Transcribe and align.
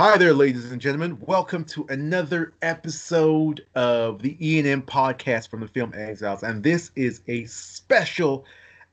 Hi 0.00 0.16
there, 0.16 0.32
ladies 0.32 0.70
and 0.70 0.80
gentlemen. 0.80 1.18
Welcome 1.22 1.64
to 1.64 1.84
another 1.88 2.52
episode 2.62 3.66
of 3.74 4.22
the 4.22 4.36
ENN 4.40 4.82
podcast 4.82 5.48
from 5.48 5.58
the 5.58 5.66
film 5.66 5.92
Exiles. 5.92 6.44
And 6.44 6.62
this 6.62 6.92
is 6.94 7.20
a 7.26 7.46
special 7.46 8.44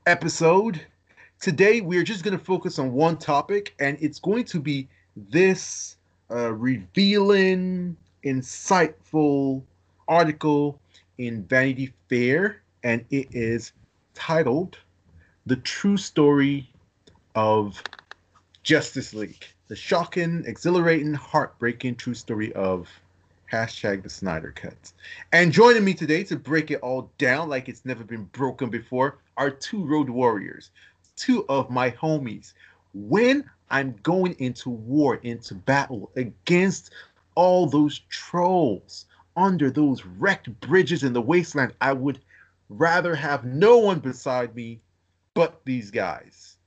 episode. 0.07 0.81
Today, 1.39 1.81
we're 1.81 2.01
just 2.01 2.23
going 2.23 2.35
to 2.35 2.43
focus 2.43 2.79
on 2.79 2.91
one 2.91 3.17
topic, 3.17 3.75
and 3.79 3.99
it's 4.01 4.17
going 4.17 4.45
to 4.45 4.59
be 4.59 4.87
this 5.15 5.97
uh, 6.31 6.51
revealing, 6.53 7.95
insightful 8.23 9.61
article 10.07 10.79
in 11.19 11.43
Vanity 11.43 11.93
Fair. 12.09 12.63
And 12.83 13.05
it 13.11 13.27
is 13.29 13.73
titled 14.15 14.79
The 15.45 15.57
True 15.57 15.97
Story 15.97 16.67
of 17.35 17.79
Justice 18.63 19.13
League 19.13 19.45
the 19.67 19.75
shocking, 19.75 20.43
exhilarating, 20.45 21.13
heartbreaking 21.13 21.95
true 21.95 22.13
story 22.13 22.53
of 22.53 22.87
hashtag 23.51 24.03
the 24.03 24.09
Snyder 24.09 24.51
Cut. 24.55 24.91
And 25.31 25.51
joining 25.51 25.83
me 25.83 25.93
today 25.93 26.23
to 26.25 26.35
break 26.35 26.71
it 26.71 26.81
all 26.81 27.09
down 27.17 27.49
like 27.49 27.67
it's 27.67 27.85
never 27.85 28.03
been 28.03 28.25
broken 28.25 28.69
before 28.69 29.17
are 29.37 29.49
two 29.49 29.83
road 29.85 30.09
warriors, 30.09 30.71
two 31.15 31.45
of 31.49 31.69
my 31.69 31.91
homies. 31.91 32.53
When 32.93 33.49
I'm 33.69 33.95
going 34.03 34.35
into 34.39 34.69
war, 34.69 35.15
into 35.17 35.55
battle 35.55 36.11
against 36.15 36.91
all 37.35 37.67
those 37.67 37.99
trolls 38.09 39.05
under 39.35 39.69
those 39.69 40.05
wrecked 40.05 40.59
bridges 40.61 41.03
in 41.03 41.13
the 41.13 41.21
wasteland, 41.21 41.73
I 41.81 41.93
would 41.93 42.19
rather 42.69 43.15
have 43.15 43.45
no 43.45 43.77
one 43.77 43.99
beside 43.99 44.55
me 44.55 44.79
but 45.33 45.59
these 45.65 45.91
guys, 45.91 46.57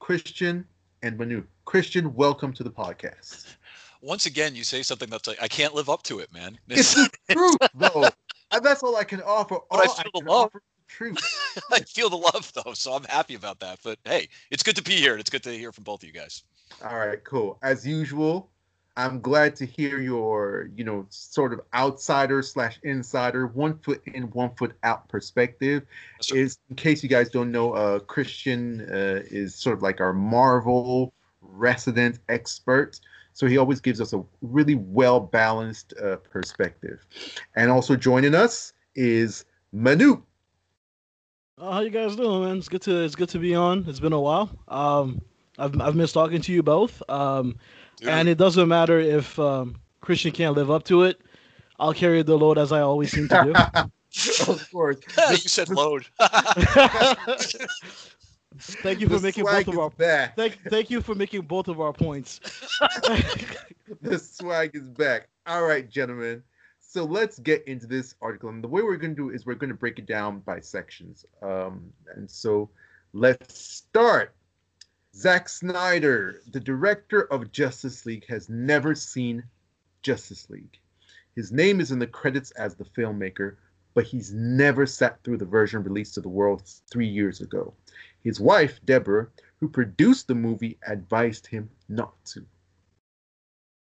Christian 0.00 0.66
and 1.02 1.16
Manu. 1.16 1.44
Christian, 1.70 2.12
welcome 2.16 2.52
to 2.54 2.64
the 2.64 2.70
podcast. 2.70 3.54
Once 4.02 4.26
again, 4.26 4.56
you 4.56 4.64
say 4.64 4.82
something 4.82 5.08
that's 5.08 5.28
like 5.28 5.40
I 5.40 5.46
can't 5.46 5.72
live 5.72 5.88
up 5.88 6.02
to 6.02 6.18
it, 6.18 6.32
man. 6.32 6.58
It's, 6.68 6.98
it's 6.98 7.16
the 7.28 7.34
truth, 7.34 7.56
though. 7.76 8.08
And 8.50 8.64
that's 8.64 8.82
all 8.82 8.96
I 8.96 9.04
can 9.04 9.22
offer. 9.22 9.58
But 9.70 9.76
all 9.76 9.80
I 9.80 9.84
feel 9.84 10.10
I 10.16 10.20
the 10.20 10.28
love. 10.28 10.50
Truth. 10.88 11.62
I 11.70 11.78
feel 11.78 12.10
the 12.10 12.16
love, 12.16 12.52
though, 12.54 12.72
so 12.72 12.92
I'm 12.94 13.04
happy 13.04 13.36
about 13.36 13.60
that. 13.60 13.78
But 13.84 14.00
hey, 14.04 14.28
it's 14.50 14.64
good 14.64 14.74
to 14.74 14.82
be 14.82 14.96
here, 14.96 15.12
and 15.12 15.20
it's 15.20 15.30
good 15.30 15.44
to 15.44 15.56
hear 15.56 15.70
from 15.70 15.84
both 15.84 16.02
of 16.02 16.08
you 16.08 16.12
guys. 16.12 16.42
All 16.84 16.98
right, 16.98 17.22
cool. 17.22 17.56
As 17.62 17.86
usual, 17.86 18.50
I'm 18.96 19.20
glad 19.20 19.54
to 19.54 19.64
hear 19.64 20.00
your, 20.00 20.70
you 20.74 20.82
know, 20.82 21.06
sort 21.10 21.52
of 21.52 21.60
outsider 21.72 22.42
slash 22.42 22.80
insider, 22.82 23.46
one 23.46 23.78
foot 23.78 24.02
in, 24.06 24.24
one 24.32 24.50
foot 24.56 24.72
out 24.82 25.08
perspective. 25.08 25.86
Is 26.34 26.58
in 26.68 26.74
case 26.74 27.04
you 27.04 27.08
guys 27.08 27.30
don't 27.30 27.52
know, 27.52 27.74
uh, 27.74 28.00
Christian 28.00 28.88
uh, 28.90 29.22
is 29.30 29.54
sort 29.54 29.76
of 29.76 29.84
like 29.84 30.00
our 30.00 30.12
Marvel 30.12 31.12
resident 31.40 32.18
expert. 32.28 33.00
So 33.32 33.46
he 33.46 33.58
always 33.58 33.80
gives 33.80 34.00
us 34.00 34.12
a 34.12 34.22
really 34.42 34.74
well 34.74 35.20
balanced 35.20 35.94
uh, 36.02 36.16
perspective. 36.16 37.06
And 37.56 37.70
also 37.70 37.96
joining 37.96 38.34
us 38.34 38.72
is 38.94 39.44
Manu. 39.72 40.22
Uh, 41.58 41.72
how 41.72 41.80
you 41.80 41.90
guys 41.90 42.16
doing, 42.16 42.44
man? 42.44 42.56
It's 42.58 42.68
good 42.68 42.82
to 42.82 43.04
it's 43.04 43.14
good 43.14 43.28
to 43.30 43.38
be 43.38 43.54
on. 43.54 43.84
It's 43.86 44.00
been 44.00 44.12
a 44.12 44.20
while. 44.20 44.50
Um, 44.68 45.20
I've 45.58 45.80
I've 45.80 45.94
missed 45.94 46.14
talking 46.14 46.40
to 46.40 46.52
you 46.52 46.62
both. 46.62 47.02
Um, 47.08 47.56
and 48.06 48.28
it 48.28 48.38
doesn't 48.38 48.68
matter 48.68 48.98
if 48.98 49.38
um, 49.38 49.76
Christian 50.00 50.32
can't 50.32 50.56
live 50.56 50.70
up 50.70 50.84
to 50.84 51.02
it. 51.02 51.20
I'll 51.78 51.94
carry 51.94 52.22
the 52.22 52.36
load 52.36 52.58
as 52.58 52.72
I 52.72 52.80
always 52.80 53.12
seem 53.12 53.28
to 53.28 53.42
do. 53.44 53.52
of 54.52 54.70
course. 54.70 54.98
you 55.30 55.36
said 55.36 55.68
load. 55.68 56.06
Thank 58.58 59.00
you 59.00 59.08
for 59.08 59.16
the 59.16 59.22
making 59.22 59.44
both 59.44 59.68
of 59.68 59.78
our 59.78 59.90
back. 59.90 60.36
Thank, 60.36 60.58
thank 60.68 60.90
you 60.90 61.00
for 61.00 61.14
making 61.14 61.42
both 61.42 61.68
of 61.68 61.80
our 61.80 61.92
points. 61.92 62.40
the 64.02 64.18
swag 64.18 64.74
is 64.74 64.82
back. 64.82 65.28
All 65.46 65.64
right, 65.64 65.88
gentlemen. 65.88 66.42
So 66.80 67.04
let's 67.04 67.38
get 67.38 67.62
into 67.68 67.86
this 67.86 68.16
article. 68.20 68.48
And 68.48 68.64
the 68.64 68.68
way 68.68 68.82
we're 68.82 68.96
going 68.96 69.14
to 69.14 69.22
do 69.22 69.30
is 69.30 69.46
we're 69.46 69.54
going 69.54 69.70
to 69.70 69.76
break 69.76 70.00
it 70.00 70.06
down 70.06 70.40
by 70.40 70.58
sections. 70.58 71.24
Um, 71.40 71.92
and 72.16 72.28
so 72.28 72.68
let's 73.12 73.56
start. 73.56 74.34
Zack 75.14 75.48
Snyder, 75.48 76.40
the 76.52 76.60
director 76.60 77.22
of 77.32 77.52
Justice 77.52 78.06
League, 78.06 78.26
has 78.26 78.48
never 78.48 78.94
seen 78.96 79.44
Justice 80.02 80.50
League. 80.50 80.78
His 81.36 81.52
name 81.52 81.80
is 81.80 81.92
in 81.92 82.00
the 82.00 82.06
credits 82.06 82.50
as 82.52 82.74
the 82.74 82.84
filmmaker, 82.84 83.56
but 83.94 84.04
he's 84.04 84.32
never 84.32 84.86
sat 84.86 85.22
through 85.22 85.38
the 85.38 85.44
version 85.44 85.82
released 85.82 86.14
to 86.14 86.20
the 86.20 86.28
world 86.28 86.62
three 86.90 87.06
years 87.06 87.40
ago. 87.40 87.72
His 88.22 88.38
wife, 88.38 88.80
Deborah, 88.84 89.28
who 89.60 89.68
produced 89.68 90.26
the 90.26 90.34
movie, 90.34 90.78
advised 90.86 91.46
him 91.46 91.70
not 91.88 92.22
to. 92.26 92.44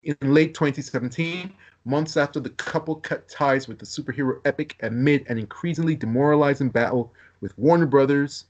In 0.01 0.15
late 0.21 0.55
2017, 0.55 1.53
months 1.85 2.17
after 2.17 2.39
the 2.39 2.49
couple 2.49 2.95
cut 2.95 3.29
ties 3.29 3.67
with 3.67 3.77
the 3.77 3.85
superhero 3.85 4.41
epic 4.43 4.75
amid 4.81 5.29
an 5.29 5.37
increasingly 5.37 5.95
demoralizing 5.95 6.69
battle 6.69 7.13
with 7.41 7.57
Warner 7.57 7.85
Brothers, 7.85 8.45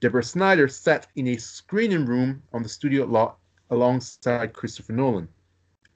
Deborah 0.00 0.22
Snyder 0.22 0.68
sat 0.68 1.06
in 1.16 1.28
a 1.28 1.36
screening 1.38 2.04
room 2.04 2.42
on 2.52 2.62
the 2.62 2.68
studio 2.68 3.06
lot 3.06 3.38
alongside 3.70 4.52
Christopher 4.52 4.92
Nolan, 4.92 5.28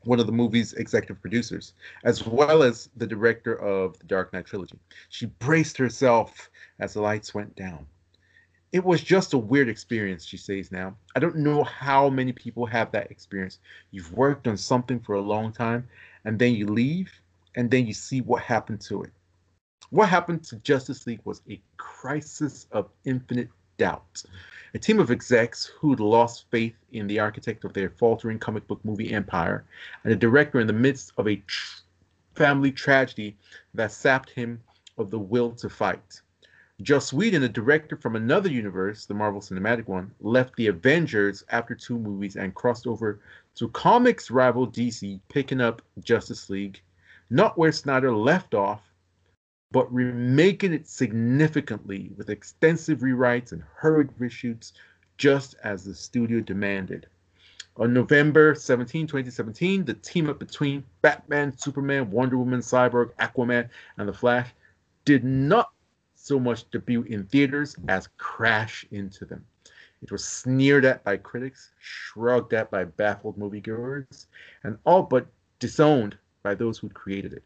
one 0.04 0.18
of 0.18 0.26
the 0.26 0.32
movie's 0.32 0.72
executive 0.74 1.20
producers, 1.20 1.74
as 2.04 2.26
well 2.26 2.62
as 2.62 2.88
the 2.96 3.06
director 3.06 3.54
of 3.54 3.98
the 3.98 4.06
Dark 4.06 4.32
Knight 4.32 4.46
trilogy. 4.46 4.78
She 5.10 5.26
braced 5.26 5.76
herself 5.76 6.50
as 6.78 6.94
the 6.94 7.02
lights 7.02 7.34
went 7.34 7.54
down 7.54 7.86
it 8.72 8.84
was 8.84 9.02
just 9.02 9.32
a 9.32 9.38
weird 9.38 9.68
experience, 9.68 10.24
she 10.24 10.36
says 10.36 10.72
now. 10.72 10.96
I 11.14 11.20
don't 11.20 11.36
know 11.36 11.64
how 11.64 12.10
many 12.10 12.32
people 12.32 12.66
have 12.66 12.90
that 12.92 13.10
experience. 13.10 13.58
You've 13.90 14.12
worked 14.12 14.48
on 14.48 14.56
something 14.56 15.00
for 15.00 15.14
a 15.14 15.20
long 15.20 15.52
time, 15.52 15.88
and 16.24 16.38
then 16.38 16.54
you 16.54 16.66
leave, 16.66 17.12
and 17.54 17.70
then 17.70 17.86
you 17.86 17.94
see 17.94 18.20
what 18.20 18.42
happened 18.42 18.80
to 18.82 19.02
it. 19.02 19.12
What 19.90 20.08
happened 20.08 20.42
to 20.44 20.56
Justice 20.56 21.06
League 21.06 21.20
was 21.24 21.42
a 21.48 21.60
crisis 21.76 22.66
of 22.72 22.90
infinite 23.04 23.48
doubt. 23.78 24.24
A 24.74 24.78
team 24.78 24.98
of 24.98 25.10
execs 25.10 25.66
who'd 25.78 26.00
lost 26.00 26.46
faith 26.50 26.74
in 26.92 27.06
the 27.06 27.20
architect 27.20 27.64
of 27.64 27.72
their 27.72 27.88
faltering 27.88 28.38
comic 28.38 28.66
book 28.66 28.84
movie 28.84 29.12
empire, 29.12 29.64
and 30.02 30.12
a 30.12 30.16
director 30.16 30.60
in 30.60 30.66
the 30.66 30.72
midst 30.72 31.12
of 31.18 31.28
a 31.28 31.36
tr- 31.46 31.82
family 32.34 32.72
tragedy 32.72 33.36
that 33.74 33.92
sapped 33.92 34.30
him 34.30 34.60
of 34.98 35.10
the 35.10 35.18
will 35.18 35.52
to 35.52 35.70
fight. 35.70 36.20
Joss 36.82 37.10
Whedon, 37.10 37.42
a 37.42 37.48
director 37.48 37.96
from 37.96 38.16
another 38.16 38.50
universe, 38.50 39.06
the 39.06 39.14
Marvel 39.14 39.40
Cinematic 39.40 39.86
one, 39.86 40.14
left 40.20 40.54
the 40.56 40.66
Avengers 40.66 41.42
after 41.48 41.74
two 41.74 41.98
movies 41.98 42.36
and 42.36 42.54
crossed 42.54 42.86
over 42.86 43.18
to 43.54 43.68
comics 43.68 44.30
rival 44.30 44.66
DC, 44.66 45.18
picking 45.28 45.62
up 45.62 45.80
Justice 46.00 46.50
League, 46.50 46.82
not 47.30 47.56
where 47.56 47.72
Snyder 47.72 48.14
left 48.14 48.52
off, 48.52 48.82
but 49.72 49.92
remaking 49.92 50.74
it 50.74 50.86
significantly 50.86 52.10
with 52.16 52.28
extensive 52.28 52.98
rewrites 52.98 53.52
and 53.52 53.64
hurried 53.74 54.10
reshoots, 54.20 54.72
just 55.16 55.54
as 55.64 55.82
the 55.82 55.94
studio 55.94 56.40
demanded. 56.40 57.06
On 57.78 57.94
November 57.94 58.54
17, 58.54 59.06
2017, 59.06 59.86
the 59.86 59.94
team 59.94 60.28
up 60.28 60.38
between 60.38 60.84
Batman, 61.00 61.56
Superman, 61.56 62.10
Wonder 62.10 62.36
Woman, 62.36 62.60
Cyborg, 62.60 63.12
Aquaman, 63.14 63.70
and 63.96 64.08
The 64.08 64.12
Flash 64.12 64.50
did 65.06 65.24
not 65.24 65.70
so 66.26 66.40
much 66.40 66.68
debut 66.70 67.02
in 67.02 67.24
theaters 67.26 67.76
as 67.86 68.08
crash 68.18 68.84
into 68.90 69.24
them. 69.24 69.44
It 70.02 70.10
was 70.10 70.24
sneered 70.24 70.84
at 70.84 71.04
by 71.04 71.18
critics, 71.18 71.70
shrugged 71.78 72.52
at 72.52 72.68
by 72.70 72.84
baffled 72.84 73.38
moviegoers, 73.38 74.26
and 74.64 74.76
all 74.84 75.04
but 75.04 75.26
disowned 75.60 76.18
by 76.42 76.56
those 76.56 76.78
who 76.78 76.88
created 76.88 77.32
it. 77.32 77.44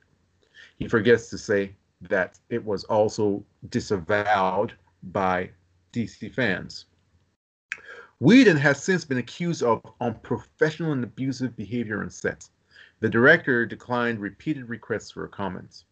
He 0.79 0.89
forgets 0.89 1.29
to 1.29 1.39
say 1.39 1.75
that 2.01 2.39
it 2.49 2.65
was 2.65 2.85
also 2.85 3.45
disavowed 3.69 4.73
by 5.03 5.51
DC 5.93 6.35
fans. 6.35 6.87
Whedon 8.19 8.57
has 8.57 8.83
since 8.83 9.05
been 9.05 9.19
accused 9.19 9.63
of 9.63 9.83
unprofessional 10.01 10.93
and 10.93 11.05
abusive 11.05 11.55
behavior 11.55 12.01
on 12.01 12.09
set. 12.11 12.49
The 13.01 13.09
director 13.09 13.67
declined 13.67 14.21
repeated 14.21 14.69
requests 14.69 15.11
for 15.11 15.29
comments. 15.29 15.85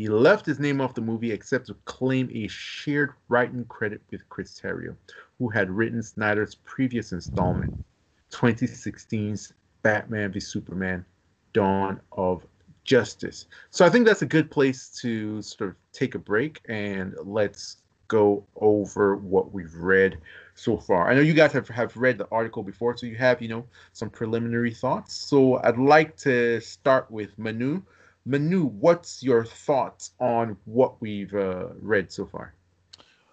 He 0.00 0.08
left 0.08 0.46
his 0.46 0.58
name 0.58 0.80
off 0.80 0.94
the 0.94 1.02
movie 1.02 1.30
except 1.30 1.66
to 1.66 1.74
claim 1.84 2.30
a 2.32 2.48
shared 2.48 3.12
writing 3.28 3.66
credit 3.66 4.00
with 4.10 4.26
Chris 4.30 4.58
Terrio, 4.58 4.96
who 5.38 5.50
had 5.50 5.70
written 5.70 6.02
Snyder's 6.02 6.54
previous 6.54 7.12
installment, 7.12 7.70
2016's 8.32 9.52
Batman 9.82 10.32
v 10.32 10.40
Superman 10.40 11.04
Dawn 11.52 12.00
of 12.12 12.46
Justice. 12.84 13.44
So 13.68 13.84
I 13.84 13.90
think 13.90 14.06
that's 14.06 14.22
a 14.22 14.26
good 14.26 14.50
place 14.50 14.88
to 15.02 15.42
sort 15.42 15.68
of 15.68 15.76
take 15.92 16.14
a 16.14 16.18
break 16.18 16.62
and 16.66 17.14
let's 17.22 17.82
go 18.08 18.46
over 18.56 19.16
what 19.16 19.52
we've 19.52 19.74
read 19.74 20.16
so 20.54 20.78
far. 20.78 21.10
I 21.10 21.14
know 21.14 21.20
you 21.20 21.34
guys 21.34 21.52
have, 21.52 21.68
have 21.68 21.94
read 21.94 22.16
the 22.16 22.28
article 22.32 22.62
before, 22.62 22.96
so 22.96 23.04
you 23.04 23.16
have, 23.16 23.42
you 23.42 23.48
know, 23.48 23.66
some 23.92 24.08
preliminary 24.08 24.72
thoughts. 24.72 25.14
So 25.14 25.56
I'd 25.62 25.76
like 25.76 26.16
to 26.20 26.58
start 26.62 27.10
with 27.10 27.38
Manu. 27.38 27.82
Manu, 28.26 28.64
what's 28.64 29.22
your 29.22 29.44
thoughts 29.44 30.12
on 30.20 30.56
what 30.64 31.00
we've 31.00 31.34
uh, 31.34 31.68
read 31.80 32.12
so 32.12 32.26
far? 32.26 32.54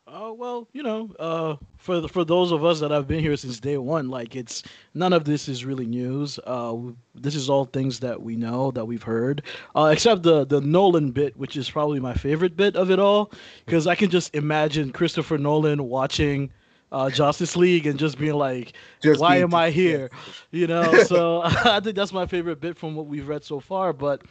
Uh, 0.08 0.32
well, 0.32 0.70
you 0.72 0.82
know, 0.82 1.14
uh, 1.20 1.56
for 1.78 2.00
the, 2.00 2.08
for 2.08 2.24
those 2.24 2.54
of 2.54 2.64
us 2.64 2.80
that 2.80 2.92
have 2.92 3.08
been 3.10 3.20
here 3.20 3.36
since 3.36 3.60
day 3.60 3.78
one, 3.78 4.08
like 4.10 4.38
it's 4.38 4.64
none 4.94 5.12
of 5.12 5.26
this 5.26 5.50
is 5.50 5.66
really 5.66 5.86
news. 5.86 6.40
Uh, 6.46 6.78
this 7.14 7.36
is 7.36 7.50
all 7.50 7.66
things 7.66 8.00
that 8.00 8.22
we 8.22 8.38
know 8.38 8.72
that 8.72 8.86
we've 8.86 9.04
heard, 9.04 9.42
uh, 9.76 9.90
except 9.92 10.24
the 10.24 10.46
the 10.46 10.62
Nolan 10.62 11.12
bit, 11.12 11.36
which 11.36 11.58
is 11.58 11.70
probably 11.70 12.00
my 12.00 12.14
favorite 12.14 12.56
bit 12.56 12.78
of 12.78 12.90
it 12.90 13.00
all, 13.00 13.34
because 13.66 13.86
I 13.86 13.96
can 13.96 14.10
just 14.10 14.34
imagine 14.34 14.94
Christopher 14.94 15.38
Nolan 15.38 15.84
watching 15.84 16.52
uh, 16.94 17.10
Justice 17.10 17.58
League 17.58 17.86
and 17.86 18.00
just 18.00 18.18
being 18.18 18.36
like, 18.36 18.74
Just 19.04 19.20
"Why 19.20 19.38
am 19.38 19.54
I 19.54 19.72
here?" 19.72 20.10
You 20.52 20.68
know. 20.68 21.04
so 21.04 21.42
I 21.44 21.82
think 21.82 21.98
that's 21.98 22.14
my 22.14 22.26
favorite 22.26 22.62
bit 22.62 22.78
from 22.78 22.96
what 22.96 23.08
we've 23.08 23.28
read 23.28 23.44
so 23.44 23.60
far. 23.60 23.92
But 23.92 24.22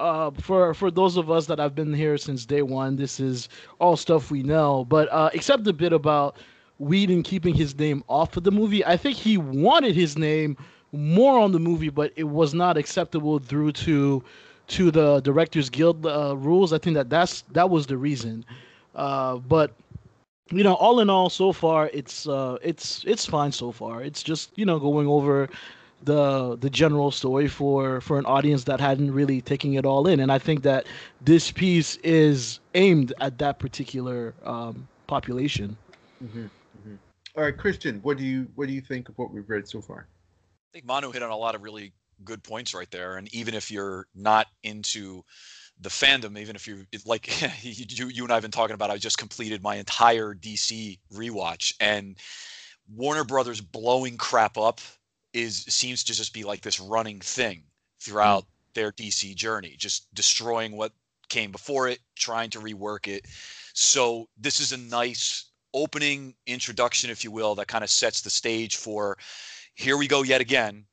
uh, 0.00 0.30
for 0.32 0.74
for 0.74 0.90
those 0.90 1.16
of 1.16 1.30
us 1.30 1.46
that 1.46 1.58
have 1.58 1.74
been 1.74 1.92
here 1.94 2.18
since 2.18 2.46
day 2.46 2.62
one, 2.62 2.96
this 2.96 3.20
is 3.20 3.48
all 3.80 3.96
stuff 3.96 4.30
we 4.30 4.42
know. 4.42 4.84
But 4.86 5.08
uh, 5.12 5.30
except 5.34 5.64
the 5.64 5.72
bit 5.72 5.92
about 5.92 6.36
Whedon 6.78 7.22
keeping 7.22 7.54
his 7.54 7.78
name 7.78 8.02
off 8.08 8.36
of 8.36 8.44
the 8.44 8.52
movie, 8.52 8.84
I 8.84 8.96
think 8.96 9.16
he 9.16 9.36
wanted 9.38 9.94
his 9.94 10.16
name 10.18 10.56
more 10.92 11.38
on 11.38 11.52
the 11.52 11.60
movie, 11.60 11.90
but 11.90 12.12
it 12.16 12.24
was 12.24 12.54
not 12.54 12.76
acceptable 12.76 13.38
through 13.38 13.72
to 13.72 14.22
to 14.68 14.90
the 14.90 15.20
Directors 15.20 15.70
Guild 15.70 16.06
uh, 16.06 16.36
rules. 16.36 16.72
I 16.72 16.78
think 16.78 16.94
that 16.94 17.10
that's 17.10 17.42
that 17.52 17.70
was 17.70 17.86
the 17.86 17.96
reason. 17.96 18.44
Uh, 18.94 19.36
but 19.36 19.72
you 20.50 20.64
know, 20.64 20.74
all 20.74 21.00
in 21.00 21.10
all, 21.10 21.30
so 21.30 21.52
far 21.52 21.90
it's 21.92 22.26
uh, 22.26 22.58
it's 22.62 23.04
it's 23.06 23.26
fine 23.26 23.52
so 23.52 23.70
far. 23.72 24.02
It's 24.02 24.22
just 24.22 24.56
you 24.56 24.64
know 24.64 24.78
going 24.78 25.06
over 25.06 25.48
the 26.04 26.56
the 26.56 26.70
general 26.70 27.10
story 27.10 27.48
for 27.48 28.00
for 28.00 28.18
an 28.18 28.26
audience 28.26 28.64
that 28.64 28.80
hadn't 28.80 29.12
really 29.12 29.40
taken 29.40 29.74
it 29.74 29.84
all 29.84 30.06
in, 30.06 30.20
and 30.20 30.32
I 30.32 30.38
think 30.38 30.62
that 30.62 30.86
this 31.20 31.50
piece 31.50 31.96
is 31.96 32.60
aimed 32.74 33.12
at 33.20 33.38
that 33.38 33.58
particular 33.58 34.34
um, 34.44 34.86
population. 35.06 35.76
Mhm, 36.22 36.50
mhm. 36.86 36.98
All 37.36 37.44
right, 37.44 37.56
Christian, 37.56 38.00
what 38.02 38.16
do 38.18 38.24
you 38.24 38.46
what 38.54 38.66
do 38.68 38.72
you 38.74 38.80
think 38.80 39.08
of 39.08 39.18
what 39.18 39.32
we've 39.32 39.48
read 39.48 39.68
so 39.68 39.80
far? 39.80 40.06
I 40.10 40.72
think 40.72 40.84
Manu 40.84 41.10
hit 41.10 41.22
on 41.22 41.30
a 41.30 41.36
lot 41.36 41.54
of 41.54 41.62
really 41.62 41.92
good 42.24 42.42
points 42.42 42.74
right 42.74 42.90
there. 42.90 43.16
And 43.16 43.32
even 43.34 43.54
if 43.54 43.70
you're 43.70 44.06
not 44.14 44.46
into 44.62 45.22
the 45.80 45.88
fandom, 45.88 46.38
even 46.38 46.54
if 46.56 46.66
you 46.66 46.84
it- 46.92 47.06
like 47.06 47.28
you, 47.62 48.08
you 48.08 48.24
and 48.24 48.32
I 48.32 48.36
have 48.36 48.42
been 48.42 48.50
talking 48.50 48.74
about, 48.74 48.90
I 48.90 48.96
just 48.96 49.18
completed 49.18 49.62
my 49.62 49.76
entire 49.76 50.34
DC 50.34 50.98
rewatch, 51.12 51.74
and 51.80 52.16
Warner 52.94 53.24
Brothers 53.24 53.60
blowing 53.60 54.16
crap 54.16 54.58
up 54.58 54.80
is 55.32 55.64
seems 55.64 56.04
to 56.04 56.12
just 56.12 56.32
be 56.32 56.44
like 56.44 56.60
this 56.60 56.80
running 56.80 57.20
thing 57.20 57.58
hmm. 57.58 57.62
throughout 58.00 58.46
their 58.74 58.92
DC 58.92 59.34
journey, 59.34 59.74
just 59.78 60.12
destroying 60.14 60.76
what 60.76 60.92
came 61.28 61.52
before 61.52 61.88
it, 61.88 62.00
trying 62.16 62.50
to 62.50 62.60
rework 62.60 63.06
it. 63.08 63.26
So 63.74 64.28
this 64.38 64.60
is 64.60 64.72
a 64.72 64.76
nice 64.76 65.46
opening 65.74 66.34
introduction, 66.46 67.10
if 67.10 67.24
you 67.24 67.30
will, 67.30 67.54
that 67.54 67.68
kind 67.68 67.84
of 67.84 67.90
sets 67.90 68.20
the 68.20 68.30
stage 68.30 68.76
for 68.76 69.16
here 69.74 69.96
we 69.96 70.08
go 70.08 70.22
yet 70.22 70.40
again 70.40 70.84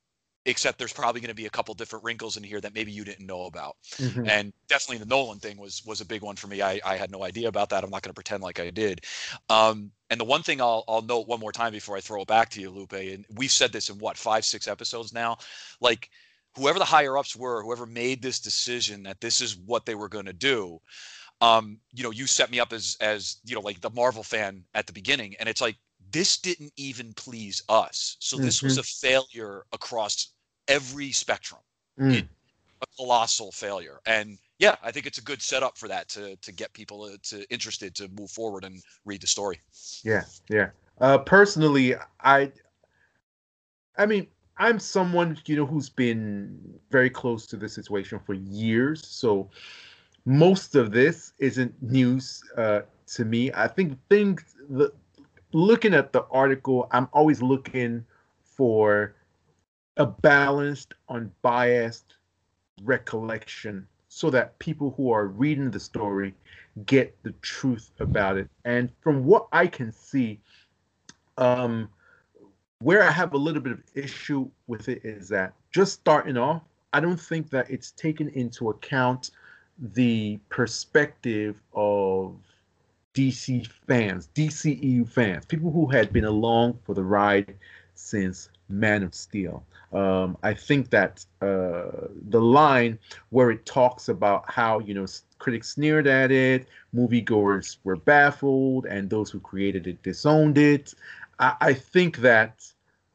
except 0.48 0.80
there's 0.80 0.94
probably 0.94 1.22
going 1.22 1.30
to 1.30 1.36
be 1.36 1.46
a 1.46 1.50
couple 1.50 1.74
different 1.76 2.04
wrinkles 2.04 2.38
in 2.38 2.44
here 2.44 2.60
that 2.62 2.74
maybe 2.74 2.92
you 2.92 3.04
didn't 3.04 3.28
know 3.28 3.44
about. 3.44 3.76
Mhm. 3.98 4.28
and 4.28 4.54
definitely 4.68 4.98
the 4.98 5.06
nolan 5.06 5.40
thing 5.40 5.58
was 5.58 5.86
was 5.86 6.02
a 6.02 6.06
big 6.06 6.24
one 6.24 6.36
for 6.36 6.48
me. 6.48 6.62
I, 6.62 6.80
I 6.86 6.96
had 6.96 7.12
no 7.12 7.24
idea 7.24 7.48
about 7.50 7.70
that. 7.70 7.84
I'm 7.84 7.90
not 7.92 8.02
going 8.02 8.10
to 8.12 8.16
pretend 8.16 8.42
like 8.42 8.60
i 8.60 8.70
did. 8.70 9.06
Um, 9.50 9.92
and 10.10 10.20
the 10.20 10.26
one 10.26 10.42
thing 10.42 10.62
I'll, 10.62 10.84
I'll 10.88 11.02
note 11.02 11.28
one 11.28 11.40
more 11.40 11.52
time 11.52 11.74
before 11.74 11.98
i 11.98 12.02
throw 12.02 12.22
it 12.22 12.28
back 12.28 12.50
to 12.52 12.62
you 12.62 12.70
lupe 12.72 12.94
and 12.94 13.26
we've 13.36 13.52
said 13.52 13.72
this 13.72 13.90
in 13.90 13.98
what 14.00 14.18
five 14.18 14.46
six 14.46 14.68
episodes 14.68 15.14
now? 15.14 15.38
Like 15.82 16.10
whoever 16.56 16.80
the 16.80 16.86
higher 16.86 17.18
ups 17.18 17.36
were 17.36 17.62
whoever 17.62 17.86
made 17.86 18.22
this 18.22 18.40
decision 18.40 19.04
that 19.04 19.22
this 19.22 19.42
is 19.42 19.58
what 19.58 19.86
they 19.86 19.96
were 19.96 20.10
going 20.10 20.26
to 20.26 20.34
do 20.34 20.80
um, 21.42 21.80
you 21.94 22.04
know, 22.04 22.12
you 22.12 22.26
set 22.26 22.50
me 22.52 22.60
up 22.60 22.74
as 22.74 22.98
as 23.00 23.38
you 23.46 23.56
know, 23.56 23.62
like 23.62 23.82
the 23.82 23.92
Marvel 23.92 24.24
fan 24.24 24.64
at 24.74 24.88
the 24.88 24.94
beginning, 24.94 25.36
and 25.40 25.48
it's 25.48 25.62
like 25.62 25.78
this 26.12 26.38
didn't 26.38 26.74
even 26.78 27.14
please 27.14 27.62
us. 27.70 28.18
So 28.20 28.38
this 28.38 28.64
was 28.64 28.78
a 28.78 28.84
failure 28.84 29.66
across 29.74 30.34
every 30.68 31.12
spectrum, 31.12 31.62
Mm. 32.00 32.28
a 32.82 32.86
colossal 32.98 33.52
failure. 33.52 34.00
And 34.06 34.38
yeah, 34.60 34.76
I 34.84 34.92
think 34.92 35.06
it's 35.06 35.18
a 35.18 35.24
good 35.24 35.42
setup 35.42 35.78
for 35.78 35.88
that 35.88 36.10
to 36.10 36.36
to 36.38 36.52
get 36.52 36.74
people 36.74 37.04
uh, 37.04 37.18
to 37.24 37.46
interested 37.50 37.96
to 37.96 38.08
move 38.10 38.32
forward 38.32 38.64
and 38.64 38.84
read 39.06 39.22
the 39.22 39.28
story. 39.28 39.60
Yeah, 40.04 40.24
yeah. 40.50 40.70
Uh, 41.00 41.18
personally, 41.20 41.96
I, 42.22 42.52
I 43.98 44.06
mean, 44.06 44.28
I'm 44.58 44.80
someone 44.80 45.38
you 45.46 45.56
know 45.56 45.66
who's 45.66 45.90
been 45.90 46.80
very 46.90 47.10
close 47.10 47.46
to 47.48 47.58
this 47.58 47.74
situation 47.74 48.20
for 48.26 48.34
years, 48.34 49.06
so 49.06 49.50
most 50.26 50.76
of 50.76 50.92
this 50.92 51.34
isn't 51.40 51.74
news 51.82 52.44
uh, 52.58 52.82
to 53.14 53.26
me. 53.26 53.52
I 53.54 53.68
think 53.68 53.98
things. 54.10 54.44
The, 54.70 54.92
looking 55.54 55.94
at 55.94 56.12
the 56.12 56.26
article, 56.30 56.88
I'm 56.92 57.08
always 57.14 57.42
looking 57.42 58.06
for 58.44 59.16
a 59.98 60.06
balanced, 60.06 60.94
unbiased 61.10 62.16
recollection, 62.84 63.88
so 64.10 64.30
that 64.30 64.58
people 64.60 64.94
who 64.98 65.12
are 65.12 65.28
reading 65.28 65.70
the 65.72 65.80
story 65.80 66.34
get 66.86 67.16
the 67.24 67.32
truth 67.42 67.92
about 68.00 68.38
it. 68.38 68.50
And 68.66 68.92
from 69.02 69.26
what 69.26 69.48
I 69.52 69.68
can 69.68 69.92
see, 69.92 70.40
um, 71.38 71.90
where 72.80 73.04
I 73.04 73.12
have 73.12 73.34
a 73.34 73.38
little 73.38 73.62
bit 73.62 73.74
of 73.74 73.84
issue 73.96 74.50
with 74.68 74.88
it 74.88 75.02
is 75.04 75.30
that 75.30 75.54
just 75.72 75.94
starting 75.94 76.38
off, 76.38 76.62
I 76.94 77.00
don't 77.00 77.20
think 77.20 77.50
that 77.50 77.70
it's 77.70 77.92
taken 77.92 78.30
into 78.30 78.70
account 78.70 79.32
the 79.80 80.40
perspective 80.50 81.62
of 81.74 82.36
DC 83.14 83.68
fans, 83.88 84.30
DCEU 84.36 85.10
fans, 85.10 85.46
people 85.46 85.72
who 85.72 85.88
had 85.88 86.14
been 86.14 86.26
along 86.26 86.80
for 86.84 86.94
the 86.94 87.04
ride 87.04 87.56
since 87.96 88.50
Man 88.70 89.04
of 89.04 89.14
Steel. 89.14 89.64
Um, 89.94 90.38
I 90.44 90.54
think 90.54 90.90
that 90.90 91.26
uh, 91.42 92.08
the 92.30 92.42
line 92.42 93.00
where 93.30 93.52
it 93.52 93.66
talks 93.66 94.10
about 94.10 94.50
how 94.52 94.80
you 94.80 94.94
know 94.94 95.06
critics 95.40 95.70
sneered 95.70 96.08
at 96.08 96.32
it, 96.32 96.68
moviegoers 96.94 97.78
were 97.84 97.96
baffled, 97.96 98.86
and 98.86 99.10
those 99.10 99.30
who 99.30 99.40
created 99.40 99.88
it 99.88 100.02
disowned 100.04 100.58
it. 100.58 100.94
I, 101.40 101.56
I 101.62 101.74
think 101.74 102.18
that 102.18 102.66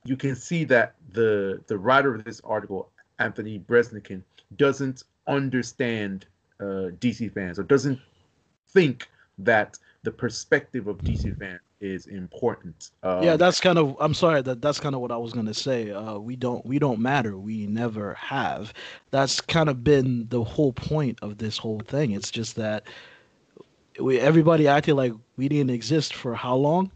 you 0.05 0.17
can 0.17 0.35
see 0.35 0.65
that 0.65 0.95
the 1.13 1.61
the 1.67 1.77
writer 1.77 2.15
of 2.15 2.25
this 2.25 2.41
article, 2.45 2.91
Anthony 3.19 3.59
Breznican, 3.59 4.23
doesn't 4.57 5.05
understand 5.27 6.27
uh, 6.61 6.91
DC 7.01 7.33
fans 7.33 7.59
or 7.59 7.63
doesn't 7.63 8.01
think 8.69 9.09
that 9.39 9.79
the 10.03 10.11
perspective 10.11 10.87
of 10.89 10.99
DC 10.99 11.39
fans 11.39 11.61
is 11.83 12.07
important. 12.07 12.91
Um, 13.03 13.23
yeah, 13.23 13.37
that's 13.37 13.61
kind 13.61 13.79
of. 13.79 13.97
I'm 14.01 14.15
sorry 14.15 14.41
that 14.43 14.63
that's 14.63 14.81
kind 14.81 14.95
of 14.95 15.01
what 15.03 15.11
I 15.13 15.17
was 15.19 15.33
gonna 15.33 15.55
say. 15.55 15.91
Uh, 15.91 16.19
we 16.19 16.37
don't 16.37 16.65
we 16.65 16.79
don't 16.79 17.01
matter. 17.01 17.37
We 17.37 17.67
never 17.67 18.15
have. 18.15 18.73
That's 19.11 19.41
kind 19.41 19.69
of 19.69 19.85
been 19.85 20.29
the 20.29 20.43
whole 20.43 20.73
point 20.73 21.19
of 21.23 21.39
this 21.39 21.59
whole 21.59 21.81
thing. 21.81 22.13
It's 22.13 22.31
just 22.31 22.57
that 22.57 22.85
we 24.01 24.19
everybody 24.19 24.69
acted 24.69 24.95
like 24.95 25.13
we 25.37 25.49
didn't 25.49 25.71
exist 25.71 26.15
for 26.15 26.35
how 26.35 26.57
long? 26.57 26.91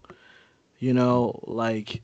You 0.78 0.94
know, 0.94 1.40
like 1.44 2.02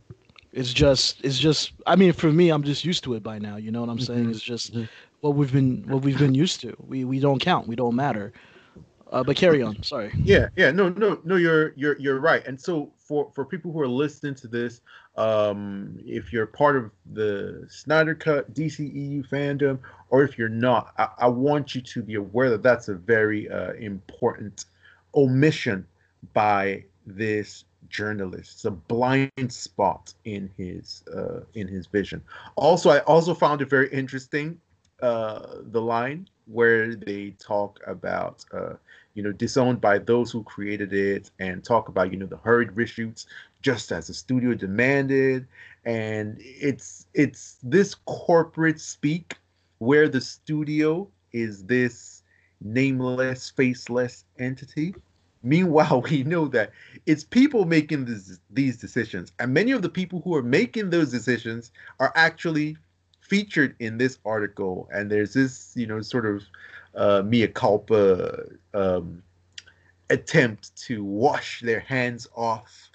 it's 0.52 0.72
just 0.72 1.24
it's 1.24 1.38
just. 1.38 1.72
I 1.86 1.96
mean, 1.96 2.12
for 2.12 2.32
me, 2.32 2.50
I'm 2.50 2.62
just 2.62 2.84
used 2.84 3.04
to 3.04 3.14
it 3.14 3.22
by 3.22 3.38
now. 3.38 3.56
You 3.56 3.70
know 3.70 3.80
what 3.80 3.90
I'm 3.90 4.00
saying? 4.00 4.26
Mhm. 4.26 4.30
It's 4.30 4.42
just 4.42 4.74
what 5.20 5.34
we've 5.36 5.52
been 5.52 5.84
what 5.88 6.02
we've 6.02 6.18
been 6.18 6.34
used 6.34 6.60
to. 6.62 6.74
We 6.86 7.04
we 7.04 7.20
don't 7.20 7.38
count. 7.40 7.68
We 7.68 7.76
don't 7.76 7.94
matter. 7.94 8.32
Uh, 9.12 9.23
but 9.23 9.37
carry 9.37 9.62
on. 9.62 9.81
Sorry. 9.83 10.11
yeah 10.25 10.49
yeah 10.57 10.71
no 10.71 10.88
no 10.88 11.21
no 11.23 11.37
you're 11.37 11.75
you're 11.76 11.99
you're 12.00 12.19
right 12.19 12.47
and 12.47 12.59
so 12.59 12.90
for 12.99 13.31
for 13.35 13.45
people 13.45 13.71
who 13.71 13.78
are 13.81 13.87
listening 13.87 14.35
to 14.35 14.49
this 14.49 14.81
um 15.16 15.99
if 16.07 16.33
you're 16.33 16.47
part 16.47 16.76
of 16.76 16.90
the 17.12 17.66
snyder 17.69 18.14
cut 18.14 18.52
dceu 18.54 19.28
fandom 19.28 19.78
or 20.09 20.25
if 20.25 20.38
you're 20.38 20.49
not 20.49 20.95
i, 20.97 21.09
I 21.19 21.28
want 21.28 21.75
you 21.75 21.83
to 21.83 22.02
be 22.02 22.14
aware 22.14 22.49
that 22.49 22.62
that's 22.62 22.88
a 22.88 22.95
very 22.95 23.50
uh, 23.50 23.75
important 23.75 24.64
omission 25.14 25.87
by 26.33 26.83
this 27.07 27.64
journalist 27.90 28.52
it's 28.54 28.64
a 28.64 28.71
blind 28.71 29.52
spot 29.52 30.14
in 30.25 30.49
his 30.57 31.04
uh 31.14 31.40
in 31.52 31.69
his 31.69 31.87
vision 31.87 32.23
also 32.57 32.88
i 32.88 33.00
also 33.00 33.35
found 33.35 33.61
it 33.61 33.69
very 33.69 33.92
interesting 33.92 34.59
uh 35.02 35.57
the 35.73 35.81
line 35.83 36.26
where 36.47 36.95
they 36.95 37.31
talk 37.38 37.78
about 37.87 38.45
uh 38.54 38.73
you 39.14 39.23
know, 39.23 39.33
disowned 39.33 39.81
by 39.81 39.99
those 39.99 40.31
who 40.31 40.42
created 40.42 40.92
it 40.92 41.31
and 41.38 41.62
talk 41.62 41.88
about, 41.88 42.11
you 42.11 42.19
know, 42.19 42.26
the 42.26 42.38
hurried 42.38 42.71
reshoots 42.71 43.26
just 43.61 43.92
as 43.92 44.07
the 44.07 44.14
studio 44.14 44.54
demanded. 44.54 45.47
And 45.85 46.37
it's 46.40 47.07
it's 47.14 47.59
this 47.62 47.95
corporate 48.07 48.81
speak 48.81 49.37
where 49.78 50.09
the 50.09 50.21
studio 50.21 51.09
is 51.33 51.64
this 51.64 52.23
nameless, 52.61 53.50
faceless 53.50 54.25
entity. 54.38 54.95
Meanwhile, 55.42 56.02
we 56.11 56.23
know 56.23 56.47
that 56.49 56.71
it's 57.07 57.25
people 57.25 57.64
making 57.64 58.04
this, 58.04 58.38
these 58.50 58.76
decisions, 58.76 59.33
and 59.38 59.52
many 59.52 59.73
of 59.73 59.83
the 59.83 59.88
people 59.88 60.21
who 60.23 60.35
are 60.35 60.42
making 60.42 60.90
those 60.90 61.11
decisions 61.11 61.73
are 61.99 62.12
actually 62.14 62.76
featured 63.21 63.75
in 63.78 63.99
this 63.99 64.19
article. 64.25 64.88
And 64.92 65.11
there's 65.11 65.35
this, 65.35 65.73
you 65.75 65.87
know, 65.87 66.00
sort 66.00 66.26
of 66.26 66.42
uh, 66.94 67.22
mea 67.25 67.49
culpa 67.49 68.44
um, 68.75 69.22
attempt 70.11 70.76
to 70.76 71.04
wash 71.04 71.61
their 71.61 71.80
hands 71.80 72.28
off 72.37 72.90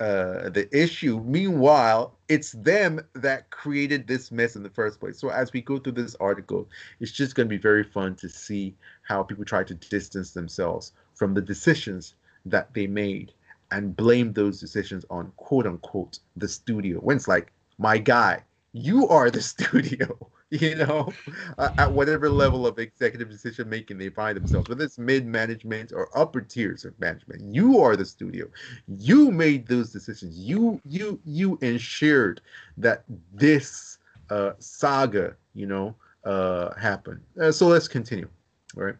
uh, 0.00 0.48
the 0.48 0.68
issue. 0.72 1.20
Meanwhile, 1.20 2.16
it's 2.28 2.52
them 2.52 3.00
that 3.14 3.50
created 3.50 4.06
this 4.06 4.32
mess 4.32 4.56
in 4.56 4.62
the 4.62 4.70
first 4.70 4.98
place. 4.98 5.18
So 5.18 5.28
as 5.28 5.52
we 5.52 5.60
go 5.60 5.78
through 5.78 5.92
this 5.92 6.16
article, 6.20 6.68
it's 7.00 7.12
just 7.12 7.34
going 7.34 7.48
to 7.48 7.54
be 7.54 7.60
very 7.60 7.84
fun 7.84 8.14
to 8.16 8.28
see 8.28 8.74
how 9.02 9.22
people 9.22 9.44
try 9.44 9.62
to 9.62 9.74
distance 9.74 10.30
themselves 10.32 10.92
from 11.14 11.34
the 11.34 11.42
decisions 11.42 12.14
that 12.46 12.72
they 12.72 12.86
made 12.86 13.32
and 13.70 13.94
blame 13.94 14.32
those 14.32 14.58
decisions 14.58 15.04
on 15.10 15.32
quote 15.36 15.66
unquote 15.66 16.18
the 16.36 16.48
studio. 16.48 16.98
When 16.98 17.16
it's 17.16 17.28
like, 17.28 17.52
my 17.78 17.98
guy, 17.98 18.42
you 18.72 19.06
are 19.08 19.30
the 19.30 19.42
studio. 19.52 20.30
you 20.60 20.74
know, 20.74 21.12
uh, 21.58 21.70
at 21.78 21.92
whatever 21.92 22.28
level 22.28 22.66
of 22.66 22.78
executive 22.80 23.30
decision 23.30 23.68
making 23.68 23.98
they 23.98 24.08
find 24.08 24.36
themselves, 24.36 24.68
whether 24.68 24.84
it's 24.84 24.98
mid 24.98 25.24
management 25.24 25.92
or 25.92 26.08
upper 26.18 26.40
tiers 26.40 26.84
of 26.84 26.98
management. 26.98 27.54
You 27.54 27.78
are 27.80 27.94
the 27.94 28.04
studio. 28.04 28.46
You 28.88 29.30
made 29.30 29.68
those 29.68 29.92
decisions. 29.92 30.36
You 30.36 30.80
you 30.84 31.20
you 31.24 31.56
ensured 31.62 32.40
that 32.78 33.04
this 33.32 33.98
uh, 34.28 34.52
saga, 34.58 35.36
you 35.54 35.66
know, 35.66 35.94
uh, 36.24 36.74
happened. 36.74 37.20
Uh, 37.40 37.52
so 37.52 37.68
let's 37.68 37.86
continue. 37.86 38.28
All 38.76 38.82
right. 38.82 38.96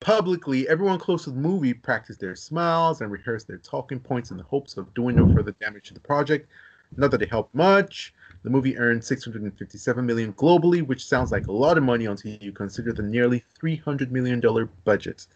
Publicly, 0.00 0.68
everyone 0.68 0.98
close 0.98 1.24
to 1.24 1.30
the 1.30 1.36
movie 1.36 1.74
practiced 1.74 2.20
their 2.20 2.36
smiles 2.36 3.00
and 3.00 3.10
rehearsed 3.10 3.46
their 3.48 3.58
talking 3.58 4.00
points 4.00 4.30
in 4.30 4.36
the 4.36 4.44
hopes 4.44 4.76
of 4.76 4.92
doing 4.94 5.16
no 5.16 5.32
further 5.32 5.52
damage 5.60 5.88
to 5.88 5.94
the 5.94 6.00
project. 6.00 6.48
Not 6.96 7.10
that 7.12 7.22
it 7.22 7.30
helped 7.30 7.54
much. 7.54 8.14
The 8.42 8.50
movie 8.50 8.78
earned 8.78 9.02
657 9.04 10.06
million 10.06 10.32
globally, 10.34 10.86
which 10.86 11.06
sounds 11.06 11.32
like 11.32 11.48
a 11.48 11.52
lot 11.52 11.76
of 11.76 11.84
money 11.84 12.06
until 12.06 12.32
you 12.40 12.52
consider 12.52 12.92
the 12.92 13.02
nearly 13.02 13.44
300 13.58 14.12
million 14.12 14.40
dollar 14.40 14.66
budget, 14.84 15.26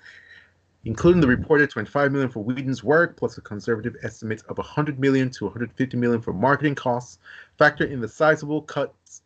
including 0.85 1.21
the 1.21 1.27
reported 1.27 1.71
25 1.71 2.13
million 2.13 2.31
for 2.31 2.45
Whedon's 2.45 2.85
work, 2.85 3.17
plus 3.17 3.39
a 3.39 3.41
conservative 3.41 3.97
estimate 4.03 4.43
of 4.49 4.59
100 4.59 4.99
million 4.99 5.31
to 5.31 5.45
150 5.45 5.97
million 5.97 6.21
for 6.21 6.33
marketing 6.33 6.75
costs. 6.75 7.19
Factor 7.59 7.85
in 7.85 8.01
the 8.01 8.09
sizable 8.09 8.63
cuts 8.63 9.23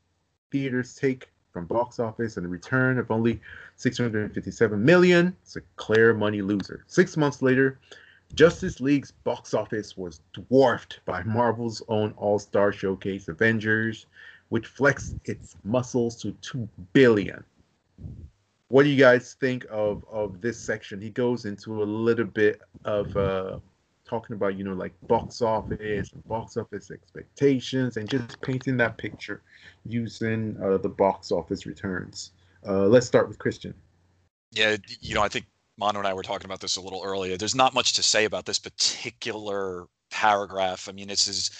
theaters 0.50 0.94
take 0.94 1.28
from 1.52 1.66
box 1.66 1.98
office 1.98 2.36
and 2.36 2.44
a 2.44 2.48
return 2.48 2.98
of 2.98 3.10
only 3.10 3.40
657 3.76 4.84
million. 4.84 5.34
It's 5.42 5.56
a 5.56 5.62
clear 5.76 6.12
money 6.12 6.42
loser. 6.42 6.84
Six 6.86 7.16
months 7.16 7.40
later, 7.40 7.78
Justice 8.34 8.80
League's 8.80 9.12
box 9.24 9.54
office 9.54 9.96
was 9.96 10.20
dwarfed 10.32 11.00
by 11.04 11.22
Marvel's 11.22 11.82
own 11.88 12.12
All 12.16 12.38
Star 12.38 12.72
Showcase 12.72 13.28
Avengers, 13.28 14.06
which 14.48 14.66
flexed 14.66 15.16
its 15.24 15.56
muscles 15.64 16.20
to 16.22 16.32
two 16.42 16.68
billion. 16.92 17.42
What 18.68 18.82
do 18.82 18.88
you 18.88 18.98
guys 18.98 19.36
think 19.40 19.64
of 19.70 20.04
of 20.10 20.40
this 20.40 20.58
section? 20.58 21.00
He 21.00 21.10
goes 21.10 21.44
into 21.44 21.82
a 21.82 21.84
little 21.84 22.24
bit 22.24 22.60
of 22.84 23.16
uh, 23.16 23.58
talking 24.04 24.34
about 24.34 24.56
you 24.56 24.64
know 24.64 24.74
like 24.74 24.92
box 25.06 25.40
office 25.40 26.10
box 26.26 26.56
office 26.56 26.90
expectations 26.90 27.96
and 27.96 28.08
just 28.08 28.40
painting 28.40 28.76
that 28.78 28.98
picture 28.98 29.42
using 29.84 30.56
uh, 30.62 30.78
the 30.78 30.88
box 30.88 31.30
office 31.30 31.64
returns. 31.64 32.32
Uh, 32.66 32.86
let's 32.86 33.06
start 33.06 33.28
with 33.28 33.38
Christian. 33.38 33.74
Yeah, 34.52 34.76
you 35.00 35.14
know, 35.14 35.22
I 35.22 35.28
think 35.28 35.46
Manu 35.78 35.98
and 35.98 36.08
I 36.08 36.14
were 36.14 36.22
talking 36.22 36.46
about 36.46 36.60
this 36.60 36.76
a 36.76 36.80
little 36.80 37.02
earlier. 37.04 37.36
There's 37.36 37.54
not 37.54 37.74
much 37.74 37.92
to 37.94 38.02
say 38.02 38.24
about 38.24 38.46
this 38.46 38.58
particular 38.58 39.86
paragraph. 40.10 40.88
I 40.88 40.92
mean, 40.92 41.08
this 41.08 41.28
is 41.28 41.50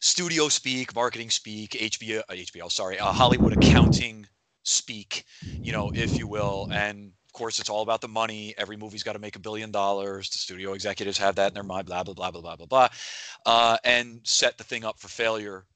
studio 0.00 0.48
speak, 0.48 0.94
marketing 0.94 1.30
speak, 1.30 1.70
HBO, 1.70 2.20
uh, 2.28 2.34
HBO, 2.34 2.70
sorry, 2.70 2.98
uh, 2.98 3.12
Hollywood 3.12 3.52
accounting 3.52 4.26
speak, 4.62 5.24
you 5.42 5.72
know, 5.72 5.90
if 5.94 6.16
you 6.18 6.28
will. 6.28 6.68
And 6.72 7.12
of 7.26 7.32
course, 7.32 7.58
it's 7.58 7.70
all 7.70 7.82
about 7.82 8.00
the 8.00 8.08
money. 8.08 8.54
Every 8.58 8.76
movie's 8.76 9.02
got 9.02 9.14
to 9.14 9.18
make 9.18 9.36
a 9.36 9.40
billion 9.40 9.70
dollars. 9.70 10.30
The 10.30 10.38
studio 10.38 10.74
executives 10.74 11.18
have 11.18 11.34
that 11.36 11.48
in 11.48 11.54
their 11.54 11.62
mind, 11.62 11.86
blah, 11.86 12.04
blah, 12.04 12.14
blah, 12.14 12.30
blah, 12.30 12.40
blah, 12.40 12.56
blah, 12.56 12.66
blah, 12.66 12.88
uh, 13.46 13.76
and 13.84 14.20
set 14.24 14.56
the 14.58 14.64
thing 14.64 14.84
up 14.84 15.00
for 15.00 15.08
failure 15.08 15.66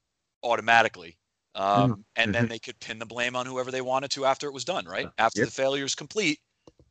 automatically. 0.43 1.17
Um, 1.55 1.65
mm-hmm. 1.65 2.01
And 2.15 2.33
then 2.33 2.43
mm-hmm. 2.43 2.51
they 2.51 2.59
could 2.59 2.79
pin 2.79 2.99
the 2.99 3.05
blame 3.05 3.35
on 3.35 3.45
whoever 3.45 3.71
they 3.71 3.81
wanted 3.81 4.11
to 4.11 4.25
after 4.25 4.47
it 4.47 4.53
was 4.53 4.65
done, 4.65 4.85
right? 4.85 5.07
After 5.17 5.41
yep. 5.41 5.49
the 5.49 5.53
failure 5.53 5.85
is 5.85 5.95
complete. 5.95 6.39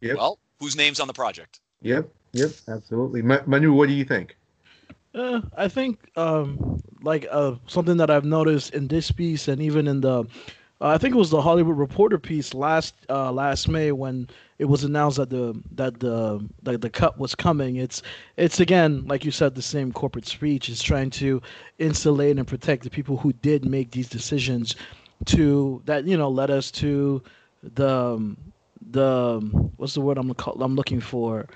Yep. 0.00 0.16
Well, 0.16 0.38
whose 0.62 0.76
name's 0.76 1.00
on 1.00 1.08
the 1.08 1.12
project. 1.12 1.60
Yep, 1.82 2.08
yep, 2.32 2.50
absolutely. 2.68 3.20
Manu, 3.20 3.72
what 3.72 3.88
do 3.88 3.94
you 3.94 4.04
think? 4.04 4.36
Uh, 5.12 5.40
I 5.56 5.66
think 5.68 5.98
um, 6.16 6.80
like 7.02 7.26
uh, 7.30 7.56
something 7.66 7.96
that 7.96 8.10
I've 8.10 8.24
noticed 8.24 8.72
in 8.72 8.86
this 8.86 9.10
piece 9.10 9.48
and 9.48 9.60
even 9.60 9.88
in 9.88 10.00
the, 10.00 10.20
uh, 10.80 10.88
I 10.88 10.98
think 10.98 11.14
it 11.14 11.18
was 11.18 11.30
the 11.30 11.42
Hollywood 11.42 11.76
Reporter 11.76 12.18
piece 12.18 12.54
last 12.54 12.94
uh, 13.10 13.32
last 13.32 13.68
May 13.68 13.90
when 13.92 14.28
it 14.58 14.66
was 14.66 14.84
announced 14.84 15.16
that 15.16 15.30
the 15.30 15.60
that 15.72 15.98
the 15.98 16.48
that 16.62 16.80
the 16.80 16.90
cut 16.90 17.18
was 17.18 17.34
coming. 17.34 17.76
It's 17.76 18.02
it's 18.36 18.60
again 18.60 19.04
like 19.06 19.24
you 19.24 19.32
said 19.32 19.54
the 19.54 19.62
same 19.62 19.92
corporate 19.92 20.26
speech. 20.26 20.68
It's 20.68 20.82
trying 20.82 21.10
to 21.10 21.42
insulate 21.78 22.38
and 22.38 22.46
protect 22.46 22.84
the 22.84 22.90
people 22.90 23.16
who 23.16 23.32
did 23.34 23.64
make 23.64 23.90
these 23.90 24.08
decisions 24.08 24.76
to 25.26 25.82
that 25.84 26.04
you 26.06 26.16
know 26.16 26.30
led 26.30 26.50
us 26.50 26.70
to 26.70 27.22
the 27.74 27.88
um, 27.88 28.36
the 28.92 29.40
what's 29.76 29.94
the 29.94 30.00
word 30.00 30.18
I'm 30.18 30.32
call, 30.34 30.62
I'm 30.62 30.74
looking 30.74 31.00
for? 31.00 31.46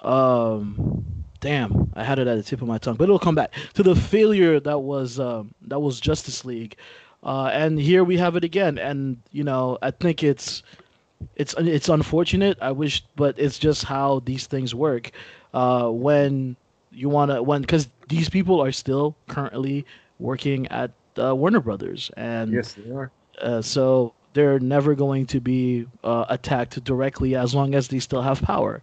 Um, 0.00 1.04
damn, 1.40 1.90
I 1.94 2.04
had 2.04 2.18
it 2.18 2.26
at 2.28 2.36
the 2.36 2.42
tip 2.42 2.62
of 2.62 2.68
my 2.68 2.78
tongue, 2.78 2.96
but 2.96 3.04
it'll 3.04 3.18
come 3.18 3.34
back 3.34 3.52
to 3.74 3.82
the 3.82 3.96
failure 3.96 4.60
that 4.60 4.78
was 4.80 5.18
um, 5.18 5.54
that 5.62 5.80
was 5.80 6.00
Justice 6.00 6.44
League, 6.44 6.76
uh, 7.24 7.50
and 7.52 7.78
here 7.78 8.04
we 8.04 8.16
have 8.18 8.36
it 8.36 8.44
again. 8.44 8.78
And 8.78 9.18
you 9.32 9.44
know, 9.44 9.78
I 9.82 9.90
think 9.90 10.22
it's 10.22 10.62
it's 11.36 11.54
it's 11.58 11.88
unfortunate. 11.88 12.58
I 12.60 12.72
wish, 12.72 13.04
but 13.16 13.38
it's 13.38 13.58
just 13.58 13.84
how 13.84 14.20
these 14.24 14.46
things 14.46 14.74
work. 14.74 15.10
Uh, 15.54 15.88
when 15.88 16.56
you 16.92 17.08
want 17.08 17.30
to 17.30 17.42
when 17.42 17.62
because 17.62 17.88
these 18.08 18.28
people 18.28 18.60
are 18.60 18.72
still 18.72 19.16
currently 19.28 19.84
working 20.18 20.66
at 20.68 20.90
uh, 21.20 21.34
Warner 21.34 21.60
Brothers, 21.60 22.10
and 22.16 22.52
yes, 22.52 22.74
they 22.74 22.90
are. 22.92 23.10
Uh, 23.40 23.62
so 23.62 24.12
they're 24.38 24.60
never 24.60 24.94
going 24.94 25.26
to 25.26 25.40
be 25.40 25.84
uh, 26.04 26.24
attacked 26.28 26.82
directly 26.84 27.34
as 27.34 27.56
long 27.56 27.74
as 27.74 27.88
they 27.88 27.98
still 27.98 28.22
have 28.22 28.40
power. 28.40 28.80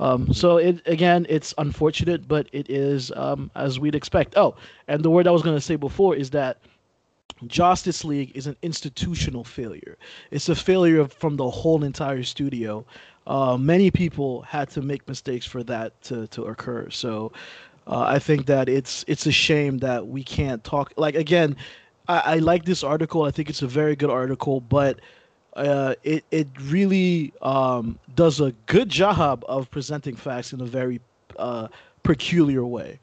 Um, 0.00 0.32
so 0.34 0.58
it 0.58 0.82
again, 0.86 1.26
it's 1.30 1.54
unfortunate, 1.56 2.28
but 2.28 2.46
it 2.52 2.68
is 2.68 3.10
um, 3.16 3.50
as 3.54 3.80
we'd 3.80 3.94
expect. 3.94 4.36
Oh, 4.36 4.54
and 4.86 5.02
the 5.02 5.08
word 5.08 5.26
I 5.26 5.30
was 5.30 5.42
going 5.42 5.56
to 5.56 5.62
say 5.70 5.76
before 5.76 6.14
is 6.14 6.28
that 6.30 6.58
Justice 7.46 8.04
League 8.04 8.32
is 8.34 8.46
an 8.46 8.56
institutional 8.62 9.44
failure. 9.44 9.96
It's 10.30 10.50
a 10.50 10.54
failure 10.54 11.08
from 11.08 11.36
the 11.36 11.48
whole 11.48 11.82
entire 11.84 12.22
studio. 12.22 12.84
Uh, 13.26 13.56
many 13.56 13.90
people 13.90 14.42
had 14.42 14.68
to 14.70 14.82
make 14.82 15.08
mistakes 15.08 15.46
for 15.46 15.62
that 15.64 16.00
to, 16.02 16.26
to 16.28 16.44
occur. 16.44 16.90
So 16.90 17.32
uh, 17.86 18.00
I 18.00 18.18
think 18.18 18.46
that 18.46 18.68
it's 18.68 19.04
it's 19.08 19.26
a 19.26 19.32
shame 19.32 19.78
that 19.78 20.06
we 20.06 20.22
can't 20.22 20.62
talk. 20.64 20.92
Like 20.96 21.14
again, 21.14 21.56
I, 22.08 22.18
I 22.18 22.36
like 22.38 22.64
this 22.64 22.82
article. 22.82 23.22
I 23.24 23.30
think 23.30 23.50
it's 23.50 23.62
a 23.62 23.66
very 23.68 23.96
good 23.96 24.10
article, 24.10 24.60
but 24.60 25.00
uh, 25.56 25.94
it 26.02 26.24
it 26.30 26.48
really 26.62 27.32
um, 27.42 27.98
does 28.14 28.40
a 28.40 28.52
good 28.66 28.88
job 28.88 29.44
of 29.48 29.70
presenting 29.70 30.16
facts 30.16 30.52
in 30.52 30.60
a 30.60 30.66
very 30.66 31.00
uh, 31.38 31.68
peculiar 32.02 32.64
way. 32.64 33.00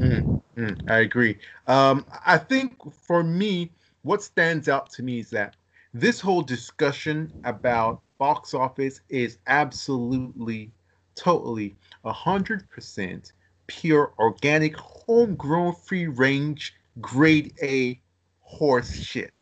Mm, 0.00 0.26
mm, 0.56 0.80
I 0.88 0.98
agree. 0.98 1.38
Um, 1.66 2.04
I 2.26 2.38
think 2.38 2.76
for 2.92 3.22
me, 3.22 3.72
what 4.02 4.22
stands 4.22 4.68
out 4.68 4.90
to 4.92 5.02
me 5.02 5.20
is 5.20 5.30
that 5.30 5.56
this 5.94 6.20
whole 6.20 6.42
discussion 6.42 7.32
about 7.44 8.02
box 8.18 8.54
office 8.54 9.00
is 9.08 9.38
absolutely, 9.46 10.72
totally, 11.14 11.76
a 12.04 12.12
hundred 12.12 12.68
percent 12.70 13.32
pure, 13.66 14.12
organic, 14.18 14.76
homegrown, 14.76 15.74
free 15.74 16.06
range, 16.06 16.74
grade 17.00 17.54
A 17.62 18.00
horse 18.40 18.94
shit. 18.94 19.32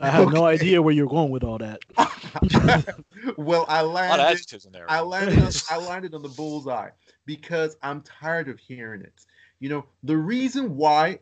I 0.00 0.08
have 0.08 0.28
okay. 0.28 0.34
no 0.34 0.46
idea 0.46 0.80
where 0.80 0.94
you're 0.94 1.06
going 1.06 1.30
with 1.30 1.44
all 1.44 1.58
that. 1.58 1.80
well, 3.36 3.66
I 3.68 3.82
landed. 3.82 4.40
I 4.88 5.00
landed. 5.00 5.38
On, 5.42 5.52
I 5.70 5.76
landed 5.76 6.14
on 6.14 6.22
the 6.22 6.28
bullseye 6.30 6.90
because 7.26 7.76
I'm 7.82 8.00
tired 8.02 8.48
of 8.48 8.58
hearing 8.58 9.02
it. 9.02 9.26
You 9.58 9.68
know, 9.68 9.84
the 10.04 10.16
reason 10.16 10.74
why 10.74 11.18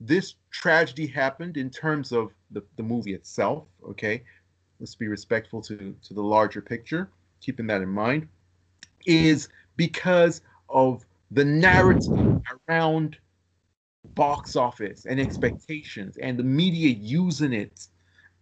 this 0.00 0.34
tragedy 0.50 1.06
happened 1.06 1.56
in 1.56 1.70
terms 1.70 2.10
of 2.10 2.32
the, 2.50 2.62
the 2.76 2.82
movie 2.82 3.14
itself. 3.14 3.66
Okay, 3.88 4.24
let's 4.80 4.96
be 4.96 5.06
respectful 5.06 5.62
to 5.62 5.94
to 6.02 6.14
the 6.14 6.22
larger 6.22 6.60
picture. 6.60 7.10
Keeping 7.40 7.68
that 7.68 7.82
in 7.82 7.88
mind, 7.88 8.26
is 9.06 9.48
because 9.76 10.42
of 10.68 11.04
the 11.30 11.44
narrative 11.44 12.40
around 12.68 13.16
box 14.14 14.56
office 14.56 15.06
and 15.06 15.20
expectations 15.20 16.16
and 16.18 16.38
the 16.38 16.42
media 16.42 16.90
using 16.90 17.52
it 17.52 17.86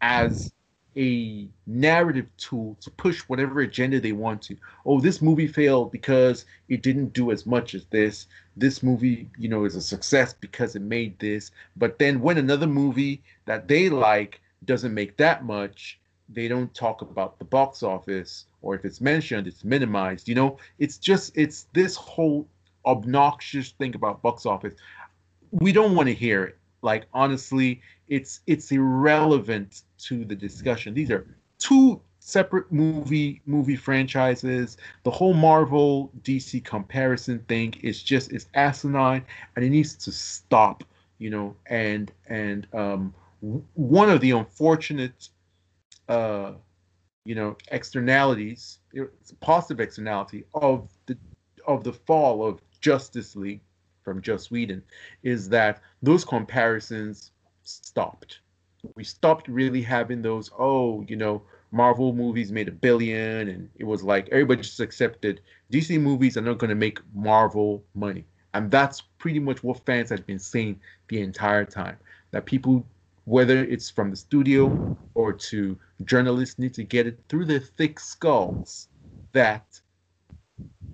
as 0.01 0.53
a 0.97 1.49
narrative 1.67 2.27
tool 2.39 2.77
to 2.81 2.91
push 2.91 3.21
whatever 3.29 3.61
agenda 3.61 4.01
they 4.01 4.13
want 4.13 4.41
to. 4.43 4.57
Oh, 4.87 5.01
this 5.01 5.21
movie 5.21 5.47
failed 5.47 5.93
because 5.93 6.47
it 6.69 6.83
didn't 6.83 7.13
do 7.13 7.31
as 7.31 7.45
much 7.45 7.75
as 7.75 7.85
this. 7.87 8.27
This 8.57 8.83
movie, 8.83 9.29
you 9.37 9.49
know, 9.49 9.65
is 9.65 9.77
a 9.77 9.83
success 9.83 10.33
because 10.33 10.75
it 10.75 10.81
made 10.83 11.19
this. 11.19 11.51
But 11.77 11.99
then 11.99 12.21
when 12.21 12.39
another 12.39 12.67
movie 12.67 13.23
that 13.45 13.69
they 13.69 13.91
like 13.91 14.41
doesn't 14.65 14.95
make 14.95 15.19
that 15.19 15.45
much, 15.45 16.01
they 16.29 16.49
don't 16.49 16.75
talk 16.75 17.03
about 17.03 17.39
the 17.39 17.45
box 17.45 17.83
office 17.83 18.47
or 18.63 18.75
if 18.75 18.85
it's 18.85 19.01
mentioned, 19.01 19.47
it's 19.47 19.65
minimized. 19.65 20.29
You 20.29 20.35
know, 20.35 20.59
it's 20.79 20.97
just 20.99 21.37
it's 21.37 21.65
this 21.75 21.95
whole 21.95 22.49
obnoxious 22.87 23.71
thing 23.73 23.95
about 23.95 24.23
box 24.23 24.47
office. 24.47 24.75
We 25.51 25.73
don't 25.73 25.95
want 25.95 26.09
to 26.09 26.15
hear 26.15 26.45
it. 26.45 26.59
Like 26.83 27.07
honestly, 27.13 27.81
it's 28.09 28.41
it's 28.47 28.71
irrelevant 28.71 29.83
to 29.99 30.25
the 30.25 30.37
discussion. 30.37 30.95
These 30.95 31.11
are 31.11 31.27
two 31.59 32.01
separate 32.21 32.71
movie 32.73 33.41
movie 33.47 33.77
franchises. 33.77 34.77
The 35.05 35.11
whole 35.11 35.35
Marvel 35.35 36.11
DC 36.23 36.65
comparison 36.65 37.41
thing 37.49 37.75
is 37.83 38.03
just 38.03 38.33
is 38.33 38.47
asinine, 38.55 39.25
and 39.55 39.65
it 39.65 39.71
needs 39.71 39.95
to 39.97 40.13
stop. 40.13 40.85
You 41.19 41.31
know, 41.31 41.57
and 41.67 42.13
and 42.29 42.67
um, 42.75 43.15
one 43.41 44.11
of 44.11 44.21
the 44.21 44.33
unfortunate, 44.33 45.29
uh, 46.09 46.53
you 47.25 47.35
know, 47.35 47.57
externalities, 47.71 48.79
it's 48.93 49.31
a 49.31 49.37
positive 49.37 49.81
externality 49.81 50.45
of 50.55 50.89
the 51.07 51.17
of 51.67 51.85
the 51.85 51.93
fall 51.93 52.47
of 52.47 52.61
Justice 52.81 53.35
League 53.35 53.61
from 54.07 54.23
Joss 54.23 54.53
Whedon 54.53 54.85
is 55.25 55.49
that 55.49 55.83
those 56.01 56.25
comparisons 56.25 57.33
stopped. 57.65 58.39
We 58.95 59.03
stopped 59.03 59.49
really 59.49 59.83
having 59.83 60.23
those, 60.23 60.49
oh, 60.57 61.05
you 61.09 61.17
know, 61.17 61.43
Marvel 61.73 62.13
movies 62.13 62.53
made 62.53 62.69
a 62.69 62.73
billion, 62.87 63.49
and 63.49 63.69
it 63.75 63.83
was 63.83 64.05
like 64.05 64.29
everybody 64.31 64.63
just 64.63 64.79
accepted 64.79 65.41
DC 65.73 66.01
movies 66.01 66.37
are 66.37 66.43
not 66.43 66.59
going 66.59 66.69
to 66.69 66.77
make 66.77 67.01
Marvel 67.15 67.83
money. 67.97 68.25
And 68.55 68.71
that's 68.71 69.01
pretty 69.19 69.41
much 69.41 69.65
what 69.65 69.85
fans 69.85 70.11
have 70.11 70.25
been 70.25 70.39
saying 70.39 70.79
the 71.09 71.21
entire 71.21 71.65
time. 71.65 71.97
That 72.31 72.47
people, 72.47 72.87
whether 73.25 73.65
it's 73.65 73.91
from 73.91 74.11
the 74.11 74.17
studio 74.17 74.97
or 75.15 75.33
to 75.33 75.77
journalists, 76.05 76.61
need 76.61 76.75
to 76.75 76.85
get 76.85 77.09
it 77.09 77.19
through 77.29 77.47
their 77.47 77.59
thick 77.59 77.99
skulls 77.99 78.89
that 79.33 79.81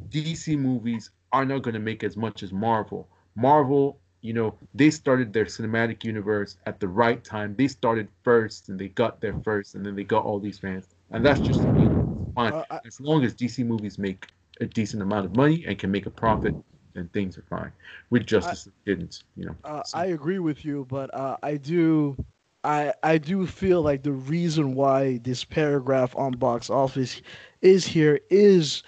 DC 0.09 0.59
movies 0.59 1.11
are 1.33 1.45
not 1.45 1.63
going 1.63 1.75
to 1.75 1.81
make 1.81 2.05
as 2.05 2.17
much 2.17 2.43
as 2.43 2.53
Marvel. 2.53 3.09
Marvel, 3.35 3.99
you 4.21 4.33
know, 4.33 4.55
they 4.75 4.91
started 4.91 5.33
their 5.33 5.47
cinematic 5.47 6.05
universe 6.05 6.57
at 6.67 6.79
the 6.81 6.89
right 6.89 7.23
time. 7.25 7.55
They 7.57 7.69
started 7.69 8.09
first 8.23 8.69
and 8.69 8.79
they 8.79 8.89
got 8.89 9.21
there 9.21 9.35
first 9.43 9.75
and 9.75 9.85
then 9.85 9.97
they 9.97 10.05
got 10.05 10.25
all 10.25 10.39
these 10.39 10.59
fans. 10.59 10.89
And 11.11 11.25
that's 11.25 11.41
just 11.41 11.61
fine. 11.63 12.53
Uh, 12.53 12.65
I, 12.71 12.81
as 12.87 13.01
long 13.01 13.25
as 13.25 13.35
DC 13.35 13.65
movies 13.65 13.99
make 13.99 14.27
a 14.61 14.67
decent 14.67 15.03
amount 15.03 15.27
of 15.27 15.37
money 15.37 15.65
and 15.67 15.79
can 15.79 15.91
make 15.91 16.07
a 16.07 16.11
profit, 16.11 16.55
then 16.95 17.09
things 17.09 17.39
are 17.39 17.45
fine. 17.49 17.73
With 18.11 18.27
Justice 18.27 18.69
I, 18.69 18.73
didn't, 18.85 19.25
you 19.37 19.47
know. 19.47 19.57
Uh, 19.65 19.83
so. 19.83 19.99
I 19.99 20.07
agree 20.07 20.39
with 20.39 20.65
you, 20.65 20.87
but 20.89 21.13
uh, 21.15 21.37
I 21.43 21.57
do 21.57 22.17
I 22.65 22.93
I 23.03 23.19
do 23.19 23.47
feel 23.47 23.83
like 23.83 24.03
the 24.03 24.13
reason 24.13 24.75
why 24.75 25.19
this 25.19 25.45
paragraph 25.45 26.15
on 26.17 26.33
box 26.33 26.71
office 26.71 27.21
is 27.61 27.87
here 27.87 28.21
is 28.31 28.83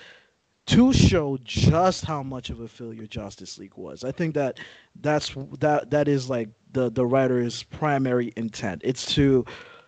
to 0.67 0.93
show 0.93 1.39
just 1.45 2.05
how 2.05 2.23
much 2.23 2.51
of 2.51 2.61
a 2.61 2.69
failure 2.69 3.07
Justice 3.07 3.59
League 3.59 3.77
was. 3.77 4.05
I 4.05 4.13
think 4.13 4.35
that 4.35 4.59
that's 5.01 5.35
that 5.61 5.91
that 5.91 6.09
is 6.09 6.31
like 6.31 6.49
the 6.73 6.91
the 6.91 7.07
writer's 7.07 7.63
primary 7.65 8.33
intent. 8.37 8.81
It's 8.85 9.13
to 9.15 9.45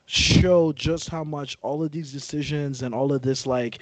show 0.07 0.73
just 0.73 1.09
how 1.09 1.25
much 1.25 1.57
all 1.63 1.83
of 1.83 1.93
these 1.93 2.13
decisions 2.13 2.83
and 2.83 2.95
all 2.95 3.13
of 3.13 3.23
this 3.23 3.47
like 3.47 3.79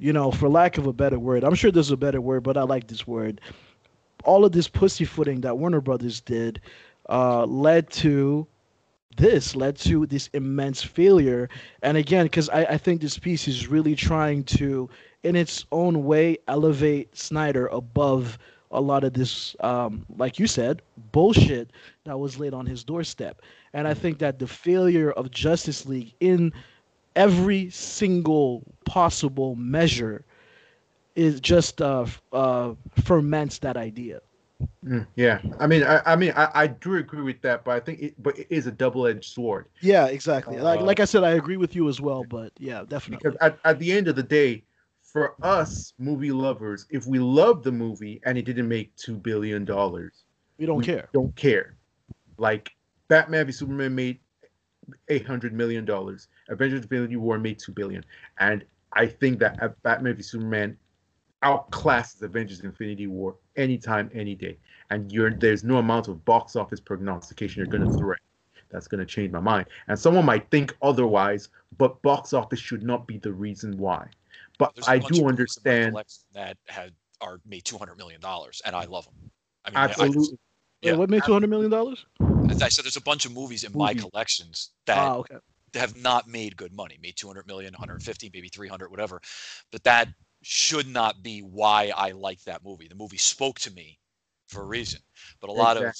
you 0.00 0.14
know, 0.14 0.30
for 0.30 0.48
lack 0.48 0.78
of 0.78 0.86
a 0.86 0.94
better 0.94 1.18
word, 1.18 1.44
I'm 1.44 1.54
sure 1.54 1.70
there's 1.70 1.90
a 1.90 1.96
better 1.96 2.22
word, 2.22 2.42
but 2.42 2.56
I 2.56 2.62
like 2.62 2.86
this 2.86 3.06
word. 3.06 3.40
All 4.24 4.46
of 4.46 4.52
this 4.52 4.66
pussyfooting 4.66 5.42
that 5.42 5.58
Warner 5.58 5.82
Brothers 5.82 6.22
did 6.22 6.60
uh, 7.10 7.44
led 7.44 7.90
to 7.90 8.46
this 9.16 9.54
led 9.54 9.76
to 9.76 10.06
this 10.06 10.28
immense 10.32 10.82
failure. 10.82 11.50
And 11.82 11.96
again, 11.96 12.26
because 12.26 12.48
I, 12.48 12.62
I 12.64 12.78
think 12.78 13.00
this 13.00 13.18
piece 13.18 13.46
is 13.46 13.68
really 13.68 13.94
trying 13.94 14.44
to 14.44 14.88
in 15.22 15.36
its 15.36 15.66
own 15.72 16.04
way 16.04 16.38
elevate 16.48 17.16
Snyder 17.16 17.66
above 17.68 18.38
a 18.72 18.80
lot 18.80 19.04
of 19.04 19.12
this, 19.12 19.56
um, 19.60 20.06
like 20.16 20.38
you 20.38 20.46
said, 20.46 20.80
bullshit 21.12 21.70
that 22.04 22.18
was 22.18 22.38
laid 22.38 22.54
on 22.54 22.66
his 22.66 22.84
doorstep. 22.84 23.42
And 23.72 23.88
I 23.88 23.94
think 23.94 24.18
that 24.18 24.38
the 24.38 24.46
failure 24.46 25.10
of 25.12 25.30
Justice 25.30 25.86
League 25.86 26.14
in 26.20 26.52
every 27.16 27.70
single 27.70 28.62
possible 28.84 29.56
measure 29.56 30.24
is 31.16 31.40
just 31.40 31.82
uh, 31.82 32.06
uh, 32.32 32.74
ferments 33.04 33.58
that 33.58 33.76
idea. 33.76 34.20
Mm, 34.84 35.06
yeah, 35.16 35.40
I 35.58 35.66
mean, 35.66 35.82
I, 35.82 36.00
I 36.04 36.16
mean, 36.16 36.32
I, 36.36 36.50
I, 36.54 36.66
do 36.66 36.96
agree 36.96 37.22
with 37.22 37.40
that, 37.40 37.64
but 37.64 37.72
I 37.72 37.80
think 37.80 38.00
it, 38.00 38.22
but 38.22 38.38
it 38.38 38.46
is 38.50 38.66
a 38.66 38.70
double-edged 38.70 39.24
sword. 39.24 39.66
Yeah, 39.80 40.06
exactly. 40.06 40.58
Like, 40.58 40.80
uh, 40.80 40.84
like 40.84 41.00
I 41.00 41.06
said, 41.06 41.24
I 41.24 41.30
agree 41.30 41.56
with 41.56 41.74
you 41.74 41.88
as 41.88 41.98
well. 41.98 42.24
But 42.28 42.52
yeah, 42.58 42.84
definitely. 42.86 43.30
Because 43.30 43.38
at, 43.40 43.58
at 43.64 43.78
the 43.78 43.90
end 43.90 44.06
of 44.08 44.16
the 44.16 44.22
day, 44.22 44.62
for 45.12 45.34
us 45.42 45.92
movie 45.98 46.32
lovers, 46.32 46.86
if 46.90 47.06
we 47.06 47.18
love 47.18 47.62
the 47.62 47.72
movie 47.72 48.20
and 48.24 48.38
it 48.38 48.44
didn't 48.44 48.68
make 48.68 48.94
two 48.96 49.16
billion 49.16 49.64
dollars, 49.64 50.24
we 50.58 50.66
don't 50.66 50.78
we 50.78 50.84
care. 50.84 51.08
Don't 51.12 51.34
care. 51.36 51.76
Like 52.38 52.70
Batman 53.08 53.46
v 53.46 53.52
Superman 53.52 53.94
made 53.94 54.20
eight 55.08 55.26
hundred 55.26 55.52
million 55.52 55.84
dollars. 55.84 56.28
Avengers: 56.48 56.82
Infinity 56.82 57.16
War 57.16 57.38
made 57.38 57.58
two 57.58 57.72
billion, 57.72 58.04
and 58.38 58.64
I 58.92 59.06
think 59.06 59.38
that 59.40 59.82
Batman 59.82 60.16
v 60.16 60.22
Superman 60.22 60.76
outclasses 61.42 62.22
Avengers: 62.22 62.60
Infinity 62.60 63.06
War 63.06 63.36
anytime, 63.56 64.10
any 64.14 64.34
day. 64.34 64.58
And 64.90 65.10
you're 65.12 65.30
there's 65.30 65.64
no 65.64 65.78
amount 65.78 66.08
of 66.08 66.24
box 66.24 66.56
office 66.56 66.80
prognostication 66.80 67.58
you're 67.60 67.78
going 67.78 67.90
to 67.90 67.96
throw. 67.98 68.14
That's 68.70 68.86
going 68.86 69.00
to 69.00 69.06
change 69.06 69.32
my 69.32 69.40
mind. 69.40 69.66
And 69.88 69.98
someone 69.98 70.24
might 70.24 70.48
think 70.50 70.76
otherwise, 70.80 71.48
but 71.78 72.00
box 72.02 72.32
office 72.32 72.60
should 72.60 72.84
not 72.84 73.06
be 73.08 73.18
the 73.18 73.32
reason 73.32 73.76
why. 73.76 74.08
But 74.60 74.88
I 74.88 74.98
do 74.98 75.26
understand 75.26 75.96
that 76.34 76.56
had 76.68 76.92
are 77.20 77.40
made 77.46 77.64
two 77.64 77.78
hundred 77.78 77.96
million 77.96 78.20
dollars, 78.20 78.62
and 78.64 78.76
I 78.76 78.84
love 78.84 79.06
them. 79.06 79.30
I 79.64 79.70
mean, 79.70 79.76
absolutely. 79.76 80.34
I, 80.34 80.86
yeah. 80.88 80.94
What 80.94 81.10
made 81.10 81.22
two 81.24 81.32
hundred 81.32 81.50
million 81.50 81.70
dollars? 81.70 82.04
As 82.48 82.62
I 82.62 82.68
said, 82.68 82.84
there's 82.84 82.96
a 82.96 83.02
bunch 83.02 83.26
of 83.26 83.32
movies 83.32 83.64
in 83.64 83.72
my 83.74 83.94
collections 83.94 84.70
that 84.86 84.98
ah, 84.98 85.16
okay. 85.16 85.36
have 85.74 85.96
not 85.96 86.28
made 86.28 86.56
good 86.56 86.72
money, 86.72 86.98
made 87.02 87.16
200 87.16 87.46
million, 87.46 87.72
150, 87.72 88.30
maybe 88.34 88.48
300, 88.48 88.90
whatever. 88.90 89.20
But 89.70 89.84
that 89.84 90.08
should 90.42 90.88
not 90.88 91.22
be 91.22 91.40
why 91.40 91.92
I 91.96 92.10
like 92.10 92.42
that 92.44 92.64
movie. 92.64 92.88
The 92.88 92.96
movie 92.96 93.18
spoke 93.18 93.60
to 93.60 93.70
me 93.72 93.98
for 94.48 94.62
a 94.62 94.64
reason. 94.64 95.00
But 95.40 95.50
a 95.50 95.52
lot 95.52 95.76
exactly. 95.76 95.88
of 95.88 95.94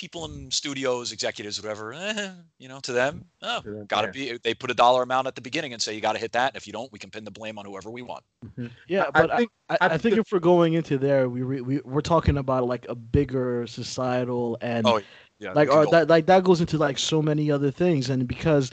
people 0.00 0.24
in 0.24 0.50
studios, 0.50 1.12
executives, 1.12 1.62
whatever, 1.62 1.92
eh, 1.92 2.30
you 2.58 2.68
know, 2.68 2.80
to 2.80 2.90
them, 2.90 3.22
oh, 3.42 3.60
got 3.86 4.02
to 4.02 4.08
be. 4.08 4.38
They 4.42 4.54
put 4.54 4.70
a 4.70 4.74
dollar 4.74 5.02
amount 5.02 5.26
at 5.26 5.34
the 5.34 5.42
beginning 5.42 5.74
and 5.74 5.82
say 5.82 5.94
you 5.94 6.00
got 6.00 6.14
to 6.14 6.18
hit 6.18 6.32
that. 6.32 6.52
And 6.52 6.56
if 6.56 6.66
you 6.66 6.72
don't, 6.72 6.90
we 6.90 6.98
can 6.98 7.10
pin 7.10 7.22
the 7.22 7.30
blame 7.30 7.58
on 7.58 7.66
whoever 7.66 7.90
we 7.90 8.00
want. 8.00 8.24
Mm-hmm. 8.44 8.68
Yeah, 8.88 9.10
but 9.12 9.30
I, 9.30 9.36
think, 9.36 9.50
I, 9.68 9.76
I, 9.82 9.88
I 9.90 9.98
think 9.98 10.16
if 10.16 10.32
we're 10.32 10.38
going 10.38 10.72
into 10.72 10.96
there, 10.96 11.28
we 11.28 11.44
we 11.44 11.80
we're 11.84 12.00
talking 12.00 12.38
about 12.38 12.66
like 12.66 12.86
a 12.88 12.94
bigger 12.94 13.66
societal 13.66 14.56
and 14.62 14.86
oh, 14.86 15.02
yeah, 15.38 15.52
like 15.52 15.70
or 15.70 15.86
that 15.90 16.08
like 16.08 16.24
that 16.26 16.44
goes 16.44 16.62
into 16.62 16.78
like 16.78 16.98
so 16.98 17.20
many 17.20 17.50
other 17.50 17.70
things, 17.70 18.08
and 18.08 18.26
because 18.26 18.70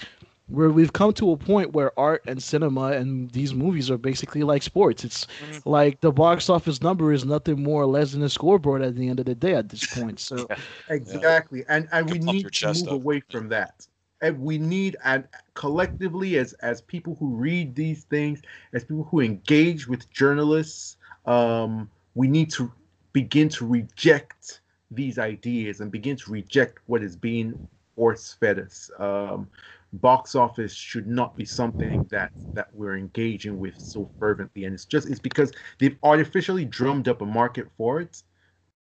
where 0.48 0.70
we've 0.70 0.94
come 0.94 1.14
to 1.14 1.32
a 1.32 1.38
point 1.38 1.74
where 1.74 1.98
art 2.00 2.24
and 2.26 2.42
cinema 2.42 2.94
and 2.94 3.30
these 3.32 3.54
movies 3.54 3.92
are 3.92 3.98
basically 3.98 4.44
like 4.44 4.64
sports. 4.64 5.04
It's 5.04 5.26
mm-hmm. 5.26 5.70
like 5.70 6.00
the 6.02 6.12
box 6.12 6.50
office 6.50 6.82
number 6.82 7.12
is 7.12 7.26
nothing 7.26 7.62
more 7.62 7.82
or 7.82 7.86
less 7.86 8.14
than 8.14 8.24
a 8.24 8.30
scoreboard 8.30 8.82
at 8.82 8.96
the 8.96 9.10
end 9.10 9.20
of 9.20 9.26
the 9.26 9.36
day 9.36 9.56
at 9.56 9.70
this 9.70 9.86
point. 9.96 10.20
So 10.20 10.48
yeah. 10.50 10.56
exactly, 10.90 11.64
and 11.68 11.88
and 11.92 12.10
we 12.10 12.20
need 12.20 12.52
to 12.52 12.68
move 12.68 12.88
up. 12.88 12.94
away 12.94 13.22
from 13.30 13.50
that. 13.50 13.88
And 14.20 14.40
we 14.40 14.58
need, 14.58 14.96
and 15.04 15.28
collectively, 15.54 16.38
as 16.38 16.54
as 16.54 16.82
people 16.82 17.16
who 17.20 17.36
read 17.36 17.76
these 17.76 18.06
things, 18.06 18.42
as 18.74 18.84
people 18.84 19.04
who 19.04 19.20
engage 19.20 19.88
with 19.88 20.10
journalists, 20.10 20.98
um, 21.26 21.90
we 22.16 22.28
need 22.28 22.50
to 22.52 22.72
begin 23.14 23.50
to 23.50 23.68
reject 23.68 24.62
these 24.90 25.20
ideas 25.20 25.82
and 25.82 25.92
begin 25.92 26.16
to 26.16 26.32
reject 26.32 26.80
what 26.88 27.04
is 27.04 27.16
being 27.16 27.68
force 27.96 28.38
fed 28.40 28.60
us. 28.60 28.90
Um, 29.00 29.48
box 29.93 30.36
office 30.36 30.73
should 30.73 31.08
not 31.08 31.36
be 31.36 31.45
something 31.45 32.08
that 32.12 32.32
that 32.54 32.67
we're 32.73 32.97
engaging 32.97 33.60
with 33.60 33.76
so 33.80 34.10
fervently. 34.19 34.65
And 34.65 34.73
it's 34.73 34.86
just 34.86 35.10
it's 35.10 35.19
because 35.19 35.52
they've 35.80 35.97
artificially 36.04 36.65
drummed 36.65 37.08
up 37.08 37.21
a 37.21 37.26
market 37.26 37.67
for 37.78 38.02
it 38.02 38.21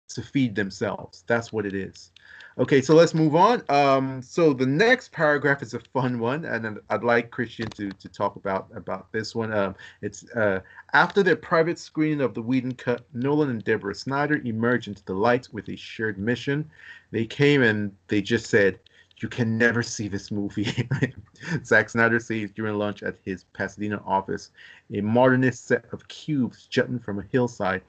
to 0.09 0.23
feed 0.23 0.55
themselves. 0.55 1.25
That's 1.27 1.53
what 1.53 1.67
it 1.67 1.75
is. 1.75 2.13
Okay 2.59 2.81
so 2.81 2.95
let's 2.95 3.15
move 3.15 3.35
on. 3.37 3.63
Um 3.69 4.23
so 4.23 4.53
the 4.53 4.67
next 4.67 5.13
paragraph 5.13 5.63
is 5.63 5.75
a 5.75 5.81
fun 5.81 6.19
one 6.19 6.45
and 6.45 6.79
i'd 6.91 7.05
like 7.05 7.31
christian 7.31 7.71
to 7.73 7.91
to 7.91 8.09
talk 8.09 8.37
about 8.37 8.69
about 8.75 9.13
this 9.13 9.35
one. 9.35 9.53
Um 9.53 9.75
it's 10.03 10.29
uh 10.31 10.61
after 10.93 11.23
their 11.23 11.37
private 11.37 11.79
screening 11.79 12.21
of 12.23 12.35
the 12.35 12.43
Whedon 12.43 12.75
cut 12.75 13.07
nolan 13.13 13.51
and 13.51 13.65
deborah 13.65 13.95
snyder 13.95 14.41
emerged 14.45 14.89
into 14.89 15.05
the 15.05 15.15
light 15.15 15.49
with 15.53 15.69
a 15.69 15.77
shared 15.77 16.19
mission. 16.19 16.71
They 17.11 17.27
came 17.27 17.63
and 17.63 17.93
they 18.09 18.23
just 18.23 18.49
said 18.49 18.81
you 19.19 19.29
can 19.29 19.57
never 19.57 19.83
see 19.83 20.09
this 20.09 20.31
movie. 20.31 20.89
Zack 21.65 21.89
Snyder 21.89 22.21
says 22.21 22.51
during 22.51 22.75
lunch 22.75 23.03
at 23.03 23.17
his 23.25 23.45
Pasadena 23.55 24.03
office, 24.05 24.51
a 24.93 25.01
modernist 25.01 25.67
set 25.67 25.85
of 25.93 26.07
cubes 26.09 26.67
jutting 26.67 26.99
from 26.99 27.19
a 27.19 27.25
hillside 27.33 27.83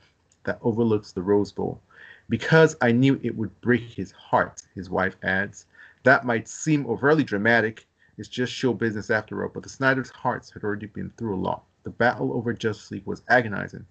that 0.45 0.59
overlooks 0.61 1.11
the 1.11 1.21
Rose 1.21 1.51
Bowl. 1.51 1.81
Because 2.29 2.75
I 2.81 2.91
knew 2.91 3.19
it 3.23 3.35
would 3.35 3.59
break 3.61 3.83
his 3.83 4.11
heart, 4.11 4.63
his 4.75 4.89
wife 4.89 5.15
adds. 5.23 5.65
That 6.03 6.25
might 6.25 6.47
seem 6.47 6.85
overly 6.87 7.23
dramatic. 7.23 7.85
It's 8.17 8.29
just 8.29 8.53
show 8.53 8.73
business 8.73 9.09
after 9.09 9.43
all, 9.43 9.51
but 9.53 9.63
the 9.63 9.69
Snyder's 9.69 10.09
hearts 10.09 10.49
had 10.49 10.63
already 10.63 10.87
been 10.87 11.11
through 11.17 11.35
a 11.35 11.37
lot. 11.37 11.63
The 11.83 11.89
battle 11.89 12.33
over 12.33 12.53
Justice 12.53 12.91
League 12.91 13.05
was 13.05 13.21
agonizing, 13.29 13.85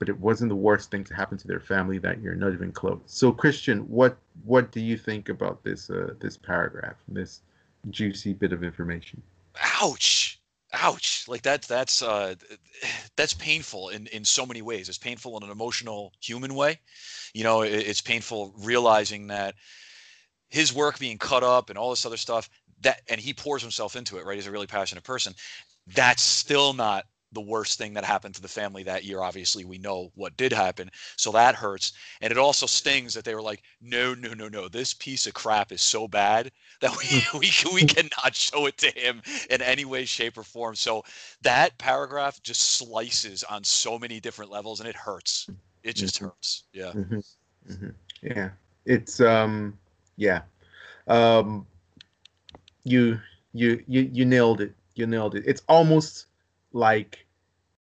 but 0.00 0.08
it 0.08 0.18
wasn't 0.18 0.48
the 0.48 0.56
worst 0.56 0.90
thing 0.90 1.04
to 1.04 1.14
happen 1.14 1.38
to 1.38 1.46
their 1.46 1.60
family 1.60 1.98
that 1.98 2.20
year, 2.22 2.34
not 2.34 2.52
even 2.52 2.72
close. 2.72 2.98
So, 3.06 3.30
Christian, 3.30 3.80
what 3.80 4.16
what 4.44 4.72
do 4.72 4.80
you 4.80 4.96
think 4.96 5.28
about 5.28 5.62
this 5.62 5.90
uh, 5.90 6.14
this 6.18 6.36
paragraph, 6.36 6.96
this 7.06 7.42
juicy 7.90 8.32
bit 8.32 8.52
of 8.52 8.64
information? 8.64 9.22
Ouch! 9.80 10.40
Ouch! 10.72 11.26
Like 11.28 11.42
that's 11.42 11.68
that's 11.68 12.02
uh, 12.02 12.34
that's 13.16 13.34
painful 13.34 13.90
in 13.90 14.06
in 14.08 14.24
so 14.24 14.46
many 14.46 14.62
ways. 14.62 14.88
It's 14.88 14.98
painful 14.98 15.36
in 15.36 15.42
an 15.42 15.50
emotional, 15.50 16.14
human 16.20 16.54
way. 16.54 16.80
You 17.34 17.44
know, 17.44 17.60
it, 17.60 17.72
it's 17.72 18.00
painful 18.00 18.54
realizing 18.58 19.26
that 19.26 19.54
his 20.48 20.72
work 20.72 20.98
being 20.98 21.18
cut 21.18 21.44
up 21.44 21.68
and 21.68 21.78
all 21.78 21.90
this 21.90 22.06
other 22.06 22.16
stuff 22.16 22.48
that 22.80 23.02
and 23.10 23.20
he 23.20 23.34
pours 23.34 23.60
himself 23.60 23.94
into 23.94 24.16
it 24.16 24.24
right 24.24 24.36
he's 24.36 24.46
a 24.46 24.50
really 24.50 24.66
passionate 24.66 25.04
person 25.04 25.34
that's 25.86 26.22
still 26.22 26.72
not 26.72 27.04
the 27.32 27.40
worst 27.40 27.78
thing 27.78 27.94
that 27.94 28.04
happened 28.04 28.34
to 28.34 28.42
the 28.42 28.48
family 28.48 28.82
that 28.82 29.04
year. 29.04 29.20
Obviously, 29.20 29.64
we 29.64 29.78
know 29.78 30.10
what 30.14 30.36
did 30.36 30.52
happen, 30.52 30.90
so 31.16 31.30
that 31.32 31.54
hurts. 31.54 31.92
And 32.20 32.30
it 32.30 32.38
also 32.38 32.66
stings 32.66 33.14
that 33.14 33.24
they 33.24 33.34
were 33.34 33.42
like, 33.42 33.62
"No, 33.80 34.14
no, 34.14 34.34
no, 34.34 34.48
no! 34.48 34.68
This 34.68 34.94
piece 34.94 35.26
of 35.26 35.34
crap 35.34 35.72
is 35.72 35.80
so 35.80 36.08
bad 36.08 36.50
that 36.80 36.96
we 36.96 37.38
we 37.38 37.52
we 37.72 37.86
cannot 37.86 38.34
show 38.34 38.66
it 38.66 38.78
to 38.78 38.90
him 38.90 39.22
in 39.48 39.62
any 39.62 39.84
way, 39.84 40.04
shape, 40.04 40.38
or 40.38 40.42
form." 40.42 40.74
So 40.74 41.04
that 41.42 41.76
paragraph 41.78 42.42
just 42.42 42.62
slices 42.62 43.44
on 43.44 43.62
so 43.64 43.98
many 43.98 44.20
different 44.20 44.50
levels, 44.50 44.80
and 44.80 44.88
it 44.88 44.96
hurts. 44.96 45.48
It 45.82 45.96
just 45.96 46.16
mm-hmm. 46.16 46.26
hurts. 46.26 46.64
Yeah. 46.72 46.92
Mm-hmm. 46.92 47.18
Mm-hmm. 47.70 47.88
Yeah. 48.22 48.50
It's 48.86 49.20
um. 49.20 49.78
Yeah. 50.16 50.42
Um. 51.06 51.66
You 52.84 53.20
you 53.52 53.82
you 53.86 54.10
you 54.12 54.24
nailed 54.24 54.60
it. 54.60 54.72
You 54.94 55.06
nailed 55.06 55.34
it. 55.34 55.44
It's 55.46 55.62
almost 55.68 56.26
like 56.72 57.26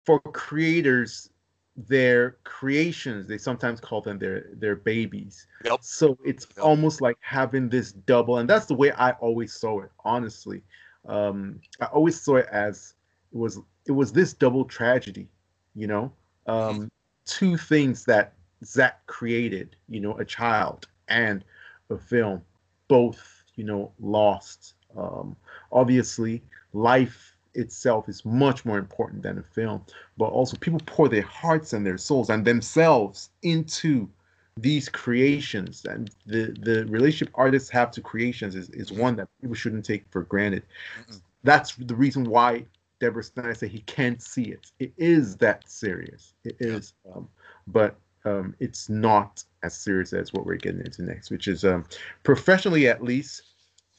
for 0.06 0.20
creators 0.20 1.30
their 1.76 2.38
creations 2.46 3.28
they 3.28 3.38
sometimes 3.38 3.82
call 3.82 4.00
them 4.00 4.18
their 4.18 4.46
their 4.54 4.78
babies 4.78 5.46
yep. 5.66 5.80
so 5.82 6.18
it's 6.24 6.48
yep. 6.56 6.66
almost 6.66 7.02
like 7.02 7.18
having 7.20 7.68
this 7.68 7.92
double 7.92 8.38
and 8.38 8.50
that's 8.50 8.66
the 8.66 8.74
way 8.74 8.92
i 8.94 9.12
always 9.14 9.54
saw 9.54 9.82
it 9.82 9.92
honestly 10.06 10.62
um 11.08 11.60
i 11.82 11.86
always 11.88 12.20
saw 12.20 12.38
it 12.38 12.48
as 12.50 12.94
it 13.34 13.38
was 13.38 13.60
it 13.88 13.92
was 13.92 14.14
this 14.14 14.32
double 14.32 14.64
tragedy 14.64 15.28
you 15.76 15.86
know 15.86 16.12
um 16.48 16.76
mm-hmm. 16.76 16.86
two 17.26 17.58
things 17.58 18.06
that 18.06 18.34
zack 18.64 19.06
created 19.08 19.76
you 19.90 20.00
know 20.00 20.18
a 20.18 20.24
child 20.24 20.88
and 21.10 21.44
a 21.90 21.98
film 21.98 22.42
both 22.88 23.44
you 23.56 23.66
know 23.66 23.92
lost 24.00 24.76
um 24.96 25.36
obviously 25.74 26.42
life 26.72 27.35
itself 27.56 28.10
is 28.10 28.24
much 28.26 28.66
more 28.66 28.78
important 28.78 29.24
than 29.24 29.38
a 29.38 29.44
film, 29.44 29.84
but 30.18 30.26
also 30.26 30.58
people 30.58 30.82
pour 30.86 31.10
their 31.10 31.22
hearts 31.24 31.74
and 31.74 31.86
their 31.86 31.98
souls 31.98 32.30
and 32.30 32.46
themselves 32.46 33.30
into 33.42 34.10
these 34.58 34.90
creations. 34.90 35.86
And 35.86 36.10
the 36.26 36.56
the 36.62 36.86
relationship 36.88 37.34
artists 37.36 37.70
have 37.70 37.92
to 37.92 38.02
creations 38.02 38.56
is, 38.56 38.70
is 38.70 38.92
one 38.92 39.16
that 39.18 39.28
people 39.42 39.56
shouldn't 39.56 39.86
take 39.86 40.06
for 40.12 40.24
granted. 40.24 40.64
Mm 41.10 41.22
that's 41.46 41.76
the 41.76 41.96
reason 41.96 42.26
why 42.26 42.66
deborah 43.00 43.24
snyder 43.24 43.54
said 43.54 43.70
he 43.70 43.82
can't 43.82 44.22
see 44.22 44.46
it. 44.46 44.72
It 44.80 44.92
is 44.98 45.38
that 45.38 45.70
serious. 45.70 46.34
It 46.44 46.58
is 46.60 46.94
um, 47.14 47.30
but 47.68 47.96
um, 48.26 48.56
it's 48.60 48.90
not 48.90 49.44
as 49.62 49.78
serious 49.78 50.12
as 50.12 50.34
what 50.34 50.46
we're 50.46 50.56
getting 50.56 50.82
into 50.82 51.04
next 51.04 51.30
which 51.30 51.48
is 51.48 51.64
um, 51.64 51.86
professionally 52.24 52.88
at 52.88 53.04
least 53.04 53.44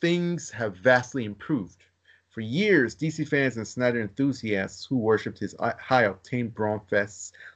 things 0.01 0.51
have 0.51 0.77
vastly 0.77 1.25
improved 1.25 1.86
for 2.37 2.43
years, 2.43 2.95
DC 2.95 3.27
fans 3.27 3.57
and 3.57 3.67
Snyder 3.67 3.99
enthusiasts 3.99 4.85
who 4.85 4.99
worshipped 4.99 5.39
his 5.39 5.55
high 5.59 6.05
octane 6.05 6.53
brawn 6.53 6.83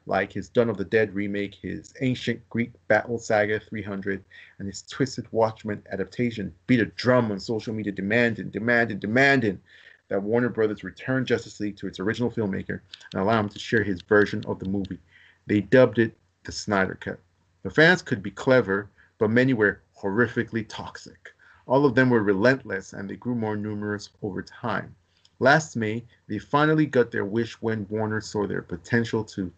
like 0.07 0.33
his 0.33 0.49
Dawn 0.49 0.71
of 0.71 0.79
the 0.79 0.87
Dead 0.87 1.15
remake, 1.15 1.55
his 1.57 1.93
ancient 2.01 2.41
Greek 2.49 2.73
battle 2.89 3.19
saga 3.19 3.61
300, 3.61 4.25
and 4.59 4.67
his 4.67 4.81
Twisted 4.81 5.27
Watchmen 5.33 5.83
adaptation, 5.93 6.55
beat 6.67 6.81
a 6.81 6.87
drum 6.87 7.31
on 7.31 7.39
social 7.39 7.75
media 7.75 7.93
demanding, 7.93 8.49
demanding, 8.49 8.99
demanding 8.99 9.61
that 10.09 10.23
Warner 10.23 10.49
Brothers 10.49 10.83
return 10.83 11.27
Justice 11.27 11.61
League 11.61 11.77
to 11.77 11.87
its 11.87 12.01
original 12.01 12.31
filmmaker 12.31 12.81
and 13.13 13.21
allow 13.21 13.39
him 13.39 13.51
to 13.51 13.59
share 13.59 13.83
his 13.83 14.01
version 14.01 14.43
of 14.47 14.61
the 14.61 14.69
movie. 14.71 14.99
They 15.47 15.61
dubbed 15.61 15.99
it 15.99 16.17
the 16.45 16.53
Snyder 16.53 16.97
Cut. 16.99 17.21
The 17.65 17.71
fans 17.71 18.01
could 18.01 18.23
be 18.23 18.31
clever, 18.31 18.89
but 19.19 19.29
many 19.29 19.53
were 19.53 19.83
horrifically 19.95 20.65
toxic. 20.67 21.35
All 21.71 21.87
of 21.87 21.95
them 21.95 22.11
were 22.11 22.25
relentless 22.25 22.93
and 22.95 23.09
they 23.09 23.15
grew 23.15 23.37
more 23.37 23.57
numerous 23.57 24.11
over 24.23 24.43
time. 24.43 24.97
Last 25.39 25.77
May, 25.77 26.05
they 26.27 26.41
finally 26.41 26.85
got 26.85 27.13
their 27.13 27.25
wish 27.25 27.53
when 27.63 27.87
Warner 27.89 28.21
saw 28.21 28.45
their 28.45 28.61
potential 28.61 29.23
to 29.27 29.53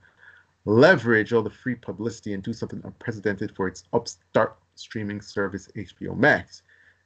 leverage 0.67 1.33
all 1.33 1.41
the 1.41 1.49
free 1.49 1.75
publicity 1.75 2.35
and 2.35 2.43
do 2.43 2.53
something 2.53 2.83
unprecedented 2.85 3.57
for 3.57 3.67
its 3.67 3.85
upstart 3.95 4.59
streaming 4.75 5.23
service, 5.23 5.71
HBO 5.75 6.15
Max. 6.15 6.63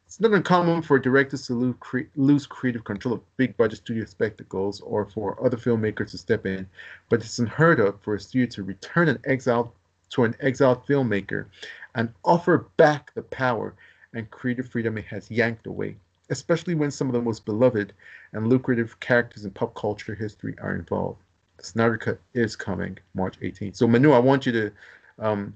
It's 0.06 0.18
not 0.18 0.32
uncommon 0.32 0.82
for 0.82 0.98
directors 0.98 1.46
to 1.46 1.76
lose, 2.16 2.46
creative 2.48 2.82
control 2.82 3.14
of 3.14 3.36
big 3.36 3.56
budget 3.56 3.78
studio 3.78 4.06
spectacles 4.06 4.80
or 4.80 5.06
for 5.06 5.40
other 5.40 5.56
filmmakers 5.56 6.10
to 6.10 6.18
step 6.18 6.46
in, 6.46 6.68
but 7.10 7.20
it's 7.20 7.38
unheard 7.38 7.78
of 7.78 8.00
for 8.00 8.16
a 8.16 8.20
studio 8.20 8.48
to 8.48 8.64
return 8.64 9.08
an 9.08 9.20
exiled 9.24 9.70
to 10.10 10.24
an 10.24 10.34
exiled 10.40 10.84
filmmaker 10.84 11.46
and 11.94 12.12
offer 12.24 12.66
back 12.76 13.14
the 13.14 13.22
power 13.22 13.72
and 14.16 14.30
creative 14.30 14.68
freedom 14.68 14.96
it 14.98 15.04
has 15.04 15.30
yanked 15.30 15.66
away, 15.66 15.94
especially 16.30 16.74
when 16.74 16.90
some 16.90 17.06
of 17.06 17.12
the 17.12 17.20
most 17.20 17.44
beloved 17.44 17.92
and 18.32 18.48
lucrative 18.48 18.98
characters 19.00 19.44
in 19.44 19.50
pop 19.50 19.74
culture 19.74 20.14
history 20.14 20.54
are 20.60 20.74
involved. 20.74 21.20
The 21.58 21.64
Snyder 21.64 21.98
Cut 21.98 22.18
is 22.34 22.56
coming 22.56 22.98
March 23.14 23.38
18th. 23.40 23.76
So, 23.76 23.86
Manu, 23.86 24.12
I 24.12 24.18
want 24.18 24.46
you 24.46 24.52
to 24.52 24.72
um, 25.18 25.54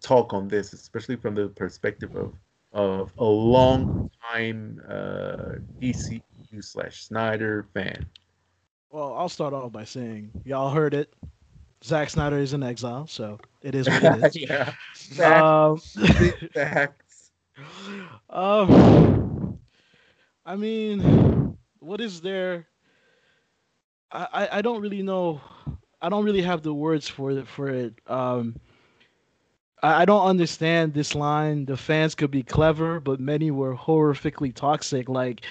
talk 0.00 0.32
on 0.32 0.48
this, 0.48 0.72
especially 0.72 1.16
from 1.16 1.34
the 1.34 1.48
perspective 1.48 2.14
of 2.16 2.32
of 2.72 3.12
a 3.18 3.24
long 3.24 4.08
time 4.32 4.80
uh, 4.88 5.56
DCU 5.80 6.22
slash 6.60 7.02
Snyder 7.02 7.66
fan. 7.74 8.06
Well, 8.90 9.14
I'll 9.16 9.28
start 9.28 9.52
off 9.52 9.72
by 9.72 9.84
saying 9.84 10.30
y'all 10.44 10.70
heard 10.70 10.94
it. 10.94 11.12
Zack 11.82 12.10
Snyder 12.10 12.38
is 12.38 12.52
in 12.52 12.62
exile, 12.62 13.06
so 13.06 13.40
it 13.62 13.74
is 13.74 13.88
what 13.88 14.02
it 14.04 14.24
is. 14.24 14.36
yeah. 14.36 14.72
Um, 15.24 15.80
um, 18.30 19.58
I 20.44 20.56
mean, 20.56 21.56
what 21.80 22.00
is 22.00 22.20
there? 22.20 22.66
I, 24.12 24.48
I 24.52 24.62
don't 24.62 24.80
really 24.80 25.02
know. 25.02 25.40
I 26.02 26.08
don't 26.08 26.24
really 26.24 26.42
have 26.42 26.62
the 26.62 26.74
words 26.74 27.08
for 27.08 27.42
for 27.44 27.68
it. 27.68 27.94
Um, 28.06 28.56
I, 29.82 30.02
I 30.02 30.04
don't 30.04 30.26
understand 30.26 30.94
this 30.94 31.14
line. 31.14 31.66
The 31.66 31.76
fans 31.76 32.14
could 32.14 32.30
be 32.30 32.42
clever, 32.42 33.00
but 33.00 33.20
many 33.20 33.50
were 33.50 33.74
horrifically 33.76 34.54
toxic. 34.54 35.08
Like, 35.08 35.44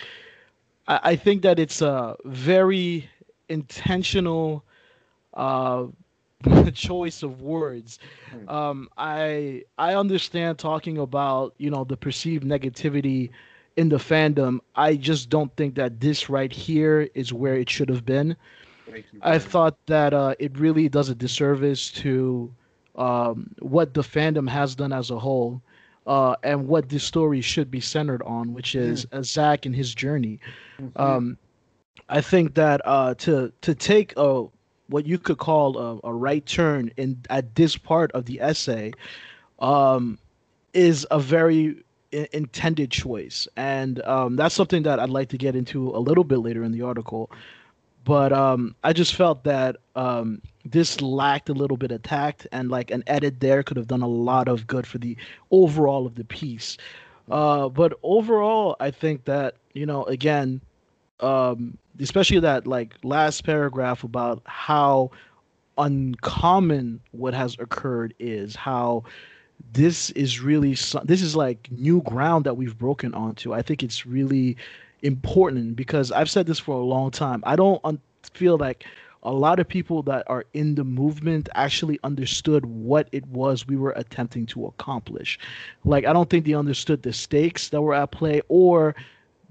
I, 0.88 1.00
I 1.04 1.16
think 1.16 1.42
that 1.44 1.60
it's 1.60 1.82
a 1.82 2.16
very 2.26 3.10
intentional 3.50 4.64
uh, 5.34 5.86
choice 6.74 7.22
of 7.24 7.42
words. 7.42 8.00
Hmm. 8.32 8.50
Um, 8.50 8.90
I 8.98 9.64
I 9.78 9.96
understand 9.96 10.58
talking 10.58 10.98
about 10.98 11.54
you 11.58 11.70
know 11.70 11.84
the 11.84 11.98
perceived 11.98 12.46
negativity 12.46 13.30
in 13.76 13.90
the 13.90 13.98
fandom. 13.98 14.60
I 14.76 14.96
just 14.96 15.30
don't 15.30 15.54
think 15.56 15.76
that 15.76 16.00
this 16.00 16.30
right 16.30 16.52
here 16.52 17.10
is 17.14 17.34
where 17.34 17.56
it 17.56 17.70
should 17.70 17.90
have 17.90 18.06
been. 18.06 18.36
I 19.22 19.38
thought 19.38 19.78
that 19.86 20.14
uh, 20.14 20.34
it 20.40 20.58
really 20.58 20.90
does 20.90 21.10
a 21.10 21.16
disservice 21.16 21.92
to 21.92 22.52
um, 22.96 23.54
what 23.60 23.94
the 23.94 24.02
fandom 24.02 24.50
has 24.50 24.76
done 24.76 24.92
as 24.92 25.12
a 25.12 25.20
whole. 25.20 25.62
Uh, 26.08 26.36
and 26.42 26.68
what 26.68 26.90
this 26.90 27.04
story 27.04 27.40
should 27.40 27.70
be 27.70 27.80
centered 27.80 28.24
on, 28.24 28.52
which 28.52 28.74
is 28.74 29.06
mm. 29.08 29.24
Zack 29.24 29.68
and 29.68 29.76
his 29.76 29.94
journey. 29.94 30.40
Mm-hmm. 30.82 31.00
Um, 31.00 31.38
I 32.08 32.22
think 32.22 32.56
that 32.56 32.82
uh, 32.84 33.14
to 33.16 33.52
to 33.62 33.76
take 33.76 34.14
a 34.18 34.48
what 34.90 35.06
you 35.06 35.18
could 35.18 35.38
call 35.38 35.78
a, 35.78 36.00
a 36.08 36.14
right 36.14 36.46
turn 36.46 36.92
in 36.98 37.22
at 37.30 37.56
this 37.56 37.78
part 37.78 38.12
of 38.12 38.26
the 38.26 38.42
essay 38.42 38.92
um, 39.60 40.18
is 40.74 41.06
a 41.12 41.20
very 41.20 41.84
intended 42.12 42.90
choice, 42.92 43.48
and 43.56 44.02
um, 44.04 44.36
that's 44.36 44.56
something 44.56 44.84
that 44.84 45.00
I'd 45.00 45.10
like 45.10 45.30
to 45.30 45.38
get 45.38 45.56
into 45.56 45.90
a 45.90 46.00
little 46.00 46.24
bit 46.24 46.40
later 46.40 46.64
in 46.64 46.72
the 46.72 46.82
article. 46.82 47.30
But 48.04 48.34
um, 48.34 48.76
I 48.84 48.94
just 48.94 49.14
felt 49.14 49.44
that 49.44 49.76
um, 49.96 50.42
this 50.66 51.02
lacked 51.02 51.50
a 51.50 51.54
little 51.54 51.78
bit 51.78 51.92
of 51.92 52.02
tact, 52.02 52.48
and 52.52 52.70
like 52.70 52.90
an 52.92 53.04
edit 53.08 53.40
there 53.40 53.62
could 53.62 53.78
have 53.78 53.88
done 53.88 54.02
a 54.02 54.08
lot 54.08 54.48
of 54.48 54.66
good 54.66 54.88
for 54.88 54.98
the 54.98 55.16
overall 55.52 56.08
of 56.08 56.16
the 56.16 56.24
piece. 56.24 56.78
Uh, 57.30 57.70
but 57.70 57.94
overall, 58.02 58.76
I 58.80 58.90
think 58.90 59.26
that 59.26 59.56
you 59.74 59.86
know, 59.86 60.04
again, 60.06 60.62
um, 61.20 61.78
especially 62.00 62.40
that 62.40 62.68
like 62.68 62.96
last 63.04 63.44
paragraph 63.44 64.04
about 64.04 64.42
how 64.46 65.12
uncommon 65.78 67.00
what 67.12 67.34
has 67.34 67.56
occurred 67.60 68.14
is 68.20 68.56
how 68.56 69.04
this 69.74 70.10
is 70.12 70.40
really 70.42 70.72
this 71.04 71.22
is 71.22 71.36
like 71.36 71.70
new 71.72 72.02
ground 72.04 72.46
that 72.46 72.56
we've 72.56 72.78
broken 72.78 73.14
onto 73.14 73.54
i 73.54 73.62
think 73.62 73.84
it's 73.84 74.06
really 74.06 74.58
important 75.04 75.76
because 75.76 76.12
i've 76.12 76.30
said 76.30 76.46
this 76.46 76.60
for 76.60 76.76
a 76.76 76.84
long 76.84 77.10
time 77.12 77.42
i 77.46 77.56
don't 77.56 77.80
un- 77.84 78.00
feel 78.34 78.58
like 78.58 78.86
a 79.24 79.32
lot 79.32 79.60
of 79.60 79.68
people 79.68 80.02
that 80.04 80.24
are 80.28 80.46
in 80.54 80.76
the 80.76 80.84
movement 80.84 81.50
actually 81.56 82.00
understood 82.04 82.66
what 82.66 83.10
it 83.12 83.26
was 83.28 83.68
we 83.68 83.76
were 83.76 83.92
attempting 83.92 84.46
to 84.46 84.66
accomplish. 84.66 85.38
Like 85.84 86.06
I 86.06 86.14
don't 86.14 86.30
think 86.30 86.46
they 86.46 86.54
understood 86.54 87.04
the 87.04 87.12
stakes 87.12 87.70
that 87.70 87.82
were 87.82 87.94
at 87.94 88.12
play 88.12 88.42
or 88.48 88.96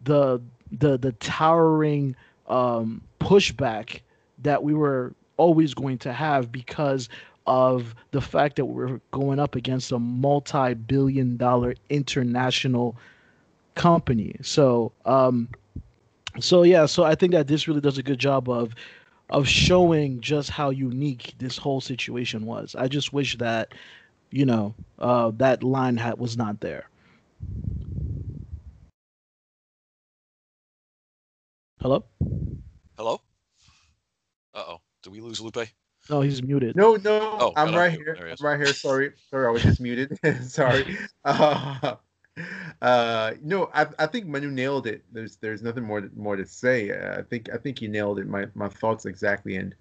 the 0.05 0.41
the 0.73 0.97
the 0.99 1.13
towering 1.13 2.17
um, 2.49 3.03
pushback 3.21 4.01
that 4.39 4.63
we 4.63 4.75
were 4.75 5.15
always 5.37 5.75
going 5.75 5.99
to 5.99 6.13
have 6.13 6.53
because 6.53 7.09
of 7.47 7.95
the 8.11 8.21
fact 8.21 8.57
that 8.57 8.67
we're 8.67 9.01
going 9.11 9.39
up 9.39 9.55
against 9.55 9.91
a 9.91 9.99
multi-billion 9.99 11.37
dollar 11.39 11.75
international 11.89 12.95
company. 13.75 14.37
So 14.43 14.93
um 15.07 15.49
so 16.41 16.63
yeah, 16.63 16.87
so 16.87 17.05
I 17.05 17.15
think 17.15 17.33
that 17.33 17.47
this 17.49 17.67
really 17.67 17.81
does 17.81 17.97
a 17.99 18.03
good 18.03 18.19
job 18.19 18.51
of 18.51 18.75
of 19.31 19.49
showing 19.49 20.21
just 20.21 20.51
how 20.51 20.71
unique 20.71 21.35
this 21.39 21.57
whole 21.57 21.81
situation 21.81 22.45
was. 22.45 22.75
I 22.75 22.87
just 22.89 23.13
wish 23.15 23.39
that 23.39 23.73
you 24.31 24.45
know 24.45 24.75
uh 24.99 25.33
that 25.37 25.63
line 25.63 25.97
hat 25.97 26.19
was 26.19 26.37
not 26.37 26.61
there. 26.61 26.87
Hello? 31.81 32.05
Hello? 32.97 33.21
Uh 34.53 34.65
oh. 34.67 34.81
Did 35.05 35.13
we 35.13 35.21
lose 35.21 35.41
Lupe? 35.41 35.69
No, 36.11 36.23
he's 36.23 36.43
muted. 36.43 36.75
No, 36.75 36.97
no, 36.97 37.37
Oh, 37.39 37.53
I'm 37.55 37.73
right 37.73 37.93
here. 37.93 38.17
He 38.17 38.31
I'm 38.31 38.37
right 38.41 38.59
here. 38.59 38.75
Sorry, 38.75 39.13
sorry, 39.31 39.47
I 39.47 39.51
was 39.51 39.63
just 39.63 39.81
muted. 39.81 40.19
sorry. 40.43 40.99
Uh, 41.25 41.97
uh, 42.83 43.33
no, 43.43 43.69
I, 43.75 43.87
I 43.99 44.07
think 44.07 44.27
Manu 44.27 44.51
nailed 44.51 44.87
it. 44.89 45.05
There's 45.13 45.37
there's 45.37 45.63
nothing 45.63 45.85
more 45.85 46.01
to, 46.01 46.11
more 46.17 46.35
to 46.35 46.47
say. 46.47 46.91
Uh, 46.91 47.19
I 47.19 47.23
think 47.23 47.49
I 47.53 47.57
think 47.57 47.81
you 47.81 47.89
nailed 47.89 48.19
it. 48.19 48.27
My 48.27 48.47
my 48.55 48.69
thoughts 48.69 49.07
exactly. 49.07 49.57
And 49.57 49.75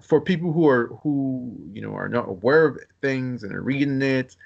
for 0.00 0.20
people 0.22 0.52
who 0.52 0.66
are 0.68 0.88
who 1.02 1.54
you 1.72 1.82
know 1.82 1.94
are 1.94 2.08
not 2.08 2.28
aware 2.28 2.64
of 2.64 2.78
things 3.02 3.42
and 3.42 3.54
are 3.54 3.62
reading 3.62 4.00
it, 4.00 4.36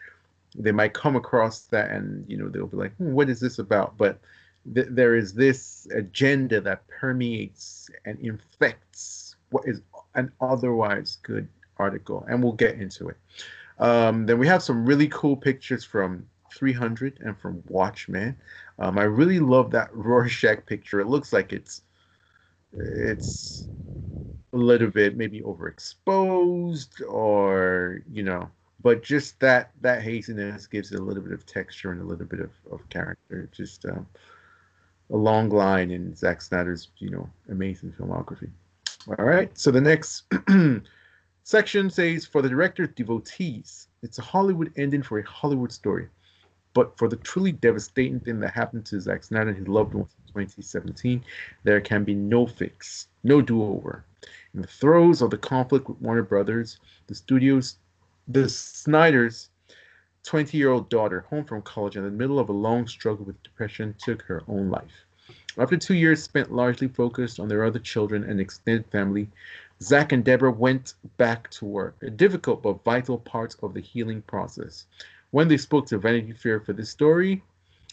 they 0.56 0.72
might 0.72 0.94
come 0.94 1.14
across 1.14 1.60
that 1.66 1.90
and 1.90 2.28
you 2.28 2.36
know 2.36 2.48
they'll 2.48 2.66
be 2.66 2.76
like, 2.76 2.94
hmm, 2.96 3.12
what 3.12 3.28
is 3.30 3.38
this 3.38 3.58
about? 3.60 3.96
But 3.96 4.18
th- 4.74 4.88
there 4.90 5.16
is 5.16 5.34
this 5.34 5.86
agenda 5.94 6.60
that 6.60 6.86
permeates 6.88 7.88
and 8.04 8.18
infects 8.20 9.36
what 9.50 9.64
is 9.66 9.82
an 10.14 10.32
otherwise 10.40 11.18
good 11.22 11.48
article, 11.76 12.24
and 12.28 12.42
we'll 12.42 12.52
get 12.52 12.76
into 12.76 13.08
it. 13.08 13.16
Um, 13.78 14.26
then 14.26 14.38
we 14.38 14.46
have 14.46 14.62
some 14.62 14.84
really 14.86 15.08
cool 15.08 15.36
pictures 15.36 15.84
from 15.84 16.26
300 16.54 17.18
and 17.20 17.36
from 17.36 17.62
Watchmen. 17.68 18.36
Um, 18.78 18.98
I 18.98 19.04
really 19.04 19.40
love 19.40 19.70
that 19.72 19.90
Rorschach 19.94 20.66
picture. 20.66 21.00
It 21.00 21.08
looks 21.08 21.32
like 21.32 21.52
it's 21.52 21.82
it's 22.72 23.68
a 24.52 24.56
little 24.56 24.90
bit 24.90 25.16
maybe 25.16 25.40
overexposed 25.40 27.02
or 27.08 28.02
you 28.10 28.22
know 28.22 28.50
but 28.82 29.02
just 29.02 29.38
that 29.40 29.70
that 29.80 30.02
haziness 30.02 30.66
gives 30.66 30.92
it 30.92 31.00
a 31.00 31.02
little 31.02 31.22
bit 31.22 31.32
of 31.32 31.46
texture 31.46 31.92
and 31.92 32.00
a 32.00 32.04
little 32.04 32.26
bit 32.26 32.40
of, 32.40 32.52
of 32.70 32.88
character 32.88 33.48
just 33.52 33.84
um, 33.86 34.06
a 35.12 35.16
long 35.16 35.48
line 35.50 35.90
in 35.90 36.14
Zack 36.14 36.42
Snyder's 36.42 36.88
you 36.98 37.10
know 37.10 37.28
amazing 37.50 37.92
filmography. 37.92 38.50
All 39.08 39.24
right 39.24 39.56
so 39.58 39.70
the 39.70 39.80
next 39.80 40.24
section 41.42 41.90
says 41.90 42.24
for 42.24 42.42
the 42.42 42.48
director's 42.48 42.90
devotees. 42.94 43.88
It's 44.02 44.18
a 44.18 44.22
Hollywood 44.22 44.72
ending 44.76 45.02
for 45.02 45.18
a 45.18 45.28
Hollywood 45.28 45.72
story 45.72 46.08
but 46.72 46.96
for 46.96 47.08
the 47.08 47.16
truly 47.16 47.52
devastating 47.52 48.20
thing 48.20 48.38
that 48.40 48.52
happened 48.52 48.86
to 48.86 49.00
Zack 49.00 49.24
Snyder 49.24 49.50
and 49.50 49.58
his 49.58 49.68
loved 49.68 49.94
ones 49.94 50.14
in 50.18 50.44
2017 50.44 51.24
there 51.64 51.80
can 51.80 52.04
be 52.04 52.14
no 52.14 52.46
fix 52.46 53.08
no 53.22 53.40
do-over. 53.40 54.04
In 54.54 54.62
the 54.62 54.66
throes 54.66 55.22
of 55.22 55.30
the 55.30 55.38
conflict 55.38 55.88
with 55.88 56.00
Warner 56.00 56.22
Brothers, 56.22 56.78
the 57.06 57.14
studios, 57.14 57.76
the 58.28 58.48
Snyder's 58.48 59.49
20 60.24 60.56
year 60.56 60.70
old 60.70 60.88
daughter, 60.88 61.20
home 61.28 61.44
from 61.44 61.62
college 61.62 61.96
in 61.96 62.04
the 62.04 62.10
middle 62.10 62.38
of 62.38 62.48
a 62.48 62.52
long 62.52 62.86
struggle 62.86 63.24
with 63.24 63.42
depression, 63.42 63.94
took 63.98 64.22
her 64.22 64.42
own 64.48 64.70
life. 64.70 65.06
After 65.58 65.76
two 65.76 65.94
years 65.94 66.22
spent 66.22 66.52
largely 66.52 66.88
focused 66.88 67.40
on 67.40 67.48
their 67.48 67.64
other 67.64 67.78
children 67.78 68.24
and 68.24 68.40
extended 68.40 68.86
family, 68.86 69.28
Zack 69.82 70.12
and 70.12 70.24
Deborah 70.24 70.50
went 70.50 70.94
back 71.16 71.50
to 71.50 71.64
work, 71.64 71.96
a 72.02 72.10
difficult 72.10 72.62
but 72.62 72.84
vital 72.84 73.18
part 73.18 73.56
of 73.62 73.74
the 73.74 73.80
healing 73.80 74.22
process. 74.22 74.86
When 75.30 75.48
they 75.48 75.56
spoke 75.56 75.86
to 75.86 75.98
Vanity 75.98 76.32
Fair 76.32 76.60
for 76.60 76.72
this 76.72 76.90
story, 76.90 77.42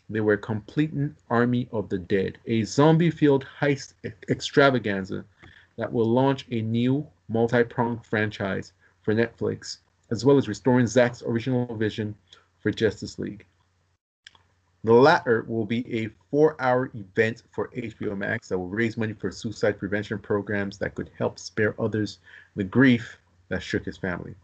they 0.10 0.22
were 0.22 0.34
a 0.34 0.38
complete 0.38 0.92
army 1.30 1.68
of 1.72 1.90
the 1.90 2.00
dead, 2.00 2.38
a 2.46 2.64
zombie 2.64 3.12
filled 3.12 3.46
heist 3.60 3.94
extravaganza 4.30 5.26
that 5.78 5.92
will 5.92 6.10
launch 6.10 6.46
a 6.52 6.62
new 6.62 7.08
multi-pronged 7.30 8.06
franchise 8.06 8.74
for 9.02 9.14
Netflix, 9.14 9.78
as 10.12 10.26
well 10.26 10.38
as 10.38 10.48
restoring 10.48 10.88
Zack's 10.88 11.24
original 11.26 11.76
vision 11.76 12.16
for 12.60 12.72
Justice 12.72 13.20
League. 13.20 13.46
The 14.84 14.94
latter 14.94 15.44
will 15.48 15.66
be 15.66 15.86
a 15.94 16.10
four-hour 16.32 16.92
event 16.94 17.44
for 17.52 17.70
HBO 17.70 18.18
Max 18.18 18.50
that 18.50 18.58
will 18.58 18.70
raise 18.70 18.96
money 18.96 19.14
for 19.14 19.32
suicide 19.32 19.80
prevention 19.80 20.20
programs 20.20 20.78
that 20.78 20.96
could 20.96 21.10
help 21.18 21.40
spare 21.40 21.76
others 21.80 22.20
the 22.56 22.64
grief 22.64 23.18
that 23.50 23.64
shook 23.64 23.86
his 23.86 23.98
family. 23.98 24.36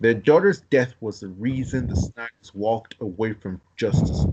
Their 0.00 0.14
daughter's 0.14 0.62
death 0.70 0.94
was 1.00 1.20
the 1.20 1.28
reason 1.28 1.86
the 1.86 1.96
Snyders 1.96 2.54
walked 2.54 2.96
away 3.00 3.34
from 3.34 3.60
Justice 3.76 4.26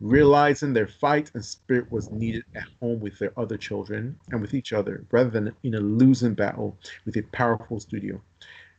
realizing 0.00 0.72
their 0.72 0.86
fight 0.86 1.30
and 1.34 1.44
spirit 1.44 1.90
was 1.90 2.10
needed 2.10 2.44
at 2.54 2.64
home 2.80 3.00
with 3.00 3.18
their 3.18 3.32
other 3.38 3.56
children 3.56 4.18
and 4.30 4.40
with 4.40 4.54
each 4.54 4.72
other, 4.72 5.04
rather 5.10 5.30
than 5.30 5.54
in 5.62 5.74
a 5.74 5.80
losing 5.80 6.34
battle 6.34 6.76
with 7.06 7.16
a 7.16 7.22
powerful 7.32 7.80
studio. 7.80 8.20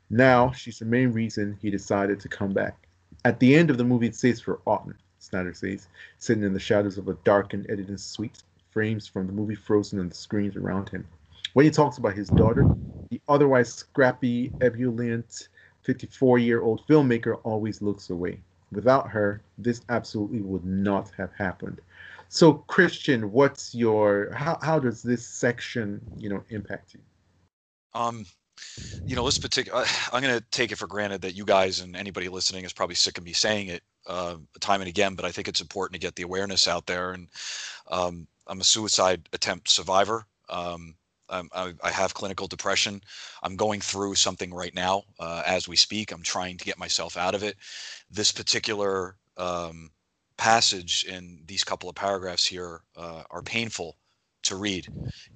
Now, 0.09 0.51
she's 0.51 0.79
the 0.79 0.85
main 0.85 1.11
reason 1.11 1.57
he 1.61 1.69
decided 1.69 2.19
to 2.19 2.29
come 2.29 2.53
back. 2.53 2.87
At 3.23 3.39
the 3.39 3.55
end 3.55 3.69
of 3.69 3.77
the 3.77 3.83
movie, 3.83 4.07
it 4.07 4.15
says 4.15 4.39
for 4.39 4.61
Autumn, 4.65 4.97
Snyder 5.19 5.53
says, 5.53 5.87
sitting 6.19 6.43
in 6.43 6.53
the 6.53 6.59
shadows 6.59 6.97
of 6.97 7.07
a 7.07 7.15
darkened 7.23 7.65
editing 7.69 7.97
suite, 7.97 8.43
frames 8.69 9.07
from 9.07 9.25
the 9.25 9.33
movie 9.33 9.55
frozen 9.55 9.99
on 9.99 10.09
the 10.09 10.15
screens 10.15 10.55
around 10.55 10.89
him. 10.89 11.07
When 11.53 11.65
he 11.65 11.71
talks 11.71 11.97
about 11.97 12.13
his 12.13 12.29
daughter, 12.29 12.65
the 13.09 13.21
otherwise 13.27 13.73
scrappy, 13.73 14.51
ebullient, 14.61 15.47
54 15.83 16.39
year 16.39 16.61
old 16.61 16.85
filmmaker 16.87 17.39
always 17.43 17.81
looks 17.81 18.09
away 18.09 18.39
without 18.71 19.09
her, 19.09 19.41
this 19.57 19.81
absolutely 19.89 20.41
would 20.41 20.65
not 20.65 21.11
have 21.17 21.31
happened. 21.33 21.79
So, 22.29 22.53
Christian, 22.53 23.31
what's 23.31 23.73
your 23.73 24.31
how 24.33 24.59
how 24.61 24.79
does 24.79 25.01
this 25.01 25.25
section 25.25 26.01
you 26.17 26.29
know 26.29 26.43
impact 26.49 26.93
you? 26.93 26.99
Um, 27.93 28.25
you 29.05 29.15
know, 29.15 29.25
this 29.25 29.37
particular, 29.37 29.85
I'm 30.11 30.21
going 30.21 30.37
to 30.37 30.45
take 30.51 30.71
it 30.71 30.77
for 30.77 30.87
granted 30.87 31.21
that 31.21 31.35
you 31.35 31.45
guys 31.45 31.79
and 31.79 31.95
anybody 31.95 32.29
listening 32.29 32.65
is 32.65 32.73
probably 32.73 32.95
sick 32.95 33.17
of 33.17 33.23
me 33.23 33.33
saying 33.33 33.67
it 33.67 33.83
uh, 34.07 34.37
time 34.59 34.81
and 34.81 34.89
again, 34.89 35.15
but 35.15 35.25
I 35.25 35.31
think 35.31 35.47
it's 35.47 35.61
important 35.61 35.93
to 35.99 36.05
get 36.05 36.15
the 36.15 36.23
awareness 36.23 36.67
out 36.67 36.85
there. 36.85 37.11
And 37.11 37.27
um, 37.89 38.27
I'm 38.47 38.61
a 38.61 38.65
suicide 38.65 39.27
attempt 39.33 39.69
survivor. 39.69 40.25
Um, 40.49 40.95
I, 41.29 41.73
I 41.83 41.89
have 41.89 42.13
clinical 42.13 42.47
depression. 42.47 43.01
I'm 43.41 43.55
going 43.55 43.81
through 43.81 44.15
something 44.15 44.53
right 44.53 44.73
now 44.75 45.03
uh, 45.19 45.41
as 45.45 45.67
we 45.67 45.75
speak. 45.75 46.11
I'm 46.11 46.21
trying 46.21 46.57
to 46.57 46.65
get 46.65 46.77
myself 46.77 47.17
out 47.17 47.33
of 47.33 47.43
it. 47.43 47.55
This 48.11 48.31
particular 48.31 49.15
um, 49.37 49.89
passage 50.37 51.03
in 51.09 51.41
these 51.47 51.63
couple 51.63 51.89
of 51.89 51.95
paragraphs 51.95 52.45
here 52.45 52.81
uh, 52.95 53.23
are 53.31 53.41
painful 53.41 53.97
to 54.43 54.55
read 54.55 54.87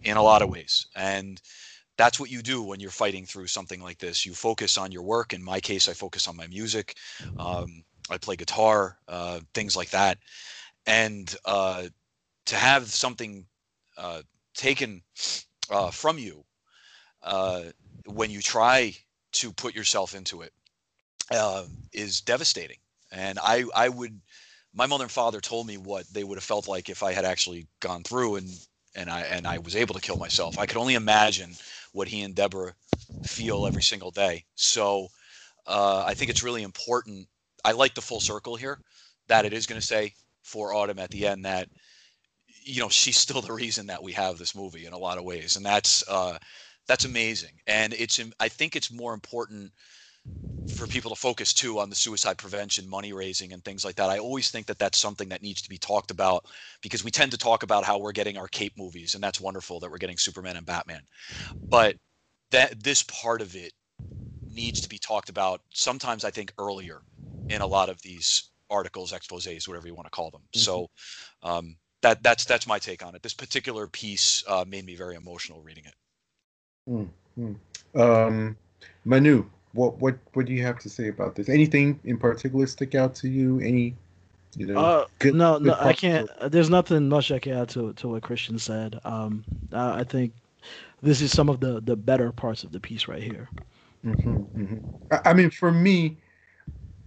in 0.04 0.18
a 0.18 0.24
lot 0.24 0.44
of 0.44 0.50
ways. 0.50 0.88
And 0.96 1.42
that's 2.00 2.18
what 2.18 2.32
you 2.32 2.42
do 2.42 2.64
when 2.64 2.80
you're 2.80 2.92
fighting 2.92 3.26
through 3.26 3.48
something 3.48 3.82
like 3.82 3.98
this. 3.98 4.26
You 4.26 4.34
focus 4.34 4.78
on 4.78 4.90
your 4.90 5.04
work. 5.04 5.34
In 5.34 5.44
my 5.44 5.60
case, 5.60 5.90
I 5.90 5.94
focus 5.94 6.30
on 6.30 6.38
my 6.38 6.48
music. 6.48 6.96
Um, 7.38 7.84
I 8.10 8.18
play 8.18 8.38
guitar, 8.38 8.98
uh, 9.10 9.42
things 9.54 9.76
like 9.76 9.90
that. 9.90 10.18
And 10.88 11.36
uh, 11.44 11.88
to 12.46 12.56
have 12.56 12.88
something 12.88 13.46
uh, 13.98 14.22
taken 14.54 15.02
uh, 15.70 15.92
from 15.92 16.18
you 16.18 16.46
uh, 17.22 17.64
when 18.06 18.32
you 18.32 18.42
try 18.42 18.96
to 19.34 19.52
put 19.52 19.76
yourself 19.76 20.16
into 20.16 20.42
it 20.42 20.54
uh, 21.32 21.66
is 21.92 22.22
devastating. 22.22 22.78
And 23.12 23.38
I, 23.44 23.66
I 23.76 23.90
would, 23.90 24.18
my 24.74 24.86
mother 24.86 25.04
and 25.04 25.12
father 25.12 25.42
told 25.42 25.68
me 25.68 25.76
what 25.76 26.06
they 26.14 26.24
would 26.24 26.38
have 26.38 26.46
felt 26.46 26.66
like 26.66 26.88
if 26.88 27.04
I 27.04 27.12
had 27.12 27.26
actually 27.26 27.68
gone 27.82 28.04
through 28.04 28.38
and 28.38 28.48
and 28.96 29.10
I 29.10 29.22
and 29.22 29.48
I 29.48 29.60
was 29.60 29.76
able 29.76 29.96
to 29.96 30.02
kill 30.02 30.18
myself. 30.18 30.58
I 30.58 30.66
could 30.66 30.78
only 30.78 30.96
imagine 30.96 31.52
what 31.94 32.08
he 32.08 32.22
and 32.22 32.36
Deborah 32.36 32.74
feel 33.24 33.66
every 33.68 33.82
single 33.84 34.12
day. 34.12 34.46
So 34.56 35.08
uh, 35.68 36.04
I 36.06 36.14
think 36.14 36.30
it's 36.32 36.44
really 36.44 36.64
important. 36.64 37.28
I 37.64 37.74
like 37.74 37.96
the 37.96 38.02
full 38.02 38.22
circle 38.22 38.56
here 38.56 38.80
that 39.28 39.46
it 39.46 39.54
is 39.54 39.68
going 39.68 39.80
to 39.82 39.86
say 39.86 40.14
for 40.44 40.74
Autumn 40.74 41.00
at 41.00 41.12
the 41.12 41.28
end 41.28 41.46
that 41.46 41.70
you 42.64 42.82
know 42.82 42.90
she's 42.90 43.18
still 43.18 43.42
the 43.42 43.54
reason 43.54 43.88
that 43.88 44.04
we 44.04 44.12
have 44.14 44.38
this 44.38 44.56
movie 44.56 44.86
in 44.86 44.94
a 44.94 44.98
lot 44.98 45.18
of 45.18 45.24
ways, 45.24 45.56
and 45.56 45.66
that's 45.66 46.08
uh, 46.10 46.38
that's 46.88 47.06
amazing. 47.06 47.60
And 47.68 47.94
it's 47.94 48.20
I 48.40 48.50
think 48.50 48.76
it's 48.76 48.92
more 48.92 49.14
important 49.14 49.72
for 50.76 50.88
people 50.88 51.10
to 51.10 51.20
focus 51.20 51.54
too 51.54 51.80
on 51.80 51.90
the 51.90 51.96
suicide 51.96 52.38
prevention, 52.38 52.90
money 52.90 53.12
raising, 53.14 53.54
and 53.54 53.64
things 53.64 53.84
like 53.84 53.96
that. 53.96 54.10
I 54.10 54.20
always 54.20 54.50
think 54.52 54.68
that 54.68 54.80
that's 54.80 54.98
something 54.98 55.30
that 55.30 55.42
needs 55.42 55.62
to 55.62 55.70
be 55.70 55.78
talked 55.78 56.12
about 56.12 56.46
because 56.82 57.04
we 57.04 57.12
tend 57.12 57.32
to 57.32 57.38
talk 57.38 57.64
about 57.64 57.84
how 57.84 57.98
we're 57.98 58.12
getting 58.12 58.38
our 58.38 58.48
cape 58.48 58.74
movies, 58.78 59.16
and 59.16 59.24
that's 59.24 59.42
wonderful 59.42 59.80
that 59.80 59.90
we're 59.90 59.98
getting 59.98 60.18
Superman 60.18 60.58
and 60.58 60.66
Batman. 60.66 61.02
But 61.70 61.96
that 62.52 62.84
this 62.84 63.04
part 63.04 63.42
of 63.42 63.56
it 63.56 63.74
needs 64.54 64.82
to 64.82 64.90
be 64.90 64.98
talked 64.98 65.30
about. 65.30 65.62
Sometimes 65.74 66.24
I 66.24 66.32
think 66.32 66.54
earlier 66.58 67.02
in 67.50 67.62
a 67.62 67.68
lot 67.68 67.90
of 67.90 68.02
these 68.02 68.50
articles, 68.70 69.12
exposés, 69.12 69.68
whatever 69.68 69.88
you 69.88 69.96
want 69.96 70.06
to 70.06 70.12
call 70.12 70.30
them. 70.30 70.42
Mm-hmm. 70.42 70.60
So 70.60 70.90
um, 71.44 71.76
that 72.02 72.24
that's 72.24 72.46
that's 72.46 72.68
my 72.68 72.80
take 72.80 73.06
on 73.06 73.16
it. 73.16 73.22
This 73.22 73.34
particular 73.34 73.88
piece 73.88 74.44
uh, 74.48 74.66
made 74.68 74.86
me 74.86 74.96
very 74.96 75.16
emotional 75.16 75.62
reading 75.62 75.84
it. 75.86 77.10
Mm-hmm. 77.38 78.00
Um, 78.00 78.58
Manu, 79.06 79.46
what 79.74 79.98
what 80.00 80.18
what 80.34 80.46
do 80.46 80.54
you 80.54 80.64
have 80.64 80.80
to 80.80 80.90
say 80.90 81.10
about 81.10 81.36
this? 81.36 81.50
Anything 81.50 82.00
in 82.04 82.18
particular 82.18 82.66
stick 82.68 82.96
out 82.96 83.16
to 83.16 83.30
you? 83.30 83.60
Any 83.60 83.96
you 84.56 84.66
know? 84.66 84.80
Uh, 84.80 85.06
good, 85.20 85.36
no, 85.36 85.60
good 85.60 85.68
no, 85.68 85.78
I 85.80 85.94
can't. 85.94 86.30
There's 86.48 86.70
nothing 86.70 87.08
much 87.10 87.32
I 87.32 87.40
can 87.40 87.54
add 87.54 87.70
to 87.70 87.94
to 87.94 88.08
what 88.10 88.24
Christian 88.24 88.58
said. 88.58 89.00
Um, 89.04 89.44
I, 89.72 90.00
I 90.00 90.04
think 90.04 90.34
this 91.02 91.22
is 91.22 91.32
some 91.32 91.50
of 91.50 91.60
the 91.60 91.82
the 91.82 91.96
better 91.96 92.32
parts 92.32 92.64
of 92.64 92.72
the 92.72 92.80
piece 92.80 93.08
right 93.08 93.22
here. 93.22 93.50
Mm-hmm, 94.06 94.38
mm-hmm. 94.38 94.88
I, 95.12 95.30
I 95.30 95.34
mean, 95.34 95.52
for 95.52 95.72
me, 95.72 96.18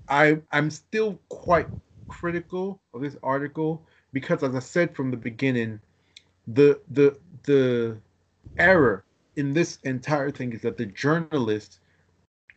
I 0.09 0.39
I'm 0.53 0.71
still 0.71 1.19
quite 1.29 1.67
critical 2.09 2.81
of 2.95 3.01
this 3.01 3.17
article 3.23 3.83
because, 4.13 4.43
as 4.43 4.55
I 4.55 4.61
said 4.61 4.95
from 4.95 5.11
the 5.11 5.17
beginning, 5.17 5.81
the 6.47 6.81
the 6.91 7.19
the 7.45 7.97
error 8.59 9.05
in 9.37 9.53
this 9.53 9.79
entire 9.85 10.31
thing 10.31 10.53
is 10.53 10.61
that 10.63 10.77
the 10.77 10.87
journalist 10.87 11.79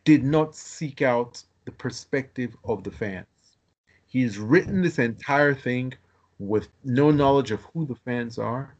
did 0.06 0.24
not 0.24 0.56
seek 0.56 1.02
out 1.02 1.44
the 1.66 1.72
perspective 1.72 2.56
of 2.64 2.84
the 2.84 2.92
fans. 2.92 3.26
He's 4.08 4.38
written 4.38 4.82
this 4.82 5.00
entire 5.00 5.54
thing 5.54 5.94
with 6.40 6.70
no 6.84 7.12
knowledge 7.12 7.52
of 7.52 7.62
who 7.74 7.86
the 7.86 7.96
fans 7.96 8.38
are, 8.38 8.76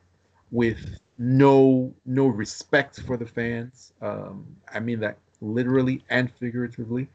with 0.52 1.00
no 1.18 1.94
no 2.06 2.28
respect 2.28 3.02
for 3.02 3.18
the 3.18 3.26
fans. 3.26 3.92
Um, 4.02 4.46
I 4.74 4.80
mean 4.80 5.00
that 5.02 5.18
literally 5.42 6.04
and 6.10 6.32
figuratively, 6.32 7.10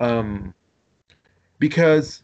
um, 0.00 0.52
because 1.58 2.22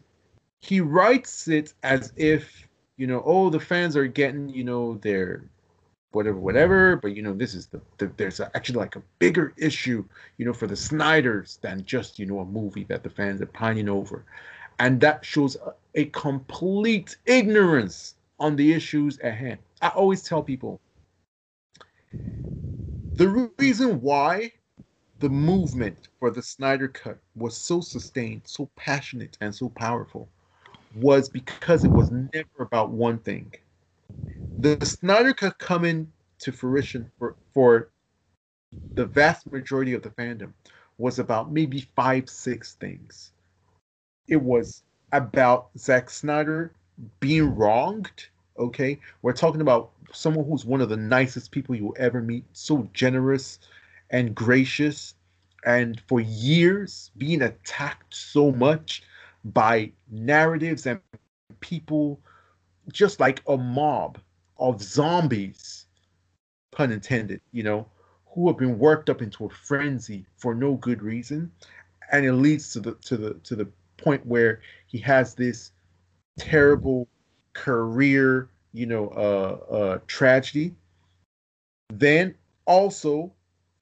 he 0.61 0.81
writes 0.81 1.49
it 1.49 1.73
as 1.83 2.13
if 2.17 2.69
you 2.97 3.07
know, 3.07 3.23
oh, 3.25 3.49
the 3.49 3.61
fans 3.61 3.97
are 3.97 4.07
getting 4.07 4.49
you 4.49 4.65
know 4.65 4.99
their 4.99 5.45
whatever, 6.13 6.39
whatever. 6.39 6.97
But 6.97 7.17
you 7.17 7.23
know, 7.23 7.35
this 7.35 7.55
is 7.55 7.67
the, 7.67 7.81
the 7.99 8.11
there's 8.17 8.41
actually 8.41 8.79
like 8.79 8.97
a 8.97 9.03
bigger 9.19 9.55
issue, 9.57 10.05
you 10.37 10.47
know, 10.47 10.53
for 10.53 10.67
the 10.67 10.77
Snyders 10.77 11.59
than 11.63 11.85
just 11.85 12.19
you 12.19 12.27
know 12.27 12.41
a 12.41 12.45
movie 12.45 12.85
that 12.85 13.03
the 13.03 13.11
fans 13.11 13.41
are 13.41 13.47
pining 13.47 13.89
over, 13.89 14.25
and 14.79 15.01
that 15.01 15.25
shows 15.25 15.57
a, 15.57 15.75
a 15.95 16.05
complete 16.07 17.17
ignorance 17.27 18.15
on 18.41 18.57
the 18.57 18.73
issues 18.73 19.19
at 19.21 19.35
hand. 19.35 19.59
I 19.83 19.89
always 19.89 20.23
tell 20.23 20.43
people 20.43 20.81
the 23.17 23.51
reason 23.59 24.01
why 24.01 24.53
the 25.21 25.29
movement 25.29 26.09
for 26.21 26.31
the 26.31 26.43
Snyder 26.43 26.89
Cut 26.89 27.19
was 27.35 27.57
so 27.57 27.81
sustained, 27.81 28.43
so 28.45 28.71
passionate, 28.77 29.37
and 29.41 29.53
so 29.53 29.69
powerful 29.71 30.29
was 30.95 31.29
because 31.29 31.85
it 31.85 31.91
was 31.91 32.11
never 32.11 32.49
about 32.61 32.91
one 32.91 33.19
thing 33.19 33.53
the 34.57 34.79
Snyder 34.85 35.33
Cut 35.33 35.59
coming 35.59 36.13
to 36.41 36.53
fruition 36.53 37.11
for, 37.19 37.37
for 37.55 37.91
the 38.97 39.07
vast 39.07 39.51
majority 39.53 39.95
of 39.95 40.03
the 40.03 40.11
fandom 40.11 40.53
was 40.99 41.19
about 41.19 41.53
maybe 41.53 41.89
five, 41.95 42.29
six 42.29 42.75
things. 42.75 43.33
It 44.27 44.43
was 44.43 44.83
about 45.13 45.71
Zack 45.79 46.11
Snyder 46.11 46.73
being 47.21 47.55
wronged. 47.55 48.29
Okay, 48.59 48.99
we're 49.23 49.33
talking 49.33 49.61
about 49.61 49.91
someone 50.13 50.45
who's 50.45 50.65
one 50.65 50.81
of 50.81 50.89
the 50.89 50.97
nicest 50.97 51.53
people 51.53 51.77
you'll 51.77 51.97
ever 51.99 52.21
meet, 52.21 52.45
so 52.53 52.89
generous 52.93 53.61
and 54.11 54.35
gracious, 54.35 55.15
and 55.65 56.01
for 56.09 56.21
years 56.21 57.11
being 57.19 57.43
attacked 57.43 58.15
so 58.15 58.51
much 58.51 59.03
by 59.45 59.93
narratives 60.11 60.87
and 60.87 61.01
people 61.61 62.21
just 62.93 63.21
like 63.21 63.43
a 63.47 63.57
mob 63.57 64.19
of 64.59 64.83
zombies, 64.83 65.87
pun 66.73 66.93
intended, 66.93 67.41
you 67.53 67.63
know, 67.63 67.87
who 68.27 68.49
have 68.49 68.59
been 68.59 68.79
worked 68.79 69.11
up 69.11 69.23
into 69.23 69.47
a 69.47 69.51
frenzy 69.51 70.25
for 70.37 70.55
no 70.55 70.75
good 70.75 71.03
reason. 71.03 71.51
And 72.13 72.25
it 72.25 72.33
leads 72.33 72.73
to 72.73 72.81
the 72.81 72.95
to 72.95 73.17
the 73.17 73.35
to 73.35 73.57
the 73.57 73.69
point 73.97 74.25
where 74.27 74.61
he 74.87 74.99
has 74.99 75.35
this 75.35 75.73
terrible 76.39 77.09
career, 77.53 78.49
you 78.73 78.87
know, 78.87 79.09
uh, 79.09 79.75
uh, 79.75 79.99
tragedy. 80.07 80.75
Then 81.91 82.35
also 82.67 83.33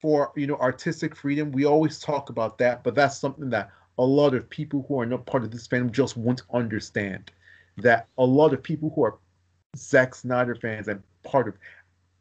for 0.01 0.31
you 0.35 0.47
know 0.47 0.57
artistic 0.57 1.15
freedom, 1.15 1.51
we 1.51 1.65
always 1.65 1.99
talk 1.99 2.29
about 2.29 2.57
that, 2.57 2.83
but 2.83 2.95
that's 2.95 3.17
something 3.17 3.49
that 3.49 3.71
a 3.97 4.03
lot 4.03 4.33
of 4.33 4.49
people 4.49 4.85
who 4.87 4.99
are 4.99 5.05
not 5.05 5.25
part 5.25 5.43
of 5.43 5.51
this 5.51 5.67
fandom 5.67 5.91
just 5.91 6.17
won't 6.17 6.41
understand. 6.53 7.31
That 7.77 8.07
a 8.17 8.25
lot 8.25 8.53
of 8.53 8.63
people 8.63 8.91
who 8.95 9.03
are 9.03 9.17
Zack 9.75 10.15
Snyder 10.15 10.55
fans 10.55 10.87
and 10.87 11.03
part 11.23 11.47
of 11.47 11.55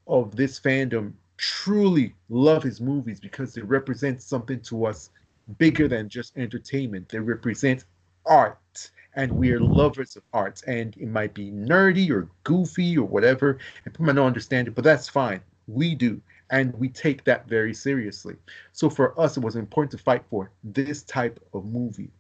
of 0.07 0.37
this 0.37 0.61
fandom 0.61 1.13
truly 1.37 2.15
love 2.29 2.63
his 2.63 2.81
movies 2.81 3.21
because 3.21 3.55
they 3.55 3.63
represent 3.63 4.23
something 4.23 4.61
to 4.61 4.87
us 4.87 5.11
bigger 5.59 5.89
than 5.89 6.09
just 6.09 6.37
entertainment. 6.37 7.09
They 7.09 7.19
represent 7.19 7.85
art, 8.25 8.91
and 9.15 9.33
we 9.33 9.53
are 9.53 9.61
lovers 9.61 10.17
of 10.17 10.23
art. 10.33 10.63
And 10.67 10.97
it 10.97 11.09
might 11.09 11.35
be 11.35 11.51
nerdy 11.51 12.11
or 12.11 12.29
goofy 12.45 12.97
or 12.97 13.07
whatever, 13.07 13.59
and 13.85 13.95
people 13.95 14.07
might 14.07 14.17
not 14.17 14.27
understand 14.27 14.69
it, 14.69 14.75
but 14.75 14.85
that's 14.85 15.09
fine. 15.09 15.41
We 15.69 15.95
do, 15.95 16.21
and 16.51 16.75
we 16.79 16.89
take 16.89 17.25
that 17.25 17.49
very 17.49 17.75
seriously. 17.75 18.37
So 18.73 18.89
for 18.89 19.19
us, 19.21 19.37
it 19.37 19.43
was 19.43 19.57
important 19.57 19.93
to 19.93 19.99
fight 19.99 20.25
for 20.31 20.51
this 20.65 21.03
type 21.03 21.41
of 21.53 21.65
movie. 21.67 22.11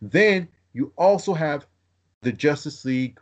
Then 0.00 0.48
you 0.72 0.92
also 0.96 1.34
have 1.34 1.66
the 2.22 2.32
Justice 2.32 2.84
League 2.84 3.18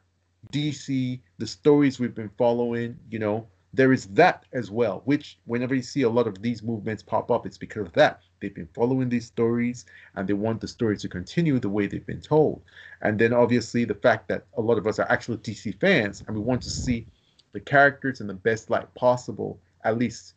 DC, 0.52 1.20
the 1.38 1.46
stories 1.46 1.98
we've 1.98 2.14
been 2.14 2.30
following, 2.38 2.96
you 3.10 3.18
know, 3.18 3.46
there 3.72 3.92
is 3.92 4.06
that 4.08 4.44
as 4.52 4.70
well, 4.70 5.02
which 5.04 5.38
whenever 5.44 5.74
you 5.74 5.82
see 5.82 6.02
a 6.02 6.08
lot 6.08 6.26
of 6.26 6.42
these 6.42 6.62
movements 6.62 7.02
pop 7.02 7.30
up, 7.30 7.46
it's 7.46 7.58
because 7.58 7.86
of 7.86 7.92
that. 7.92 8.20
They've 8.40 8.54
been 8.54 8.68
following 8.74 9.08
these 9.08 9.26
stories 9.26 9.84
and 10.16 10.28
they 10.28 10.32
want 10.32 10.60
the 10.60 10.68
stories 10.68 11.02
to 11.02 11.08
continue 11.08 11.58
the 11.58 11.68
way 11.68 11.86
they've 11.86 12.06
been 12.06 12.20
told. 12.20 12.62
And 13.02 13.18
then 13.18 13.32
obviously 13.32 13.84
the 13.84 13.94
fact 13.94 14.28
that 14.28 14.46
a 14.56 14.60
lot 14.60 14.78
of 14.78 14.86
us 14.86 14.98
are 14.98 15.10
actual 15.10 15.36
DC 15.36 15.78
fans 15.80 16.24
and 16.26 16.36
we 16.36 16.42
want 16.42 16.62
to 16.62 16.70
see 16.70 17.06
the 17.52 17.60
characters 17.60 18.20
in 18.20 18.26
the 18.26 18.34
best 18.34 18.70
light 18.70 18.92
possible, 18.94 19.60
at 19.84 19.98
least 19.98 20.34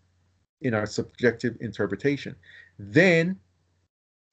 in 0.62 0.74
our 0.74 0.86
subjective 0.86 1.58
interpretation. 1.60 2.36
Then 2.78 3.40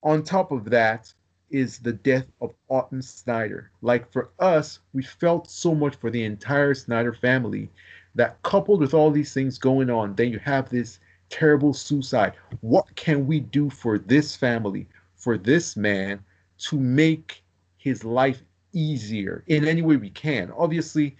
on 0.03 0.23
top 0.23 0.53
of 0.53 0.69
that, 0.71 1.13
is 1.51 1.79
the 1.79 1.93
death 1.93 2.27
of 2.41 2.55
Autumn 2.69 3.03
Snyder. 3.03 3.71
Like 3.83 4.11
for 4.11 4.31
us, 4.39 4.81
we 4.93 5.03
felt 5.03 5.51
so 5.51 5.75
much 5.75 5.97
for 5.97 6.11
the 6.11 6.25
entire 6.25 6.75
Snyder 6.75 7.13
family 7.13 7.69
that 8.15 8.43
coupled 8.43 8.81
with 8.81 8.95
all 8.95 9.11
these 9.11 9.33
things 9.33 9.59
going 9.59 9.91
on, 9.91 10.15
then 10.15 10.31
you 10.31 10.39
have 10.39 10.69
this 10.69 10.99
terrible 11.29 11.73
suicide. 11.73 12.35
What 12.61 12.95
can 12.97 13.27
we 13.27 13.41
do 13.41 13.71
for 13.71 13.99
this 13.99 14.35
family, 14.37 14.89
for 15.17 15.39
this 15.39 15.77
man, 15.77 16.21
to 16.59 16.77
make 16.77 17.43
his 17.79 18.05
life 18.05 18.43
easier 18.73 19.45
in 19.47 19.67
any 19.67 19.83
way 19.83 19.97
we 19.97 20.11
can? 20.11 20.51
Obviously, 20.57 21.17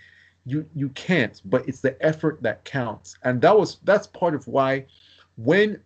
you 0.47 0.67
you 0.75 0.89
can't, 0.91 1.41
but 1.45 1.69
it's 1.69 1.81
the 1.81 2.01
effort 2.05 2.43
that 2.43 2.65
counts. 2.65 3.17
And 3.23 3.41
that 3.43 3.57
was 3.57 3.79
that's 3.85 4.07
part 4.07 4.35
of 4.35 4.47
why 4.49 4.87
when 5.37 5.81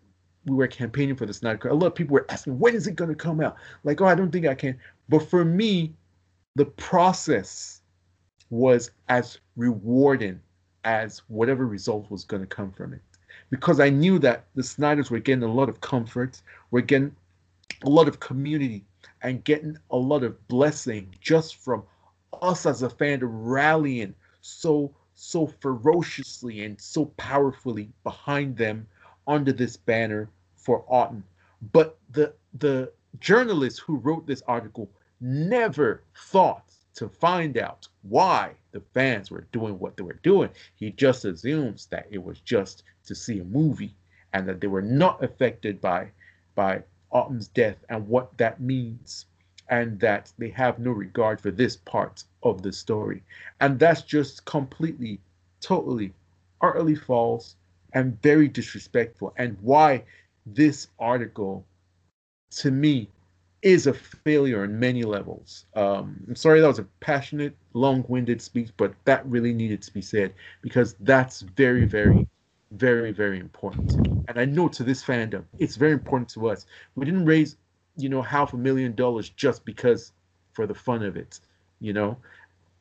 we 0.46 0.56
were 0.56 0.66
campaigning 0.66 1.16
for 1.16 1.26
the 1.26 1.34
Snyder 1.34 1.58
Cut, 1.58 1.72
a 1.72 1.74
lot 1.74 1.88
of 1.88 1.94
people 1.94 2.14
were 2.14 2.26
asking, 2.28 2.58
when 2.58 2.74
is 2.74 2.86
it 2.86 2.96
going 2.96 3.10
to 3.10 3.16
come 3.16 3.40
out? 3.40 3.56
Like, 3.82 4.00
oh, 4.00 4.06
I 4.06 4.14
don't 4.14 4.30
think 4.30 4.46
I 4.46 4.54
can. 4.54 4.78
But 5.08 5.28
for 5.28 5.44
me, 5.44 5.92
the 6.54 6.66
process 6.66 7.80
was 8.50 8.90
as 9.08 9.38
rewarding 9.56 10.40
as 10.84 11.22
whatever 11.28 11.66
result 11.66 12.10
was 12.10 12.24
going 12.24 12.42
to 12.42 12.46
come 12.46 12.72
from 12.72 12.92
it. 12.92 13.00
Because 13.50 13.80
I 13.80 13.90
knew 13.90 14.18
that 14.20 14.44
the 14.54 14.62
Snyders 14.62 15.10
were 15.10 15.18
getting 15.18 15.44
a 15.44 15.52
lot 15.52 15.68
of 15.68 15.80
comfort, 15.80 16.40
were 16.70 16.80
getting 16.80 17.14
a 17.84 17.88
lot 17.88 18.08
of 18.08 18.20
community, 18.20 18.84
and 19.22 19.42
getting 19.44 19.76
a 19.90 19.96
lot 19.96 20.22
of 20.22 20.46
blessing 20.48 21.14
just 21.20 21.56
from 21.56 21.82
us 22.42 22.66
as 22.66 22.82
a 22.82 22.90
fan 22.90 23.20
rallying 23.22 24.14
so 24.40 24.94
so 25.14 25.46
ferociously 25.46 26.64
and 26.64 26.80
so 26.80 27.06
powerfully 27.16 27.88
behind 28.02 28.56
them 28.56 28.86
under 29.26 29.52
this 29.52 29.76
banner 29.76 30.28
for 30.56 30.84
Autumn. 30.88 31.24
But 31.72 31.98
the 32.10 32.34
the 32.58 32.92
journalist 33.20 33.80
who 33.80 33.96
wrote 33.96 34.26
this 34.26 34.42
article 34.46 34.90
never 35.20 36.02
thought 36.14 36.70
to 36.94 37.08
find 37.08 37.56
out 37.58 37.88
why 38.02 38.52
the 38.72 38.80
fans 38.92 39.30
were 39.30 39.46
doing 39.52 39.78
what 39.78 39.96
they 39.96 40.02
were 40.02 40.20
doing. 40.22 40.50
He 40.76 40.90
just 40.90 41.24
assumes 41.24 41.86
that 41.86 42.06
it 42.10 42.22
was 42.22 42.40
just 42.40 42.84
to 43.06 43.14
see 43.14 43.40
a 43.40 43.44
movie 43.44 43.94
and 44.32 44.48
that 44.48 44.60
they 44.60 44.66
were 44.66 44.82
not 44.82 45.22
affected 45.22 45.80
by 45.80 46.10
by 46.54 46.82
Autumn's 47.10 47.48
death 47.48 47.76
and 47.88 48.06
what 48.08 48.36
that 48.38 48.60
means 48.60 49.26
and 49.68 49.98
that 50.00 50.32
they 50.38 50.50
have 50.50 50.78
no 50.78 50.90
regard 50.90 51.40
for 51.40 51.50
this 51.50 51.76
part 51.76 52.24
of 52.42 52.62
the 52.62 52.72
story. 52.72 53.22
And 53.60 53.78
that's 53.78 54.02
just 54.02 54.44
completely, 54.44 55.20
totally, 55.60 56.12
utterly 56.60 56.94
false 56.94 57.56
and 57.94 58.20
very 58.22 58.48
disrespectful. 58.48 59.32
And 59.36 59.56
why 59.62 60.04
this 60.44 60.88
article, 60.98 61.64
to 62.56 62.70
me, 62.70 63.08
is 63.62 63.86
a 63.86 63.94
failure 63.94 64.62
on 64.62 64.78
many 64.78 65.04
levels. 65.04 65.64
Um, 65.74 66.22
I'm 66.28 66.36
sorry 66.36 66.60
that 66.60 66.66
was 66.66 66.78
a 66.78 66.86
passionate, 67.00 67.56
long-winded 67.72 68.42
speech, 68.42 68.68
but 68.76 68.92
that 69.06 69.24
really 69.24 69.54
needed 69.54 69.80
to 69.82 69.94
be 69.94 70.02
said 70.02 70.34
because 70.60 70.96
that's 71.00 71.40
very, 71.40 71.86
very, 71.86 72.28
very, 72.72 73.10
very 73.10 73.38
important. 73.38 73.94
And 74.28 74.38
I 74.38 74.44
know 74.44 74.68
to 74.68 74.82
this 74.82 75.02
fandom, 75.02 75.44
it's 75.58 75.76
very 75.76 75.92
important 75.92 76.28
to 76.30 76.50
us. 76.50 76.66
We 76.94 77.06
didn't 77.06 77.24
raise, 77.24 77.56
you 77.96 78.10
know, 78.10 78.20
half 78.20 78.52
a 78.52 78.58
million 78.58 78.94
dollars 78.94 79.30
just 79.30 79.64
because 79.64 80.12
for 80.52 80.66
the 80.66 80.74
fun 80.74 81.02
of 81.02 81.16
it. 81.16 81.40
You 81.80 81.94
know, 81.94 82.18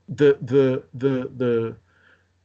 the 0.09 0.37
the 0.41 0.83
the 0.93 1.31
the 1.37 1.75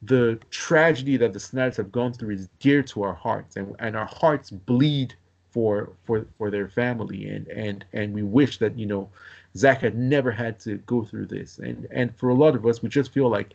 the 0.03 0.39
tragedy 0.51 1.17
that 1.17 1.33
the 1.33 1.41
Snyders 1.41 1.77
have 1.77 1.91
gone 1.91 2.13
through 2.13 2.35
is 2.35 2.49
dear 2.61 2.83
to 2.85 3.03
our 3.03 3.15
hearts, 3.15 3.57
and, 3.57 3.75
and 3.79 3.97
our 3.97 4.07
hearts 4.07 4.51
bleed 4.51 5.15
for 5.51 5.93
for 6.05 6.27
for 6.37 6.51
their 6.51 6.69
family, 6.69 7.27
and 7.27 7.49
and 7.49 7.85
and 7.93 8.15
we 8.15 8.23
wish 8.23 8.59
that 8.59 8.79
you 8.79 8.87
know 8.87 9.11
Zack 9.57 9.81
had 9.81 9.97
never 9.97 10.31
had 10.31 10.61
to 10.61 10.77
go 10.79 11.05
through 11.05 11.27
this, 11.27 11.59
and 11.59 11.87
and 11.91 12.15
for 12.17 12.29
a 12.29 12.35
lot 12.35 12.55
of 12.55 12.65
us, 12.67 12.83
we 12.83 12.89
just 12.89 13.13
feel 13.13 13.29
like, 13.29 13.55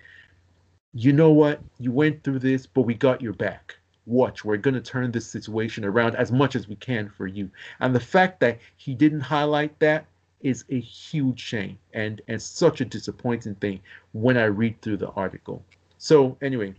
you 0.93 1.13
know 1.13 1.31
what, 1.31 1.61
you 1.79 1.91
went 1.91 2.23
through 2.23 2.39
this, 2.39 2.65
but 2.67 2.81
we 2.81 2.93
got 2.93 3.21
your 3.21 3.33
back. 3.33 3.77
Watch, 4.05 4.43
we're 4.43 4.57
gonna 4.57 4.81
turn 4.81 5.11
this 5.11 5.27
situation 5.27 5.85
around 5.85 6.15
as 6.15 6.31
much 6.31 6.55
as 6.57 6.67
we 6.67 6.75
can 6.75 7.09
for 7.09 7.27
you, 7.27 7.49
and 7.79 7.95
the 7.95 8.01
fact 8.01 8.41
that 8.41 8.59
he 8.75 8.93
didn't 8.93 9.21
highlight 9.21 9.79
that 9.79 10.07
is 10.41 10.65
a 10.69 10.79
huge 10.79 11.39
shame 11.39 11.77
and 11.93 12.21
and 12.27 12.41
such 12.41 12.81
a 12.81 12.85
disappointing 12.85 13.55
thing 13.55 13.79
when 14.11 14.35
I 14.35 14.45
read 14.45 14.81
through 14.81 14.97
the 14.97 15.09
article. 15.11 15.63
So 16.03 16.37
anyway, 16.41 16.73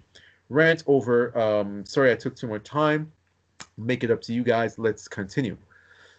rant 0.50 0.84
over. 0.86 1.36
Um, 1.38 1.86
sorry 1.86 2.12
I 2.12 2.14
took 2.14 2.36
too 2.36 2.46
much 2.46 2.62
time. 2.62 3.10
Make 3.78 4.04
it 4.04 4.10
up 4.10 4.20
to 4.20 4.34
you 4.34 4.42
guys. 4.42 4.78
Let's 4.78 5.08
continue. 5.08 5.56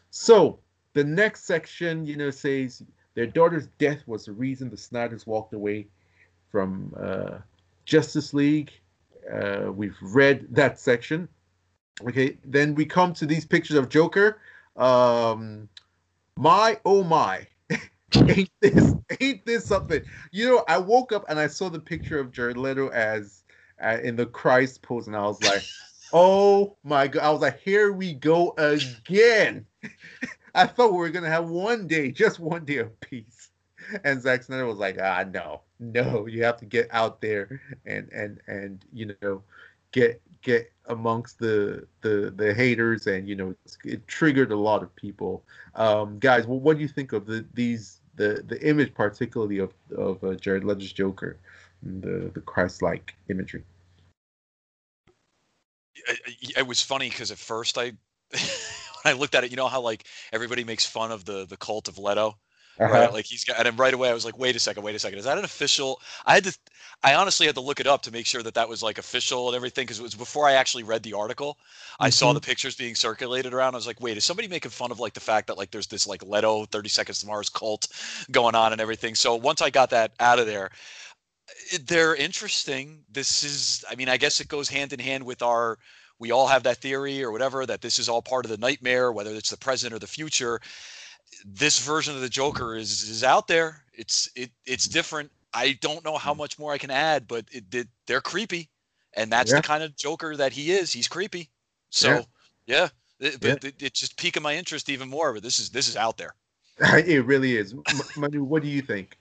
So 0.09 0.57
the 0.93 1.03
next 1.03 1.45
section, 1.45 2.03
you 2.03 2.15
know, 2.15 2.31
says 2.31 2.81
their 3.13 3.27
daughter's 3.27 3.67
death 3.77 3.99
was 4.07 4.25
the 4.25 4.31
reason 4.31 4.71
the 4.71 4.77
Snyders 4.77 5.27
walked 5.27 5.53
away 5.53 5.85
from 6.51 6.95
uh, 6.99 7.37
Justice 7.85 8.33
League. 8.33 8.71
Uh, 9.31 9.71
we've 9.71 9.97
read 10.01 10.47
that 10.49 10.79
section. 10.79 11.29
Okay, 12.07 12.39
then 12.43 12.73
we 12.73 12.85
come 12.85 13.13
to 13.13 13.27
these 13.27 13.45
pictures 13.45 13.77
of 13.77 13.87
Joker. 13.87 14.39
Um, 14.77 15.69
my 16.37 16.79
oh 16.85 17.03
my, 17.03 17.45
ain't 18.15 18.51
this 18.61 18.93
ain't 19.19 19.45
this 19.45 19.65
something? 19.65 20.01
You 20.31 20.49
know, 20.49 20.65
I 20.67 20.77
woke 20.77 21.11
up 21.11 21.25
and 21.29 21.39
I 21.39 21.47
saw 21.47 21.69
the 21.69 21.79
picture 21.79 22.19
of 22.19 22.31
Jared 22.31 22.57
Leto 22.57 22.89
as 22.89 23.43
uh, 23.83 23.97
in 24.03 24.15
the 24.15 24.25
Christ 24.25 24.81
pose, 24.81 25.07
and 25.07 25.15
I 25.15 25.21
was 25.21 25.41
like, 25.41 25.67
oh 26.13 26.77
my 26.83 27.07
god! 27.07 27.23
I 27.23 27.29
was 27.31 27.41
like, 27.41 27.59
here 27.59 27.91
we 27.91 28.13
go 28.13 28.53
again. 28.57 29.65
I 30.55 30.65
thought 30.65 30.91
we 30.91 30.97
were 30.97 31.09
gonna 31.09 31.29
have 31.29 31.49
one 31.49 31.87
day, 31.87 32.11
just 32.11 32.39
one 32.39 32.65
day 32.65 32.77
of 32.77 32.99
peace. 33.01 33.51
And 34.03 34.21
Zack 34.21 34.43
Snyder 34.43 34.65
was 34.65 34.79
like, 34.79 34.97
ah, 34.99 35.25
no, 35.31 35.61
no, 35.79 36.25
you 36.25 36.43
have 36.43 36.57
to 36.57 36.65
get 36.65 36.87
out 36.91 37.21
there 37.21 37.61
and 37.85 38.09
and 38.11 38.39
and 38.47 38.85
you 38.93 39.15
know, 39.21 39.43
get 39.91 40.21
get 40.41 40.71
amongst 40.89 41.39
the 41.39 41.87
the 42.01 42.31
the 42.35 42.53
haters 42.53 43.07
and 43.07 43.27
you 43.27 43.35
know 43.35 43.55
it 43.83 44.07
triggered 44.07 44.51
a 44.51 44.55
lot 44.55 44.83
of 44.83 44.95
people 44.95 45.43
um 45.73 46.19
guys 46.19 46.45
what 46.45 46.75
do 46.75 46.83
you 46.83 46.87
think 46.87 47.13
of 47.13 47.25
the 47.25 47.43
these 47.55 48.01
the 48.15 48.43
the 48.47 48.61
image 48.67 48.93
particularly 48.93 49.59
of 49.59 49.73
of 49.97 50.23
uh, 50.23 50.35
jared 50.35 50.63
leto's 50.63 50.91
joker 50.91 51.37
the 51.83 52.31
the 52.33 52.41
christ-like 52.41 53.13
imagery. 53.29 53.63
It 56.57 56.65
was 56.65 56.81
funny 56.81 57.09
because 57.09 57.31
at 57.31 57.37
first 57.37 57.77
i 57.77 57.93
i 59.05 59.13
looked 59.13 59.35
at 59.35 59.43
it 59.43 59.51
you 59.51 59.57
know 59.57 59.67
how 59.67 59.81
like 59.81 60.05
everybody 60.31 60.63
makes 60.63 60.85
fun 60.85 61.11
of 61.11 61.25
the 61.25 61.45
the 61.45 61.57
cult 61.57 61.87
of 61.87 61.97
leto 61.97 62.37
uh-huh. 62.79 62.91
right? 62.91 63.13
Like 63.13 63.25
he's 63.25 63.43
got, 63.43 63.57
and 63.57 63.65
then 63.65 63.75
right 63.77 63.93
away 63.93 64.09
I 64.09 64.13
was 64.13 64.25
like, 64.25 64.37
wait 64.37 64.55
a 64.55 64.59
second, 64.59 64.83
wait 64.83 64.95
a 64.95 64.99
second, 64.99 65.19
is 65.19 65.25
that 65.25 65.37
an 65.37 65.45
official? 65.45 66.01
I 66.25 66.35
had 66.35 66.43
to, 66.45 66.57
I 67.03 67.15
honestly 67.15 67.45
had 67.45 67.55
to 67.55 67.61
look 67.61 67.79
it 67.79 67.87
up 67.87 68.01
to 68.03 68.11
make 68.11 68.25
sure 68.25 68.43
that 68.43 68.53
that 68.53 68.67
was 68.67 68.83
like 68.83 68.97
official 68.97 69.47
and 69.47 69.55
everything 69.55 69.83
because 69.83 69.99
it 69.99 70.03
was 70.03 70.15
before 70.15 70.47
I 70.47 70.53
actually 70.53 70.83
read 70.83 71.03
the 71.03 71.13
article. 71.13 71.53
Mm-hmm. 71.53 72.03
I 72.03 72.09
saw 72.09 72.27
mm-hmm. 72.27 72.35
the 72.35 72.41
pictures 72.41 72.75
being 72.75 72.95
circulated 72.95 73.53
around. 73.53 73.75
I 73.75 73.77
was 73.77 73.87
like, 73.87 74.01
wait, 74.01 74.17
is 74.17 74.25
somebody 74.25 74.47
making 74.47 74.71
fun 74.71 74.91
of 74.91 74.99
like 74.99 75.13
the 75.13 75.19
fact 75.19 75.47
that 75.47 75.57
like 75.57 75.71
there's 75.71 75.87
this 75.87 76.07
like 76.07 76.23
Leto 76.23 76.65
30 76.65 76.89
Seconds 76.89 77.19
to 77.19 77.27
Mars 77.27 77.49
cult 77.49 77.87
going 78.31 78.55
on 78.55 78.71
and 78.71 78.81
everything? 78.81 79.15
So 79.15 79.35
once 79.35 79.61
I 79.61 79.69
got 79.69 79.89
that 79.91 80.13
out 80.19 80.39
of 80.39 80.47
there, 80.47 80.71
they're 81.85 82.15
interesting. 82.15 83.03
This 83.11 83.43
is, 83.43 83.85
I 83.89 83.95
mean, 83.95 84.09
I 84.09 84.17
guess 84.17 84.41
it 84.41 84.47
goes 84.47 84.67
hand 84.67 84.93
in 84.93 84.99
hand 84.99 85.23
with 85.23 85.41
our 85.41 85.77
we 86.17 86.31
all 86.31 86.47
have 86.47 86.63
that 86.63 86.77
theory 86.77 87.21
or 87.23 87.31
whatever 87.31 87.65
that 87.65 87.81
this 87.81 87.99
is 87.99 88.07
all 88.07 88.21
part 88.21 88.45
of 88.45 88.51
the 88.51 88.57
nightmare, 88.57 89.11
whether 89.11 89.31
it's 89.31 89.49
the 89.49 89.57
present 89.57 89.93
or 89.93 89.99
the 89.99 90.07
future 90.07 90.61
this 91.45 91.79
version 91.79 92.15
of 92.15 92.21
the 92.21 92.29
Joker 92.29 92.75
is 92.75 93.03
is 93.03 93.23
out 93.23 93.47
there. 93.47 93.83
It's 93.93 94.29
it 94.35 94.51
it's 94.65 94.87
different. 94.87 95.31
I 95.53 95.77
don't 95.81 96.03
know 96.03 96.17
how 96.17 96.33
much 96.33 96.59
more 96.59 96.73
I 96.73 96.77
can 96.77 96.91
add, 96.91 97.27
but 97.27 97.45
it, 97.51 97.63
it 97.73 97.87
they're 98.07 98.21
creepy, 98.21 98.69
and 99.13 99.31
that's 99.31 99.51
yeah. 99.51 99.57
the 99.57 99.63
kind 99.63 99.83
of 99.83 99.95
Joker 99.95 100.35
that 100.35 100.51
he 100.51 100.71
is. 100.71 100.91
He's 100.91 101.07
creepy. 101.07 101.49
So 101.89 102.09
yeah, 102.09 102.21
yeah 102.67 102.87
it, 103.19 103.37
yeah. 103.41 103.55
It, 103.63 103.81
it, 103.81 103.93
just 103.93 104.17
piquing 104.17 104.43
my 104.43 104.55
interest 104.55 104.89
even 104.89 105.09
more. 105.09 105.33
But 105.33 105.43
this 105.43 105.59
is 105.59 105.69
this 105.69 105.87
is 105.87 105.95
out 105.95 106.17
there. 106.17 106.35
it 106.79 107.25
really 107.25 107.55
is. 107.55 107.73
Manu, 108.17 108.43
what 108.43 108.61
do 108.61 108.67
you 108.67 108.81
think? 108.81 109.17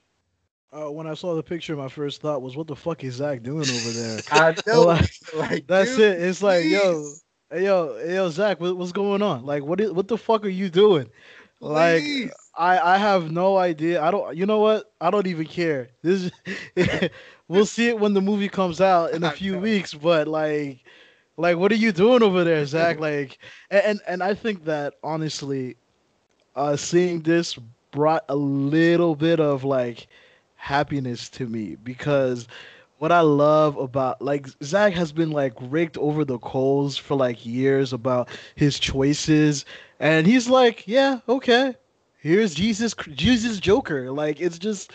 Uh, 0.73 0.91
when 0.91 1.07
I 1.07 1.15
saw 1.15 1.37
the 1.37 1.43
picture, 1.43 1.77
my 1.77 1.89
first 1.89 2.21
thought 2.21 2.43
was, 2.43 2.57
"What 2.57 2.67
the 2.67 2.75
fuck 2.75 3.05
is 3.05 3.15
Zack 3.15 3.43
doing 3.43 3.69
over 3.69 3.91
there?" 3.91 4.21
I 4.33 4.57
know. 4.67 4.83
like, 4.83 5.11
like, 5.35 5.67
that's 5.69 5.91
dude, 5.91 6.01
it. 6.01 6.23
It's 6.23 6.43
like, 6.43 6.65
yo, 6.65 7.13
yo, 7.53 7.97
hey, 7.99 8.15
yo, 8.15 8.29
Zack, 8.31 8.61
what, 8.61 8.77
what's 8.77 8.91
going 8.91 9.23
on? 9.23 9.47
Like, 9.47 9.63
what 9.63 9.81
is, 9.81 9.93
what 9.93 10.09
the 10.09 10.19
fuck 10.19 10.45
are 10.45 10.49
you 10.49 10.69
doing? 10.69 11.09
Like 11.69 12.12
I 12.57 12.79
I 12.95 12.99
have 12.99 13.31
no 13.31 13.57
idea. 13.57 14.03
I 14.03 14.11
don't. 14.11 14.37
You 14.37 14.47
know 14.47 14.61
what? 14.61 14.93
I 15.01 15.11
don't 15.11 15.27
even 15.27 15.47
care. 15.47 15.91
This 16.03 16.31
we'll 17.49 17.67
see 17.67 17.89
it 17.89 17.99
when 17.99 18.15
the 18.15 18.21
movie 18.21 18.49
comes 18.49 18.81
out 18.81 19.12
in 19.12 19.25
a 19.25 19.31
few 19.31 19.59
weeks. 19.59 19.95
But 19.95 20.29
like, 20.29 20.85
like 21.37 21.57
what 21.57 21.73
are 21.73 21.77
you 21.77 21.93
doing 21.93 22.23
over 22.23 22.45
there, 22.45 22.65
Zack? 22.67 22.99
Like, 22.99 23.39
and 23.71 24.01
and 24.07 24.23
I 24.23 24.35
think 24.35 24.65
that 24.65 24.95
honestly, 25.03 25.77
uh, 26.55 26.77
seeing 26.77 27.23
this 27.23 27.57
brought 27.91 28.25
a 28.29 28.37
little 28.37 29.15
bit 29.17 29.41
of 29.41 29.65
like 29.65 30.07
happiness 30.57 31.29
to 31.31 31.47
me 31.47 31.77
because 31.77 32.47
what 32.99 33.12
I 33.12 33.21
love 33.21 33.77
about 33.77 34.21
like 34.23 34.47
Zack 34.62 34.95
has 34.95 35.12
been 35.12 35.31
like 35.31 35.53
raked 35.61 35.97
over 35.99 36.25
the 36.25 36.39
coals 36.39 36.97
for 36.97 37.15
like 37.17 37.45
years 37.45 37.93
about 37.93 38.29
his 38.55 38.79
choices 38.79 39.65
and 40.01 40.27
he's 40.27 40.49
like, 40.49 40.87
yeah, 40.87 41.21
okay. 41.29 41.75
Here's 42.19 42.55
Jesus, 42.55 42.95
Jesus 43.13 43.61
Joker. 43.61 44.11
Like 44.11 44.41
it's 44.41 44.59
just, 44.59 44.93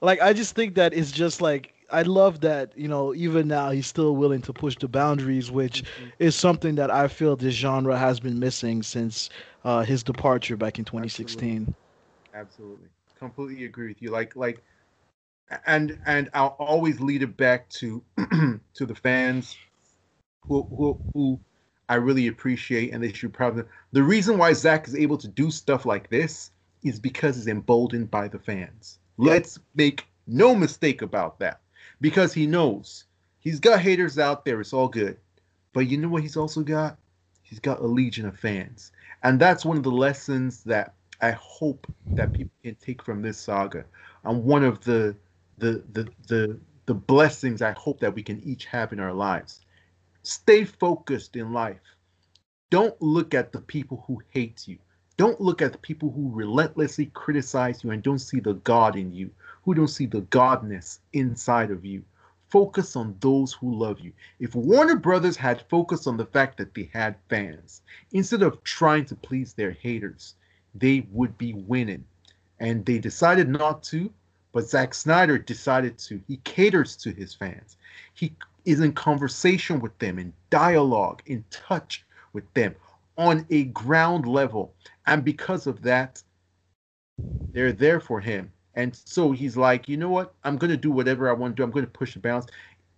like 0.00 0.20
I 0.20 0.32
just 0.32 0.54
think 0.54 0.74
that 0.76 0.94
it's 0.94 1.12
just 1.12 1.40
like 1.40 1.74
I 1.90 2.02
love 2.02 2.40
that 2.40 2.76
you 2.76 2.88
know 2.88 3.14
even 3.14 3.48
now 3.48 3.70
he's 3.70 3.86
still 3.86 4.16
willing 4.16 4.42
to 4.42 4.52
push 4.52 4.76
the 4.76 4.88
boundaries, 4.88 5.50
which 5.50 5.82
mm-hmm. 5.82 6.08
is 6.18 6.34
something 6.34 6.74
that 6.76 6.90
I 6.90 7.08
feel 7.08 7.36
this 7.36 7.54
genre 7.54 7.96
has 7.96 8.20
been 8.20 8.38
missing 8.38 8.82
since 8.82 9.30
uh, 9.64 9.82
his 9.82 10.02
departure 10.02 10.56
back 10.56 10.78
in 10.78 10.84
2016. 10.84 11.38
Absolutely. 11.52 11.74
Absolutely, 12.34 12.88
completely 13.18 13.64
agree 13.64 13.88
with 13.88 14.02
you. 14.02 14.10
Like 14.10 14.34
like, 14.34 14.62
and 15.66 15.98
and 16.06 16.30
I'll 16.34 16.56
always 16.58 17.00
lead 17.00 17.22
it 17.22 17.36
back 17.36 17.68
to 17.70 18.02
to 18.74 18.86
the 18.86 18.94
fans 18.94 19.56
who 20.42 20.62
who 20.76 21.00
who 21.12 21.40
I 21.88 21.96
really 21.96 22.28
appreciate, 22.28 22.92
and 22.92 23.02
they 23.02 23.12
should 23.12 23.32
probably. 23.32 23.64
The 23.92 24.02
reason 24.02 24.38
why 24.38 24.52
Zack 24.52 24.88
is 24.88 24.94
able 24.94 25.18
to 25.18 25.28
do 25.28 25.50
stuff 25.50 25.84
like 25.84 26.08
this 26.08 26.50
is 26.82 26.98
because 26.98 27.36
he's 27.36 27.48
emboldened 27.48 28.10
by 28.10 28.28
the 28.28 28.38
fans. 28.38 28.98
Let's 29.16 29.58
make 29.74 30.06
no 30.26 30.54
mistake 30.54 31.02
about 31.02 31.38
that. 31.40 31.60
Because 32.00 32.32
he 32.32 32.46
knows 32.46 33.04
he's 33.40 33.60
got 33.60 33.80
haters 33.80 34.18
out 34.18 34.44
there, 34.44 34.60
it's 34.60 34.72
all 34.72 34.88
good. 34.88 35.16
But 35.72 35.88
you 35.88 35.98
know 35.98 36.08
what 36.08 36.22
he's 36.22 36.36
also 36.36 36.62
got? 36.62 36.98
He's 37.42 37.60
got 37.60 37.80
a 37.80 37.86
legion 37.86 38.26
of 38.26 38.38
fans. 38.38 38.92
And 39.22 39.38
that's 39.38 39.64
one 39.64 39.76
of 39.76 39.82
the 39.82 39.90
lessons 39.90 40.64
that 40.64 40.94
I 41.20 41.32
hope 41.32 41.86
that 42.12 42.32
people 42.32 42.52
can 42.62 42.74
take 42.76 43.02
from 43.02 43.22
this 43.22 43.38
saga. 43.38 43.84
And 44.24 44.44
one 44.44 44.64
of 44.64 44.82
the 44.84 45.16
the 45.58 45.82
the 45.92 46.08
the 46.26 46.58
the 46.86 46.94
blessings 46.94 47.62
I 47.62 47.72
hope 47.72 48.00
that 48.00 48.14
we 48.14 48.22
can 48.22 48.42
each 48.42 48.66
have 48.66 48.92
in 48.92 49.00
our 49.00 49.12
lives. 49.12 49.63
Stay 50.26 50.64
focused 50.64 51.36
in 51.36 51.52
life. 51.52 51.96
Don't 52.70 53.00
look 53.02 53.34
at 53.34 53.52
the 53.52 53.60
people 53.60 54.02
who 54.06 54.22
hate 54.30 54.66
you. 54.66 54.78
Don't 55.18 55.38
look 55.38 55.60
at 55.60 55.72
the 55.72 55.78
people 55.78 56.10
who 56.10 56.30
relentlessly 56.32 57.06
criticize 57.12 57.84
you 57.84 57.90
and 57.90 58.02
don't 58.02 58.18
see 58.18 58.40
the 58.40 58.54
God 58.54 58.96
in 58.96 59.12
you, 59.12 59.30
who 59.64 59.74
don't 59.74 59.86
see 59.86 60.06
the 60.06 60.22
Godness 60.22 61.00
inside 61.12 61.70
of 61.70 61.84
you. 61.84 62.02
Focus 62.48 62.96
on 62.96 63.16
those 63.20 63.52
who 63.52 63.74
love 63.74 64.00
you. 64.00 64.12
If 64.40 64.54
Warner 64.54 64.96
Brothers 64.96 65.36
had 65.36 65.68
focused 65.68 66.06
on 66.06 66.16
the 66.16 66.24
fact 66.24 66.56
that 66.56 66.74
they 66.74 66.88
had 66.92 67.16
fans, 67.28 67.82
instead 68.12 68.42
of 68.42 68.64
trying 68.64 69.04
to 69.06 69.14
please 69.14 69.52
their 69.52 69.72
haters, 69.72 70.36
they 70.74 71.06
would 71.10 71.36
be 71.36 71.52
winning. 71.52 72.06
And 72.60 72.86
they 72.86 72.98
decided 72.98 73.48
not 73.48 73.82
to, 73.84 74.10
but 74.52 74.70
Zack 74.70 74.94
Snyder 74.94 75.36
decided 75.36 75.98
to. 75.98 76.18
He 76.26 76.38
caters 76.38 76.96
to 76.96 77.10
his 77.12 77.34
fans. 77.34 77.76
He 78.14 78.34
is 78.64 78.80
in 78.80 78.92
conversation 78.92 79.80
with 79.80 79.96
them, 79.98 80.18
in 80.18 80.32
dialogue, 80.50 81.22
in 81.26 81.44
touch 81.50 82.04
with 82.32 82.52
them 82.54 82.74
on 83.16 83.46
a 83.50 83.64
ground 83.64 84.26
level. 84.26 84.74
And 85.06 85.24
because 85.24 85.66
of 85.66 85.82
that, 85.82 86.22
they're 87.52 87.72
there 87.72 88.00
for 88.00 88.20
him. 88.20 88.50
And 88.74 88.96
so 89.04 89.30
he's 89.30 89.56
like, 89.56 89.88
you 89.88 89.96
know 89.96 90.08
what? 90.08 90.34
I'm 90.42 90.56
going 90.56 90.70
to 90.70 90.76
do 90.76 90.90
whatever 90.90 91.30
I 91.30 91.32
want 91.32 91.54
to 91.54 91.60
do. 91.60 91.62
I'm 91.62 91.70
going 91.70 91.84
to 91.84 91.90
push 91.90 92.14
the 92.14 92.20
bounds. 92.20 92.46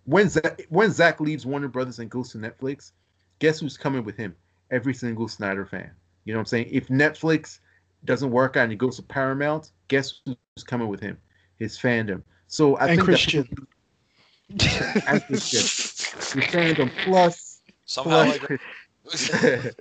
When 0.05 0.29
Zack, 0.29 0.65
when 0.69 0.91
Zack 0.91 1.19
leaves 1.19 1.45
Warner 1.45 1.67
Brothers 1.67 1.99
and 1.99 2.09
goes 2.09 2.31
to 2.31 2.37
Netflix, 2.37 2.93
guess 3.39 3.59
who's 3.59 3.77
coming 3.77 4.03
with 4.03 4.17
him? 4.17 4.35
Every 4.71 4.93
single 4.93 5.27
Snyder 5.27 5.65
fan. 5.65 5.91
You 6.25 6.33
know 6.33 6.39
what 6.39 6.41
I'm 6.41 6.45
saying? 6.47 6.69
If 6.71 6.87
Netflix 6.87 7.59
doesn't 8.05 8.31
work 8.31 8.57
out 8.57 8.63
and 8.63 8.71
he 8.71 8.77
goes 8.77 8.95
to 8.95 9.03
Paramount, 9.03 9.71
guess 9.87 10.21
who's 10.25 10.63
coming 10.65 10.87
with 10.87 10.99
him? 10.99 11.17
His 11.57 11.77
fandom. 11.77 12.23
So 12.47 12.75
I 12.77 12.87
and 12.87 12.95
think 12.97 13.03
Christian. 13.03 13.47
That, 13.51 13.67
and 14.49 15.23
Christian. 15.25 15.59
His 15.59 16.49
fandom 16.51 16.91
plus. 17.03 17.61
Somehow, 17.85 18.33
plus 19.03 19.33
I, 19.33 19.73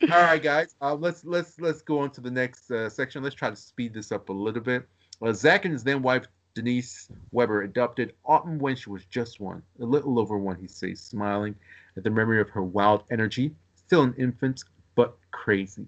All 0.12 0.22
right, 0.22 0.42
guys. 0.42 0.74
Uh, 0.80 0.94
let's 0.94 1.24
let's 1.24 1.60
let's 1.60 1.82
go 1.82 1.98
on 2.00 2.10
to 2.12 2.20
the 2.20 2.30
next 2.30 2.70
uh, 2.70 2.88
section. 2.88 3.22
Let's 3.22 3.34
try 3.34 3.50
to 3.50 3.56
speed 3.56 3.92
this 3.92 4.12
up 4.12 4.28
a 4.28 4.32
little 4.32 4.62
bit. 4.62 4.88
Uh, 5.20 5.32
Zack 5.32 5.64
and 5.64 5.72
his 5.72 5.82
then 5.84 6.02
wife 6.02 6.26
Denise 6.54 7.08
Weber 7.32 7.62
adopted 7.62 8.14
Autumn 8.24 8.58
when 8.58 8.76
she 8.76 8.90
was 8.90 9.04
just 9.04 9.40
one, 9.40 9.62
a 9.80 9.84
little 9.84 10.18
over 10.18 10.38
one. 10.38 10.56
He 10.56 10.66
says, 10.66 11.00
smiling 11.00 11.54
at 11.96 12.04
the 12.04 12.10
memory 12.10 12.40
of 12.40 12.48
her 12.50 12.62
wild 12.62 13.04
energy. 13.10 13.54
Still 13.74 14.02
an 14.02 14.14
infant, 14.18 14.64
but 14.94 15.16
crazy. 15.30 15.86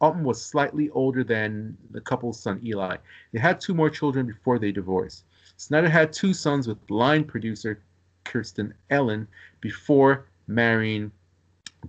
Autumn 0.00 0.24
was 0.24 0.40
slightly 0.44 0.90
older 0.90 1.24
than 1.24 1.76
the 1.90 2.00
couple's 2.00 2.40
son 2.40 2.60
Eli. 2.64 2.96
They 3.32 3.40
had 3.40 3.60
two 3.60 3.74
more 3.74 3.90
children 3.90 4.26
before 4.26 4.58
they 4.58 4.72
divorced. 4.72 5.24
Snyder 5.62 5.88
had 5.88 6.12
two 6.12 6.34
sons 6.34 6.66
with 6.66 6.84
blind 6.88 7.28
producer 7.28 7.80
Kirsten 8.24 8.74
Elin 8.90 9.28
before 9.60 10.26
marrying 10.48 11.12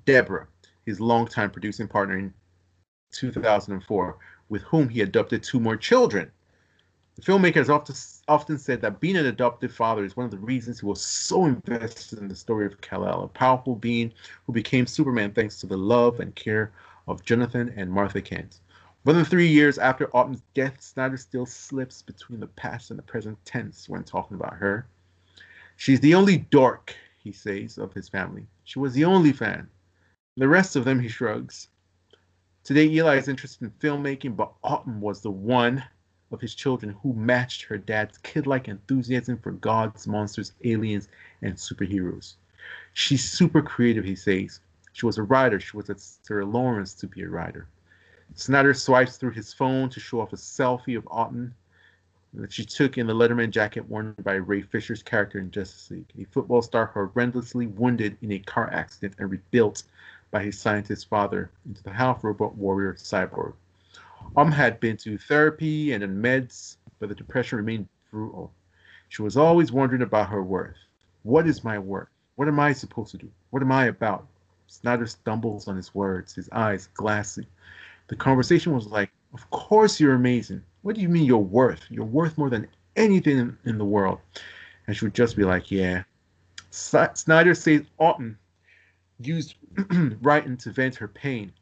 Deborah 0.05 0.45
his 0.86 0.99
longtime 0.99 1.49
producing 1.49 1.88
partner 1.88 2.19
in 2.19 2.32
2004, 3.13 4.17
with 4.49 4.61
whom 4.61 4.89
he 4.89 5.01
adopted 5.01 5.41
two 5.41 5.59
more 5.59 5.76
children. 5.76 6.32
The 7.15 7.24
filmmaker 7.24 7.55
has 7.55 7.71
often, 7.71 7.95
often 8.28 8.59
said 8.59 8.80
that 8.82 8.99
being 8.99 9.17
an 9.17 9.26
adoptive 9.26 9.74
father 9.74 10.05
is 10.05 10.15
one 10.15 10.26
of 10.26 10.32
the 10.32 10.38
reasons 10.38 10.82
he 10.82 10.86
was 10.86 11.03
so 11.03 11.45
invested 11.45 12.19
in 12.19 12.28
the 12.28 12.36
story 12.36 12.67
of 12.67 12.80
Kal-El, 12.80 13.24
a 13.24 13.28
powerful 13.28 13.76
being 13.76 14.13
who 14.45 14.53
became 14.53 14.86
Superman 14.86 15.32
thanks 15.32 15.59
to 15.61 15.65
the 15.65 15.78
love 15.78 16.19
and 16.19 16.36
care 16.36 16.71
of 17.07 17.26
Jonathan 17.26 17.74
and 17.76 17.91
Martha 17.91 18.21
Kent. 18.21 18.59
More 19.06 19.14
than 19.14 19.26
three 19.26 19.47
years 19.47 19.78
after 19.78 20.08
Autumn's 20.16 20.43
death, 20.54 20.82
Snyder 20.82 21.18
still 21.18 21.45
slips 21.45 22.01
between 22.01 22.39
the 22.39 22.47
past 22.47 22.89
and 22.89 22.97
the 22.97 23.04
present 23.04 23.38
tense 23.43 23.89
when 23.89 24.06
talking 24.06 24.36
about 24.36 24.54
her. 24.54 24.88
She's 25.76 25.99
the 25.99 26.16
only 26.16 26.38
dork, 26.38 26.95
he 27.22 27.34
says, 27.34 27.78
of 27.78 27.93
his 27.93 28.08
family. 28.08 28.45
She 28.64 28.80
was 28.80 28.93
the 28.93 29.04
only 29.04 29.34
fan. 29.34 29.68
The 30.38 30.47
rest 30.47 30.78
of 30.78 30.86
them, 30.86 31.01
he 31.01 31.10
shrugs. 31.10 31.68
Today, 32.64 32.86
Eli 32.86 33.18
is 33.18 33.28
interested 33.28 33.66
in 33.66 33.72
filmmaking, 33.72 34.38
but 34.38 34.54
Autumn 34.64 35.01
was 35.01 35.20
the 35.20 35.32
one 35.32 35.84
of 36.32 36.39
his 36.39 36.56
children 36.56 36.95
who 37.04 37.12
matched 37.14 37.64
her 37.64 37.78
dad's 37.78 38.18
kid 38.20 38.47
like 38.47 38.70
enthusiasm 38.70 39.38
for 39.38 39.51
gods, 39.51 40.08
monsters, 40.08 40.54
aliens, 40.64 41.10
and 41.41 41.56
superheroes. 41.56 42.36
She's 42.93 43.30
super 43.30 43.62
creative, 43.62 44.06
he 44.06 44.16
says. 44.16 44.62
She 44.93 45.06
was 45.06 45.18
a 45.18 45.24
writer. 45.24 45.60
She 45.60 45.76
was 45.76 45.89
at 45.89 45.99
Sarah 45.99 46.45
Lawrence 46.45 46.93
to 46.93 47.08
be 47.08 47.24
a 47.24 47.28
writer. 47.28 47.68
Snyder 48.36 48.74
swipes 48.74 49.17
through 49.17 49.32
his 49.32 49.53
phone 49.53 49.89
to 49.89 49.99
show 49.99 50.21
off 50.21 50.34
a 50.34 50.38
selfie 50.38 50.97
of 50.97 51.07
Autumn 51.11 51.53
that 52.34 52.51
she 52.51 52.65
took 52.65 52.97
in 52.97 53.05
the 53.05 53.13
Letterman 53.13 53.51
jacket 53.51 53.88
worn 53.88 54.15
by 54.24 54.34
Ray 54.34 54.61
Fisher's 54.61 55.03
character 55.03 55.38
in 55.39 55.51
Justice 55.51 55.91
League, 55.91 56.11
a 56.17 56.24
football 56.26 56.61
star 56.61 56.88
horrendously 56.88 57.67
wounded 57.67 58.17
in 58.21 58.32
a 58.32 58.39
car 58.39 58.71
accident 58.74 59.15
and 59.19 59.30
rebuilt 59.30 59.84
by 60.32 60.43
his 60.43 60.59
scientist 60.59 61.07
father 61.09 61.51
into 61.65 61.84
the 61.84 61.91
half 61.91 62.24
robot 62.24 62.55
warrior 62.55 62.95
cyborg. 62.95 63.53
Um 64.36 64.51
had 64.51 64.80
been 64.80 64.97
to 64.97 65.17
therapy 65.17 65.91
and 65.91 66.03
in 66.03 66.21
meds, 66.21 66.78
but 66.99 67.09
the 67.09 67.15
depression 67.15 67.57
remained 67.57 67.88
brutal. 68.09 68.51
She 69.09 69.21
was 69.21 69.38
always 69.38 69.71
wondering 69.71 70.01
about 70.01 70.30
her 70.30 70.41
worth. 70.41 70.78
What 71.21 71.45
is 71.45 71.63
my 71.63 71.78
worth? 71.78 72.09
What 72.36 72.47
am 72.47 72.59
I 72.59 72.74
supposed 72.74 73.11
to 73.11 73.17
do? 73.17 73.30
What 73.51 73.61
am 73.61 73.71
I 73.71 73.86
about? 73.86 74.26
Snyder 74.65 75.05
stumbles 75.05 75.67
on 75.67 75.76
his 75.76 75.93
words, 75.93 76.34
his 76.34 76.49
eyes 76.51 76.88
glassy. 76.95 77.45
The 78.08 78.16
conversation 78.16 78.74
was 78.74 78.88
like, 78.88 79.12
Of 79.34 79.49
course 79.49 79.99
you're 79.99 80.16
amazing. 80.16 80.64
What 80.82 80.95
do 80.95 81.01
you 81.01 81.10
mean 81.10 81.26
you're 81.26 81.38
worth? 81.38 81.82
You're 81.89 82.06
worth 82.06 82.38
more 82.38 82.49
than 82.49 82.68
anything 82.95 83.38
in, 83.38 83.58
in 83.66 83.78
the 83.78 83.86
world. 83.86 84.20
And 84.88 84.95
she 84.95 85.06
would 85.06 85.14
just 85.14 85.36
be 85.36 85.43
like, 85.43 85.72
Yeah. 85.72 86.04
Snyder 86.70 87.54
says 87.54 87.84
Autumn 87.99 88.38
used 89.20 89.56
writing 90.22 90.58
to 90.58 90.72
vent 90.72 90.95
her 90.95 91.08
pain, 91.08 91.54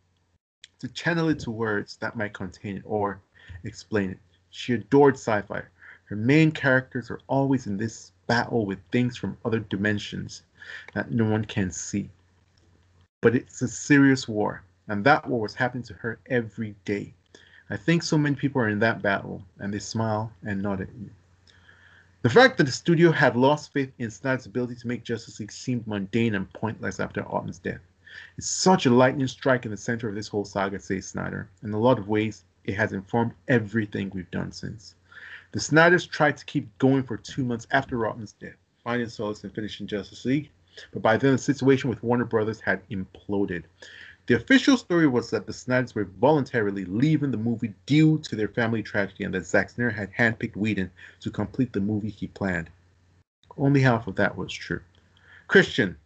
to 0.79 0.87
channel 0.87 1.29
it 1.29 1.39
to 1.39 1.51
words 1.51 1.97
that 1.97 2.15
might 2.15 2.33
contain 2.33 2.77
it 2.77 2.83
or 2.85 3.21
explain 3.63 4.11
it. 4.11 4.19
She 4.49 4.73
adored 4.73 5.15
sci 5.15 5.41
fi. 5.41 5.63
Her 6.05 6.15
main 6.15 6.51
characters 6.51 7.09
are 7.09 7.19
always 7.27 7.67
in 7.67 7.77
this 7.77 8.11
battle 8.27 8.65
with 8.65 8.79
things 8.91 9.15
from 9.15 9.37
other 9.45 9.59
dimensions 9.59 10.43
that 10.93 11.11
no 11.11 11.25
one 11.25 11.45
can 11.45 11.71
see. 11.71 12.09
But 13.21 13.35
it's 13.35 13.61
a 13.61 13.67
serious 13.67 14.27
war, 14.27 14.63
and 14.87 15.03
that 15.03 15.27
war 15.27 15.41
was 15.41 15.55
happening 15.55 15.83
to 15.83 15.93
her 15.95 16.19
every 16.27 16.75
day. 16.85 17.13
I 17.69 17.77
think 17.77 18.03
so 18.03 18.17
many 18.17 18.35
people 18.35 18.61
are 18.61 18.67
in 18.67 18.79
that 18.79 19.01
battle, 19.01 19.43
and 19.59 19.73
they 19.73 19.79
smile 19.79 20.31
and 20.43 20.61
nod 20.61 20.81
at 20.81 20.89
you. 20.99 21.09
The 22.21 22.29
fact 22.29 22.57
that 22.57 22.65
the 22.65 22.71
studio 22.71 23.11
had 23.11 23.35
lost 23.35 23.73
faith 23.73 23.91
in 23.97 24.11
Snyder's 24.11 24.45
ability 24.45 24.75
to 24.75 24.87
make 24.87 25.03
Justice 25.03 25.39
League 25.39 25.51
seemed 25.51 25.87
mundane 25.87 26.35
and 26.35 26.51
pointless 26.53 26.99
after 26.99 27.21
Autumn's 27.23 27.59
death. 27.59 27.79
It's 28.37 28.49
such 28.49 28.85
a 28.85 28.93
lightning 28.93 29.27
strike 29.27 29.65
in 29.65 29.71
the 29.71 29.77
center 29.77 30.09
of 30.09 30.15
this 30.15 30.27
whole 30.27 30.45
saga, 30.45 30.79
says 30.79 31.07
Snyder. 31.07 31.49
In 31.63 31.73
a 31.73 31.79
lot 31.79 31.97
of 31.97 32.09
ways, 32.09 32.43
it 32.65 32.75
has 32.75 32.93
informed 32.93 33.31
everything 33.47 34.11
we've 34.13 34.29
done 34.31 34.51
since. 34.51 34.95
The 35.53 35.59
Snyders 35.59 36.05
tried 36.05 36.37
to 36.37 36.45
keep 36.45 36.77
going 36.77 37.03
for 37.03 37.17
two 37.17 37.43
months 37.43 37.67
after 37.71 38.05
Autumn's 38.05 38.33
death, 38.33 38.57
finding 38.83 39.09
solace 39.09 39.43
in 39.43 39.49
finishing 39.49 39.87
Justice 39.87 40.25
League, 40.25 40.49
but 40.93 41.01
by 41.01 41.17
then 41.17 41.31
the 41.31 41.37
situation 41.37 41.89
with 41.89 42.03
Warner 42.03 42.25
Brothers 42.25 42.61
had 42.61 42.87
imploded. 42.89 43.63
The 44.31 44.37
official 44.37 44.77
story 44.77 45.09
was 45.09 45.29
that 45.31 45.45
the 45.45 45.51
Snyders 45.51 45.93
were 45.93 46.05
voluntarily 46.05 46.85
leaving 46.85 47.31
the 47.31 47.37
movie 47.37 47.73
due 47.85 48.17
to 48.19 48.37
their 48.37 48.47
family 48.47 48.81
tragedy 48.81 49.25
and 49.25 49.33
that 49.33 49.45
Zack 49.45 49.71
Snyder 49.71 49.89
had 49.89 50.09
handpicked 50.13 50.55
Whedon 50.55 50.89
to 51.19 51.29
complete 51.29 51.73
the 51.73 51.81
movie 51.81 52.11
he 52.11 52.27
planned. 52.27 52.69
Only 53.57 53.81
half 53.81 54.07
of 54.07 54.15
that 54.15 54.37
was 54.37 54.53
true. 54.53 54.79
Christian, 55.47 55.97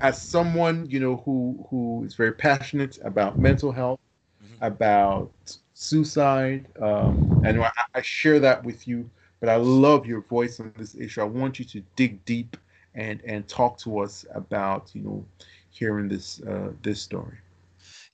as 0.00 0.18
someone 0.18 0.88
you 0.88 0.98
know 0.98 1.16
who 1.26 1.62
who 1.68 2.04
is 2.06 2.14
very 2.14 2.32
passionate 2.32 2.98
about 3.04 3.38
mental 3.38 3.70
health, 3.70 4.00
mm-hmm. 4.42 4.64
about 4.64 5.30
suicide, 5.74 6.68
um, 6.80 7.42
and 7.44 7.60
I, 7.60 7.70
I 7.96 8.00
share 8.00 8.40
that 8.40 8.64
with 8.64 8.88
you. 8.88 9.10
But 9.40 9.50
I 9.50 9.56
love 9.56 10.06
your 10.06 10.22
voice 10.22 10.58
on 10.58 10.72
this 10.78 10.94
issue. 10.94 11.20
I 11.20 11.24
want 11.24 11.58
you 11.58 11.66
to 11.66 11.82
dig 11.96 12.24
deep 12.24 12.56
and 12.94 13.20
and 13.26 13.46
talk 13.46 13.76
to 13.80 13.98
us 13.98 14.24
about 14.34 14.90
you 14.94 15.02
know 15.02 15.26
hearing 15.72 16.08
this 16.08 16.40
uh, 16.42 16.70
this 16.82 17.00
story. 17.02 17.36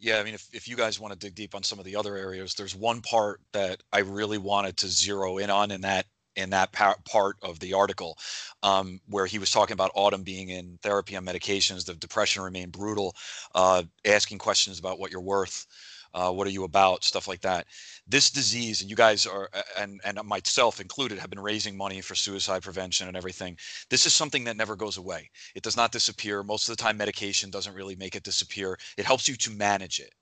Yeah, 0.01 0.21
I 0.21 0.25
mean, 0.25 0.35
if, 0.35 0.49
if 0.53 0.69
you 0.69 0.77
guys 0.77 1.01
want 1.01 1.13
to 1.13 1.19
dig 1.19 1.35
deep 1.35 1.57
on 1.57 1.65
some 1.65 1.81
of 1.81 1.85
the 1.85 1.97
other 1.97 2.17
areas, 2.17 2.55
there's 2.55 2.77
one 2.77 3.01
part 3.01 3.41
that 3.53 3.83
I 3.93 3.99
really 3.99 4.39
wanted 4.39 4.77
to 4.79 4.89
zero 4.89 5.39
in 5.39 5.51
on, 5.51 5.73
and 5.73 5.83
that 5.83 6.07
in 6.37 6.51
that 6.51 6.73
part 6.73 7.37
of 7.43 7.59
the 7.59 7.75
article 7.75 8.17
um, 8.63 9.01
where 9.09 9.27
he 9.27 9.41
was 9.41 9.51
talking 9.51 9.75
about 9.75 9.91
Autumn 9.95 10.23
being 10.23 10.51
in 10.51 10.79
therapy 10.83 11.17
on 11.17 11.27
medications, 11.27 11.85
the 11.85 11.95
depression 11.95 12.43
remained 12.43 12.71
brutal, 12.71 13.17
uh, 13.57 13.83
asking 14.05 14.39
questions 14.39 14.79
about 14.79 15.01
what 15.01 15.11
you're 15.11 15.21
worth, 15.21 15.67
uh, 16.15 16.33
what 16.33 16.47
are 16.47 16.51
you 16.51 16.65
about, 16.65 17.05
stuff 17.05 17.29
like 17.29 17.41
that. 17.43 17.67
This 18.07 18.31
disease, 18.31 18.81
and 18.81 18.91
you 18.91 18.97
guys 18.97 19.27
are, 19.27 19.51
and 19.77 20.01
and 20.05 20.19
myself 20.25 20.81
included, 20.81 21.19
have 21.19 21.31
been 21.31 21.41
raising 21.41 21.77
money 21.77 22.01
for 22.01 22.15
suicide 22.15 22.63
prevention 22.63 23.09
and 23.09 23.17
everything. 23.17 23.57
This 23.91 24.07
is 24.07 24.13
something 24.13 24.45
that 24.45 24.57
never 24.57 24.77
goes 24.77 24.97
away. 24.97 25.31
It 25.55 25.63
does 25.63 25.77
not 25.77 25.93
disappear. 25.93 26.43
Most 26.43 26.69
of 26.69 26.77
the 26.77 26.83
time, 26.83 26.97
medication 26.97 27.51
doesn't 27.51 27.75
really 27.75 27.97
make 27.97 28.17
it 28.17 28.23
disappear. 28.23 28.79
It 28.97 29.05
helps 29.05 29.29
you 29.29 29.37
to 29.37 29.51
manage 29.51 30.01
it. 30.01 30.15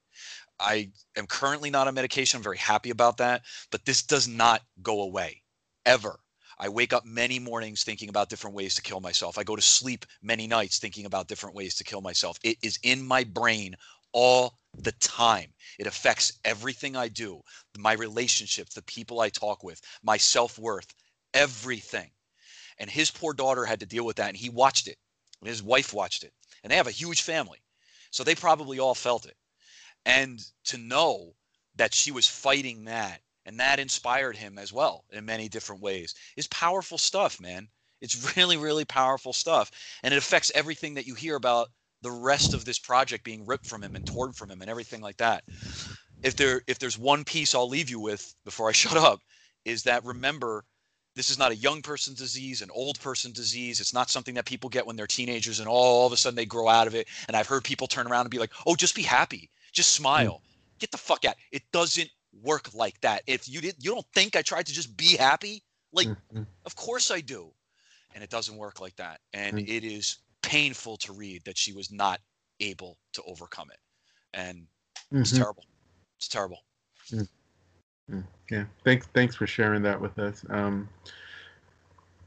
I 0.58 0.90
am 1.16 1.26
currently 1.26 1.70
not 1.70 1.86
on 1.86 1.94
medication. 1.94 2.38
I'm 2.38 2.42
very 2.42 2.58
happy 2.58 2.90
about 2.90 3.18
that, 3.18 3.42
but 3.70 3.84
this 3.84 4.02
does 4.02 4.26
not 4.26 4.62
go 4.82 5.02
away 5.02 5.42
ever. 5.84 6.18
I 6.58 6.70
wake 6.70 6.94
up 6.94 7.04
many 7.04 7.38
mornings 7.38 7.84
thinking 7.84 8.08
about 8.08 8.30
different 8.30 8.56
ways 8.56 8.74
to 8.76 8.82
kill 8.82 9.00
myself. 9.00 9.36
I 9.36 9.44
go 9.44 9.56
to 9.56 9.62
sleep 9.62 10.06
many 10.22 10.46
nights 10.46 10.78
thinking 10.78 11.04
about 11.04 11.28
different 11.28 11.54
ways 11.54 11.74
to 11.76 11.84
kill 11.84 12.00
myself. 12.00 12.38
It 12.42 12.56
is 12.62 12.78
in 12.82 13.06
my 13.06 13.24
brain 13.24 13.76
all 14.16 14.54
the 14.78 14.92
time. 14.92 15.52
It 15.78 15.86
affects 15.86 16.38
everything 16.42 16.96
I 16.96 17.08
do, 17.08 17.42
my 17.76 17.92
relationships, 17.92 18.72
the 18.74 18.80
people 18.82 19.20
I 19.20 19.28
talk 19.28 19.62
with, 19.62 19.78
my 20.02 20.16
self 20.16 20.58
worth, 20.58 20.94
everything. 21.34 22.10
And 22.78 22.88
his 22.88 23.10
poor 23.10 23.34
daughter 23.34 23.66
had 23.66 23.80
to 23.80 23.86
deal 23.86 24.06
with 24.06 24.16
that, 24.16 24.28
and 24.28 24.36
he 24.36 24.48
watched 24.48 24.88
it. 24.88 24.96
And 25.42 25.48
his 25.48 25.62
wife 25.62 25.92
watched 25.92 26.24
it. 26.24 26.32
And 26.62 26.70
they 26.70 26.76
have 26.76 26.86
a 26.86 27.02
huge 27.02 27.20
family. 27.20 27.58
So 28.10 28.24
they 28.24 28.34
probably 28.34 28.78
all 28.78 28.94
felt 28.94 29.26
it. 29.26 29.36
And 30.06 30.40
to 30.64 30.78
know 30.78 31.34
that 31.74 31.92
she 31.92 32.10
was 32.10 32.26
fighting 32.26 32.84
that 32.84 33.20
and 33.44 33.60
that 33.60 33.78
inspired 33.78 34.36
him 34.36 34.58
as 34.58 34.72
well 34.72 35.04
in 35.12 35.26
many 35.26 35.46
different 35.46 35.82
ways 35.82 36.14
is 36.36 36.46
powerful 36.48 36.96
stuff 36.96 37.38
man 37.38 37.68
it's 38.00 38.34
really 38.36 38.56
really 38.56 38.84
powerful 38.86 39.32
stuff 39.34 39.70
and 40.02 40.14
it 40.14 40.16
affects 40.16 40.50
everything 40.54 40.94
that 40.94 41.06
you 41.06 41.14
hear 41.14 41.36
about 41.36 41.68
the 42.02 42.10
rest 42.10 42.54
of 42.54 42.64
this 42.64 42.78
project 42.78 43.24
being 43.24 43.46
ripped 43.46 43.66
from 43.66 43.82
him 43.82 43.96
and 43.96 44.06
torn 44.06 44.32
from 44.32 44.50
him 44.50 44.60
and 44.60 44.70
everything 44.70 45.00
like 45.00 45.16
that. 45.18 45.44
If 46.22 46.36
there 46.36 46.62
if 46.66 46.78
there's 46.78 46.98
one 46.98 47.24
piece 47.24 47.54
I'll 47.54 47.68
leave 47.68 47.90
you 47.90 48.00
with 48.00 48.34
before 48.44 48.68
I 48.68 48.72
shut 48.82 48.96
up 48.96 49.20
is 49.64 49.82
that 49.84 50.04
remember 50.04 50.64
this 51.14 51.30
is 51.30 51.38
not 51.38 51.50
a 51.50 51.56
young 51.56 51.80
person 51.80 52.14
disease, 52.14 52.60
an 52.60 52.70
old 52.70 53.00
person 53.00 53.32
disease. 53.32 53.80
It's 53.80 53.94
not 53.94 54.10
something 54.10 54.34
that 54.34 54.44
people 54.44 54.68
get 54.68 54.86
when 54.86 54.96
they're 54.96 55.06
teenagers 55.06 55.60
and 55.60 55.68
all, 55.68 56.00
all 56.00 56.06
of 56.06 56.12
a 56.12 56.16
sudden 56.16 56.36
they 56.36 56.44
grow 56.44 56.68
out 56.68 56.86
of 56.86 56.94
it. 56.94 57.08
And 57.26 57.36
I've 57.36 57.46
heard 57.46 57.64
people 57.64 57.86
turn 57.86 58.06
around 58.06 58.22
and 58.22 58.30
be 58.30 58.38
like, 58.38 58.52
"Oh, 58.66 58.76
just 58.76 58.94
be 58.94 59.02
happy, 59.02 59.50
just 59.72 59.94
smile, 59.94 60.42
mm. 60.44 60.78
get 60.78 60.90
the 60.90 60.98
fuck 60.98 61.24
out." 61.24 61.36
It 61.52 61.62
doesn't 61.72 62.10
work 62.42 62.74
like 62.74 63.00
that. 63.00 63.22
If 63.26 63.48
you 63.48 63.60
did, 63.60 63.76
you 63.78 63.92
don't 63.92 64.06
think 64.14 64.36
I 64.36 64.42
tried 64.42 64.66
to 64.66 64.72
just 64.72 64.96
be 64.96 65.16
happy? 65.16 65.62
Like, 65.92 66.08
mm-hmm. 66.08 66.42
of 66.64 66.76
course 66.76 67.10
I 67.10 67.20
do. 67.20 67.50
And 68.14 68.22
it 68.22 68.30
doesn't 68.30 68.56
work 68.56 68.80
like 68.80 68.96
that. 68.96 69.20
And 69.32 69.56
mm-hmm. 69.56 69.70
it 69.70 69.84
is 69.84 70.18
painful 70.46 70.96
to 70.98 71.12
read 71.12 71.42
that 71.44 71.58
she 71.58 71.72
was 71.72 71.92
not 71.92 72.20
able 72.60 72.96
to 73.12 73.22
overcome 73.24 73.68
it. 73.70 73.78
And 74.32 74.58
mm-hmm. 74.58 75.20
it's 75.20 75.36
terrible. 75.36 75.64
It's 76.18 76.28
terrible. 76.28 76.60
Mm. 77.12 77.28
Mm. 78.10 78.24
Yeah. 78.50 78.64
Thanks. 78.84 79.06
Thanks 79.12 79.34
for 79.34 79.46
sharing 79.46 79.82
that 79.82 80.00
with 80.00 80.18
us. 80.18 80.44
Um, 80.48 80.88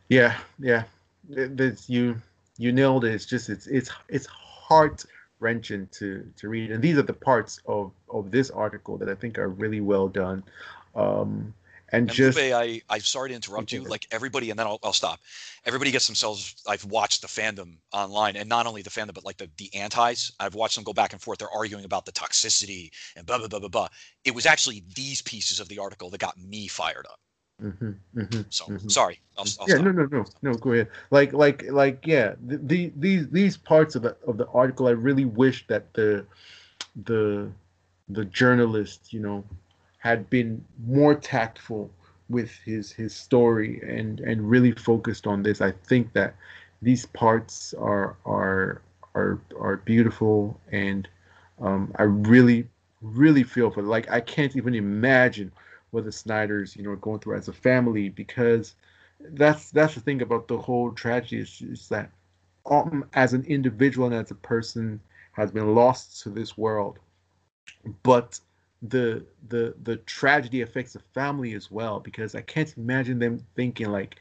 yeah. 0.10 0.38
Yeah. 0.60 0.84
It, 1.32 1.82
you 1.88 2.22
you 2.58 2.72
nailed 2.72 3.06
it. 3.06 3.14
It's 3.14 3.26
just 3.26 3.50
it's 3.50 3.68
it's 3.68 3.90
it's 4.10 4.26
heart 4.28 5.06
wrenching 5.40 5.88
to 5.94 6.30
to 6.36 6.50
read, 6.50 6.72
and 6.72 6.84
these 6.84 6.98
are 6.98 7.04
the 7.04 7.14
parts 7.14 7.62
of 7.66 7.92
of 8.10 8.32
this 8.32 8.50
article 8.50 8.98
that 8.98 9.10
I 9.10 9.16
think 9.16 9.38
are 9.38 9.50
really 9.50 9.82
well 9.82 10.08
done. 10.08 10.44
Um, 10.96 11.54
and, 11.92 12.08
and 12.08 12.12
just 12.12 12.38
Lupe, 12.38 12.54
I 12.54 12.82
I'm 12.90 13.02
sorry 13.02 13.30
to 13.30 13.36
interrupt 13.36 13.72
you. 13.72 13.84
Like 13.84 14.08
everybody, 14.12 14.50
and 14.50 14.60
then 14.60 14.68
I'll, 14.68 14.80
I'll 14.84 14.94
stop. 14.94 15.20
Everybody 15.66 15.92
gets 15.92 16.08
themselves. 16.08 16.56
I've 16.68 16.86
watched 16.86 17.22
the 17.22 17.28
fandom 17.28 17.78
online, 17.94 18.36
and 18.36 18.48
not 18.48 18.68
only 18.68 18.82
the 18.82 18.90
fandom, 18.90 19.14
but 19.14 19.26
like 19.26 19.38
the 19.38 19.50
the 19.58 19.74
antis. 19.74 20.32
I've 20.40 20.56
watched 20.56 20.76
them 20.76 20.84
go 20.84 20.94
back 20.94 21.14
and 21.14 21.22
forth. 21.22 21.40
They're 21.40 21.50
arguing 21.54 21.86
about 21.86 22.06
the 22.06 22.12
toxicity 22.12 22.92
and 23.16 23.26
blah 23.26 23.38
blah 23.38 23.48
blah 23.48 23.60
blah 23.60 23.70
blah. 23.70 23.88
It 24.26 24.34
was 24.34 24.46
actually 24.46 24.84
these 24.96 25.22
pieces 25.22 25.60
of 25.60 25.68
the 25.68 25.80
article 25.80 26.10
that 26.10 26.20
got 26.20 26.38
me 26.38 26.68
fired 26.68 27.06
up. 27.10 27.20
Mm-hmm, 27.62 27.92
mm-hmm, 28.18 28.42
so 28.50 28.66
mm-hmm. 28.66 28.88
sorry. 28.88 29.20
I'll, 29.38 29.46
I'll 29.60 29.68
yeah, 29.68 29.76
stop. 29.76 29.86
no, 29.86 29.92
no, 29.92 30.08
no, 30.12 30.26
no. 30.42 30.54
Go 30.54 30.74
ahead. 30.74 30.88
Like, 31.12 31.34
like, 31.34 31.66
like, 31.70 32.06
yeah. 32.06 32.36
The, 32.46 32.58
the 32.58 32.94
these 32.96 33.30
these 33.30 33.58
parts 33.58 33.96
of 33.96 34.04
the 34.04 34.16
of 34.26 34.38
the 34.38 34.48
article, 34.48 34.88
I 34.88 34.92
really 34.92 35.26
wish 35.26 35.68
that 35.68 35.94
the 35.94 36.26
the 37.04 37.52
the 38.08 38.26
journalist, 38.26 39.12
you 39.12 39.20
know, 39.20 39.44
had 40.00 40.30
been 40.30 40.64
more 40.86 41.16
tactful 41.16 41.92
with 42.30 42.52
his 42.66 42.92
his 42.92 43.16
story 43.16 43.82
and 43.88 44.20
and 44.22 44.50
really 44.50 44.72
focused 44.72 45.28
on 45.28 45.44
this. 45.44 45.62
I 45.62 45.72
think 45.72 46.14
that 46.14 46.36
these 46.82 47.06
parts 47.06 47.74
are 47.76 48.18
are 48.26 48.82
are 49.16 49.40
are 49.60 49.78
beautiful 49.78 50.60
and 50.72 51.08
um, 51.62 51.92
I 51.98 52.04
really 52.04 52.68
really 53.02 53.44
feel 53.44 53.72
for 53.72 53.82
like 53.82 54.10
I 54.12 54.22
can't 54.22 54.56
even 54.56 54.76
imagine 54.76 55.52
what 55.92 56.06
the 56.06 56.12
Snyders 56.12 56.76
you 56.76 56.84
know 56.84 56.92
are 56.92 56.96
going 56.98 57.20
through 57.20 57.38
as 57.38 57.48
a 57.48 57.54
family 57.54 58.10
because 58.10 58.76
that's 59.32 59.72
that's 59.72 59.96
the 59.96 60.02
thing 60.02 60.22
about 60.22 60.48
the 60.48 60.58
whole 60.58 60.92
tragedy 60.92 61.42
is, 61.42 61.62
is 61.62 61.90
that 61.90 62.10
um, 62.66 63.06
as 63.14 63.34
an 63.34 63.44
individual 63.46 64.08
and 64.08 64.16
as 64.16 64.32
a 64.32 64.36
person 64.36 65.00
has 65.34 65.52
been 65.52 65.76
lost 65.76 66.22
to 66.24 66.30
this 66.30 66.58
world 66.58 67.00
but 68.04 68.40
the 68.82 69.26
the 69.50 69.76
the 69.84 69.98
tragedy 69.98 70.62
affects 70.62 70.94
the 70.94 71.00
family 71.14 71.54
as 71.54 71.70
well 71.70 72.00
because 72.00 72.36
I 72.36 72.42
can't 72.42 72.74
imagine 72.78 73.20
them 73.20 73.46
thinking 73.56 73.92
like, 73.92 74.16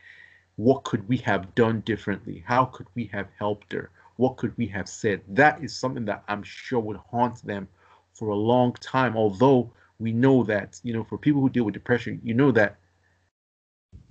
what 0.57 0.85
could 0.85 1.09
we 1.09 1.19
have 1.19 1.55
done 1.55 1.81
differently? 1.81 2.43
How 2.47 2.65
could 2.65 2.89
we 2.95 3.07
have 3.13 3.29
helped 3.39 3.73
her? 3.73 3.91
What 4.17 4.37
could 4.37 4.57
we 4.59 4.67
have 4.69 4.89
said? 4.89 5.23
That 5.29 5.63
is 5.63 5.77
something 5.77 6.05
that 6.07 6.25
I'm 6.27 6.43
sure 6.43 6.81
would 6.81 6.97
haunt 6.97 7.45
them 7.45 7.69
for 8.13 8.31
a 8.31 8.37
long 8.37 8.73
time. 8.75 9.17
Although 9.17 9.73
we 10.01 10.13
know 10.13 10.43
that 10.45 10.81
you 10.83 10.93
know 10.93 11.05
for 11.05 11.19
people 11.19 11.41
who 11.41 11.51
deal 11.51 11.65
with 11.65 11.75
depression, 11.75 12.21
you 12.25 12.35
know 12.35 12.51
that 12.53 12.79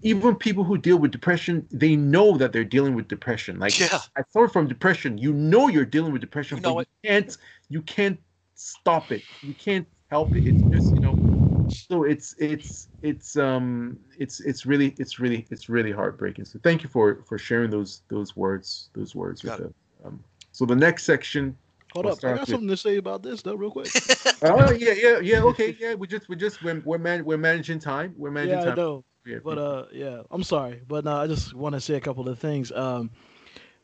even 0.01 0.35
people 0.35 0.63
who 0.63 0.77
deal 0.77 0.97
with 0.97 1.11
depression, 1.11 1.67
they 1.71 1.95
know 1.95 2.37
that 2.37 2.53
they're 2.53 2.63
dealing 2.63 2.95
with 2.95 3.09
depression. 3.09 3.59
Like 3.59 3.77
yeah. 3.79 3.99
I 4.15 4.21
suffer 4.29 4.47
from 4.47 4.67
depression. 4.67 5.17
You 5.17 5.33
know 5.33 5.67
you're 5.67 5.85
dealing 5.85 6.13
with 6.13 6.21
depression, 6.21 6.57
you 6.57 6.63
know 6.63 6.75
but 6.75 6.87
you 7.03 7.09
can't 7.09 7.37
you 7.67 7.81
can't 7.81 8.19
stop 8.55 9.11
it. 9.11 9.25
You 9.41 9.53
can't 9.53 9.87
help 10.09 10.35
it. 10.35 10.45
It's 10.45 10.63
just 10.71 10.93
you 10.93 10.99
know, 11.01 11.19
so 11.67 12.03
it's 12.03 12.35
it's 12.39 12.87
it's 13.01 13.35
um 13.37 13.97
it's 14.17 14.39
it's 14.39 14.65
really 14.65 14.95
it's 14.97 15.19
really 15.19 15.45
it's 15.49 15.69
really 15.69 15.91
heartbreaking. 15.91 16.45
So 16.45 16.59
thank 16.63 16.83
you 16.83 16.89
for 16.89 17.23
for 17.27 17.37
sharing 17.37 17.69
those 17.69 18.01
those 18.09 18.35
words 18.35 18.89
those 18.93 19.15
words 19.15 19.41
Got 19.41 19.59
with 19.59 19.69
us. 19.69 19.73
Um, 20.05 20.23
so 20.51 20.65
the 20.65 20.75
next 20.75 21.03
section. 21.03 21.57
Hold 21.93 22.07
up, 22.07 22.17
I 22.19 22.33
got 22.33 22.41
with, 22.41 22.49
something 22.49 22.67
to 22.67 22.77
say 22.77 22.97
about 22.97 23.23
this 23.23 23.41
though, 23.41 23.55
real 23.55 23.71
quick. 23.71 23.89
Oh 24.43 24.71
yeah, 24.71 24.93
yeah, 24.93 25.19
yeah. 25.19 25.41
Okay, 25.41 25.75
yeah. 25.79 25.95
We 25.95 26.05
just 26.05 26.29
we 26.29 26.35
just 26.35 26.61
we're 26.61 26.79
we're, 26.85 26.99
man, 26.99 27.25
we're 27.25 27.37
managing 27.37 27.79
time. 27.79 28.13
We're 28.17 28.29
managing 28.29 28.59
yeah, 28.59 28.65
time. 28.65 28.73
I 28.73 28.75
know. 28.75 29.03
Yeah, 29.25 29.37
but 29.43 29.57
uh, 29.57 29.85
yeah. 29.91 30.21
I'm 30.29 30.43
sorry, 30.43 30.81
but 30.87 31.07
uh, 31.07 31.17
I 31.17 31.27
just 31.27 31.55
want 31.55 31.73
to 31.73 31.81
say 31.81 31.95
a 31.95 31.99
couple 31.99 32.29
of 32.29 32.37
things. 32.37 32.71
Um, 32.71 33.09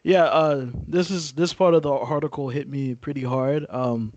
yeah, 0.04 0.26
uh, 0.26 0.68
this 0.88 1.10
is 1.10 1.32
this 1.32 1.54
part 1.54 1.74
of 1.74 1.82
the 1.82 1.92
article 1.92 2.50
hit 2.50 2.70
me 2.70 2.94
pretty 2.94 3.24
hard. 3.24 3.66
Um, 3.70 4.14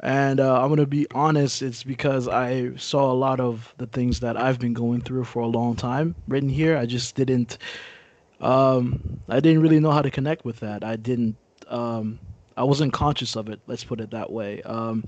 and 0.00 0.40
uh, 0.40 0.62
I'm 0.62 0.68
gonna 0.68 0.86
be 0.86 1.06
honest, 1.14 1.62
it's 1.62 1.84
because 1.84 2.26
I 2.26 2.74
saw 2.76 3.12
a 3.12 3.14
lot 3.14 3.38
of 3.40 3.74
the 3.78 3.86
things 3.86 4.20
that 4.20 4.36
I've 4.36 4.58
been 4.58 4.72
going 4.72 5.02
through 5.02 5.24
for 5.24 5.40
a 5.40 5.46
long 5.46 5.76
time 5.76 6.14
written 6.26 6.48
here. 6.48 6.76
I 6.76 6.86
just 6.86 7.14
didn't, 7.14 7.58
um, 8.40 9.20
I 9.28 9.40
didn't 9.40 9.62
really 9.62 9.80
know 9.80 9.90
how 9.90 10.02
to 10.02 10.10
connect 10.10 10.44
with 10.44 10.60
that. 10.60 10.84
I 10.84 10.96
didn't, 10.96 11.36
um, 11.68 12.18
I 12.56 12.64
wasn't 12.64 12.92
conscious 12.92 13.36
of 13.36 13.48
it. 13.48 13.60
Let's 13.66 13.84
put 13.84 14.00
it 14.00 14.10
that 14.10 14.32
way. 14.32 14.62
Um, 14.62 15.04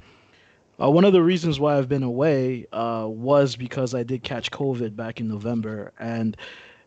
uh, 0.83 0.91
one 0.91 1.05
of 1.05 1.13
the 1.13 1.23
reasons 1.23 1.61
why 1.61 1.79
I've 1.79 1.89
been 1.89 2.03
away 2.03 2.67
uh, 2.73 3.07
was 3.09 3.57
because 3.57 3.95
I 3.95 4.03
did 4.03 4.23
catch 4.23 4.51
COVID 4.51 4.97
back 4.97 5.21
in 5.21 5.29
November, 5.29 5.93
and 5.99 6.37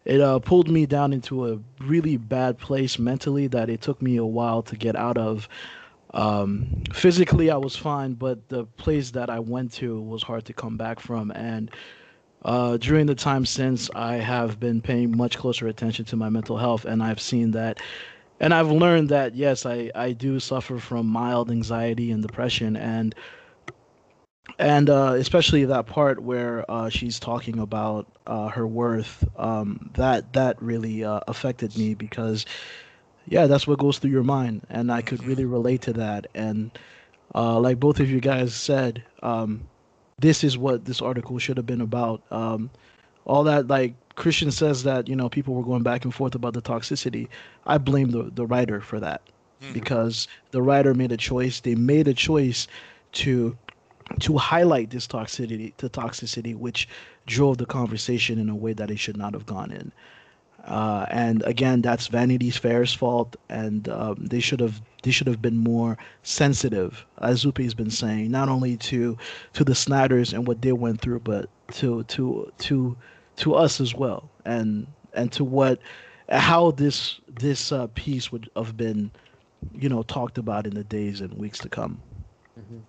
it 0.06 0.22
uh, 0.22 0.40
pulled 0.40 0.70
me 0.70 0.86
down 0.86 1.14
into 1.14 1.48
a 1.48 1.60
really 1.82 2.18
bad 2.18 2.58
place 2.58 3.00
mentally 3.00 3.48
that 3.48 3.70
it 3.70 3.82
took 3.82 4.02
me 4.02 4.18
a 4.18 4.26
while 4.26 4.62
to 4.64 4.76
get 4.76 4.96
out 4.96 5.18
of. 5.18 5.48
Um, 6.16 6.84
physically, 6.94 7.52
I 7.52 7.58
was 7.58 7.76
fine, 7.76 8.14
but 8.14 8.48
the 8.50 8.66
place 8.66 9.12
that 9.12 9.30
I 9.30 9.40
went 9.40 9.74
to 9.74 10.02
was 10.02 10.24
hard 10.24 10.46
to 10.46 10.54
come 10.54 10.78
back 10.78 11.00
from. 11.02 11.32
And 11.32 11.70
uh, 12.44 12.78
during 12.78 13.06
the 13.06 13.16
time 13.16 13.46
since, 13.46 13.90
I 13.94 14.16
have 14.16 14.60
been 14.60 14.82
paying 14.82 15.16
much 15.16 15.38
closer 15.38 15.68
attention 15.68 16.06
to 16.06 16.16
my 16.16 16.30
mental 16.30 16.58
health, 16.58 16.86
and 16.86 17.04
I've 17.04 17.20
seen 17.20 17.52
that. 17.52 17.80
And 18.40 18.54
I've 18.54 18.72
learned 18.72 19.10
that 19.10 19.36
yes, 19.36 19.66
I, 19.66 19.92
I 19.94 20.14
do 20.14 20.40
suffer 20.40 20.80
from 20.80 21.06
mild 21.08 21.52
anxiety 21.52 22.12
and 22.12 22.22
depression, 22.22 22.76
and 22.78 23.14
and 24.60 24.90
uh, 24.90 25.14
especially 25.18 25.66
that 25.66 25.88
part 25.88 26.22
where 26.22 26.70
uh, 26.70 26.90
she's 26.90 27.20
talking 27.20 27.60
about 27.60 28.08
uh, 28.28 28.48
her 28.50 28.68
worth. 28.68 29.26
Um, 29.38 29.90
that 29.96 30.34
that 30.34 30.62
really 30.62 31.04
uh, 31.04 31.22
affected 31.28 31.78
me 31.78 31.94
because 31.94 32.46
yeah, 33.28 33.48
that's 33.48 33.68
what 33.68 33.80
goes 33.80 33.98
through 33.98 34.12
your 34.12 34.24
mind, 34.24 34.66
and 34.70 34.92
I 34.92 35.02
could 35.02 35.24
really 35.24 35.46
relate 35.46 35.82
to 35.84 35.94
that. 35.94 36.28
And 36.36 36.72
uh, 37.34 37.60
like 37.60 37.80
both 37.80 38.00
of 38.00 38.10
you 38.10 38.20
guys 38.20 38.54
said, 38.54 39.04
um, 39.24 39.68
this 40.20 40.44
is 40.44 40.58
what 40.58 40.86
this 40.86 41.02
article 41.02 41.40
should 41.40 41.58
have 41.58 41.66
been 41.66 41.82
about. 41.82 42.22
Um, 42.32 42.70
all 43.26 43.44
that 43.44 43.68
like 43.68 43.96
Christian 44.16 44.52
says 44.52 44.84
that 44.84 45.08
you 45.08 45.16
know 45.16 45.30
people 45.30 45.56
were 45.56 45.64
going 45.64 45.84
back 45.84 46.06
and 46.06 46.14
forth 46.14 46.36
about 46.36 46.54
the 46.54 46.62
toxicity. 46.62 47.28
I 47.66 47.78
blame 47.78 48.12
the 48.12 48.24
the 48.24 48.46
writer 48.46 48.82
for 48.82 49.00
that 49.00 49.22
mm-hmm. 49.62 49.74
because 49.74 50.28
the 50.52 50.62
writer 50.62 50.94
made 50.94 51.12
a 51.12 51.18
choice. 51.18 51.60
They 51.60 51.76
made 51.76 52.08
a 52.08 52.14
choice 52.14 52.68
to 53.14 53.58
to 54.20 54.38
highlight 54.38 54.92
this 54.92 55.08
toxicity, 55.08 55.74
the 55.78 55.90
toxicity, 55.90 56.56
which 56.56 56.88
drove 57.26 57.58
the 57.58 57.66
conversation 57.66 58.38
in 58.38 58.50
a 58.50 58.56
way 58.56 58.74
that 58.74 58.92
it 58.92 59.00
should 59.00 59.18
not 59.18 59.34
have 59.34 59.48
gone 59.48 59.72
in. 59.72 59.92
Uh, 60.66 61.06
and 61.12 61.44
again, 61.44 61.82
that's 61.82 62.08
Vanity 62.08 62.50
Fair's 62.50 62.94
fault, 62.94 63.36
and 63.50 63.88
um, 63.90 64.26
they 64.26 64.40
should 64.40 64.60
have 64.60 64.82
they 65.04 65.12
should 65.12 65.28
have 65.28 65.42
been 65.42 65.58
more 65.58 65.98
sensitive, 66.24 67.06
as 67.22 67.46
Lupe 67.46 67.60
has 67.60 67.76
been 67.76 67.92
saying, 67.92 68.32
not 68.32 68.50
only 68.50 68.76
to 68.78 69.18
to 69.54 69.64
the 69.64 69.76
Snyders 69.76 70.34
and 70.34 70.48
what 70.48 70.62
they 70.62 70.72
went 70.72 71.02
through, 71.02 71.20
but 71.20 71.50
to 71.74 72.04
to 72.06 72.52
to 72.60 72.98
to 73.38 73.54
us 73.54 73.80
as 73.80 73.94
well, 73.94 74.30
and 74.46 74.88
and 75.14 75.32
to 75.34 75.44
what 75.44 75.80
how 76.30 76.72
this 76.72 77.20
this 77.28 77.72
uh, 77.72 77.88
piece 77.94 78.32
would 78.32 78.50
have 78.56 78.76
been, 78.76 79.12
you 79.74 79.90
know, 79.90 80.02
talked 80.04 80.38
about 80.40 80.66
in 80.66 80.74
the 80.74 80.84
days 80.84 81.22
and 81.22 81.34
weeks 81.36 81.60
to 81.60 81.70
come. 81.70 82.02
Mm-hmm. 82.60 82.80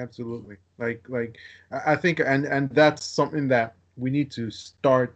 Absolutely, 0.00 0.56
like 0.78 1.04
like 1.08 1.36
I 1.70 1.94
think, 1.94 2.20
and 2.20 2.44
and 2.44 2.68
that's 2.70 3.04
something 3.04 3.46
that 3.48 3.76
we 3.96 4.10
need 4.10 4.30
to 4.32 4.50
start 4.50 5.14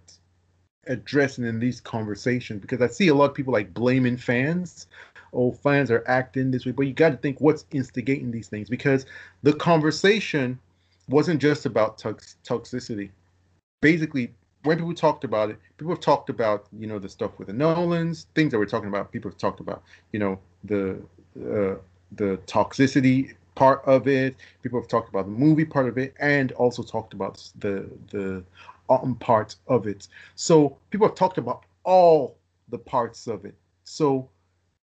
addressing 0.87 1.45
in 1.45 1.59
these 1.59 1.81
conversations 1.81 2.61
because 2.61 2.81
I 2.81 2.87
see 2.87 3.09
a 3.09 3.15
lot 3.15 3.31
of 3.31 3.35
people 3.35 3.53
like 3.53 3.73
blaming 3.75 4.17
fans. 4.17 4.87
Oh, 5.33 5.53
fans 5.53 5.91
are 5.91 6.03
acting 6.09 6.51
this 6.51 6.67
way, 6.67 6.73
but 6.73 6.87
you 6.87 6.93
got 6.93 7.11
to 7.11 7.17
think 7.17 7.41
what's 7.41 7.65
instigating 7.71 8.33
these 8.33 8.49
things 8.49 8.69
because 8.69 9.07
the 9.43 9.53
conversation 9.53 10.59
wasn't 11.09 11.41
just 11.41 11.67
about 11.67 11.99
tox- 11.99 12.37
toxicity. 12.45 13.11
Basically, 13.81 14.33
when 14.65 14.79
people 14.79 14.95
talked 14.95 15.25
about 15.25 15.51
it, 15.51 15.59
people 15.79 15.93
have 15.95 16.03
talked 16.03 16.31
about 16.31 16.67
you 16.79 16.87
know 16.87 16.99
the 16.99 17.09
stuff 17.09 17.39
with 17.39 17.49
the 17.49 17.55
Nolans, 17.55 18.27
things 18.35 18.51
that 18.51 18.59
we're 18.59 18.67
talking 18.67 18.89
about. 18.89 19.13
People 19.13 19.31
have 19.31 19.39
talked 19.39 19.61
about 19.61 19.83
you 20.13 20.19
know 20.19 20.39
the 20.65 21.01
uh, 21.39 21.77
the 22.13 22.39
toxicity 22.47 23.35
part 23.55 23.83
of 23.85 24.09
it. 24.09 24.37
People 24.63 24.81
have 24.81 24.89
talked 24.89 25.09
about 25.09 25.27
the 25.27 25.33
movie 25.33 25.65
part 25.65 25.89
of 25.89 25.99
it, 25.99 26.15
and 26.19 26.53
also 26.53 26.83
talked 26.83 27.15
about 27.15 27.49
the 27.59 27.89
the 28.11 28.43
autumn 28.91 29.15
part 29.15 29.57
of 29.69 29.87
it. 29.87 30.09
So 30.35 30.77
people 30.91 31.07
have 31.07 31.17
talked 31.17 31.39
about 31.39 31.65
all 31.85 32.37
the 32.69 32.79
parts 32.79 33.27
of 33.27 33.45
it. 33.47 33.55
So 33.85 34.29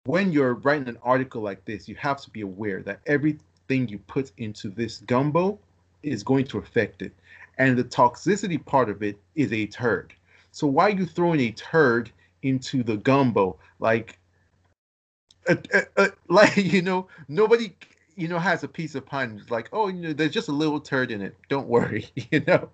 when 0.06 0.32
you're 0.32 0.56
writing 0.56 0.89
an 0.89 0.97
article 1.01 1.41
like 1.41 1.66
this, 1.66 1.88
you 1.88 1.95
have 1.95 2.22
to 2.22 2.30
be 2.30 2.41
aware 2.41 2.84
that 2.84 2.99
everything 3.08 3.88
you 3.88 3.97
put 3.99 4.32
into 4.38 4.70
this 4.70 4.99
gumbo 4.99 5.58
is 6.04 6.24
going 6.24 6.45
to 6.47 6.58
affect 6.58 7.01
it. 7.01 7.14
And 7.58 7.78
the 7.78 7.84
toxicity 7.84 8.64
part 8.64 8.89
of 8.89 9.01
it 9.01 9.18
is 9.36 9.54
a 9.54 9.66
turd. 9.68 10.14
So 10.51 10.68
why 10.68 10.88
are 10.88 10.97
you 10.97 11.06
throwing 11.06 11.39
a 11.39 11.51
turd 11.51 12.12
into 12.41 12.84
the 12.84 12.97
gumbo? 12.97 13.58
Like, 13.80 14.20
uh, 15.49 15.56
uh, 15.74 15.82
uh, 15.97 16.08
like 16.28 16.58
you 16.58 16.82
know, 16.82 17.08
nobody 17.28 17.74
you 18.16 18.28
know 18.28 18.39
has 18.39 18.64
a 18.64 18.68
piece 18.68 18.95
of 18.95 19.05
pie 19.05 19.24
and 19.24 19.39
it's 19.39 19.51
like, 19.51 19.70
oh, 19.74 19.88
you 19.88 20.01
know, 20.01 20.14
there's 20.14 20.32
just 20.32 20.49
a 20.49 20.53
little 20.53 20.80
turd 20.80 21.11
in 21.11 21.22
it. 21.22 21.36
Don't 21.49 21.68
worry, 21.68 22.07
you 22.32 22.41
know, 22.47 22.70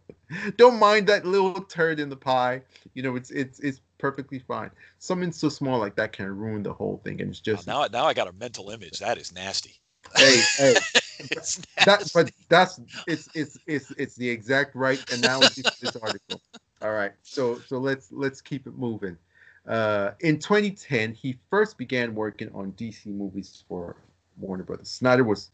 don't 0.58 0.80
mind 0.80 1.08
that 1.08 1.26
little 1.26 1.62
turd 1.62 2.00
in 2.00 2.10
the 2.10 2.16
pie. 2.16 2.62
You 2.94 3.04
know, 3.04 3.16
it's 3.16 3.32
it's 3.32 3.60
it's 3.60 3.82
perfectly 3.98 4.40
fine. 4.40 4.72
Something 5.00 5.32
so 5.32 5.50
small 5.50 5.80
like 5.80 5.96
that 5.96 6.12
can 6.12 6.26
ruin 6.36 6.64
the 6.64 6.74
whole 6.74 7.02
thing, 7.04 7.22
and 7.22 7.30
it's 7.30 7.40
just 7.40 7.68
now. 7.68 7.86
Now 7.92 8.06
I 8.06 8.14
got 8.14 8.28
a 8.28 8.34
mental 8.34 8.70
image. 8.70 9.00
That 9.00 9.18
is 9.18 9.34
nasty. 9.34 9.80
Hey, 10.16 10.42
hey. 10.58 10.74
that, 11.86 12.10
but 12.14 12.32
that's 12.48 12.80
it's 13.08 13.30
it's 13.36 13.58
it's 13.68 13.92
it's 13.92 14.16
the 14.16 14.30
exact 14.30 14.76
right 14.76 15.04
analogy 15.12 15.62
to 15.64 15.82
this 15.82 15.96
article. 15.98 16.42
All 16.82 16.94
right, 16.94 17.12
so 17.22 17.60
so 17.60 17.78
let's 17.78 18.12
let's 18.12 18.42
keep 18.42 18.68
it 18.68 18.78
moving. 18.78 19.18
Uh, 19.68 20.12
in 20.22 20.40
2010, 20.40 21.14
he 21.14 21.38
first 21.50 21.78
began 21.78 22.16
working 22.16 22.50
on 22.56 22.72
DC 22.74 23.06
movies 23.06 23.64
for 23.68 23.96
Warner 24.40 24.64
Brothers. 24.64 24.90
Snyder 24.90 25.24
was 25.24 25.52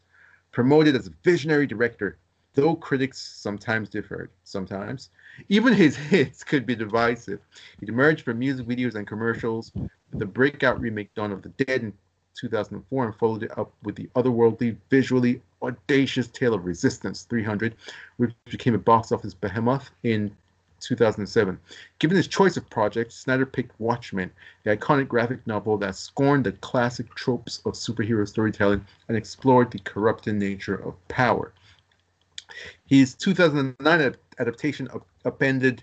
promoted 0.52 0.96
as 0.96 1.06
a 1.06 1.12
visionary 1.22 1.66
director, 1.66 2.18
though 2.54 2.74
critics 2.74 3.18
sometimes 3.18 3.88
differed. 3.88 4.30
Sometimes, 4.44 5.10
even 5.48 5.72
his 5.72 5.96
hits 6.12 6.44
could 6.44 6.66
be 6.66 6.74
divisive. 6.74 7.40
He 7.80 7.88
emerged 7.88 8.24
from 8.24 8.38
music 8.38 8.66
videos 8.66 8.94
and 8.94 9.06
commercials. 9.06 9.72
With 9.74 10.20
the 10.20 10.26
breakout 10.26 10.80
remake 10.80 11.12
Dawn 11.14 11.32
of 11.32 11.42
the 11.42 11.48
Dead 11.64 11.82
in 11.82 11.92
2004 12.36 13.06
and 13.06 13.16
followed 13.16 13.42
it 13.42 13.58
up 13.58 13.72
with 13.82 13.96
the 13.96 14.08
otherworldly, 14.14 14.76
visually 14.88 15.42
audacious 15.62 16.28
Tale 16.28 16.54
of 16.54 16.64
Resistance 16.64 17.22
300, 17.22 17.74
which 18.18 18.32
became 18.44 18.74
a 18.74 18.78
box 18.78 19.10
office 19.10 19.34
behemoth 19.34 19.90
in 20.02 20.34
2007. 20.86 21.58
Given 21.98 22.16
his 22.16 22.28
choice 22.28 22.56
of 22.56 22.68
projects, 22.70 23.16
Snyder 23.16 23.46
picked 23.46 23.78
Watchmen, 23.80 24.30
the 24.64 24.76
iconic 24.76 25.08
graphic 25.08 25.46
novel 25.46 25.76
that 25.78 25.96
scorned 25.96 26.44
the 26.44 26.52
classic 26.52 27.14
tropes 27.14 27.60
of 27.66 27.74
superhero 27.74 28.26
storytelling 28.26 28.84
and 29.08 29.16
explored 29.16 29.70
the 29.70 29.78
corrupting 29.80 30.38
nature 30.38 30.76
of 30.76 30.94
power. 31.08 31.52
His 32.86 33.14
2009 33.14 34.14
adaptation 34.38 34.88
upended 35.24 35.82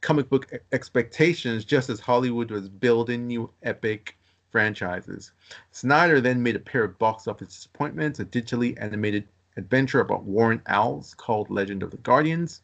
comic 0.00 0.28
book 0.28 0.50
expectations 0.72 1.64
just 1.64 1.88
as 1.88 2.00
Hollywood 2.00 2.50
was 2.50 2.68
building 2.68 3.26
new 3.26 3.50
epic 3.62 4.16
franchises. 4.50 5.32
Snyder 5.70 6.20
then 6.20 6.42
made 6.42 6.56
a 6.56 6.60
pair 6.60 6.84
of 6.84 6.98
box 6.98 7.26
office 7.26 7.48
disappointments, 7.48 8.20
a 8.20 8.24
digitally 8.24 8.80
animated 8.80 9.26
adventure 9.56 10.00
about 10.00 10.24
Warren 10.24 10.60
owls 10.66 11.14
called 11.14 11.50
Legend 11.50 11.82
of 11.82 11.90
the 11.90 11.96
Guardians, 11.98 12.60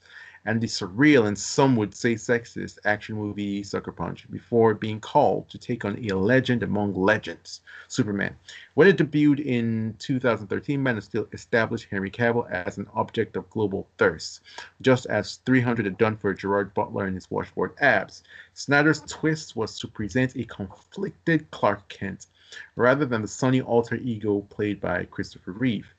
and 0.48 0.62
the 0.62 0.66
surreal 0.66 1.26
and 1.26 1.38
some 1.38 1.76
would 1.76 1.94
say 1.94 2.14
sexist 2.14 2.78
action 2.86 3.16
movie 3.16 3.62
Sucker 3.62 3.92
Punch 3.92 4.26
before 4.30 4.72
being 4.72 4.98
called 4.98 5.46
to 5.50 5.58
take 5.58 5.84
on 5.84 6.02
a 6.02 6.16
legend 6.16 6.62
among 6.62 6.94
legends, 6.94 7.60
Superman. 7.88 8.34
When 8.72 8.88
it 8.88 8.96
debuted 8.96 9.40
in 9.44 9.94
2013, 9.98 10.82
Man 10.82 10.96
of 10.96 11.04
Steel 11.04 11.28
established 11.34 11.88
Henry 11.90 12.10
Cavill 12.10 12.50
as 12.50 12.78
an 12.78 12.86
object 12.94 13.36
of 13.36 13.50
global 13.50 13.88
thirst, 13.98 14.40
just 14.80 15.04
as 15.04 15.40
300 15.44 15.84
had 15.84 15.98
done 15.98 16.16
for 16.16 16.32
Gerard 16.32 16.72
Butler 16.72 17.04
and 17.04 17.14
his 17.14 17.30
washboard 17.30 17.74
abs. 17.82 18.22
Snyder's 18.54 19.02
twist 19.02 19.54
was 19.54 19.78
to 19.80 19.86
present 19.86 20.34
a 20.34 20.44
conflicted 20.44 21.50
Clark 21.50 21.86
Kent 21.90 22.24
rather 22.74 23.04
than 23.04 23.20
the 23.20 23.28
sunny 23.28 23.60
alter 23.60 23.96
ego 23.96 24.40
played 24.48 24.80
by 24.80 25.04
Christopher 25.04 25.52
Reeve. 25.52 25.92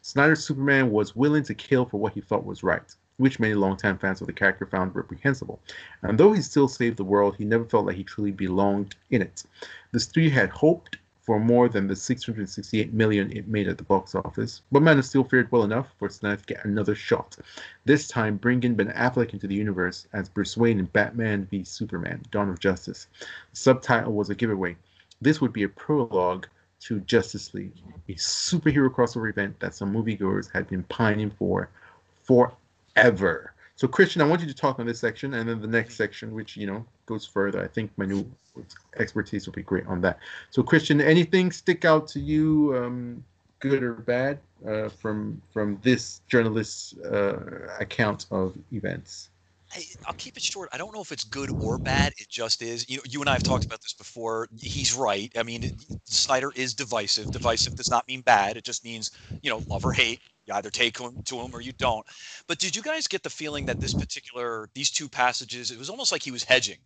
Snyder's 0.00 0.42
Superman 0.42 0.90
was 0.90 1.14
willing 1.14 1.42
to 1.42 1.54
kill 1.54 1.84
for 1.84 2.00
what 2.00 2.14
he 2.14 2.22
thought 2.22 2.46
was 2.46 2.62
right 2.62 2.96
which 3.20 3.38
many 3.38 3.54
longtime 3.54 3.98
fans 3.98 4.20
of 4.20 4.26
the 4.26 4.32
character 4.32 4.64
found 4.64 4.96
reprehensible. 4.96 5.60
And 6.02 6.18
though 6.18 6.32
he 6.32 6.40
still 6.40 6.68
saved 6.68 6.96
the 6.96 7.04
world, 7.04 7.36
he 7.36 7.44
never 7.44 7.64
felt 7.64 7.84
like 7.84 7.96
he 7.96 8.02
truly 8.02 8.32
belonged 8.32 8.96
in 9.10 9.20
it. 9.20 9.44
The 9.92 10.00
studio 10.00 10.30
had 10.30 10.48
hoped 10.48 10.96
for 11.20 11.38
more 11.38 11.68
than 11.68 11.86
the 11.86 11.94
668 11.94 12.94
million 12.94 13.30
it 13.36 13.46
made 13.46 13.68
at 13.68 13.76
the 13.76 13.84
box 13.84 14.14
office, 14.14 14.62
but 14.72 14.82
Man 14.82 14.98
of 14.98 15.04
Steel 15.04 15.22
fared 15.22 15.52
well 15.52 15.64
enough 15.64 15.88
for 15.98 16.08
Snyder 16.08 16.40
to 16.40 16.46
get 16.46 16.64
another 16.64 16.94
shot. 16.94 17.36
This 17.84 18.08
time, 18.08 18.36
bringing 18.36 18.74
Ben 18.74 18.88
Affleck 18.88 19.34
into 19.34 19.46
the 19.46 19.54
universe 19.54 20.08
as 20.14 20.30
Bruce 20.30 20.56
Wayne 20.56 20.78
in 20.78 20.86
Batman 20.86 21.46
v 21.50 21.62
Superman: 21.62 22.22
Dawn 22.30 22.48
of 22.48 22.58
Justice. 22.58 23.06
The 23.20 23.56
subtitle 23.56 24.14
was 24.14 24.30
a 24.30 24.34
giveaway. 24.34 24.76
This 25.20 25.42
would 25.42 25.52
be 25.52 25.64
a 25.64 25.68
prologue 25.68 26.46
to 26.80 27.00
Justice 27.00 27.52
League, 27.52 27.76
a 28.08 28.14
superhero 28.14 28.88
crossover 28.88 29.28
event 29.28 29.60
that 29.60 29.74
some 29.74 29.92
moviegoers 29.92 30.50
had 30.50 30.66
been 30.68 30.84
pining 30.84 31.30
for 31.30 31.68
for 32.22 32.52
ever. 32.96 33.54
So 33.76 33.88
Christian, 33.88 34.20
I 34.20 34.26
want 34.26 34.42
you 34.42 34.46
to 34.46 34.54
talk 34.54 34.78
on 34.78 34.86
this 34.86 35.00
section, 35.00 35.34
and 35.34 35.48
then 35.48 35.60
the 35.60 35.66
next 35.66 35.96
section, 35.96 36.34
which 36.34 36.56
you 36.56 36.66
know 36.66 36.84
goes 37.06 37.26
further. 37.26 37.62
I 37.64 37.66
think 37.66 37.90
Manu 37.96 38.24
expertise 38.98 39.46
will 39.46 39.54
be 39.54 39.62
great 39.62 39.86
on 39.86 40.00
that. 40.02 40.18
So 40.50 40.62
Christian, 40.62 41.00
anything 41.00 41.50
stick 41.50 41.84
out 41.84 42.06
to 42.08 42.20
you, 42.20 42.76
um, 42.76 43.24
good 43.58 43.82
or 43.82 43.94
bad, 43.94 44.38
uh, 44.68 44.90
from 44.90 45.40
from 45.52 45.78
this 45.82 46.20
journalist's 46.28 46.98
uh, 46.98 47.68
account 47.78 48.26
of 48.30 48.54
events? 48.72 49.30
I, 49.72 49.84
will 50.06 50.14
keep 50.14 50.36
it 50.36 50.42
short. 50.42 50.68
I 50.72 50.78
don't 50.78 50.92
know 50.92 51.00
if 51.00 51.12
it's 51.12 51.24
good 51.24 51.50
or 51.50 51.78
bad. 51.78 52.12
It 52.18 52.28
just 52.28 52.60
is. 52.60 52.88
You 52.88 52.96
know, 52.96 53.02
you 53.08 53.20
and 53.20 53.30
I 53.30 53.34
have 53.34 53.42
talked 53.42 53.64
about 53.64 53.80
this 53.80 53.92
before. 53.92 54.48
He's 54.60 54.94
right. 54.94 55.30
I 55.38 55.42
mean, 55.42 55.76
Snyder 56.04 56.52
is 56.56 56.74
divisive. 56.74 57.30
Divisive 57.30 57.76
does 57.76 57.90
not 57.90 58.06
mean 58.08 58.20
bad. 58.22 58.56
It 58.56 58.64
just 58.64 58.84
means 58.84 59.12
you 59.42 59.50
know 59.50 59.62
love 59.68 59.84
or 59.84 59.92
hate. 59.92 60.20
You 60.50 60.56
either 60.56 60.70
take 60.70 60.98
him 60.98 61.22
to 61.26 61.38
him 61.38 61.54
or 61.54 61.60
you 61.60 61.72
don't. 61.72 62.04
But 62.48 62.58
did 62.58 62.74
you 62.74 62.82
guys 62.82 63.06
get 63.06 63.22
the 63.22 63.30
feeling 63.30 63.66
that 63.66 63.80
this 63.80 63.94
particular 63.94 64.68
these 64.74 64.90
two 64.90 65.08
passages, 65.08 65.70
it 65.70 65.78
was 65.78 65.88
almost 65.88 66.10
like 66.10 66.22
he 66.22 66.30
was 66.30 66.42
hedging. 66.42 66.78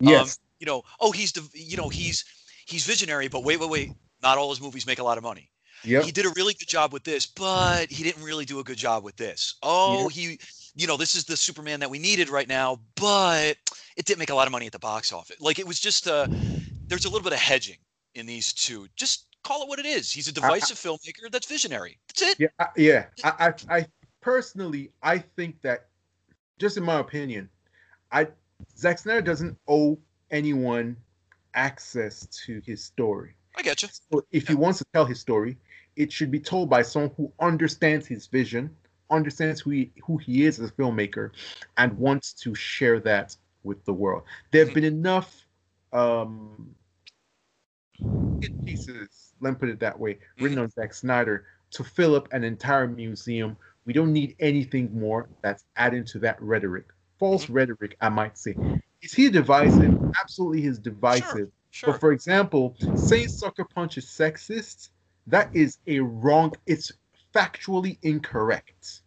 Yes. 0.00 0.38
Um, 0.38 0.44
you 0.60 0.66
know, 0.66 0.82
oh, 1.00 1.10
he's 1.10 1.32
the 1.32 1.48
you 1.52 1.76
know 1.76 1.88
he's 1.88 2.24
he's 2.66 2.84
visionary, 2.84 3.28
but 3.28 3.42
wait, 3.42 3.58
wait, 3.58 3.70
wait. 3.70 3.90
Not 4.22 4.38
all 4.38 4.50
his 4.50 4.60
movies 4.60 4.86
make 4.86 5.00
a 5.00 5.02
lot 5.02 5.18
of 5.18 5.24
money. 5.24 5.50
Yeah. 5.82 6.02
He 6.02 6.12
did 6.12 6.26
a 6.26 6.30
really 6.36 6.54
good 6.54 6.68
job 6.68 6.92
with 6.92 7.02
this, 7.02 7.26
but 7.26 7.90
he 7.90 8.04
didn't 8.04 8.22
really 8.22 8.44
do 8.44 8.60
a 8.60 8.64
good 8.64 8.78
job 8.78 9.02
with 9.02 9.16
this. 9.16 9.56
Oh, 9.64 10.02
yep. 10.02 10.12
he 10.12 10.38
you 10.76 10.86
know, 10.86 10.96
this 10.96 11.16
is 11.16 11.24
the 11.24 11.36
Superman 11.36 11.80
that 11.80 11.90
we 11.90 11.98
needed 11.98 12.30
right 12.30 12.48
now, 12.48 12.78
but 12.94 13.56
it 13.96 14.06
didn't 14.06 14.20
make 14.20 14.30
a 14.30 14.34
lot 14.34 14.46
of 14.46 14.52
money 14.52 14.66
at 14.66 14.72
the 14.72 14.78
box 14.78 15.12
office. 15.12 15.36
Like 15.40 15.58
it 15.58 15.66
was 15.66 15.80
just 15.80 16.06
uh 16.06 16.28
there's 16.86 17.04
a 17.04 17.08
little 17.08 17.24
bit 17.24 17.32
of 17.32 17.40
hedging 17.40 17.78
in 18.14 18.26
these 18.26 18.52
two. 18.52 18.86
Just 18.96 19.26
call 19.42 19.62
it 19.62 19.68
what 19.68 19.78
it 19.78 19.86
is. 19.86 20.10
He's 20.10 20.28
a 20.28 20.32
divisive 20.32 20.80
I, 20.84 20.88
filmmaker 20.88 21.30
that's 21.30 21.46
visionary. 21.46 21.98
That's 22.08 22.22
it. 22.22 22.40
Yeah, 22.40 22.48
I, 22.58 22.66
yeah. 22.76 23.04
I, 23.24 23.54
I, 23.68 23.76
I 23.76 23.86
personally, 24.20 24.90
I 25.02 25.18
think 25.18 25.60
that, 25.62 25.86
just 26.58 26.76
in 26.76 26.84
my 26.84 26.98
opinion, 27.00 27.48
I 28.10 28.28
Zack 28.76 28.98
Snyder 28.98 29.22
doesn't 29.22 29.58
owe 29.68 29.98
anyone 30.30 30.96
access 31.54 32.26
to 32.44 32.62
his 32.64 32.82
story. 32.82 33.34
I 33.56 33.62
get 33.62 33.82
you. 33.82 33.88
So 34.10 34.24
if 34.30 34.44
yeah. 34.44 34.50
he 34.50 34.54
wants 34.54 34.78
to 34.78 34.84
tell 34.94 35.04
his 35.04 35.20
story, 35.20 35.58
it 35.96 36.12
should 36.12 36.30
be 36.30 36.40
told 36.40 36.70
by 36.70 36.82
someone 36.82 37.10
who 37.16 37.32
understands 37.40 38.06
his 38.06 38.26
vision, 38.26 38.74
understands 39.10 39.60
who 39.60 39.70
he, 39.70 39.92
who 40.04 40.16
he 40.16 40.44
is 40.44 40.58
as 40.60 40.70
a 40.70 40.72
filmmaker, 40.72 41.30
and 41.76 41.92
wants 41.98 42.32
to 42.34 42.54
share 42.54 43.00
that 43.00 43.36
with 43.62 43.84
the 43.84 43.92
world. 43.92 44.22
There 44.50 44.60
have 44.60 44.68
mm-hmm. 44.68 44.74
been 44.74 44.84
enough 44.84 45.46
um, 45.92 46.74
pieces 48.64 49.32
let 49.42 49.50
me 49.50 49.56
put 49.56 49.68
it 49.68 49.80
that 49.80 49.98
way, 49.98 50.18
written 50.38 50.58
on 50.58 50.70
Zack 50.70 50.94
Snyder 50.94 51.44
to 51.72 51.84
fill 51.84 52.14
up 52.14 52.28
an 52.32 52.44
entire 52.44 52.86
museum. 52.86 53.56
We 53.84 53.92
don't 53.92 54.12
need 54.12 54.36
anything 54.38 54.96
more 54.98 55.28
that's 55.42 55.64
adding 55.76 56.04
to 56.06 56.20
that 56.20 56.40
rhetoric. 56.40 56.86
False 57.18 57.44
mm-hmm. 57.44 57.54
rhetoric, 57.54 57.96
I 58.00 58.08
might 58.08 58.38
say. 58.38 58.54
Is 59.02 59.12
he 59.12 59.28
divisive? 59.28 59.98
Absolutely, 60.20 60.62
he's 60.62 60.78
divisive. 60.78 61.26
Sure, 61.30 61.48
sure. 61.70 61.92
But 61.92 62.00
for 62.00 62.12
example, 62.12 62.76
saying 62.94 63.28
Sucker 63.28 63.64
Punch 63.64 63.98
is 63.98 64.06
sexist, 64.06 64.90
that 65.26 65.50
is 65.52 65.78
a 65.88 65.98
wrong. 65.98 66.52
It's 66.66 66.92
factually 67.34 67.98
incorrect. 68.02 69.02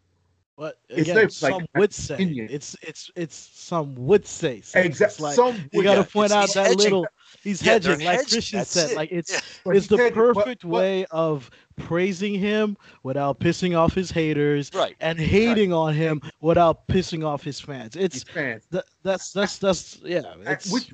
But 0.58 0.80
again, 0.89 1.18
it's 1.18 1.36
some 1.36 1.51
like 1.51 1.70
would 1.76 1.93
say 1.93 2.14
opinion. 2.14 2.47
it's 2.49 2.78
it's 2.82 3.12
it's 3.18 3.36
some 3.36 3.93
would 3.95 4.26
say 4.26 4.64
exactly. 4.74 5.24
Like, 5.24 5.36
some 5.36 5.70
you 5.74 5.84
got 5.84 5.95
to 5.95 6.10
point 6.10 6.32
out 6.32 6.53
that 6.53 6.68
hedging. 6.68 6.78
little 6.78 7.08
he's 7.43 7.62
yeah, 7.62 7.74
hedging, 7.74 7.99
like 8.06 8.20
hedging. 8.20 8.30
Christian 8.30 8.60
That's 8.60 8.70
said. 8.70 8.91
It. 8.91 8.95
Like 8.95 9.12
it's 9.12 9.34
yeah. 9.34 9.74
it's 9.74 9.88
the 9.88 9.97
perfect 9.97 10.62
but, 10.62 10.62
but, 10.62 10.68
way 10.70 11.06
of 11.12 11.49
praising 11.76 12.36
him 12.36 12.78
without 13.03 13.41
pissing 13.41 13.78
off 13.78 13.93
his 13.93 14.12
haters, 14.12 14.72
right? 14.74 14.95
And 15.01 15.20
hating 15.20 15.72
right. 15.72 15.78
on 15.78 15.93
him 15.93 16.22
without 16.39 16.88
pissing 16.88 17.26
off 17.26 17.43
his 17.43 17.60
fans. 17.60 17.97
It's 17.97 18.16
his 18.16 18.24
fans. 18.24 18.64
Th- 18.72 18.86
that's 19.03 19.34
that's 19.34 19.58
that's 19.58 19.99
yeah. 20.06 20.22
It's, 20.45 20.72
which 20.72 20.93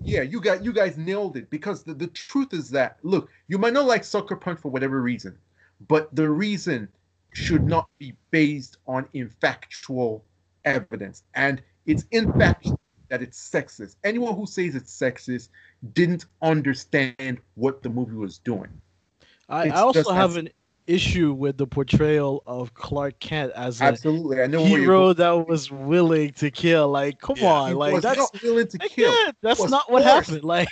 Yeah, 0.00 0.22
you 0.22 0.40
got 0.40 0.64
you 0.64 0.72
guys 0.72 0.96
nailed 0.96 1.36
it 1.36 1.50
because 1.50 1.82
the, 1.82 1.92
the 1.94 2.06
truth 2.08 2.54
is 2.54 2.70
that 2.70 2.98
look, 3.02 3.30
you 3.48 3.58
might 3.58 3.72
not 3.72 3.86
like 3.86 4.04
Sucker 4.04 4.36
Punch 4.36 4.60
for 4.60 4.70
whatever 4.70 5.02
reason, 5.02 5.36
but 5.88 6.14
the 6.14 6.28
reason 6.30 6.88
should 7.36 7.64
not 7.64 7.88
be 7.98 8.14
based 8.30 8.78
on 8.86 9.04
infactual 9.14 10.22
evidence. 10.64 11.22
And 11.34 11.62
it's 11.84 12.06
in 12.10 12.32
fact 12.32 12.68
that 13.08 13.20
it's 13.20 13.38
sexist. 13.38 13.96
Anyone 14.04 14.34
who 14.34 14.46
says 14.46 14.74
it's 14.74 14.98
sexist 14.98 15.50
didn't 15.92 16.24
understand 16.40 17.38
what 17.54 17.82
the 17.82 17.90
movie 17.90 18.16
was 18.16 18.38
doing. 18.38 18.68
I, 19.50 19.68
I 19.68 19.80
also 19.80 20.10
have 20.12 20.36
an 20.36 20.48
issue 20.86 21.34
with 21.34 21.58
the 21.58 21.66
portrayal 21.66 22.42
of 22.46 22.72
Clark 22.72 23.18
Kent 23.18 23.52
as 23.54 23.80
a 23.80 23.84
absolutely 23.84 24.40
I 24.40 24.46
know 24.46 24.64
hero 24.64 25.12
that 25.12 25.46
was 25.46 25.70
willing 25.70 26.32
to 26.34 26.50
kill. 26.50 26.88
Like, 26.88 27.20
come 27.20 27.36
yeah, 27.36 27.52
on, 27.52 27.74
like 27.74 28.00
that's 28.00 28.16
not 28.18 28.42
willing 28.42 28.68
to 28.68 28.78
kill. 28.78 29.12
Yeah, 29.12 29.32
that's 29.42 29.68
not 29.68 29.90
what 29.92 30.02
forced. 30.02 30.30
happened. 30.30 30.44
Like, 30.44 30.68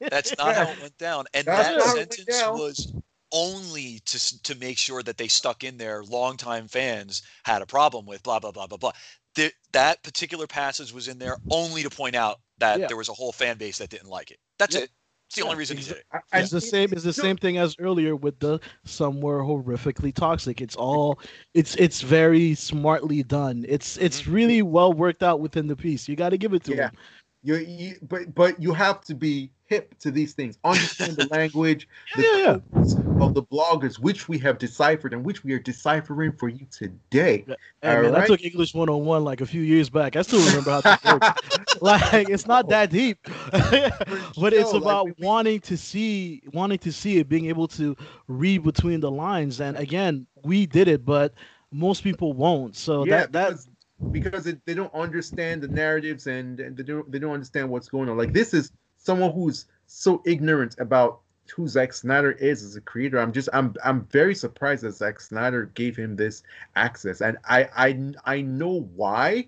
that's 0.00 0.36
not 0.36 0.48
yeah. 0.48 0.64
how 0.64 0.72
it 0.72 0.80
went 0.80 0.98
down. 0.98 1.26
And 1.32 1.46
that's 1.46 1.68
that 1.68 1.96
sentence 1.96 2.42
was 2.48 2.92
only 3.32 4.00
to 4.06 4.42
to 4.42 4.54
make 4.56 4.78
sure 4.78 5.02
that 5.02 5.18
they 5.18 5.28
stuck 5.28 5.64
in 5.64 5.76
there. 5.76 6.02
Longtime 6.04 6.68
fans 6.68 7.22
had 7.44 7.62
a 7.62 7.66
problem 7.66 8.06
with 8.06 8.22
blah 8.22 8.38
blah 8.38 8.52
blah 8.52 8.66
blah 8.66 8.78
blah. 8.78 8.92
The, 9.34 9.52
that 9.72 10.02
particular 10.02 10.46
passage 10.46 10.92
was 10.92 11.08
in 11.08 11.18
there 11.18 11.36
only 11.50 11.82
to 11.82 11.90
point 11.90 12.16
out 12.16 12.40
that 12.58 12.80
yeah. 12.80 12.86
there 12.86 12.96
was 12.96 13.10
a 13.10 13.12
whole 13.12 13.32
fan 13.32 13.58
base 13.58 13.78
that 13.78 13.90
didn't 13.90 14.08
like 14.08 14.30
it. 14.30 14.38
That's 14.58 14.74
it. 14.74 14.90
It's 15.28 15.36
the 15.36 15.42
only 15.42 15.56
reason 15.56 15.76
he 15.76 15.82
did 15.82 15.96
it. 15.96 16.04
It's 16.32 16.50
the 16.50 16.60
same. 16.60 16.92
It's 16.92 17.02
the 17.02 17.12
same 17.12 17.36
thing 17.36 17.58
as 17.58 17.74
earlier 17.80 18.14
with 18.14 18.38
the 18.38 18.60
somewhere 18.84 19.40
horrifically 19.40 20.14
toxic. 20.14 20.60
It's 20.60 20.76
all. 20.76 21.18
It's 21.52 21.74
it's 21.76 22.00
very 22.00 22.54
smartly 22.54 23.24
done. 23.24 23.64
It's 23.68 23.96
it's 23.96 24.22
mm-hmm. 24.22 24.32
really 24.32 24.62
well 24.62 24.92
worked 24.92 25.24
out 25.24 25.40
within 25.40 25.66
the 25.66 25.74
piece. 25.74 26.08
You 26.08 26.14
got 26.14 26.28
to 26.28 26.38
give 26.38 26.54
it 26.54 26.62
to 26.64 26.76
yeah. 26.76 26.90
him. 26.90 26.96
You, 27.42 27.56
you 27.56 27.96
but 28.02 28.34
but 28.34 28.62
you 28.62 28.72
have 28.72 29.00
to 29.02 29.14
be 29.16 29.50
hip 29.66 29.98
to 29.98 30.10
these 30.10 30.32
things, 30.32 30.58
understand 30.64 31.16
the 31.16 31.26
language, 31.30 31.88
the 32.14 32.22
yeah, 32.22 32.80
of 33.20 33.34
the 33.34 33.42
bloggers, 33.42 33.98
which 33.98 34.28
we 34.28 34.38
have 34.38 34.58
deciphered 34.58 35.12
and 35.12 35.24
which 35.24 35.44
we 35.44 35.52
are 35.52 35.58
deciphering 35.58 36.32
for 36.32 36.48
you 36.48 36.66
today. 36.70 37.44
Hey, 37.46 37.56
man, 37.82 38.12
right? 38.12 38.24
I 38.24 38.26
took 38.26 38.42
English 38.42 38.74
101 38.74 39.24
like 39.24 39.40
a 39.40 39.46
few 39.46 39.62
years 39.62 39.90
back. 39.90 40.16
I 40.16 40.22
still 40.22 40.44
remember 40.46 40.70
how 40.70 40.80
to 40.80 41.12
work. 41.12 41.22
like 41.80 42.28
it's 42.28 42.46
not 42.46 42.68
that 42.68 42.90
deep, 42.90 43.18
but 43.52 44.52
it's 44.52 44.72
about 44.72 45.06
like, 45.06 45.14
wanting 45.18 45.60
to 45.60 45.76
see, 45.76 46.42
wanting 46.52 46.78
to 46.78 46.92
see 46.92 47.18
it, 47.18 47.28
being 47.28 47.46
able 47.46 47.68
to 47.68 47.96
read 48.28 48.62
between 48.62 49.00
the 49.00 49.10
lines. 49.10 49.60
And 49.60 49.76
again, 49.76 50.26
we 50.42 50.66
did 50.66 50.88
it, 50.88 51.04
but 51.04 51.34
most 51.72 52.02
people 52.02 52.32
won't. 52.32 52.76
So 52.76 53.04
yeah, 53.04 53.26
that 53.26 53.32
that 53.32 53.66
because 54.12 54.46
it, 54.46 54.60
they 54.66 54.74
don't 54.74 54.92
understand 54.94 55.62
the 55.62 55.68
narratives 55.68 56.26
and, 56.26 56.60
and 56.60 56.76
they 56.76 56.82
don't 56.82 57.10
they 57.10 57.18
don't 57.18 57.32
understand 57.32 57.70
what's 57.70 57.88
going 57.88 58.08
on. 58.08 58.16
Like 58.16 58.32
this 58.32 58.54
is 58.54 58.72
someone 59.06 59.32
who's 59.32 59.66
so 59.86 60.20
ignorant 60.26 60.74
about 60.78 61.20
who 61.54 61.68
Zack 61.68 61.92
Snyder 61.92 62.32
is 62.32 62.64
as 62.64 62.74
a 62.74 62.80
creator. 62.80 63.18
I'm 63.18 63.32
just 63.32 63.48
I'm 63.52 63.74
I'm 63.84 64.04
very 64.06 64.34
surprised 64.34 64.82
that 64.82 64.92
Zack 64.92 65.20
Snyder 65.20 65.66
gave 65.74 65.96
him 65.96 66.16
this 66.16 66.42
access, 66.74 67.20
and 67.20 67.38
I 67.48 67.68
I 67.76 68.12
I 68.24 68.40
know 68.42 68.90
why. 68.96 69.46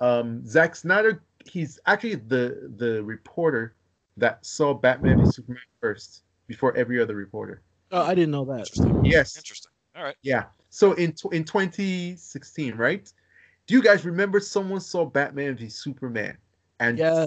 Um, 0.00 0.46
Zack 0.46 0.74
Snyder, 0.76 1.22
he's 1.44 1.78
actually 1.86 2.16
the 2.16 2.72
the 2.76 3.02
reporter 3.04 3.74
that 4.16 4.44
saw 4.44 4.72
Batman 4.72 5.18
v 5.18 5.30
Superman 5.30 5.62
first 5.80 6.22
before 6.46 6.74
every 6.76 7.00
other 7.00 7.14
reporter. 7.14 7.60
Oh, 7.92 8.02
I 8.02 8.14
didn't 8.14 8.30
know 8.30 8.46
that. 8.46 8.68
Yes. 9.04 9.36
Interesting. 9.36 9.72
All 9.94 10.04
right. 10.04 10.16
Yeah. 10.22 10.44
So 10.70 10.92
in 10.94 11.14
in 11.32 11.44
2016, 11.44 12.74
right? 12.76 13.12
Do 13.66 13.74
you 13.74 13.82
guys 13.82 14.04
remember 14.04 14.40
someone 14.40 14.80
saw 14.80 15.04
Batman 15.04 15.56
v 15.56 15.68
Superman 15.68 16.38
and 16.80 16.98
yeah. 16.98 17.26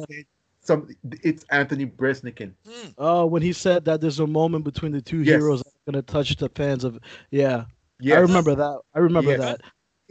Some 0.61 0.89
it's 1.23 1.45
Anthony 1.51 1.85
Breznican. 1.85 2.53
Hmm. 2.67 2.89
Oh, 2.97 3.25
when 3.25 3.41
he 3.41 3.53
said 3.53 3.85
that 3.85 4.01
there's 4.01 4.19
a 4.19 4.27
moment 4.27 4.63
between 4.63 4.91
the 4.91 5.01
two 5.01 5.19
yes. 5.19 5.41
heroes 5.41 5.63
that's 5.63 5.77
gonna 5.85 6.01
touch 6.01 6.35
the 6.35 6.49
fans 6.49 6.83
of 6.83 6.99
yeah. 7.31 7.65
Yes. 7.99 8.17
I 8.17 8.21
remember 8.21 8.55
that. 8.55 8.79
I 8.93 8.99
remember 8.99 9.31
yes. 9.31 9.39
that. 9.39 9.61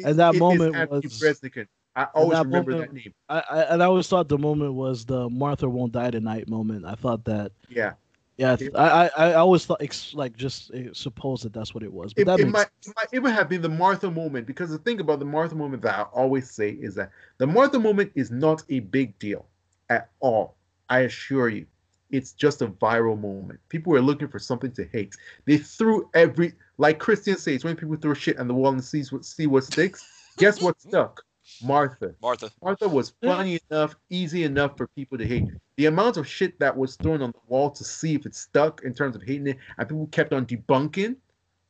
And 0.05 0.18
that 0.18 0.34
it 0.34 0.38
moment 0.38 0.74
was 0.90 1.03
Breznican. 1.05 1.66
I 1.96 2.05
always 2.14 2.38
remember 2.38 2.72
moment, 2.72 2.90
that 2.90 2.96
name. 2.96 3.14
I, 3.28 3.42
I 3.51 3.62
and 3.62 3.82
I 3.82 3.86
always 3.86 4.07
thought 4.07 4.28
the 4.28 4.38
moment 4.38 4.74
was 4.74 5.05
the 5.05 5.28
Martha 5.28 5.68
won't 5.68 5.92
die 5.92 6.11
tonight 6.11 6.49
moment. 6.49 6.84
I 6.84 6.94
thought 6.94 7.24
that. 7.24 7.53
Yeah. 7.68 7.94
Yeah, 8.36 8.57
I, 8.76 9.09
I, 9.09 9.11
I 9.16 9.34
always 9.34 9.66
thought 9.66 9.82
like 10.14 10.36
just 10.36 10.70
eh, 10.72 10.90
suppose 10.92 11.42
that 11.42 11.53
that's 11.53 11.74
what 11.74 11.82
it 11.82 11.92
was. 11.92 12.14
But 12.14 12.22
it, 12.22 12.24
that 12.26 12.38
it 12.38 12.46
might, 12.46 12.68
it 12.86 12.92
might 12.94 13.09
it 13.11 13.18
would 13.18 13.32
have 13.32 13.49
been 13.49 13.62
the 13.62 13.68
Martha 13.68 14.09
moment 14.09 14.46
because 14.46 14.70
the 14.70 14.78
thing 14.78 15.01
about 15.01 15.18
the 15.18 15.24
Martha 15.24 15.57
moment 15.57 15.82
that 15.82 15.99
I 15.99 16.03
always 16.03 16.49
say 16.49 16.70
is 16.70 16.94
that 16.94 17.11
the 17.38 17.49
Martha 17.49 17.80
moment 17.80 18.12
is 18.14 18.30
not 18.30 18.62
a 18.68 18.78
big 18.78 19.18
deal 19.18 19.44
at 19.91 20.11
all. 20.20 20.57
I 20.89 21.01
assure 21.01 21.49
you, 21.49 21.66
it's 22.11 22.32
just 22.32 22.62
a 22.62 22.68
viral 22.68 23.20
moment. 23.20 23.61
People 23.68 23.93
were 23.93 24.01
looking 24.01 24.28
for 24.28 24.39
something 24.39 24.72
to 24.72 24.89
hate. 24.93 25.14
They 25.45 25.59
threw 25.59 26.09
every 26.14 26.55
like 26.78 26.99
Christian 26.99 27.36
says 27.36 27.64
when 27.64 27.76
people 27.76 27.97
throw 27.97 28.14
shit 28.14 28.39
on 28.39 28.49
the 28.49 28.55
wall 28.55 28.72
and 28.72 28.82
see 28.82 29.03
what 29.11 29.24
see 29.24 29.47
what 29.47 29.64
sticks. 29.64 30.07
guess 30.39 30.62
what 30.62 30.80
stuck? 30.80 31.22
Martha. 31.62 32.14
Martha. 32.22 32.51
Martha 32.62 32.89
was 32.89 33.14
funny 33.22 33.59
enough, 33.70 33.97
easy 34.11 34.45
enough 34.45 34.76
for 34.76 34.86
people 34.89 35.16
to 35.18 35.26
hate. 35.26 35.45
The 35.76 35.86
amount 35.86 36.16
of 36.16 36.28
shit 36.28 36.59
that 36.61 36.76
was 36.76 36.97
thrown 36.97 37.22
on 37.22 37.32
the 37.32 37.41
wall 37.49 37.70
to 37.70 37.84
see 37.84 38.14
if 38.14 38.26
it 38.26 38.34
stuck 38.34 38.82
in 38.82 38.93
terms 38.95 39.16
of 39.16 39.22
hating 39.22 39.49
it, 39.49 39.59
and 39.78 39.89
people 39.89 40.07
kept 40.09 40.32
on 40.32 40.47
debunking 40.47 41.16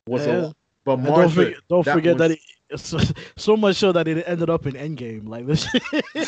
was 0.05 0.27
yeah. 0.27 0.47
a 0.47 0.53
but 0.85 0.97
Martha, 0.97 1.15
don't 1.15 1.29
forget, 1.29 1.53
don't 1.69 1.85
that 1.85 1.93
forget 1.93 2.13
was, 2.13 2.19
that 2.19 2.31
it, 2.31 2.39
so, 2.75 2.99
so, 3.37 3.57
much 3.57 3.77
so 3.77 3.91
that 3.91 4.07
it 4.07 4.23
ended 4.27 4.49
up 4.49 4.65
in 4.65 4.73
Endgame. 4.73 5.27
Like 5.27 5.47
this. 5.47 5.67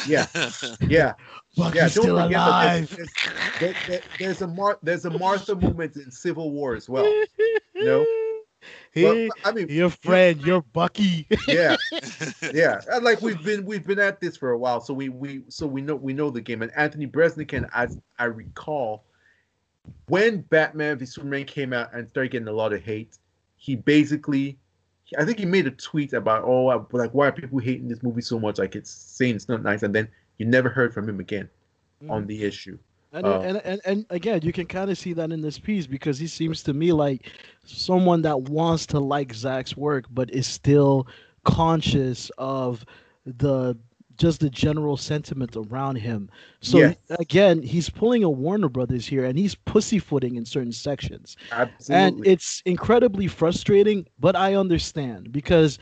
yeah, 0.07 0.27
yeah, 0.87 1.13
Bucky's 1.55 1.75
yeah. 1.75 1.81
Don't 1.81 1.89
still 1.89 2.21
forget 2.21 2.47
alive. 2.47 2.89
That 2.89 3.09
there's, 3.59 3.75
there's, 3.87 4.01
there's 4.19 4.41
a 4.41 4.47
Mar- 4.47 4.79
there's 4.81 5.05
a 5.05 5.11
Martha 5.11 5.55
movement 5.55 5.95
in 5.95 6.11
Civil 6.11 6.51
War 6.51 6.75
as 6.75 6.89
well. 6.89 7.05
You 7.05 7.85
know, 7.85 8.05
Hey, 8.91 9.27
well, 9.27 9.29
I 9.45 9.51
mean, 9.53 9.69
your 9.69 9.89
friend, 9.89 10.41
your 10.41 10.61
Bucky. 10.61 11.25
yeah, 11.47 11.77
yeah. 12.53 12.81
Uh, 12.91 12.99
like 13.01 13.21
we've 13.21 13.41
been 13.43 13.65
we've 13.65 13.85
been 13.85 13.99
at 13.99 14.19
this 14.19 14.35
for 14.35 14.51
a 14.51 14.57
while, 14.57 14.81
so 14.81 14.93
we 14.93 15.09
we 15.09 15.43
so 15.47 15.65
we 15.65 15.81
know 15.81 15.95
we 15.95 16.13
know 16.13 16.29
the 16.29 16.41
game. 16.41 16.61
And 16.61 16.71
Anthony 16.75 17.07
Breznican, 17.07 17.69
as 17.73 17.97
I 18.19 18.25
recall, 18.25 19.05
when 20.07 20.41
Batman 20.41 20.97
v 20.97 21.05
Superman 21.05 21.45
came 21.45 21.71
out 21.73 21.93
and 21.93 22.09
started 22.09 22.31
getting 22.31 22.49
a 22.49 22.53
lot 22.53 22.73
of 22.73 22.83
hate, 22.83 23.17
he 23.55 23.75
basically, 23.77 24.57
I 25.17 25.25
think 25.25 25.39
he 25.39 25.45
made 25.45 25.67
a 25.67 25.71
tweet 25.71 26.13
about, 26.13 26.43
oh, 26.43 26.87
like 26.91 27.11
why 27.13 27.27
are 27.27 27.31
people 27.31 27.59
hating 27.59 27.87
this 27.87 28.01
movie 28.03 28.21
so 28.21 28.39
much? 28.39 28.57
Like 28.57 28.75
it's 28.75 28.91
saying 28.91 29.35
it's 29.35 29.49
not 29.49 29.63
nice, 29.63 29.83
and 29.83 29.93
then 29.93 30.07
you 30.37 30.45
never 30.45 30.69
heard 30.69 30.93
from 30.93 31.07
him 31.07 31.19
again 31.19 31.49
mm. 32.03 32.09
on 32.09 32.27
the 32.27 32.43
issue. 32.43 32.77
And, 33.13 33.25
uh, 33.25 33.39
and, 33.41 33.57
and 33.65 33.81
and 33.83 34.05
again, 34.09 34.41
you 34.41 34.53
can 34.53 34.65
kind 34.67 34.89
of 34.89 34.97
see 34.97 35.11
that 35.13 35.31
in 35.31 35.41
this 35.41 35.59
piece 35.59 35.85
because 35.85 36.17
he 36.17 36.27
seems 36.27 36.63
to 36.63 36.73
me 36.73 36.93
like 36.93 37.29
someone 37.65 38.21
that 38.21 38.43
wants 38.43 38.85
to 38.87 38.99
like 38.99 39.33
Zack's 39.33 39.75
work, 39.75 40.05
but 40.11 40.33
is 40.33 40.47
still 40.47 41.07
conscious 41.43 42.31
of 42.37 42.85
the 43.25 43.77
just 44.21 44.39
the 44.39 44.49
general 44.49 44.97
sentiment 44.97 45.55
around 45.55 45.95
him. 45.95 46.29
So 46.61 46.77
yes. 46.77 46.95
again, 47.19 47.63
he's 47.63 47.89
pulling 47.89 48.23
a 48.23 48.29
Warner 48.29 48.69
Brothers 48.69 49.07
here, 49.07 49.25
and 49.25 49.37
he's 49.37 49.55
pussyfooting 49.55 50.35
in 50.35 50.45
certain 50.45 50.71
sections. 50.71 51.37
Absolutely. 51.51 51.95
And 51.95 52.27
it's 52.27 52.61
incredibly 52.65 53.27
frustrating, 53.27 54.05
but 54.19 54.35
I 54.35 54.53
understand 54.53 55.31
because 55.31 55.79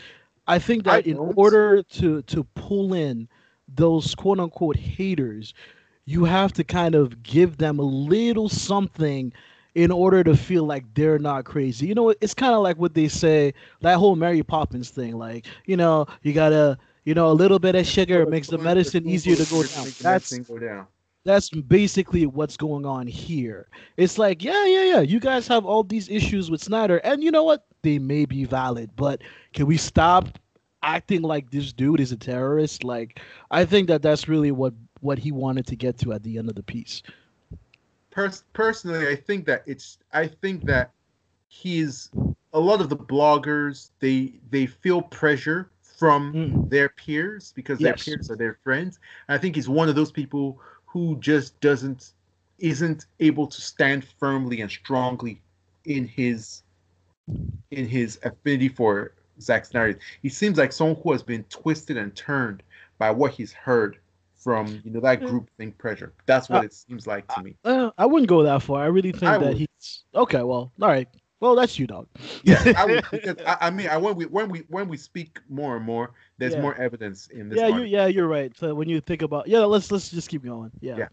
I 0.47 0.57
think 0.57 0.85
that 0.85 1.05
I 1.05 1.09
in 1.09 1.17
order 1.17 1.83
to 1.83 2.21
to 2.21 2.43
pull 2.55 2.93
in 2.93 3.27
those 3.67 4.15
quote 4.15 4.39
unquote 4.39 4.77
haters, 4.77 5.53
you 6.05 6.23
have 6.23 6.53
to 6.53 6.63
kind 6.63 6.95
of 6.95 7.21
give 7.21 7.57
them 7.57 7.77
a 7.77 7.83
little 7.83 8.47
something 8.47 9.33
in 9.75 9.91
order 9.91 10.23
to 10.23 10.35
feel 10.35 10.63
like 10.63 10.85
they're 10.93 11.19
not 11.19 11.43
crazy. 11.43 11.87
You 11.87 11.93
know, 11.93 12.09
it's 12.21 12.33
kind 12.33 12.53
of 12.53 12.63
like 12.63 12.77
what 12.77 12.93
they 12.93 13.09
say, 13.09 13.53
that 13.81 13.97
whole 13.97 14.15
Mary 14.15 14.43
Poppins 14.43 14.89
thing. 14.89 15.17
Like, 15.17 15.45
you 15.65 15.77
know, 15.77 16.07
you 16.23 16.33
gotta, 16.33 16.77
you 17.05 17.13
know, 17.13 17.31
a 17.31 17.33
little 17.33 17.59
bit 17.59 17.75
of 17.75 17.85
sugar 17.85 18.25
makes 18.25 18.47
the 18.49 18.57
medicine 18.57 19.07
easier 19.07 19.35
to 19.35 19.45
go 19.45 19.63
down. 19.63 19.87
That's 20.01 20.39
that's 21.25 21.49
basically 21.49 22.25
what's 22.25 22.57
going 22.57 22.85
on 22.85 23.07
here. 23.07 23.67
It's 23.97 24.17
like, 24.17 24.43
yeah, 24.43 24.65
yeah, 24.65 24.83
yeah. 24.83 24.99
You 25.01 25.19
guys 25.19 25.47
have 25.47 25.65
all 25.65 25.83
these 25.83 26.09
issues 26.09 26.49
with 26.49 26.61
Snyder, 26.63 26.97
and 26.97 27.23
you 27.23 27.31
know 27.31 27.43
what? 27.43 27.65
They 27.81 27.99
may 27.99 28.25
be 28.25 28.45
valid, 28.45 28.91
but 28.95 29.21
can 29.53 29.67
we 29.67 29.77
stop 29.77 30.27
acting 30.81 31.21
like 31.21 31.51
this 31.51 31.73
dude 31.73 31.99
is 31.99 32.11
a 32.11 32.17
terrorist? 32.17 32.83
Like, 32.83 33.19
I 33.51 33.65
think 33.65 33.87
that 33.89 34.01
that's 34.01 34.27
really 34.27 34.51
what 34.51 34.73
what 35.01 35.19
he 35.19 35.31
wanted 35.31 35.67
to 35.67 35.75
get 35.75 35.97
to 35.99 36.13
at 36.13 36.23
the 36.23 36.37
end 36.37 36.49
of 36.49 36.55
the 36.55 36.63
piece. 36.63 37.03
Pers- 38.11 38.43
personally, 38.53 39.07
I 39.07 39.15
think 39.15 39.45
that 39.45 39.63
it's. 39.65 39.97
I 40.13 40.27
think 40.27 40.65
that 40.65 40.91
he's 41.47 42.09
a 42.53 42.59
lot 42.59 42.81
of 42.81 42.89
the 42.89 42.97
bloggers. 42.97 43.89
They 43.99 44.33
they 44.49 44.65
feel 44.65 45.01
pressure 45.01 45.69
from 45.99 46.33
mm. 46.33 46.69
their 46.69 46.89
peers 46.89 47.51
because 47.55 47.79
yes. 47.79 48.05
their 48.05 48.15
peers 48.15 48.31
are 48.31 48.37
their 48.37 48.57
friends. 48.63 48.99
And 49.27 49.37
I 49.37 49.41
think 49.41 49.55
he's 49.55 49.67
one 49.67 49.89
of 49.89 49.95
those 49.95 50.11
people 50.11 50.59
who 50.85 51.17
just 51.19 51.59
doesn't 51.59 52.13
isn't 52.57 53.05
able 53.19 53.47
to 53.47 53.61
stand 53.61 54.05
firmly 54.19 54.61
and 54.61 54.71
strongly 54.71 55.41
in 55.85 56.07
his 56.07 56.63
in 57.71 57.87
his 57.87 58.19
affinity 58.23 58.69
for 58.69 59.13
Zack 59.39 59.65
Snyder. 59.65 59.99
He 60.21 60.29
seems 60.29 60.57
like 60.57 60.71
someone 60.71 60.97
who 61.03 61.11
has 61.11 61.23
been 61.23 61.43
twisted 61.45 61.97
and 61.97 62.15
turned 62.15 62.63
by 62.97 63.11
what 63.11 63.31
he's 63.31 63.53
heard 63.53 63.97
from 64.35 64.81
you 64.85 64.91
know 64.91 65.01
that 65.01 65.19
group 65.19 65.49
think 65.57 65.77
pressure. 65.77 66.13
That's 66.25 66.49
what 66.49 66.61
Uh, 66.61 66.65
it 66.65 66.73
seems 66.73 67.05
like 67.05 67.27
to 67.35 67.43
me. 67.43 67.55
Uh, 67.65 67.91
I 67.97 68.05
wouldn't 68.05 68.29
go 68.29 68.43
that 68.43 68.61
far. 68.61 68.81
I 68.81 68.87
really 68.87 69.11
think 69.11 69.23
I 69.23 69.37
that 69.37 69.47
would. 69.47 69.57
he's 69.57 70.03
okay. 70.15 70.43
Well, 70.43 70.71
all 70.81 70.87
right. 70.87 71.09
Well, 71.39 71.55
that's 71.55 71.79
you, 71.79 71.87
dog. 71.87 72.07
Yeah, 72.43 72.73
I 72.75 72.85
would, 72.85 73.05
because 73.11 73.37
I, 73.45 73.57
I 73.61 73.69
mean, 73.69 73.87
I, 73.87 73.97
when 73.97 74.15
we 74.15 74.25
when 74.25 74.49
we 74.49 74.59
when 74.67 74.87
we 74.89 74.97
speak 74.97 75.39
more 75.49 75.77
and 75.77 75.85
more, 75.85 76.11
there's 76.37 76.53
Yeah. 76.53 76.61
more 76.61 76.75
evidence 76.75 77.27
in 77.27 77.49
this. 77.49 77.57
yeah, 77.59 77.67
you, 77.67 77.83
yeah, 77.83 78.07
you're 78.07 78.27
right. 78.27 78.55
So 78.57 78.75
when 78.75 78.89
you 78.89 78.99
think 79.01 79.21
about, 79.21 79.47
yeah, 79.47 79.59
let's 79.59 79.91
let's 79.91 80.09
just 80.09 80.29
keep 80.29 80.43
going. 80.43 80.71
Yeah. 80.81 80.97
Yeah. 80.97 81.07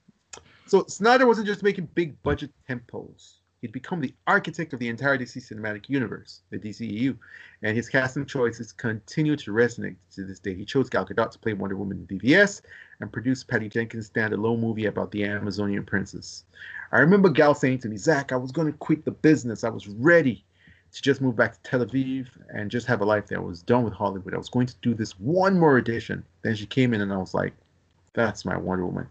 So 0.66 0.84
Snyder 0.88 1.26
wasn't 1.26 1.46
just 1.46 1.62
making 1.62 1.88
big 1.94 2.20
budget 2.24 2.50
tentpoles. 2.68 3.34
He'd 3.62 3.72
become 3.72 4.00
the 4.00 4.14
architect 4.26 4.74
of 4.74 4.80
the 4.80 4.88
entire 4.88 5.16
DC 5.16 5.38
cinematic 5.50 5.88
universe, 5.88 6.42
the 6.50 6.58
DCEU, 6.58 7.16
and 7.62 7.74
his 7.76 7.88
casting 7.88 8.26
choices 8.26 8.70
continue 8.70 9.34
to 9.36 9.50
resonate 9.50 9.96
to 10.14 10.24
this 10.24 10.38
day. 10.40 10.54
He 10.54 10.64
chose 10.64 10.90
Gal 10.90 11.06
Gadot 11.06 11.30
to 11.30 11.38
play 11.38 11.54
Wonder 11.54 11.76
Woman 11.76 12.06
in 12.10 12.18
BVS 12.18 12.60
and 13.00 13.10
produced 13.10 13.48
Patty 13.48 13.68
Jenkins' 13.70 14.10
standalone 14.10 14.60
movie 14.60 14.86
about 14.86 15.10
the 15.10 15.24
Amazonian 15.24 15.84
princess. 15.84 16.44
I 16.92 17.00
remember 17.00 17.28
Gal 17.28 17.54
saying 17.54 17.80
to 17.80 17.88
me, 17.88 17.96
Zack, 17.96 18.32
I 18.32 18.36
was 18.36 18.52
going 18.52 18.70
to 18.70 18.78
quit 18.78 19.04
the 19.04 19.10
business. 19.10 19.64
I 19.64 19.68
was 19.68 19.88
ready 19.88 20.44
to 20.92 21.02
just 21.02 21.20
move 21.20 21.36
back 21.36 21.52
to 21.54 21.62
Tel 21.62 21.84
Aviv 21.84 22.28
and 22.48 22.70
just 22.70 22.86
have 22.86 23.00
a 23.00 23.04
life 23.04 23.26
there. 23.26 23.38
I 23.38 23.42
was 23.42 23.62
done 23.62 23.84
with 23.84 23.92
Hollywood. 23.92 24.34
I 24.34 24.38
was 24.38 24.48
going 24.48 24.66
to 24.66 24.74
do 24.82 24.94
this 24.94 25.18
one 25.18 25.58
more 25.58 25.76
edition. 25.78 26.24
Then 26.42 26.54
she 26.54 26.66
came 26.66 26.94
in 26.94 27.00
and 27.00 27.12
I 27.12 27.16
was 27.16 27.34
like, 27.34 27.52
that's 28.14 28.44
my 28.44 28.56
Wonder 28.56 28.86
Woman. 28.86 29.08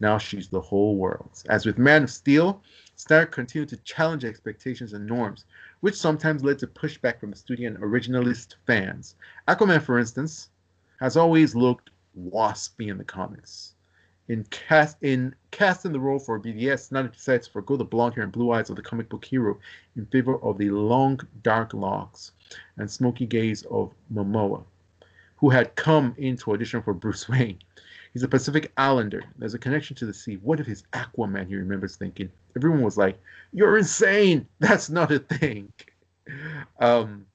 Now 0.00 0.18
she's 0.18 0.48
the 0.48 0.60
whole 0.60 0.96
world. 0.96 1.30
As 1.48 1.66
with 1.66 1.78
Man 1.78 2.04
of 2.04 2.10
Steel, 2.10 2.62
Snyder 2.96 3.26
continued 3.26 3.68
to 3.70 3.76
challenge 3.78 4.24
expectations 4.24 4.92
and 4.92 5.06
norms, 5.06 5.44
which 5.80 5.96
sometimes 5.96 6.44
led 6.44 6.58
to 6.60 6.66
pushback 6.66 7.18
from 7.18 7.30
the 7.30 7.36
studio 7.36 7.68
and 7.68 7.78
originalist 7.78 8.54
fans. 8.66 9.16
Aquaman, 9.48 9.82
for 9.82 9.98
instance, 9.98 10.50
has 11.00 11.16
always 11.16 11.54
looked 11.54 11.90
waspy 12.18 12.88
in 12.88 12.98
the 12.98 13.04
comics. 13.04 13.73
In 14.28 14.44
cast 14.44 14.96
in 15.02 15.34
casting 15.50 15.92
the 15.92 16.00
role 16.00 16.18
for 16.18 16.40
BVS, 16.40 17.12
decided 17.12 17.42
to 17.42 17.50
forego 17.50 17.76
the 17.76 17.84
blonde 17.84 18.14
hair 18.14 18.24
and 18.24 18.32
blue 18.32 18.52
eyes 18.52 18.70
of 18.70 18.76
the 18.76 18.82
comic 18.82 19.10
book 19.10 19.24
hero 19.24 19.58
in 19.96 20.06
favor 20.06 20.42
of 20.42 20.56
the 20.56 20.70
long, 20.70 21.20
dark 21.42 21.74
locks 21.74 22.32
and 22.78 22.90
smoky 22.90 23.26
gaze 23.26 23.64
of 23.64 23.92
Momoa, 24.12 24.64
who 25.36 25.50
had 25.50 25.76
come 25.76 26.14
in 26.16 26.38
to 26.38 26.52
audition 26.52 26.80
for 26.80 26.94
Bruce 26.94 27.28
Wayne. 27.28 27.58
He's 28.14 28.22
a 28.22 28.28
Pacific 28.28 28.72
Islander. 28.78 29.24
There's 29.36 29.54
a 29.54 29.58
connection 29.58 29.94
to 29.96 30.06
the 30.06 30.14
sea. 30.14 30.36
What 30.36 30.58
if 30.58 30.66
he's 30.66 30.84
Aquaman? 30.94 31.48
He 31.48 31.56
remembers 31.56 31.96
thinking. 31.96 32.30
Everyone 32.56 32.80
was 32.80 32.96
like, 32.96 33.20
"You're 33.52 33.76
insane. 33.76 34.46
That's 34.58 34.88
not 34.88 35.12
a 35.12 35.18
thing." 35.18 35.72
Um, 36.80 37.26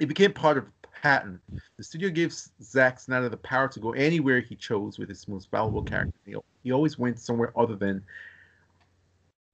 it 0.00 0.06
became 0.06 0.32
part 0.32 0.56
of 0.56 0.64
the. 1.04 1.38
The 1.76 1.84
studio 1.84 2.10
gave 2.10 2.32
Zack 2.62 2.98
Snyder 2.98 3.28
the 3.28 3.36
power 3.36 3.68
to 3.68 3.80
go 3.80 3.92
anywhere 3.92 4.40
he 4.40 4.56
chose 4.56 4.98
with 4.98 5.08
his 5.08 5.28
most 5.28 5.50
valuable 5.50 5.82
character. 5.82 6.14
He, 6.24 6.34
he 6.62 6.72
always 6.72 6.98
went 6.98 7.18
somewhere 7.18 7.52
other 7.56 7.76
than 7.76 8.02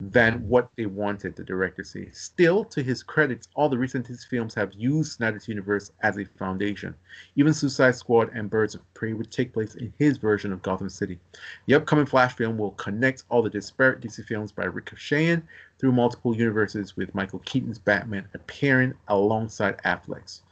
than 0.03 0.49
what 0.49 0.71
they 0.77 0.87
wanted 0.87 1.37
the 1.37 1.45
director 1.45 1.83
to 1.83 1.89
say. 1.89 2.09
Still, 2.13 2.65
to 2.65 2.83
his 2.83 3.03
credit, 3.03 3.47
all 3.55 3.69
the 3.69 3.77
recent 3.77 4.07
his 4.07 4.25
films 4.25 4.55
have 4.55 4.73
used 4.73 5.13
Snyder's 5.13 5.47
universe 5.47 5.93
as 6.03 6.17
a 6.17 6.25
foundation. 6.25 6.95
Even 7.37 7.53
Suicide 7.53 7.95
Squad 7.95 8.31
and 8.33 8.49
Birds 8.49 8.75
of 8.75 8.95
Prey 8.95 9.13
would 9.13 9.31
take 9.31 9.53
place 9.53 9.75
in 9.75 9.93
his 9.99 10.17
version 10.17 10.55
of 10.55 10.63
Gotham 10.63 10.89
City. 10.89 11.19
The 11.67 11.75
upcoming 11.75 12.07
Flash 12.07 12.35
film 12.35 12.57
will 12.57 12.71
connect 12.73 13.25
all 13.29 13.43
the 13.43 13.51
disparate 13.51 14.01
DC 14.01 14.25
films 14.25 14.53
by 14.53 14.65
ricocheting 14.65 15.43
through 15.79 15.93
multiple 15.93 16.35
universes, 16.35 16.97
with 16.97 17.15
Michael 17.15 17.41
Keaton's 17.41 17.79
Batman 17.79 18.27
appearing 18.33 18.95
alongside 19.09 19.83
Affleck's. 19.85 20.43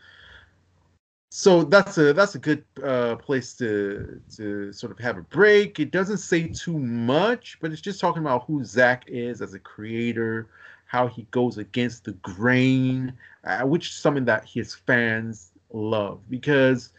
So 1.30 1.62
that's 1.62 1.98
a 1.98 2.12
that's 2.14 2.34
a 2.34 2.38
good 2.38 2.64
uh, 2.82 3.16
place 3.16 3.54
to 3.54 4.20
to 4.36 4.72
sort 4.72 4.92
of 4.92 4.98
have 4.98 5.18
a 5.18 5.22
break. 5.22 5.78
It 5.78 5.90
doesn't 5.90 6.18
say 6.18 6.48
too 6.48 6.78
much, 6.78 7.58
but 7.60 7.70
it's 7.70 7.82
just 7.82 8.00
talking 8.00 8.22
about 8.22 8.44
who 8.46 8.64
Zack 8.64 9.04
is 9.08 9.42
as 9.42 9.52
a 9.52 9.58
creator, 9.58 10.48
how 10.86 11.06
he 11.06 11.26
goes 11.30 11.58
against 11.58 12.04
the 12.04 12.12
grain, 12.12 13.12
uh, 13.44 13.60
which 13.60 13.88
is 13.88 13.94
something 13.94 14.24
that 14.24 14.46
his 14.46 14.74
fans 14.74 15.52
love 15.70 16.20
because 16.30 16.92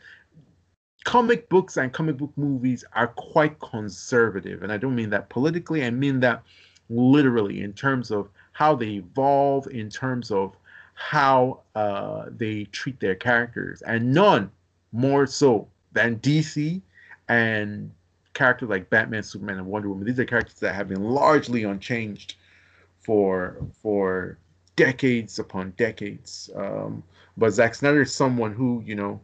comic 1.05 1.49
books 1.49 1.77
and 1.77 1.91
comic 1.91 2.17
book 2.17 2.31
movies 2.35 2.83
are 2.93 3.07
quite 3.07 3.59
conservative, 3.59 4.61
and 4.61 4.71
I 4.71 4.77
don't 4.77 4.95
mean 4.95 5.09
that 5.09 5.29
politically. 5.29 5.83
I 5.83 5.89
mean 5.89 6.19
that 6.19 6.43
literally 6.89 7.61
in 7.63 7.73
terms 7.73 8.11
of 8.11 8.29
how 8.51 8.75
they 8.75 8.89
evolve, 8.89 9.67
in 9.67 9.89
terms 9.89 10.29
of 10.29 10.55
how 10.99 11.61
uh, 11.75 12.25
they 12.29 12.65
treat 12.65 12.99
their 12.99 13.15
characters, 13.15 13.81
and 13.83 14.13
none 14.13 14.51
more 14.91 15.25
so 15.25 15.65
than 15.93 16.19
DC 16.19 16.81
and 17.29 17.89
characters 18.33 18.67
like 18.67 18.89
Batman, 18.89 19.23
Superman, 19.23 19.59
and 19.59 19.65
Wonder 19.65 19.87
Woman. 19.87 20.05
These 20.05 20.19
are 20.19 20.25
characters 20.25 20.59
that 20.59 20.75
have 20.75 20.89
been 20.89 21.03
largely 21.03 21.63
unchanged 21.63 22.35
for 22.99 23.55
for 23.81 24.37
decades 24.75 25.39
upon 25.39 25.71
decades. 25.77 26.49
Um, 26.53 27.01
but 27.37 27.51
Zack 27.51 27.75
Snyder 27.75 28.01
is 28.01 28.13
someone 28.13 28.53
who 28.53 28.83
you 28.85 28.95
know 28.95 29.21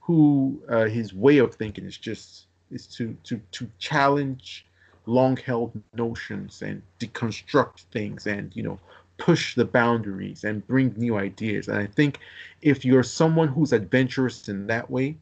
who 0.00 0.60
uh, 0.68 0.86
his 0.86 1.14
way 1.14 1.38
of 1.38 1.54
thinking 1.54 1.84
is 1.84 1.96
just 1.96 2.46
is 2.72 2.88
to 2.88 3.16
to 3.22 3.40
to 3.52 3.70
challenge 3.78 4.66
long 5.06 5.36
held 5.36 5.80
notions 5.94 6.62
and 6.62 6.82
deconstruct 6.98 7.82
things 7.92 8.26
and 8.26 8.54
you 8.56 8.64
know 8.64 8.80
push 9.22 9.54
the 9.54 9.64
boundaries 9.64 10.42
and 10.42 10.66
bring 10.66 10.92
new 10.96 11.16
ideas. 11.16 11.68
And 11.68 11.78
i 11.78 11.86
think 11.86 12.18
if 12.60 12.84
you're 12.84 13.04
someone 13.04 13.46
who's 13.46 13.72
adventurous 13.72 14.48
in 14.48 14.66
that 14.66 14.90
way 14.90 15.16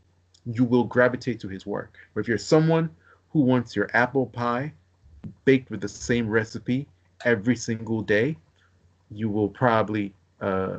you 0.47 0.65
will 0.65 0.85
gravitate 0.85 1.39
to 1.41 1.49
his 1.49 1.67
work. 1.67 1.99
But 2.15 2.21
if 2.23 2.29
you're 2.29 2.39
someone 2.39 2.89
who 3.31 3.41
wants 3.41 3.77
your 3.77 3.91
apple 3.93 4.27
pie 4.27 4.73
baked 5.45 5.71
with 5.71 5.83
the 5.83 5.89
same 5.89 6.27
recipe 6.29 6.87
every 7.27 7.57
single 7.57 8.01
day 8.01 8.39
you 9.11 9.29
will 9.29 9.49
probably 9.49 10.15
uh, 10.41 10.79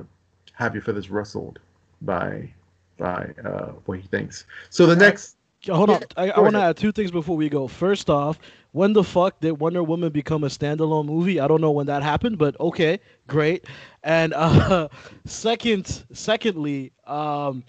have 0.53 0.73
your 0.73 0.81
feathers 0.81 1.11
rustled 1.11 1.59
by 2.01 2.49
by 2.97 3.29
uh, 3.45 3.71
what 3.85 3.99
he 3.99 4.07
thinks. 4.07 4.45
So 4.71 4.87
the 4.87 4.95
next 4.95 5.37
Hold 5.69 5.89
Yeah, 5.89 5.97
on. 5.97 6.05
I, 6.17 6.29
I 6.31 6.39
want 6.39 6.55
to 6.55 6.59
add 6.61 6.77
two 6.77 6.91
things 6.91 7.11
before 7.11 7.35
we 7.35 7.49
go. 7.49 7.67
First 7.67 8.09
off, 8.09 8.39
when 8.71 8.93
the 8.93 9.03
fuck 9.03 9.39
did 9.39 9.53
Wonder 9.59 9.83
Woman 9.83 10.11
become 10.11 10.43
a 10.43 10.47
standalone 10.47 11.05
movie? 11.05 11.39
I 11.39 11.47
don't 11.47 11.61
know 11.61 11.71
when 11.71 11.87
that 11.87 12.01
happened, 12.03 12.37
but 12.37 12.59
okay, 12.59 12.99
great. 13.27 13.65
And 14.03 14.33
uh, 14.33 14.87
second, 15.25 16.05
secondly, 16.11 16.91
um, 17.05 17.63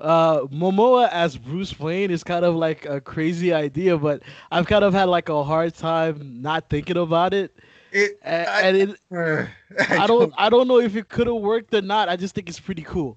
uh, 0.00 0.40
Momoa 0.46 1.08
as 1.10 1.36
Bruce 1.36 1.78
Wayne 1.78 2.10
is 2.10 2.22
kind 2.24 2.44
of 2.44 2.54
like 2.54 2.86
a 2.86 3.00
crazy 3.00 3.52
idea, 3.52 3.96
but 3.96 4.22
I've 4.50 4.66
kind 4.66 4.84
of 4.84 4.92
had 4.94 5.04
like 5.04 5.28
a 5.28 5.42
hard 5.44 5.74
time 5.74 6.40
not 6.42 6.68
thinking 6.68 6.96
about 6.96 7.32
it. 7.34 7.54
it, 7.92 8.20
And, 8.22 8.46
I- 8.46 8.62
and 8.62 8.76
it, 8.76 9.00
uh, 9.14 9.46
I 9.96 10.06
don't, 10.06 10.32
I 10.36 10.48
don't 10.50 10.68
know 10.68 10.78
if 10.80 10.96
it 10.96 11.08
could 11.08 11.26
have 11.26 11.36
worked 11.36 11.74
or 11.74 11.82
not. 11.82 12.08
I 12.08 12.16
just 12.16 12.34
think 12.34 12.48
it's 12.48 12.60
pretty 12.60 12.82
cool. 12.82 13.16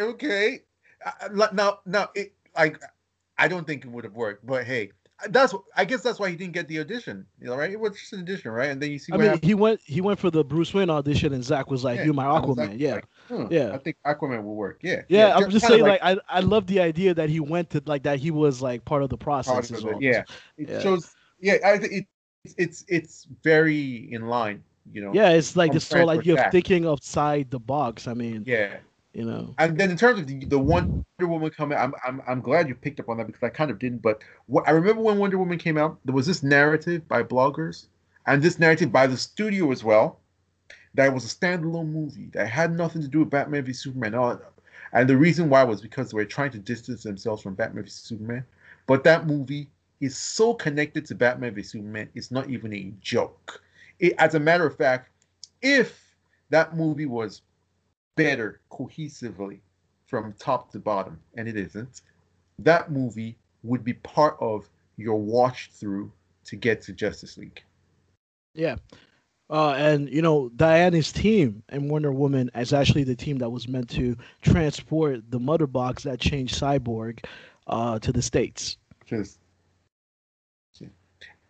okay 0.00 0.60
I- 1.04 1.12
I- 1.28 1.52
now 1.52 1.80
now 1.86 2.10
it 2.14 2.32
like 2.56 2.80
i 3.40 3.48
don't 3.48 3.66
think 3.66 3.84
it 3.84 3.90
would 3.90 4.04
have 4.04 4.14
worked 4.14 4.46
but 4.46 4.64
hey 4.64 4.90
uh, 5.24 5.28
that's 5.30 5.54
i 5.76 5.84
guess 5.84 6.02
that's 6.02 6.18
why 6.20 6.28
he 6.30 6.36
didn't 6.36 6.52
get 6.52 6.68
the 6.68 6.78
audition 6.80 7.26
you 7.40 7.46
know 7.46 7.56
right 7.56 7.72
it 7.72 7.80
was 7.80 7.92
just 7.98 8.12
an 8.12 8.20
audition 8.20 8.50
right 8.52 8.70
and 8.70 8.80
then 8.80 8.90
you 8.90 8.98
see 8.98 9.12
I 9.12 9.16
mean, 9.16 9.26
happened 9.26 9.44
he 9.44 9.54
went, 9.54 9.80
he 9.84 10.00
went 10.00 10.18
for 10.18 10.30
the 10.30 10.44
Bruce 10.44 10.72
Wayne 10.72 10.90
audition, 10.90 11.32
and 11.32 11.42
Zack 11.44 11.70
was 11.70 11.82
like, 11.84 11.98
Yeah, 11.98 12.04
"You're 12.06 12.14
my 12.14 12.24
Aquaman." 12.24 12.56
like- 12.56 12.78
yeah. 12.80 12.94
like, 12.94 13.06
huh, 13.28 13.46
Yeah. 13.50 13.72
i 13.74 13.78
think 13.78 13.96
aquaman 14.06 14.42
will 14.44 14.56
work 14.56 14.78
yeah 14.82 15.02
Yeah, 15.08 15.36
I'm 15.36 15.44
ju- 15.44 15.50
just 15.58 15.66
saying, 15.66 15.82
like, 15.82 16.00
I, 16.02 16.16
I 16.28 16.40
love 16.40 16.66
the 16.66 16.80
idea 16.80 17.14
that 17.14 17.28
he 17.28 17.40
went 17.40 17.70
to 17.70 17.82
like 17.86 18.02
that 18.04 18.18
he 18.20 18.30
was 18.30 18.62
like 18.62 18.84
part 18.84 19.02
of 19.02 19.08
the 19.10 19.18
process 19.18 19.70
of 19.70 19.76
as 19.76 19.84
it, 19.84 19.86
well. 19.86 19.98
yeah 20.00 20.22
it 20.56 20.68
Yeah. 20.68 20.80
shows 20.80 21.10
yeah 21.40 21.56
i 21.64 21.78
think 21.78 21.92
it, 21.92 22.06
it's 22.56 22.84
it's 22.88 23.26
very 23.42 24.08
in 24.12 24.28
line 24.28 24.62
you 24.92 25.02
know 25.02 25.12
Yeah, 25.12 25.30
it's 25.38 25.54
like 25.56 25.72
this 25.72 25.92
whole 25.92 26.08
idea 26.10 26.34
of 26.46 26.50
thinking 26.50 26.86
outside 26.86 27.50
the 27.50 27.60
box. 27.60 28.08
I 28.08 28.14
mean, 28.14 28.44
yeah 28.46 28.78
you 29.12 29.24
know, 29.24 29.54
And 29.58 29.78
then 29.78 29.90
in 29.90 29.96
terms 29.96 30.20
of 30.20 30.26
the, 30.26 30.44
the 30.44 30.58
Wonder 30.58 31.04
Woman 31.20 31.50
coming, 31.50 31.76
I'm, 31.78 31.94
I'm 32.06 32.22
I'm 32.26 32.40
glad 32.40 32.68
you 32.68 32.74
picked 32.74 33.00
up 33.00 33.08
on 33.08 33.18
that 33.18 33.26
because 33.26 33.42
I 33.42 33.48
kind 33.48 33.70
of 33.70 33.78
didn't. 33.78 34.02
But 34.02 34.22
what 34.46 34.66
I 34.68 34.70
remember 34.72 35.02
when 35.02 35.18
Wonder 35.18 35.38
Woman 35.38 35.58
came 35.58 35.76
out, 35.76 35.98
there 36.04 36.14
was 36.14 36.26
this 36.26 36.42
narrative 36.42 37.08
by 37.08 37.22
bloggers 37.22 37.86
and 38.26 38.42
this 38.42 38.58
narrative 38.58 38.92
by 38.92 39.06
the 39.06 39.16
studio 39.16 39.72
as 39.72 39.82
well 39.82 40.20
that 40.94 41.06
it 41.06 41.12
was 41.12 41.24
a 41.24 41.34
standalone 41.34 41.88
movie 41.88 42.30
that 42.32 42.48
had 42.48 42.72
nothing 42.72 43.02
to 43.02 43.08
do 43.08 43.20
with 43.20 43.30
Batman 43.30 43.64
v 43.64 43.72
Superman. 43.72 44.38
And 44.92 45.08
the 45.08 45.16
reason 45.16 45.48
why 45.48 45.62
was 45.64 45.80
because 45.80 46.10
they 46.10 46.16
were 46.16 46.24
trying 46.24 46.50
to 46.52 46.58
distance 46.58 47.02
themselves 47.02 47.42
from 47.42 47.54
Batman 47.54 47.84
v 47.84 47.90
Superman. 47.90 48.44
But 48.86 49.04
that 49.04 49.26
movie 49.26 49.68
is 50.00 50.16
so 50.16 50.54
connected 50.54 51.04
to 51.06 51.14
Batman 51.14 51.54
v 51.54 51.62
Superman, 51.62 52.08
it's 52.14 52.30
not 52.30 52.48
even 52.48 52.72
a 52.72 52.92
joke. 53.00 53.62
It, 53.98 54.14
as 54.18 54.34
a 54.34 54.40
matter 54.40 54.66
of 54.66 54.76
fact, 54.76 55.10
if 55.62 56.16
that 56.50 56.76
movie 56.76 57.06
was 57.06 57.42
better 58.22 58.60
cohesively 58.70 59.60
from 60.06 60.34
top 60.38 60.70
to 60.72 60.78
bottom, 60.78 61.18
and 61.36 61.48
it 61.48 61.56
isn't, 61.56 62.02
that 62.58 62.92
movie 62.92 63.36
would 63.62 63.84
be 63.84 63.94
part 63.94 64.36
of 64.40 64.68
your 64.96 65.18
watch 65.18 65.70
through 65.72 66.12
to 66.44 66.56
get 66.56 66.82
to 66.82 66.92
Justice 66.92 67.38
League. 67.38 67.62
yeah. 68.54 68.76
Uh, 69.48 69.74
and 69.76 70.08
you 70.08 70.22
know, 70.22 70.48
Diana's 70.54 71.10
team 71.10 71.64
and 71.70 71.90
Wonder 71.90 72.12
Woman 72.12 72.52
is 72.54 72.72
actually 72.72 73.02
the 73.02 73.16
team 73.16 73.38
that 73.38 73.50
was 73.50 73.66
meant 73.66 73.90
to 73.90 74.16
transport 74.42 75.28
the 75.28 75.40
mother 75.40 75.66
box 75.66 76.04
that 76.04 76.20
changed 76.20 76.54
Cyborg 76.54 77.24
uh, 77.66 77.98
to 77.98 78.12
the 78.12 78.22
states. 78.22 78.76
Just 79.06 79.40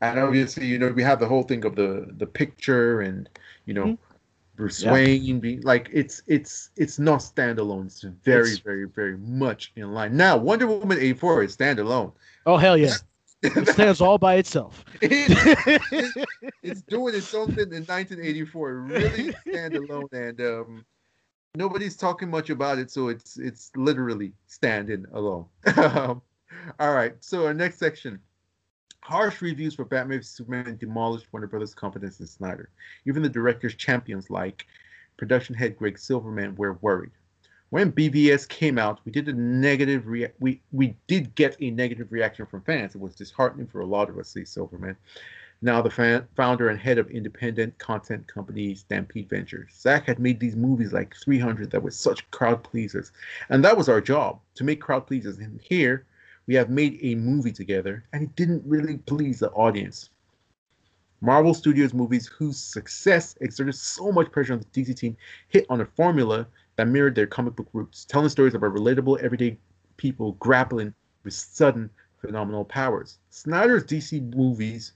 and 0.00 0.18
obviously, 0.18 0.66
you 0.66 0.78
know, 0.78 0.88
we 0.88 1.02
have 1.02 1.20
the 1.20 1.28
whole 1.28 1.42
thing 1.42 1.64
of 1.64 1.76
the 1.76 2.06
the 2.16 2.26
picture 2.26 3.00
and 3.00 3.28
you 3.66 3.74
know. 3.74 3.84
Mm-hmm. 3.84 4.09
Yeah. 4.68 4.92
Wayne 4.92 5.40
being 5.40 5.62
like 5.62 5.88
it's 5.92 6.22
it's 6.26 6.70
it's 6.76 6.98
not 6.98 7.20
standalone. 7.20 7.86
It's 7.86 8.02
very, 8.02 8.50
it's, 8.50 8.58
very, 8.58 8.86
very 8.86 9.16
much 9.16 9.72
in 9.76 9.92
line. 9.92 10.16
Now, 10.16 10.36
Wonder 10.36 10.66
Woman 10.66 10.98
84 10.98 11.44
is 11.44 11.56
standalone. 11.56 12.12
Oh 12.46 12.56
hell 12.56 12.76
yeah. 12.76 12.94
it 13.42 13.68
stands 13.68 14.02
all 14.02 14.18
by 14.18 14.34
itself. 14.34 14.84
it's, 15.00 16.26
it's, 16.62 16.82
doing 16.82 17.14
its 17.14 17.32
own 17.34 17.46
thing 17.46 17.72
in 17.72 17.84
1984. 17.84 18.74
Really 18.74 19.32
standalone, 19.46 20.12
and 20.12 20.40
um, 20.42 20.84
nobody's 21.54 21.96
talking 21.96 22.28
much 22.28 22.50
about 22.50 22.78
it, 22.78 22.90
so 22.90 23.08
it's 23.08 23.38
it's 23.38 23.70
literally 23.76 24.32
standing 24.46 25.06
alone. 25.12 25.46
all 25.78 26.22
right, 26.80 27.14
so 27.20 27.46
our 27.46 27.54
next 27.54 27.78
section. 27.78 28.20
Harsh 29.02 29.40
reviews 29.42 29.74
for 29.74 29.84
Batman 29.84 30.18
v 30.18 30.24
Superman 30.24 30.76
demolished 30.76 31.26
Warner 31.32 31.46
Brothers' 31.46 31.74
confidence 31.74 32.20
in 32.20 32.26
Snyder. 32.26 32.70
Even 33.06 33.22
the 33.22 33.28
director's 33.28 33.74
champions, 33.74 34.30
like 34.30 34.66
production 35.16 35.54
head 35.54 35.76
Greg 35.76 35.98
Silverman, 35.98 36.54
were 36.56 36.74
worried 36.74 37.12
when 37.70 37.92
BVS 37.92 38.48
came 38.48 38.78
out, 38.78 39.00
we 39.04 39.12
did 39.12 39.28
a 39.28 39.32
negative 39.32 40.06
rea- 40.06 40.32
we 40.40 40.60
we 40.72 40.96
did 41.06 41.34
get 41.36 41.56
a 41.60 41.70
negative 41.70 42.10
reaction 42.10 42.44
from 42.44 42.62
fans. 42.62 42.94
It 42.94 43.00
was 43.00 43.14
disheartening 43.14 43.68
for 43.68 43.80
a 43.80 43.86
lot 43.86 44.10
of 44.10 44.18
us. 44.18 44.28
See 44.28 44.44
Silverman, 44.44 44.96
now 45.62 45.80
the 45.80 45.90
fan, 45.90 46.26
founder 46.34 46.68
and 46.68 46.78
head 46.78 46.98
of 46.98 47.08
independent 47.10 47.78
content 47.78 48.26
company 48.26 48.74
Stampede 48.74 49.30
Ventures. 49.30 49.70
Zack 49.78 50.06
had 50.06 50.18
made 50.18 50.40
these 50.40 50.56
movies 50.56 50.92
like 50.92 51.14
300 51.14 51.70
that 51.70 51.82
were 51.82 51.92
such 51.92 52.28
crowd 52.32 52.64
pleasers, 52.64 53.12
and 53.48 53.64
that 53.64 53.76
was 53.76 53.88
our 53.88 54.00
job 54.00 54.40
to 54.56 54.64
make 54.64 54.80
crowd 54.80 55.06
pleasers. 55.06 55.38
And 55.38 55.60
here 55.60 56.06
we 56.50 56.56
have 56.56 56.68
made 56.68 56.98
a 57.02 57.14
movie 57.14 57.52
together, 57.52 58.02
and 58.12 58.24
it 58.24 58.34
didn't 58.34 58.64
really 58.66 58.98
please 58.98 59.38
the 59.38 59.52
audience. 59.52 60.10
Marvel 61.20 61.54
Studios 61.54 61.94
movies 61.94 62.26
whose 62.26 62.58
success 62.58 63.36
exerted 63.40 63.76
so 63.76 64.10
much 64.10 64.32
pressure 64.32 64.54
on 64.54 64.58
the 64.58 64.64
DC 64.64 64.96
team 64.96 65.16
hit 65.46 65.64
on 65.70 65.80
a 65.80 65.86
formula 65.86 66.48
that 66.74 66.88
mirrored 66.88 67.14
their 67.14 67.28
comic 67.28 67.54
book 67.54 67.68
roots, 67.72 68.04
telling 68.04 68.28
stories 68.28 68.54
about 68.54 68.74
relatable 68.74 69.20
everyday 69.20 69.56
people 69.96 70.32
grappling 70.40 70.92
with 71.22 71.34
sudden 71.34 71.88
phenomenal 72.20 72.64
powers. 72.64 73.18
Snyder's 73.28 73.84
DC 73.84 74.34
movies 74.34 74.94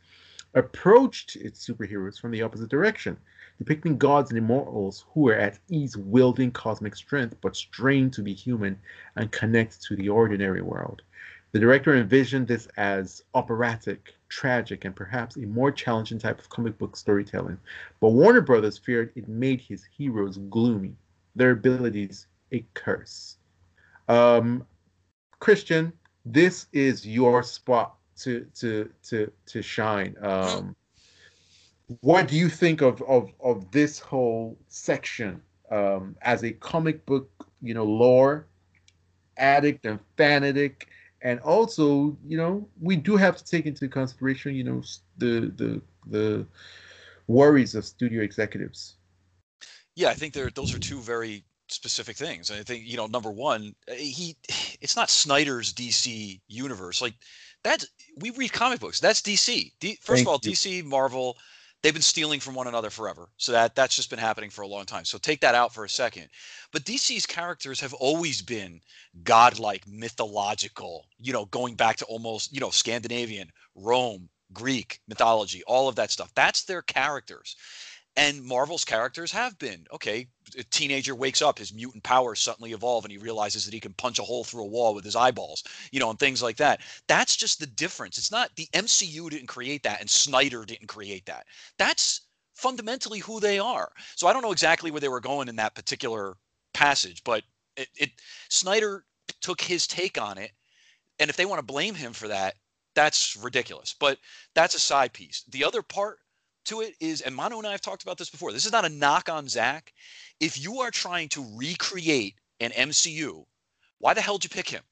approached 0.54 1.36
its 1.36 1.64
superheroes 1.64 2.18
from 2.20 2.32
the 2.32 2.42
opposite 2.42 2.68
direction, 2.68 3.16
depicting 3.58 3.96
gods 3.96 4.32
and 4.32 4.38
immortals 4.38 5.04
who 5.14 5.20
were 5.20 5.36
at 5.36 5.60
ease 5.68 5.96
wielding 5.96 6.50
cosmic 6.50 6.96
strength 6.96 7.36
but 7.40 7.54
strained 7.54 8.12
to 8.12 8.22
be 8.22 8.34
human 8.34 8.76
and 9.14 9.30
connect 9.30 9.80
to 9.82 9.94
the 9.94 10.08
ordinary 10.08 10.60
world. 10.60 11.02
The 11.54 11.60
director 11.60 11.94
envisioned 11.94 12.48
this 12.48 12.66
as 12.76 13.22
operatic, 13.32 14.16
tragic, 14.28 14.84
and 14.84 14.96
perhaps 14.96 15.36
a 15.36 15.46
more 15.46 15.70
challenging 15.70 16.18
type 16.18 16.40
of 16.40 16.48
comic 16.48 16.76
book 16.78 16.96
storytelling, 16.96 17.58
but 18.00 18.08
Warner 18.08 18.40
Brothers 18.40 18.76
feared 18.76 19.12
it 19.14 19.28
made 19.28 19.60
his 19.60 19.84
heroes 19.96 20.36
gloomy 20.50 20.96
their 21.36 21.52
abilities 21.52 22.26
a 22.50 22.66
curse. 22.74 23.36
Um, 24.08 24.66
Christian, 25.38 25.92
this 26.26 26.66
is 26.72 27.06
your 27.06 27.44
spot 27.44 27.94
to 28.16 28.48
to 28.56 28.90
to 29.04 29.30
to 29.46 29.62
shine. 29.62 30.16
Um, 30.22 30.74
what 32.00 32.26
do 32.26 32.36
you 32.36 32.48
think 32.48 32.80
of 32.82 33.00
of 33.02 33.30
of 33.38 33.70
this 33.70 34.00
whole 34.00 34.58
section 34.66 35.40
um, 35.70 36.16
as 36.22 36.42
a 36.42 36.50
comic 36.50 37.06
book, 37.06 37.30
you 37.62 37.74
know, 37.74 37.84
lore 37.84 38.48
addict 39.36 39.86
and 39.86 40.00
fanatic, 40.16 40.88
and 41.24 41.40
also, 41.40 42.16
you 42.26 42.36
know, 42.36 42.68
we 42.80 42.96
do 42.96 43.16
have 43.16 43.36
to 43.38 43.44
take 43.44 43.64
into 43.64 43.88
consideration, 43.88 44.54
you 44.54 44.62
know, 44.62 44.82
the 45.16 45.52
the 45.56 45.80
the 46.06 46.46
worries 47.26 47.74
of 47.74 47.84
studio 47.84 48.22
executives. 48.22 48.96
Yeah, 49.96 50.10
I 50.10 50.14
think 50.14 50.34
there 50.34 50.50
those 50.50 50.74
are 50.74 50.78
two 50.78 51.00
very 51.00 51.42
specific 51.68 52.16
things. 52.16 52.50
I 52.50 52.62
think 52.62 52.86
you 52.86 52.98
know, 52.98 53.06
number 53.06 53.30
one, 53.30 53.74
eh, 53.88 53.94
he 53.96 54.36
it's 54.82 54.96
not 54.96 55.08
Snyder's 55.08 55.72
DC 55.72 56.40
universe. 56.46 57.00
Like 57.00 57.14
that's 57.64 57.86
we 58.18 58.30
read 58.30 58.52
comic 58.52 58.80
books. 58.80 59.00
That's 59.00 59.22
DC. 59.22 59.72
D, 59.80 59.98
first 60.02 60.06
Thank 60.06 60.20
of 60.20 60.28
all, 60.28 60.40
you. 60.42 60.52
DC, 60.52 60.84
Marvel, 60.84 61.38
they've 61.84 61.92
been 61.92 62.02
stealing 62.02 62.40
from 62.40 62.54
one 62.54 62.66
another 62.66 62.88
forever. 62.88 63.28
So 63.36 63.52
that 63.52 63.76
that's 63.76 63.94
just 63.94 64.08
been 64.08 64.18
happening 64.18 64.48
for 64.48 64.62
a 64.62 64.66
long 64.66 64.86
time. 64.86 65.04
So 65.04 65.18
take 65.18 65.42
that 65.42 65.54
out 65.54 65.72
for 65.72 65.84
a 65.84 65.88
second. 65.88 66.28
But 66.72 66.84
DC's 66.84 67.26
characters 67.26 67.78
have 67.80 67.92
always 67.92 68.40
been 68.40 68.80
godlike, 69.22 69.84
mythological. 69.86 71.06
You 71.18 71.34
know, 71.34 71.44
going 71.44 71.74
back 71.74 71.96
to 71.96 72.06
almost 72.06 72.52
you 72.54 72.60
know 72.60 72.70
Scandinavian, 72.70 73.50
Rome, 73.76 74.30
Greek 74.54 75.00
mythology, 75.06 75.62
all 75.66 75.86
of 75.86 75.96
that 75.96 76.10
stuff. 76.10 76.32
That's 76.34 76.64
their 76.64 76.80
characters. 76.80 77.54
And 78.16 78.44
Marvel's 78.44 78.84
characters 78.84 79.32
have 79.32 79.58
been 79.58 79.86
okay. 79.92 80.28
A 80.56 80.62
teenager 80.64 81.16
wakes 81.16 81.42
up, 81.42 81.58
his 81.58 81.72
mutant 81.74 82.04
powers 82.04 82.38
suddenly 82.38 82.72
evolve, 82.72 83.04
and 83.04 83.10
he 83.10 83.18
realizes 83.18 83.64
that 83.64 83.74
he 83.74 83.80
can 83.80 83.92
punch 83.94 84.20
a 84.20 84.22
hole 84.22 84.44
through 84.44 84.62
a 84.62 84.68
wall 84.68 84.94
with 84.94 85.04
his 85.04 85.16
eyeballs, 85.16 85.64
you 85.90 85.98
know, 85.98 86.10
and 86.10 86.18
things 86.18 86.42
like 86.42 86.56
that. 86.58 86.80
That's 87.08 87.34
just 87.34 87.58
the 87.58 87.66
difference. 87.66 88.16
It's 88.16 88.30
not 88.30 88.54
the 88.54 88.68
MCU 88.72 89.28
didn't 89.30 89.48
create 89.48 89.82
that, 89.82 90.00
and 90.00 90.08
Snyder 90.08 90.64
didn't 90.64 90.86
create 90.86 91.26
that. 91.26 91.46
That's 91.76 92.20
fundamentally 92.54 93.18
who 93.18 93.40
they 93.40 93.58
are. 93.58 93.90
So 94.14 94.28
I 94.28 94.32
don't 94.32 94.42
know 94.42 94.52
exactly 94.52 94.92
where 94.92 95.00
they 95.00 95.08
were 95.08 95.20
going 95.20 95.48
in 95.48 95.56
that 95.56 95.74
particular 95.74 96.36
passage, 96.72 97.24
but 97.24 97.42
it, 97.76 97.88
it 97.96 98.10
Snyder 98.48 99.04
took 99.40 99.60
his 99.60 99.88
take 99.88 100.20
on 100.20 100.38
it, 100.38 100.52
and 101.18 101.30
if 101.30 101.36
they 101.36 101.46
want 101.46 101.58
to 101.58 101.66
blame 101.66 101.96
him 101.96 102.12
for 102.12 102.28
that, 102.28 102.54
that's 102.94 103.36
ridiculous. 103.36 103.94
But 103.98 104.18
that's 104.54 104.76
a 104.76 104.80
side 104.80 105.12
piece. 105.12 105.42
The 105.48 105.64
other 105.64 105.82
part 105.82 106.18
to 106.66 106.80
it 106.80 106.94
is, 107.00 107.20
and 107.20 107.34
Manu 107.34 107.58
and 107.58 107.66
I 107.66 107.72
have 107.72 107.80
talked 107.80 108.02
about 108.02 108.18
this 108.18 108.30
before. 108.30 108.52
This 108.52 108.66
is 108.66 108.72
not 108.72 108.84
a 108.84 108.88
knock 108.88 109.28
on 109.28 109.48
Zack. 109.48 109.92
If 110.40 110.62
you 110.62 110.80
are 110.80 110.90
trying 110.90 111.28
to 111.30 111.46
recreate 111.56 112.34
an 112.60 112.70
MCU, 112.70 113.44
why 113.98 114.14
the 114.14 114.20
hell 114.20 114.38
did 114.38 114.44
you 114.44 114.54
pick 114.54 114.68
him? 114.68 114.82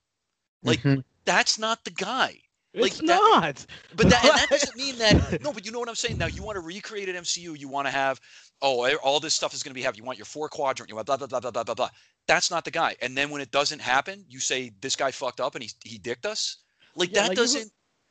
Like 0.62 0.80
mm-hmm. 0.80 1.00
that's 1.24 1.58
not 1.58 1.84
the 1.84 1.90
guy. 1.90 2.38
Like, 2.74 2.92
it's 2.92 3.00
that, 3.00 3.06
not. 3.06 3.66
But 3.94 4.08
that, 4.08 4.22
that 4.22 4.46
doesn't 4.50 4.76
mean 4.76 4.96
that. 4.98 5.42
No, 5.42 5.52
but 5.52 5.66
you 5.66 5.72
know 5.72 5.78
what 5.78 5.88
I'm 5.88 5.94
saying. 5.94 6.16
Now 6.16 6.26
you 6.26 6.42
want 6.42 6.56
to 6.56 6.60
recreate 6.60 7.08
an 7.08 7.16
MCU. 7.16 7.58
You 7.58 7.68
want 7.68 7.86
to 7.86 7.90
have, 7.90 8.18
oh, 8.62 8.88
all 8.98 9.20
this 9.20 9.34
stuff 9.34 9.52
is 9.52 9.62
going 9.62 9.72
to 9.72 9.74
be 9.74 9.82
have. 9.82 9.96
You 9.96 10.04
want 10.04 10.16
your 10.16 10.24
four 10.24 10.48
quadrant. 10.48 10.88
You 10.88 10.96
want 10.96 11.06
blah 11.06 11.18
blah 11.18 11.26
blah 11.26 11.40
blah 11.40 11.50
blah 11.50 11.64
blah 11.64 11.74
blah. 11.74 11.90
That's 12.26 12.50
not 12.50 12.64
the 12.64 12.70
guy. 12.70 12.96
And 13.02 13.16
then 13.16 13.28
when 13.28 13.42
it 13.42 13.50
doesn't 13.50 13.80
happen, 13.80 14.24
you 14.28 14.40
say 14.40 14.72
this 14.80 14.96
guy 14.96 15.10
fucked 15.10 15.40
up 15.40 15.54
and 15.54 15.62
he 15.62 15.70
he 15.84 15.98
dicked 15.98 16.24
us. 16.24 16.58
Like 16.96 17.10
yeah, 17.10 17.22
that 17.22 17.28
like 17.30 17.36
doesn't. 17.36 17.70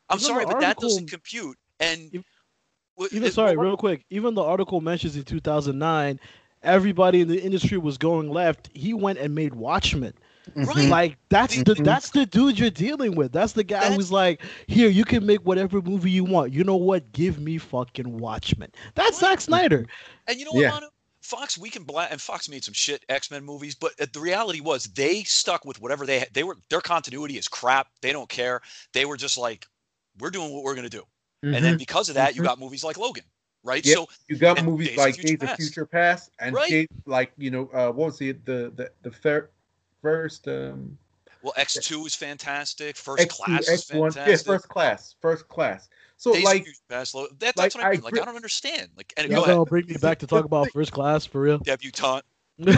I'm 0.09 0.19
sorry, 0.19 0.45
but 0.45 0.59
that 0.59 0.77
doesn't 0.77 1.09
compute. 1.09 1.57
And 1.79 2.23
even 3.11 3.31
sorry, 3.31 3.57
real 3.57 3.77
quick. 3.77 4.05
Even 4.09 4.33
the 4.33 4.43
article 4.43 4.81
mentions 4.81 5.15
in 5.15 5.23
2009, 5.23 6.19
everybody 6.63 7.21
in 7.21 7.27
the 7.27 7.41
industry 7.41 7.77
was 7.77 7.97
going 7.97 8.29
left. 8.29 8.69
He 8.73 8.93
went 8.93 9.19
and 9.19 9.33
made 9.33 9.53
Watchmen. 9.55 10.13
Mm-hmm. 10.49 10.63
Right. 10.63 10.89
Like 10.89 11.17
that's 11.29 11.55
the 11.55 11.73
mm-hmm. 11.73 11.83
that's 11.83 12.09
the 12.09 12.25
dude 12.25 12.59
you're 12.59 12.69
dealing 12.69 13.15
with. 13.15 13.31
That's 13.31 13.53
the 13.53 13.63
guy 13.63 13.81
that's, 13.81 13.95
who's 13.95 14.11
like, 14.11 14.41
here, 14.67 14.89
you 14.89 15.05
can 15.05 15.25
make 15.25 15.45
whatever 15.45 15.81
movie 15.81 16.11
you 16.11 16.23
want. 16.23 16.51
You 16.51 16.63
know 16.63 16.77
what? 16.77 17.11
Give 17.11 17.39
me 17.39 17.57
fucking 17.57 18.17
Watchmen. 18.17 18.71
That's 18.95 19.21
right. 19.21 19.31
Zack 19.31 19.41
Snyder. 19.41 19.85
And 20.27 20.39
you 20.39 20.45
know 20.45 20.51
what, 20.51 20.61
yeah. 20.61 20.71
Manu? 20.71 20.87
Fox, 21.21 21.57
we 21.57 21.69
can 21.69 21.83
black, 21.83 22.11
and 22.11 22.19
Fox 22.19 22.49
made 22.49 22.63
some 22.63 22.73
shit 22.73 23.05
X 23.07 23.29
Men 23.29 23.45
movies, 23.45 23.75
but 23.75 23.93
uh, 24.01 24.07
the 24.11 24.19
reality 24.19 24.59
was 24.59 24.85
they 24.85 25.23
stuck 25.23 25.63
with 25.63 25.79
whatever 25.79 26.05
they 26.05 26.19
had. 26.19 26.29
they 26.33 26.43
were. 26.43 26.57
Their 26.69 26.81
continuity 26.81 27.37
is 27.37 27.47
crap. 27.47 27.87
They 28.01 28.11
don't 28.11 28.27
care. 28.27 28.61
They 28.93 29.05
were 29.05 29.17
just 29.17 29.37
like, 29.37 29.67
we're 30.19 30.31
doing 30.31 30.51
what 30.51 30.63
we're 30.63 30.75
gonna 30.75 30.89
do. 30.89 31.03
Mm-hmm. 31.43 31.55
And 31.55 31.65
then 31.65 31.77
because 31.77 32.09
of 32.09 32.15
that, 32.15 32.31
mm-hmm. 32.31 32.41
you 32.41 32.47
got 32.47 32.59
movies 32.59 32.83
like 32.83 32.97
Logan, 32.97 33.23
right? 33.63 33.85
Yep. 33.85 33.97
So 33.97 34.07
you 34.27 34.35
got 34.37 34.63
movies 34.63 34.89
Days 34.89 34.97
like 34.97 35.15
Days 35.15 35.41
of 35.41 35.49
Future 35.55 35.85
Past 35.85 36.31
and 36.39 36.55
right. 36.55 36.87
like 37.05 37.31
you 37.37 37.49
know 37.49 37.69
uh, 37.73 37.91
what 37.91 38.07
was 38.07 38.21
it 38.21 38.45
the 38.45 38.71
the 38.75 38.91
the 39.01 39.11
fir- 39.11 39.49
first 40.01 40.47
um 40.47 40.97
well 41.41 41.53
X 41.57 41.73
two 41.81 42.05
is 42.05 42.13
fantastic. 42.13 42.95
First 42.95 43.27
X2, 43.27 43.29
class 43.29 43.69
X1, 43.69 43.73
is 43.73 43.83
fantastic. 43.85 44.27
Yeah, 44.27 44.53
first 44.53 44.69
class, 44.69 45.15
first 45.19 45.47
class. 45.47 45.89
So 46.17 46.33
Days 46.33 46.43
like 46.43 46.67
past, 46.87 47.13
that, 47.13 47.55
that's 47.55 47.57
like, 47.57 47.73
what 47.73 47.83
I 47.83 47.91
mean. 47.91 48.01
I, 48.01 48.03
like 48.03 48.21
I 48.21 48.25
don't 48.25 48.35
understand. 48.35 48.89
Like 48.95 49.13
and 49.17 49.27
yeah, 49.27 49.37
go 49.37 49.43
ahead. 49.43 49.67
bring 49.67 49.87
me 49.87 49.95
back 49.99 50.19
to 50.19 50.27
talk 50.27 50.45
about 50.45 50.69
first 50.71 50.91
class 50.91 51.25
for 51.25 51.41
real. 51.41 51.57
Debutante. 51.57 52.23
the, 52.59 52.75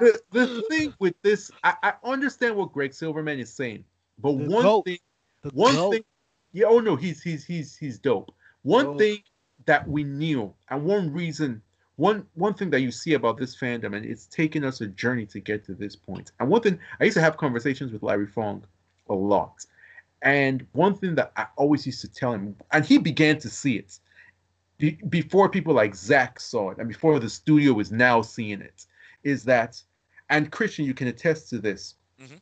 the, 0.00 0.20
the, 0.32 0.62
thing 0.70 0.94
with 0.98 1.14
this, 1.20 1.50
I, 1.62 1.74
I, 1.82 1.92
understand 2.04 2.56
what 2.56 2.72
Greg 2.72 2.94
Silverman 2.94 3.38
is 3.38 3.52
saying, 3.52 3.84
but 4.18 4.38
the 4.38 4.48
one 4.48 4.62
goat. 4.62 4.86
thing 4.86 4.96
the 4.96 5.07
one 5.52 5.74
dope. 5.74 5.92
thing, 5.94 6.04
yeah, 6.52 6.66
oh 6.66 6.80
no, 6.80 6.96
he's 6.96 7.22
he's 7.22 7.44
he's 7.44 7.76
he's 7.76 7.98
dope. 7.98 8.34
One 8.62 8.84
dope. 8.84 8.98
thing 8.98 9.18
that 9.66 9.86
we 9.88 10.04
knew, 10.04 10.54
and 10.70 10.84
one 10.84 11.12
reason, 11.12 11.62
one 11.96 12.26
one 12.34 12.54
thing 12.54 12.70
that 12.70 12.80
you 12.80 12.90
see 12.90 13.14
about 13.14 13.38
this 13.38 13.56
fandom, 13.56 13.96
and 13.96 14.04
it's 14.04 14.26
taken 14.26 14.64
us 14.64 14.80
a 14.80 14.86
journey 14.86 15.26
to 15.26 15.40
get 15.40 15.64
to 15.66 15.74
this 15.74 15.96
point. 15.96 16.32
And 16.40 16.48
one 16.48 16.62
thing, 16.62 16.78
I 17.00 17.04
used 17.04 17.16
to 17.16 17.22
have 17.22 17.36
conversations 17.36 17.92
with 17.92 18.02
Larry 18.02 18.26
Fong 18.26 18.62
a 19.08 19.14
lot, 19.14 19.64
and 20.22 20.66
one 20.72 20.94
thing 20.94 21.14
that 21.16 21.32
I 21.36 21.46
always 21.56 21.86
used 21.86 22.00
to 22.02 22.08
tell 22.08 22.32
him, 22.32 22.56
and 22.72 22.84
he 22.84 22.98
began 22.98 23.38
to 23.38 23.48
see 23.48 23.76
it 23.76 23.98
be, 24.78 24.92
before 25.08 25.48
people 25.48 25.74
like 25.74 25.94
Zack 25.94 26.40
saw 26.40 26.70
it, 26.70 26.78
and 26.78 26.88
before 26.88 27.18
the 27.18 27.28
studio 27.28 27.72
was 27.72 27.92
now 27.92 28.22
seeing 28.22 28.60
it, 28.60 28.86
is 29.24 29.44
that, 29.44 29.82
and 30.30 30.50
Christian, 30.50 30.84
you 30.84 30.94
can 30.94 31.08
attest 31.08 31.50
to 31.50 31.58
this, 31.58 31.96
mm-hmm. 32.20 32.36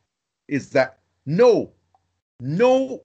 is 0.47 0.69
that 0.69 0.99
no 1.25 1.71
no 2.39 3.03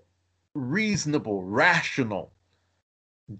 reasonable, 0.54 1.42
rational 1.44 2.32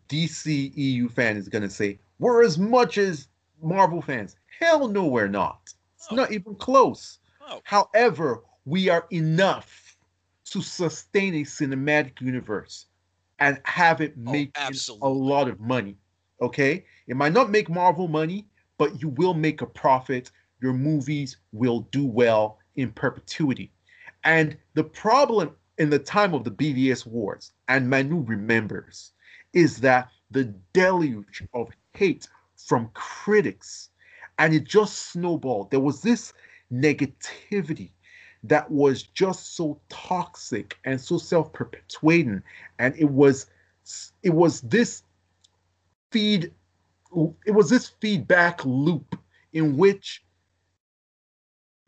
DCEU 0.08 1.10
fan 1.10 1.36
is 1.36 1.48
going 1.48 1.62
to 1.62 1.70
say, 1.70 1.98
we're 2.18 2.44
as 2.44 2.58
much 2.58 2.98
as 2.98 3.28
Marvel 3.62 4.00
fans. 4.00 4.36
Hell 4.58 4.88
no, 4.88 5.06
we're 5.06 5.28
not. 5.28 5.72
It's 5.96 6.08
Oh. 6.10 6.14
not 6.16 6.32
even 6.32 6.54
close. 6.54 7.18
Oh. 7.40 7.60
However, 7.64 8.42
we 8.64 8.88
are 8.88 9.06
enough 9.10 9.96
to 10.44 10.62
sustain 10.62 11.34
a 11.36 11.42
cinematic 11.44 12.20
universe 12.20 12.86
and 13.38 13.60
have 13.64 14.00
it 14.00 14.14
Oh, 14.26 14.32
make 14.32 14.56
a 14.56 15.08
lot 15.08 15.48
of 15.48 15.60
money. 15.60 15.96
Okay? 16.40 16.84
It 17.06 17.16
might 17.16 17.32
not 17.32 17.50
make 17.50 17.68
Marvel 17.68 18.08
money, 18.08 18.46
but 18.78 19.00
you 19.00 19.08
will 19.10 19.34
make 19.34 19.62
a 19.62 19.66
profit. 19.66 20.30
Your 20.60 20.72
movies 20.72 21.36
will 21.52 21.80
do 21.90 22.04
well 22.06 22.58
in 22.76 22.92
perpetuity. 22.92 23.72
And 24.24 24.56
the 24.74 24.84
problem 24.84 25.56
in 25.82 25.90
the 25.90 25.98
time 25.98 26.32
of 26.32 26.44
the 26.44 26.50
BVS 26.52 27.04
wars, 27.06 27.50
and 27.66 27.90
Manu 27.90 28.22
remembers, 28.22 29.14
is 29.52 29.78
that 29.78 30.10
the 30.30 30.44
deluge 30.72 31.42
of 31.54 31.70
hate 31.94 32.28
from 32.56 32.88
critics, 32.94 33.88
and 34.38 34.54
it 34.54 34.62
just 34.62 35.10
snowballed. 35.10 35.72
There 35.72 35.80
was 35.80 36.00
this 36.00 36.34
negativity 36.72 37.90
that 38.44 38.70
was 38.70 39.02
just 39.02 39.56
so 39.56 39.80
toxic 39.88 40.78
and 40.84 41.00
so 41.00 41.18
self-perpetuating, 41.18 42.44
and 42.78 42.94
it 42.96 43.10
was 43.10 43.46
it 44.22 44.32
was 44.32 44.60
this 44.60 45.02
feed 46.12 46.52
it 47.44 47.50
was 47.50 47.68
this 47.68 47.88
feedback 48.00 48.64
loop 48.64 49.18
in 49.52 49.76
which 49.76 50.24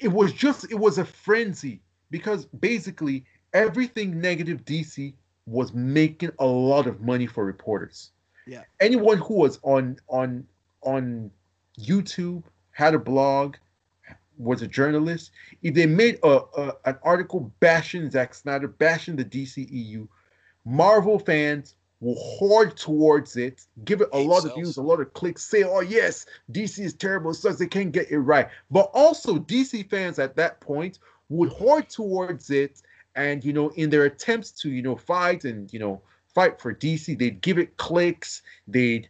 it 0.00 0.08
was 0.08 0.32
just 0.32 0.68
it 0.72 0.80
was 0.80 0.98
a 0.98 1.04
frenzy 1.04 1.80
because 2.10 2.46
basically 2.46 3.24
everything 3.54 4.20
negative 4.20 4.64
DC 4.64 5.14
was 5.46 5.72
making 5.72 6.30
a 6.38 6.46
lot 6.46 6.86
of 6.86 7.00
money 7.00 7.26
for 7.26 7.44
reporters. 7.44 8.10
Yeah. 8.46 8.62
Anyone 8.80 9.18
who 9.18 9.34
was 9.34 9.58
on 9.62 9.98
on 10.08 10.46
on 10.82 11.30
YouTube 11.78 12.42
had 12.72 12.94
a 12.94 12.98
blog, 12.98 13.56
was 14.36 14.62
a 14.62 14.66
journalist. 14.66 15.30
If 15.62 15.74
they 15.74 15.86
made 15.86 16.18
a, 16.22 16.40
a 16.56 16.72
an 16.84 16.98
article 17.02 17.52
bashing 17.60 18.10
Zack 18.10 18.34
Snyder, 18.34 18.68
bashing 18.68 19.16
the 19.16 19.24
DCEU, 19.24 20.08
Marvel 20.64 21.18
fans 21.18 21.76
will 22.00 22.16
hoard 22.16 22.76
towards 22.76 23.36
it, 23.36 23.64
give 23.84 24.00
it 24.00 24.08
a 24.12 24.18
lot 24.18 24.44
of 24.44 24.54
views, 24.54 24.76
a 24.76 24.82
lot 24.82 25.00
of 25.00 25.12
clicks, 25.14 25.44
say, 25.44 25.62
"Oh 25.62 25.80
yes, 25.80 26.26
DC 26.52 26.80
is 26.80 26.94
terrible, 26.94 27.30
it 27.30 27.34
sucks, 27.34 27.58
they 27.58 27.66
can't 27.66 27.92
get 27.92 28.10
it 28.10 28.18
right." 28.18 28.48
But 28.70 28.90
also, 28.92 29.38
DC 29.38 29.88
fans 29.88 30.18
at 30.18 30.36
that 30.36 30.60
point 30.60 30.98
would 31.28 31.50
hoard 31.50 31.88
towards 31.88 32.50
it, 32.50 32.82
and 33.16 33.44
you 33.44 33.52
know, 33.52 33.68
in 33.70 33.90
their 33.90 34.04
attempts 34.04 34.50
to 34.62 34.70
you 34.70 34.82
know 34.82 34.96
fight 34.96 35.44
and 35.44 35.72
you 35.72 35.78
know 35.78 36.00
fight 36.34 36.60
for 36.60 36.74
DC, 36.74 37.18
they'd 37.18 37.40
give 37.40 37.58
it 37.58 37.76
clicks, 37.76 38.42
they'd 38.66 39.08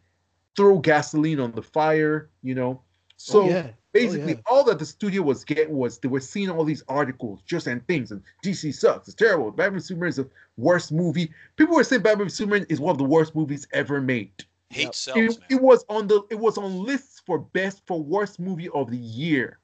throw 0.56 0.78
gasoline 0.78 1.40
on 1.40 1.52
the 1.52 1.62
fire, 1.62 2.28
you 2.42 2.54
know. 2.54 2.80
Oh, 3.14 3.16
so 3.16 3.42
oh, 3.42 3.48
yeah. 3.48 3.68
basically 3.92 4.34
yeah. 4.34 4.40
all 4.46 4.64
that 4.64 4.78
the 4.78 4.84
studio 4.84 5.22
was 5.22 5.44
getting 5.44 5.74
was 5.74 5.98
they 5.98 6.08
were 6.08 6.20
seeing 6.20 6.50
all 6.50 6.64
these 6.64 6.82
articles 6.88 7.40
just 7.46 7.66
and 7.68 7.86
things 7.86 8.10
and 8.10 8.20
dc 8.44 8.74
sucks 8.74 9.06
it's 9.06 9.14
terrible 9.14 9.50
batman 9.50 9.78
v 9.78 9.84
superman 9.84 10.08
is 10.08 10.16
the 10.16 10.28
worst 10.56 10.90
movie 10.92 11.30
people 11.56 11.76
were 11.76 11.84
saying 11.84 12.02
batman 12.02 12.26
v 12.26 12.30
superman 12.30 12.66
is 12.68 12.80
one 12.80 12.90
of 12.90 12.98
the 12.98 13.04
worst 13.04 13.34
movies 13.34 13.66
ever 13.72 14.00
made 14.00 14.32
Hate 14.70 14.86
Yep. 14.86 14.94
sells, 14.94 15.18
it, 15.18 15.40
man. 15.40 15.46
it 15.50 15.62
was 15.62 15.84
on 15.88 16.08
the 16.08 16.22
it 16.28 16.38
was 16.38 16.58
on 16.58 16.84
lists 16.84 17.22
for 17.24 17.38
best 17.38 17.82
for 17.86 18.02
worst 18.02 18.40
movie 18.40 18.68
of 18.70 18.90
the 18.90 18.98
year 18.98 19.58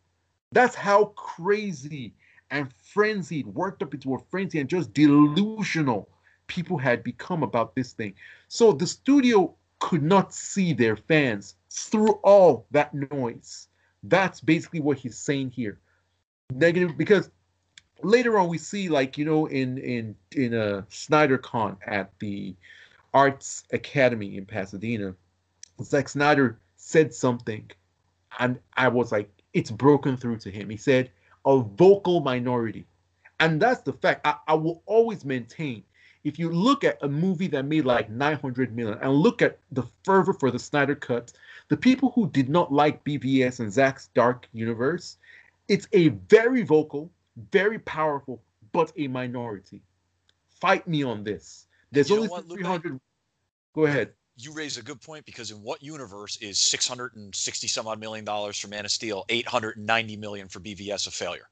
that's 0.53 0.77
how 0.77 1.07
crazy 1.17 2.15
and 2.51 2.73
frenzied 2.75 3.47
worked 3.47 3.83
up 3.83 3.95
into 3.95 4.15
a 4.15 4.19
frenzy 4.31 4.59
and 4.59 4.69
just 4.69 4.93
delusional 4.93 6.09
people 6.47 6.79
had 6.79 7.03
become 7.03 7.43
about 7.43 7.75
this 7.75 7.93
thing. 7.93 8.15
So 8.49 8.73
the 8.73 8.87
studio 8.87 9.55
could 9.79 10.03
not 10.03 10.35
see 10.35 10.73
their 10.73 10.97
fans 10.97 11.55
through 11.71 12.13
all 12.25 12.67
that 12.73 12.93
noise. 12.93 13.69
That's 14.03 14.41
basically 14.41 14.81
what 14.81 14.99
he's 14.99 15.17
saying 15.17 15.51
here. 15.51 15.79
Negative 16.53 16.97
because 16.97 17.31
later 18.03 18.39
on 18.39 18.49
we 18.49 18.59
see 18.59 18.89
like 18.89 19.17
you 19.17 19.25
know 19.25 19.47
in 19.47 19.79
in 19.79 20.17
in 20.33 20.55
uh, 20.55 20.83
a 20.83 20.85
snyder 20.89 21.39
con 21.39 21.77
at 21.87 22.11
the 22.19 22.57
arts 23.13 23.65
academy 23.73 24.37
in 24.37 24.47
pasadena 24.47 25.15
Zack 25.83 26.09
Snyder 26.09 26.59
said 26.77 27.15
something, 27.15 27.71
and 28.39 28.59
I 28.77 28.89
was 28.89 29.13
like, 29.13 29.31
it's 29.53 29.71
broken 29.71 30.17
through 30.17 30.39
to 30.39 30.51
him. 30.51 30.71
He 30.71 30.77
said, 30.77 31.11
a 31.45 31.59
vocal 31.61 32.21
minority. 32.21 32.87
And 33.41 33.61
that's 33.61 33.81
the 33.81 33.93
fact. 33.93 34.27
I, 34.27 34.37
I 34.49 34.55
will 34.55 34.83
always 34.87 35.25
maintain 35.25 35.85
if 36.25 36.39
you 36.39 36.51
look 36.51 36.85
at 36.85 37.03
a 37.03 37.09
movie 37.09 37.47
that 37.49 37.65
made 37.65 37.85
like 37.85 38.11
900 38.11 38.77
million 38.77 38.99
and 39.01 39.13
look 39.13 39.41
at 39.41 39.59
the 39.73 39.85
fervor 40.05 40.35
for 40.35 40.51
the 40.51 40.59
Snyder 40.59 40.95
Cut, 40.95 41.33
the 41.69 41.77
people 41.77 42.13
who 42.15 42.29
did 42.29 42.49
not 42.49 42.73
like 42.73 43.03
BVS 43.05 43.61
and 43.61 43.73
Zack's 43.73 44.09
Dark 44.09 44.47
Universe, 44.53 45.17
it's 45.69 45.89
a 45.93 46.09
very 46.09 46.63
vocal, 46.63 47.11
very 47.53 47.79
powerful, 47.79 48.43
but 48.73 48.93
a 48.99 49.09
minority. 49.09 49.83
Fight 50.61 50.87
me 50.87 51.03
on 51.03 51.25
this. 51.25 51.67
There's 51.91 52.11
You 52.11 52.17
only 52.17 52.29
what, 52.29 52.47
Lupe? 52.47 52.59
300. 52.59 53.01
Go 53.75 53.87
ahead. 53.87 54.13
You 54.45 54.53
raise 54.53 54.77
a 54.77 54.83
good 54.83 55.01
point 55.01 55.25
because 55.25 55.51
in 55.51 55.59
what 55.59 55.83
universe 55.83 56.37
is 56.39 56.59
660 56.59 57.69
some 57.69 57.87
odd 57.87 58.01
million 58.01 58.25
dollars 58.25 58.59
for 58.59 58.69
Man 58.69 58.85
of 58.85 58.91
Steel, 58.91 59.25
890 59.29 60.17
million 60.17 60.49
for 60.49 60.61
BVS 60.61 61.07
a 61.07 61.11
failure? 61.11 61.49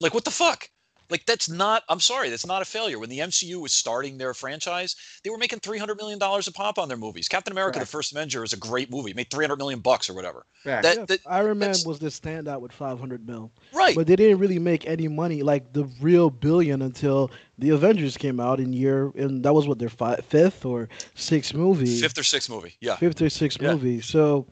Like 0.00 0.14
what 0.14 0.24
the 0.24 0.30
fuck? 0.30 0.68
Like 1.10 1.24
that's 1.26 1.48
not 1.48 1.82
I'm 1.88 2.00
sorry, 2.00 2.28
that's 2.30 2.46
not 2.46 2.62
a 2.62 2.64
failure. 2.64 2.98
When 2.98 3.08
the 3.10 3.20
MCU 3.20 3.60
was 3.60 3.72
starting 3.72 4.18
their 4.18 4.34
franchise, 4.34 4.96
they 5.22 5.30
were 5.30 5.38
making 5.38 5.60
300 5.60 5.96
million 5.96 6.18
dollars 6.18 6.46
a 6.48 6.52
pop 6.52 6.78
on 6.78 6.88
their 6.88 6.96
movies. 6.96 7.28
Captain 7.28 7.52
America 7.52 7.78
the 7.78 7.86
First 7.86 8.12
Avenger 8.12 8.42
is 8.44 8.52
a 8.52 8.56
great 8.56 8.90
movie. 8.90 9.10
It 9.10 9.16
made 9.16 9.30
300 9.30 9.56
million 9.56 9.80
bucks 9.80 10.10
or 10.10 10.14
whatever. 10.14 10.46
Facts. 10.64 10.82
That- 10.86 10.96
Yeah, 10.98 11.04
that- 11.06 11.20
Iron 11.26 11.58
Man 11.58 11.74
was 11.84 11.98
the 11.98 12.08
standout 12.08 12.60
with 12.60 12.72
500 12.72 13.26
mil, 13.26 13.50
Right. 13.72 13.94
but 13.94 14.06
they 14.06 14.16
didn't 14.16 14.38
really 14.38 14.58
make 14.58 14.86
any 14.86 15.08
money, 15.08 15.42
like 15.42 15.72
the 15.72 15.84
real 16.00 16.30
billion, 16.30 16.82
until 16.82 17.30
the 17.58 17.70
Avengers 17.70 18.16
came 18.16 18.40
out 18.40 18.60
in 18.60 18.72
year, 18.72 19.12
and 19.16 19.42
that 19.44 19.52
was 19.54 19.66
what 19.68 19.78
their 19.78 19.88
fi- 19.88 20.16
fifth 20.28 20.64
or 20.64 20.88
sixth 21.14 21.54
movie, 21.54 22.00
Fifth 22.00 22.18
or 22.18 22.22
sixth 22.24 22.50
movie. 22.50 22.74
Yeah. 22.80 22.96
fifth 22.96 23.22
or 23.22 23.30
sixth 23.30 23.60
Yeah. 23.62 23.72
movie. 23.72 24.00
So 24.00 24.46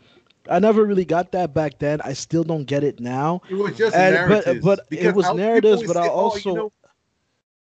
I 0.48 0.58
never 0.58 0.84
really 0.84 1.04
got 1.04 1.32
that 1.32 1.54
back 1.54 1.78
then. 1.78 2.00
I 2.02 2.12
still 2.12 2.44
don't 2.44 2.64
get 2.64 2.84
it 2.84 3.00
now. 3.00 3.40
It 3.48 3.54
was 3.54 3.76
just 3.76 3.96
And- 3.96 4.14
but- 4.28 4.46
narratives. 4.46 4.64
but 4.64 4.80
it 4.90 5.14
was 5.14 5.26
I'll- 5.26 5.34
narratives, 5.34 5.76
always 5.76 5.88
but 5.88 5.96
I 5.96 6.02
say, 6.06 6.08
"Oh, 6.10 6.14
you 6.14 6.20
also- 6.20 6.54
know, 6.54 6.72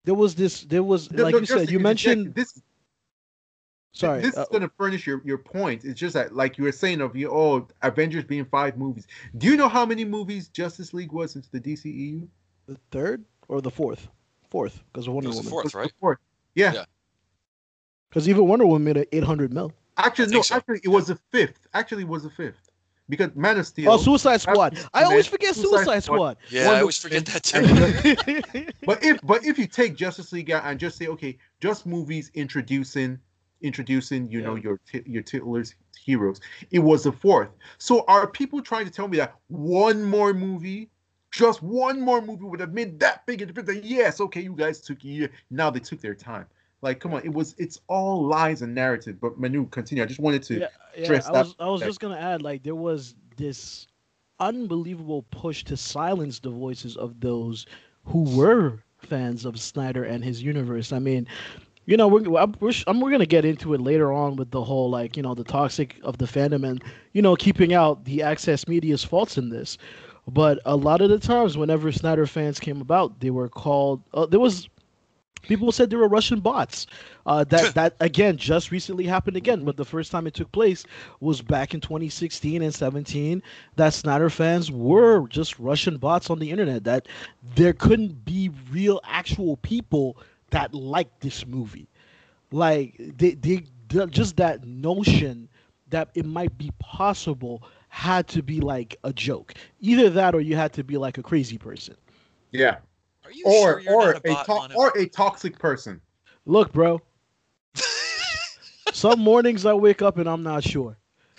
There 0.04 0.14
was 0.14 0.34
this. 0.34 0.64
There 0.64 0.82
was 0.82 1.10
no, 1.10 1.22
like 1.22 1.32
no, 1.32 1.38
you 1.40 1.46
said. 1.46 1.70
You 1.70 1.78
mentioned. 1.80 2.34
this. 2.34 2.60
Sorry. 3.92 4.20
this 4.20 4.36
uh, 4.36 4.42
is 4.42 4.48
going 4.48 4.60
to 4.62 4.68
furnish 4.76 5.06
your, 5.06 5.22
your 5.24 5.38
point. 5.38 5.84
It's 5.84 5.98
just 5.98 6.12
that, 6.14 6.34
like 6.34 6.58
you 6.58 6.64
were 6.64 6.72
saying, 6.72 7.00
of 7.00 7.14
you, 7.16 7.30
oh, 7.30 7.68
Avengers 7.82 8.24
being 8.24 8.44
five 8.44 8.76
movies. 8.76 9.06
Do 9.38 9.46
you 9.46 9.56
know 9.56 9.68
how 9.68 9.86
many 9.86 10.04
movies 10.04 10.48
Justice 10.48 10.92
League 10.92 11.12
was 11.12 11.36
into 11.36 11.48
the 11.52 11.60
DCEU? 11.60 12.26
the 12.66 12.76
third 12.90 13.24
or 13.48 13.60
the 13.62 13.70
fourth? 13.70 14.08
Fourth, 14.50 14.82
because 14.92 15.06
of 15.06 15.12
It 15.12 15.14
Wonder 15.14 15.28
was 15.30 15.36
the 15.38 15.42
Woman. 15.42 15.50
fourth, 15.52 15.64
Was 15.64 15.74
right? 15.74 15.88
the 15.88 15.94
fourth. 16.00 16.18
Yeah. 16.54 16.72
Yeah. 16.74 16.84
Because 18.10 18.28
even 18.28 18.46
Wonder 18.48 18.66
Woman 18.66 18.84
made 18.84 18.96
a 18.96 19.16
800 19.16 19.52
mil. 19.54 19.72
Actually, 19.96 20.32
no. 20.34 20.42
so. 20.42 20.56
Actually, 20.56 20.80
it 20.82 20.88
was 20.88 21.06
the 21.06 21.18
fifth. 21.30 21.66
Actually, 21.72 22.02
it 22.02 22.08
was 22.08 22.24
the 22.24 22.30
fifth 22.30 22.63
because 23.08 23.34
Man 23.34 23.58
of 23.58 23.66
Steel. 23.66 23.92
Oh, 23.92 23.96
Suicide 23.96 24.40
Squad. 24.40 24.78
I 24.92 25.04
always 25.04 25.26
forget 25.26 25.54
Suicide 25.54 25.84
Suicide 25.84 26.04
Squad. 26.04 26.16
Squad. 26.16 26.36
Yeah, 26.50 26.70
I 26.70 26.80
always 26.80 26.98
forget 26.98 27.26
that 27.26 27.42
too. 27.42 28.72
But 28.86 29.02
if 29.02 29.20
but 29.22 29.44
if 29.44 29.58
you 29.58 29.66
take 29.66 29.96
Justice 29.96 30.32
League 30.32 30.50
out 30.50 30.64
and 30.64 30.78
just 30.78 30.98
say, 30.98 31.06
okay, 31.08 31.38
just 31.60 31.86
movies 31.86 32.30
introducing 32.34 33.18
introducing, 33.62 34.30
you 34.30 34.42
know, 34.42 34.56
your 34.56 34.78
ti- 34.90 35.02
your 35.06 35.22
titulars 35.22 35.74
heroes, 35.98 36.40
it 36.70 36.80
was 36.80 37.04
the 37.04 37.12
fourth. 37.12 37.48
So 37.78 38.04
are 38.08 38.26
people 38.26 38.60
trying 38.60 38.84
to 38.84 38.90
tell 38.90 39.08
me 39.08 39.16
that 39.18 39.36
one 39.48 40.02
more 40.04 40.34
movie, 40.34 40.90
just 41.30 41.62
one 41.62 42.00
more 42.00 42.20
movie 42.20 42.44
would 42.44 42.60
have 42.60 42.74
made 42.74 43.00
that 43.00 43.24
big 43.26 43.40
a 43.42 43.46
difference? 43.46 43.68
That, 43.68 43.84
yes, 43.84 44.20
okay, 44.20 44.42
you 44.42 44.54
guys 44.54 44.80
took 44.80 45.02
a 45.02 45.08
year. 45.08 45.30
Now 45.50 45.70
they 45.70 45.80
took 45.80 46.00
their 46.00 46.14
time. 46.14 46.46
Like, 46.82 47.00
come 47.00 47.14
on, 47.14 47.24
it 47.24 47.32
was 47.32 47.54
it's 47.58 47.80
all 47.88 48.26
lies 48.26 48.62
and 48.62 48.74
narrative. 48.74 49.20
But 49.20 49.38
Manu, 49.38 49.66
continue. 49.68 50.02
I 50.02 50.06
just 50.06 50.20
wanted 50.20 50.42
to 50.44 50.60
Yeah, 50.60 50.68
yeah. 50.96 51.06
I 51.06 51.18
that 51.18 51.32
was, 51.32 51.54
I 51.58 51.68
was 51.68 51.82
just 51.82 52.00
gonna 52.00 52.18
add, 52.18 52.42
like, 52.42 52.62
there 52.62 52.74
was 52.74 53.14
this 53.36 53.86
unbelievable 54.40 55.24
push 55.30 55.64
to 55.64 55.76
silence 55.76 56.40
the 56.40 56.50
voices 56.50 56.96
of 56.96 57.20
those 57.20 57.66
who 58.04 58.22
were 58.36 58.80
fans 58.98 59.44
of 59.44 59.58
Snyder 59.58 60.04
and 60.04 60.24
his 60.24 60.42
universe. 60.42 60.92
I 60.92 60.98
mean, 60.98 61.26
you 61.86 61.96
know, 61.96 62.08
we're 62.08 62.38
I'm, 62.38 62.54
we're, 62.60 62.72
I'm, 62.86 63.00
we're 63.00 63.10
gonna 63.10 63.26
get 63.26 63.44
into 63.44 63.74
it 63.74 63.80
later 63.80 64.12
on 64.12 64.36
with 64.36 64.50
the 64.50 64.62
whole 64.62 64.90
like, 64.90 65.16
you 65.16 65.22
know, 65.22 65.34
the 65.34 65.44
toxic 65.44 65.98
of 66.02 66.18
the 66.18 66.26
fandom 66.26 66.68
and 66.68 66.82
you 67.12 67.22
know, 67.22 67.36
keeping 67.36 67.74
out 67.74 68.04
the 68.04 68.22
access 68.22 68.66
media's 68.66 69.04
faults 69.04 69.38
in 69.38 69.50
this. 69.50 69.78
But 70.26 70.58
a 70.64 70.76
lot 70.76 71.02
of 71.02 71.10
the 71.10 71.18
times, 71.18 71.58
whenever 71.58 71.92
Snyder 71.92 72.26
fans 72.26 72.58
came 72.58 72.80
about, 72.80 73.20
they 73.20 73.30
were 73.30 73.48
called. 73.48 74.02
Uh, 74.14 74.24
there 74.24 74.40
was 74.40 74.68
people 75.42 75.72
said 75.72 75.90
there 75.90 75.98
were 75.98 76.08
Russian 76.08 76.40
bots. 76.40 76.86
Uh, 77.26 77.44
that 77.44 77.74
that 77.74 77.96
again 78.00 78.36
just 78.36 78.70
recently 78.70 79.04
happened 79.04 79.36
again, 79.36 79.64
but 79.64 79.76
the 79.76 79.84
first 79.84 80.10
time 80.10 80.26
it 80.26 80.34
took 80.34 80.50
place 80.52 80.84
was 81.20 81.40
back 81.42 81.74
in 81.74 81.80
2016 81.80 82.62
and 82.62 82.74
17. 82.74 83.42
That 83.76 83.92
Snyder 83.94 84.30
fans 84.30 84.70
were 84.70 85.26
just 85.28 85.58
Russian 85.58 85.96
bots 85.98 86.30
on 86.30 86.38
the 86.38 86.50
internet. 86.50 86.84
That 86.84 87.08
there 87.42 87.72
couldn't 87.72 88.24
be 88.24 88.50
real, 88.70 89.00
actual 89.04 89.56
people 89.58 90.18
that 90.50 90.74
liked 90.74 91.20
this 91.20 91.46
movie. 91.46 91.88
like 92.50 92.94
they, 92.98 93.34
they 93.34 93.64
just 94.10 94.36
that 94.36 94.64
notion 94.64 95.48
that 95.88 96.10
it 96.14 96.24
might 96.26 96.56
be 96.58 96.70
possible 96.78 97.62
had 97.88 98.26
to 98.28 98.42
be 98.42 98.60
like 98.60 98.96
a 99.04 99.12
joke. 99.12 99.54
Either 99.80 100.10
that 100.10 100.34
or 100.34 100.40
you 100.40 100.56
had 100.56 100.72
to 100.74 100.84
be 100.84 100.96
like 100.96 101.18
a 101.18 101.22
crazy 101.22 101.58
person. 101.58 101.96
Yeah. 102.52 102.78
Are 103.34 103.36
you 103.36 103.44
Or 103.46 103.52
sure 103.72 103.80
you're 103.80 103.92
or 103.92 104.12
not 104.12 104.16
a 104.16 104.20
bot 104.20 104.46
to- 104.46 104.76
or 104.76 104.96
a 104.96 105.06
toxic 105.06 105.58
person. 105.58 106.00
Look, 106.46 106.72
bro. 106.72 107.00
Some 108.92 109.18
mornings 109.20 109.66
I 109.66 109.72
wake 109.74 110.02
up 110.02 110.18
and 110.18 110.28
I'm 110.28 110.42
not 110.42 110.62
sure. 110.62 110.96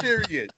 Period. 0.00 0.50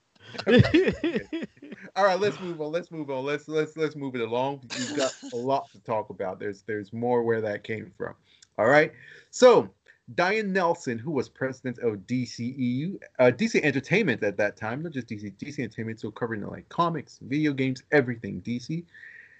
All 1.96 2.04
right, 2.04 2.18
let's 2.20 2.40
move 2.40 2.60
on. 2.60 2.70
Let's 2.72 2.90
move 2.90 3.10
on. 3.10 3.24
Let's 3.24 3.48
let's 3.48 3.76
let's 3.76 3.96
move 3.96 4.14
it 4.14 4.20
along. 4.20 4.60
We've 4.78 4.96
got 4.96 5.12
a 5.32 5.36
lot 5.36 5.70
to 5.72 5.80
talk 5.80 6.10
about. 6.10 6.38
There's 6.38 6.62
there's 6.62 6.92
more 6.92 7.22
where 7.22 7.40
that 7.40 7.64
came 7.64 7.90
from. 7.98 8.14
All 8.56 8.66
right. 8.66 8.92
So 9.30 9.68
Diane 10.14 10.52
Nelson, 10.52 10.98
who 10.98 11.10
was 11.10 11.28
president 11.28 11.78
of 11.78 12.06
DCEU, 12.06 12.98
uh, 13.18 13.30
DC 13.30 13.60
Entertainment 13.62 14.22
at 14.22 14.36
that 14.36 14.56
time, 14.56 14.82
not 14.82 14.92
just 14.92 15.08
DC, 15.08 15.32
DC 15.36 15.58
Entertainment, 15.58 16.00
so 16.00 16.10
covering 16.10 16.46
like 16.46 16.68
comics, 16.68 17.18
video 17.22 17.52
games, 17.52 17.82
everything 17.92 18.42
DC, 18.42 18.84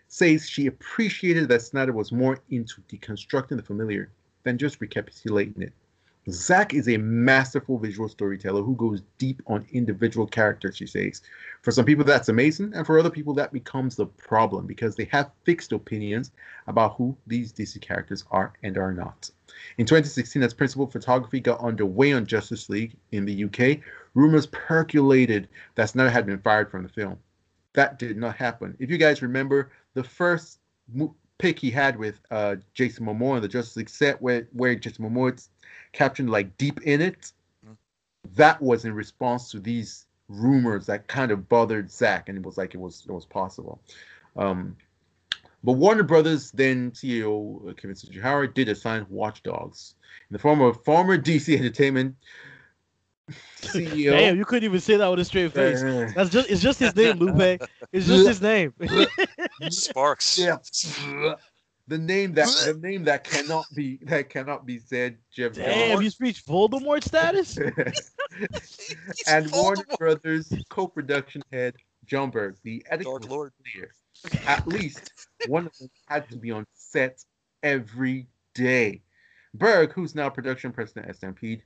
says 0.09 0.49
she 0.49 0.67
appreciated 0.67 1.49
that 1.49 1.63
Snyder 1.63 1.93
was 1.93 2.13
more 2.13 2.39
into 2.51 2.81
deconstructing 2.83 3.57
the 3.57 3.63
familiar 3.63 4.11
than 4.45 4.59
just 4.59 4.81
recapitulating 4.81 5.63
it. 5.63 5.73
Zack 6.31 6.73
is 6.73 6.89
a 6.89 6.99
masterful 6.99 7.79
visual 7.79 8.09
storyteller 8.09 8.63
who 8.63 8.77
goes 8.77 9.03
deep 9.19 9.43
on 9.49 9.67
individual 9.73 10.27
characters, 10.27 10.77
she 10.77 10.87
says. 10.87 11.21
For 11.63 11.73
some 11.73 11.85
people, 11.85 12.05
that's 12.05 12.29
amazing, 12.29 12.73
and 12.75 12.87
for 12.87 12.99
other 12.99 13.11
people, 13.11 13.35
that 13.35 13.53
becomes 13.53 13.97
the 13.97 14.07
problem 14.07 14.67
because 14.67 14.95
they 14.95 15.07
have 15.07 15.33
fixed 15.43 15.73
opinions 15.73 16.31
about 16.69 16.95
who 16.95 17.17
these 17.27 17.53
DC 17.53 17.81
characters 17.81 18.25
are 18.31 18.53
and 18.63 18.79
are 18.79 18.93
not. 18.93 19.31
In 19.79 19.87
2016, 19.87 20.43
as 20.45 20.55
principal 20.55 20.87
photography 20.87 21.41
got 21.41 21.61
underway 21.61 22.13
on 22.13 22.25
Justice 22.25 22.69
League 22.69 22.95
in 23.11 23.25
the 23.25 23.45
UK, 23.45 23.81
rumors 24.15 24.47
percolated 24.47 25.49
that 25.75 25.91
Snyder 25.91 26.11
had 26.11 26.27
been 26.27 26.41
fired 26.41 26.71
from 26.71 26.85
the 26.85 26.89
film. 26.89 27.19
That 27.73 27.99
did 27.99 28.17
not 28.17 28.37
happen. 28.37 28.77
If 28.79 28.91
you 28.91 28.99
guys 28.99 29.23
remember, 29.23 29.73
the 29.95 30.05
first 30.05 30.61
pick 31.43 31.59
he 31.59 31.73
had 31.73 31.99
with 31.99 32.21
uh, 32.31 32.55
Jason 32.73 33.05
Momoa 33.05 33.33
on 33.33 33.43
the 33.43 33.49
Justice 33.49 33.77
League 33.77 33.91
set, 33.91 34.23
where 34.23 34.47
where 34.53 34.77
Jason 34.77 35.05
Momoa 35.05 35.49
captioned 35.93 36.31
like 36.31 36.57
deep 36.57 36.81
in 36.83 37.03
it, 37.03 37.33
Mm. 37.67 37.77
that 38.37 38.63
was 38.63 38.85
in 38.85 38.95
response 38.95 39.51
to 39.51 39.59
these 39.59 40.07
rumors 40.29 40.87
that 40.87 41.09
kind 41.09 41.33
of 41.33 41.49
bothered 41.49 41.91
Zack, 41.91 42.29
and 42.29 42.39
it 42.39 42.45
was 42.45 42.57
like 42.57 42.75
it 42.75 42.79
was 42.81 43.05
it 43.09 43.13
was 43.13 43.27
possible. 43.27 43.81
Um, 44.37 44.77
but 45.65 45.73
Warner 45.73 46.05
Brothers 46.05 46.53
then 46.53 46.93
CEO 46.93 47.77
Kevin 47.77 47.97
Tsujihara 47.97 48.55
did 48.55 48.69
assign 48.69 49.05
watchdogs 49.11 49.95
in 50.31 50.35
the 50.35 50.39
form 50.39 50.61
of 50.61 50.83
former 50.85 51.19
DC 51.19 51.57
Entertainment 51.59 52.15
CEO. 53.61 54.11
Damn, 54.13 54.37
you 54.37 54.45
couldn't 54.45 54.65
even 54.65 54.81
say 54.81 54.97
that 54.97 55.09
with 55.09 55.21
a 55.21 55.25
straight 55.25 55.53
face. 55.53 55.83
Uh, 55.83 56.11
That's 56.17 56.31
just 56.31 56.51
it's 56.51 56.61
just 56.63 56.79
his 56.79 56.95
name, 56.97 57.19
Lupe. 57.19 57.61
It's 57.93 58.07
just 58.07 58.27
his 58.27 58.43
name. 58.43 58.75
Sparks. 59.71 60.39
yeah. 60.39 60.57
The 61.89 61.99
name 61.99 62.33
that 62.35 62.47
the 62.65 62.79
name 62.81 63.05
that 63.05 63.25
cannot 63.25 63.67
be 63.75 63.99
that 64.03 64.31
cannot 64.31 64.65
be 64.65 64.79
said, 64.79 65.19
Geoff. 65.35 65.55
Damn, 65.55 65.91
Johns. 65.91 66.01
he's 66.01 66.21
reached 66.21 66.47
Voldemort 66.47 67.05
status? 67.05 67.59
And 69.29 69.51
Warner 69.53 69.85
Brothers 69.99 70.51
co-production 70.71 71.43
head 71.53 71.75
Jon 72.07 72.31
Berg, 72.31 72.57
the 72.63 72.85
editor 72.89 73.11
Dark 73.11 73.29
Lord. 73.29 73.53
clear. 73.73 73.93
At 74.47 74.67
least 74.67 75.13
one 75.49 75.67
of 75.67 75.77
them 75.79 75.91
had 76.07 76.29
to 76.31 76.37
be 76.37 76.51
on 76.51 76.67
set 76.73 77.23
every 77.63 78.27
day. 78.55 79.03
Berg, 79.55 79.93
who's 79.93 80.15
now 80.15 80.31
production 80.31 80.73
president 80.73 81.09
at 81.09 81.17
Stampede, 81.17 81.63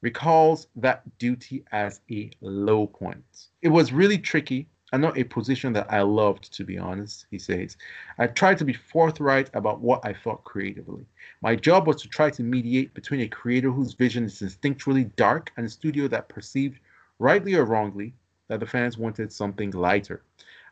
recalls 0.00 0.68
that 0.76 1.02
duty 1.18 1.64
as 1.72 2.00
a 2.10 2.30
low 2.40 2.86
point. 2.86 3.48
It 3.62 3.68
was 3.68 3.92
really 3.92 4.18
tricky 4.18 4.68
and 4.92 5.02
not 5.02 5.18
a 5.18 5.24
position 5.24 5.72
that 5.74 5.92
I 5.92 6.00
loved, 6.00 6.52
to 6.54 6.64
be 6.64 6.78
honest, 6.78 7.26
he 7.30 7.38
says. 7.38 7.76
I 8.18 8.26
tried 8.26 8.58
to 8.58 8.64
be 8.64 8.72
forthright 8.72 9.50
about 9.54 9.80
what 9.80 10.04
I 10.04 10.14
thought 10.14 10.44
creatively. 10.44 11.04
My 11.42 11.56
job 11.56 11.86
was 11.86 12.00
to 12.02 12.08
try 12.08 12.30
to 12.30 12.42
mediate 12.42 12.94
between 12.94 13.20
a 13.20 13.28
creator 13.28 13.70
whose 13.70 13.92
vision 13.92 14.24
is 14.24 14.40
instinctually 14.40 15.14
dark 15.16 15.52
and 15.56 15.66
a 15.66 15.70
studio 15.70 16.08
that 16.08 16.28
perceived, 16.28 16.78
rightly 17.18 17.54
or 17.54 17.64
wrongly, 17.64 18.14
that 18.48 18.60
the 18.60 18.66
fans 18.66 18.96
wanted 18.96 19.32
something 19.32 19.70
lighter. 19.72 20.22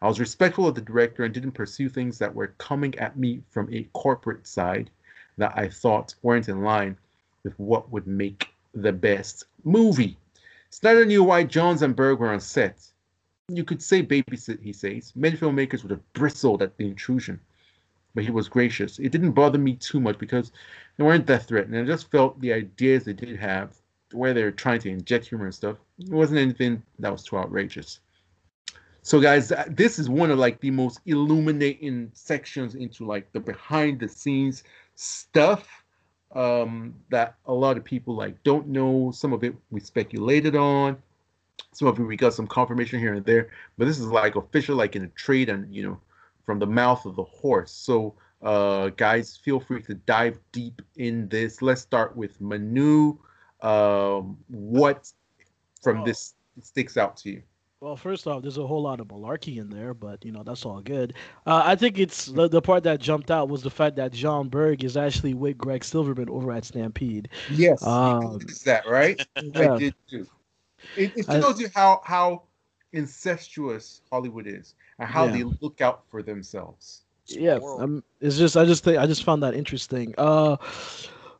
I 0.00 0.08
was 0.08 0.20
respectful 0.20 0.66
of 0.66 0.74
the 0.74 0.80
director 0.80 1.24
and 1.24 1.32
didn't 1.32 1.52
pursue 1.52 1.88
things 1.88 2.18
that 2.18 2.34
were 2.34 2.54
coming 2.58 2.98
at 2.98 3.18
me 3.18 3.42
from 3.50 3.72
a 3.72 3.88
corporate 3.92 4.46
side 4.46 4.90
that 5.38 5.52
I 5.56 5.68
thought 5.68 6.14
weren't 6.22 6.48
in 6.48 6.62
line 6.62 6.96
with 7.42 7.58
what 7.58 7.90
would 7.90 8.06
make 8.06 8.48
the 8.74 8.92
best 8.92 9.44
movie. 9.64 10.16
Snyder 10.70 11.04
knew 11.04 11.22
why 11.22 11.44
Johns 11.44 11.82
and 11.82 11.94
Berg 11.94 12.18
were 12.18 12.32
on 12.32 12.40
set. 12.40 12.90
You 13.48 13.62
could 13.62 13.80
say 13.80 14.02
babysit, 14.02 14.60
he 14.60 14.72
says. 14.72 15.12
Many 15.14 15.36
filmmakers 15.36 15.82
would 15.82 15.92
have 15.92 16.12
bristled 16.14 16.62
at 16.62 16.76
the 16.76 16.86
intrusion, 16.86 17.38
but 18.12 18.24
he 18.24 18.32
was 18.32 18.48
gracious. 18.48 18.98
It 18.98 19.12
didn't 19.12 19.32
bother 19.32 19.58
me 19.58 19.76
too 19.76 20.00
much 20.00 20.18
because 20.18 20.50
they 20.96 21.04
weren't 21.04 21.28
that 21.28 21.44
threatening. 21.44 21.80
I 21.80 21.86
just 21.86 22.10
felt 22.10 22.40
the 22.40 22.52
ideas 22.52 23.04
they 23.04 23.12
did 23.12 23.38
have, 23.38 23.76
where 24.10 24.34
they 24.34 24.42
were 24.42 24.50
trying 24.50 24.80
to 24.80 24.90
inject 24.90 25.28
humor 25.28 25.44
and 25.44 25.54
stuff, 25.54 25.76
it 25.98 26.08
wasn't 26.08 26.40
anything 26.40 26.82
that 26.98 27.12
was 27.12 27.22
too 27.22 27.36
outrageous. 27.36 28.00
So, 29.02 29.20
guys, 29.20 29.52
this 29.68 30.00
is 30.00 30.08
one 30.08 30.32
of 30.32 30.38
like 30.40 30.58
the 30.60 30.72
most 30.72 30.98
illuminating 31.06 32.10
sections 32.14 32.74
into 32.74 33.04
like 33.04 33.30
the 33.30 33.38
behind 33.38 34.00
the 34.00 34.08
scenes 34.08 34.64
stuff 34.96 35.68
um, 36.34 36.96
that 37.10 37.36
a 37.46 37.54
lot 37.54 37.76
of 37.76 37.84
people 37.84 38.16
like 38.16 38.42
don't 38.42 38.66
know. 38.66 39.12
Some 39.12 39.32
of 39.32 39.44
it 39.44 39.54
we 39.70 39.78
speculated 39.78 40.56
on. 40.56 41.00
Some 41.72 41.88
of 41.88 41.98
it 41.98 42.02
we 42.02 42.16
got 42.16 42.34
some 42.34 42.46
confirmation 42.46 42.98
here 42.98 43.14
and 43.14 43.24
there. 43.24 43.50
But 43.78 43.86
this 43.86 43.98
is 43.98 44.06
like 44.06 44.36
official, 44.36 44.76
like 44.76 44.96
in 44.96 45.04
a 45.04 45.08
trade 45.08 45.48
and 45.48 45.72
you 45.74 45.82
know, 45.82 46.00
from 46.44 46.58
the 46.58 46.66
mouth 46.66 47.04
of 47.06 47.16
the 47.16 47.24
horse. 47.24 47.70
So, 47.72 48.14
uh, 48.42 48.88
guys, 48.90 49.36
feel 49.36 49.60
free 49.60 49.82
to 49.82 49.94
dive 49.94 50.38
deep 50.52 50.80
in 50.96 51.28
this. 51.28 51.62
Let's 51.62 51.82
start 51.82 52.16
with 52.16 52.40
Manu. 52.40 53.16
Um, 53.62 54.36
what 54.48 55.10
from 55.82 56.00
Oh. 56.02 56.04
this 56.04 56.34
sticks 56.62 56.96
out 56.96 57.16
to 57.18 57.30
you? 57.30 57.42
Well, 57.80 57.94
first 57.96 58.26
off, 58.26 58.40
there's 58.40 58.56
a 58.56 58.66
whole 58.66 58.82
lot 58.82 59.00
of 59.00 59.08
malarkey 59.08 59.58
in 59.58 59.68
there, 59.68 59.92
but 59.92 60.24
you 60.24 60.32
know 60.32 60.42
that's 60.42 60.64
all 60.64 60.80
good. 60.80 61.12
Uh, 61.46 61.62
I 61.64 61.74
think 61.76 61.98
it's 61.98 62.26
the, 62.26 62.48
the 62.48 62.62
part 62.62 62.82
that 62.84 63.00
jumped 63.00 63.30
out 63.30 63.48
was 63.50 63.62
the 63.62 63.70
fact 63.70 63.96
that 63.96 64.12
Jon 64.12 64.48
Berg 64.48 64.82
is 64.82 64.96
actually 64.96 65.34
with 65.34 65.58
Greg 65.58 65.84
Silverman 65.84 66.30
over 66.30 66.52
at 66.52 66.64
Stampede. 66.64 67.28
Yes, 67.50 67.82
Um, 67.86 68.38
is 68.48 68.62
that 68.62 68.86
right? 68.88 69.24
Yeah. 69.42 69.74
I 69.74 69.78
did 69.78 69.94
too. 70.08 70.26
It, 70.94 71.12
it 71.16 71.26
I- 71.28 71.40
shows 71.40 71.58
you 71.60 71.68
how 71.74 72.00
how 72.04 72.42
incestuous 72.92 74.02
Hollywood 74.10 74.46
is 74.46 74.74
and 74.98 75.08
how 75.08 75.26
Yeah. 75.26 75.30
they 75.30 75.44
look 75.60 75.80
out 75.80 76.02
for 76.08 76.22
themselves. 76.22 77.02
yeah 77.28 77.58
world. 77.58 77.80
um, 77.82 78.02
it's 78.20 78.36
just 78.38 78.56
i 78.56 78.64
just 78.64 78.84
think 78.84 78.98
i 78.98 79.06
just 79.06 79.24
found 79.24 79.42
that 79.42 79.54
interesting 79.54 80.14
uh 80.16 80.56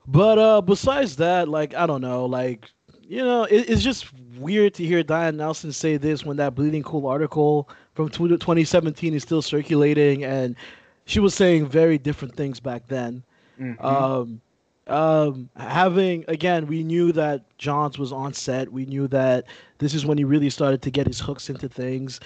but 0.07 0.39
uh 0.39 0.61
besides 0.61 1.17
that 1.17 1.49
like 1.49 1.75
i 1.75 1.87
don't 1.87 2.01
know 2.01 2.25
like 2.27 2.71
you 3.03 3.23
know 3.23 3.45
it, 3.45 3.69
it's 3.69 3.83
just 3.83 4.07
weird 4.39 4.75
to 4.75 4.85
hear 4.85 5.03
diane 5.03 5.37
nelson 5.37 5.73
say 5.73 5.97
this 5.97 6.25
when 6.25 6.37
that 6.37 6.55
bleeding 6.55 6.83
cool 6.83 7.07
article 7.07 7.69
from 7.95 8.09
tw- 8.09 8.39
2017 8.41 9.15
is 9.15 9.23
still 9.23 9.43
circulating 9.43 10.25
and 10.25 10.57
she 11.05 11.21
was 11.21 11.35
saying 11.35 11.67
very 11.67 11.99
different 11.99 12.35
things 12.35 12.61
back 12.61 12.87
then 12.89 13.23
Mhm. 13.61 13.83
um 13.85 14.41
um 14.87 15.49
having 15.57 16.25
again 16.29 16.67
we 16.67 16.85
knew 16.85 17.11
that 17.13 17.43
johns 17.59 17.99
was 17.99 18.13
on 18.13 18.33
set. 18.33 18.71
We 18.71 18.87
knew 18.87 19.09
that 19.09 19.47
this 19.79 19.95
is 19.95 20.07
when 20.07 20.19
he 20.19 20.25
really 20.25 20.51
started 20.51 20.83
to 20.83 20.91
get 20.91 21.07
his 21.07 21.21
hooks 21.21 21.51
into 21.51 21.69
things. 21.69 22.21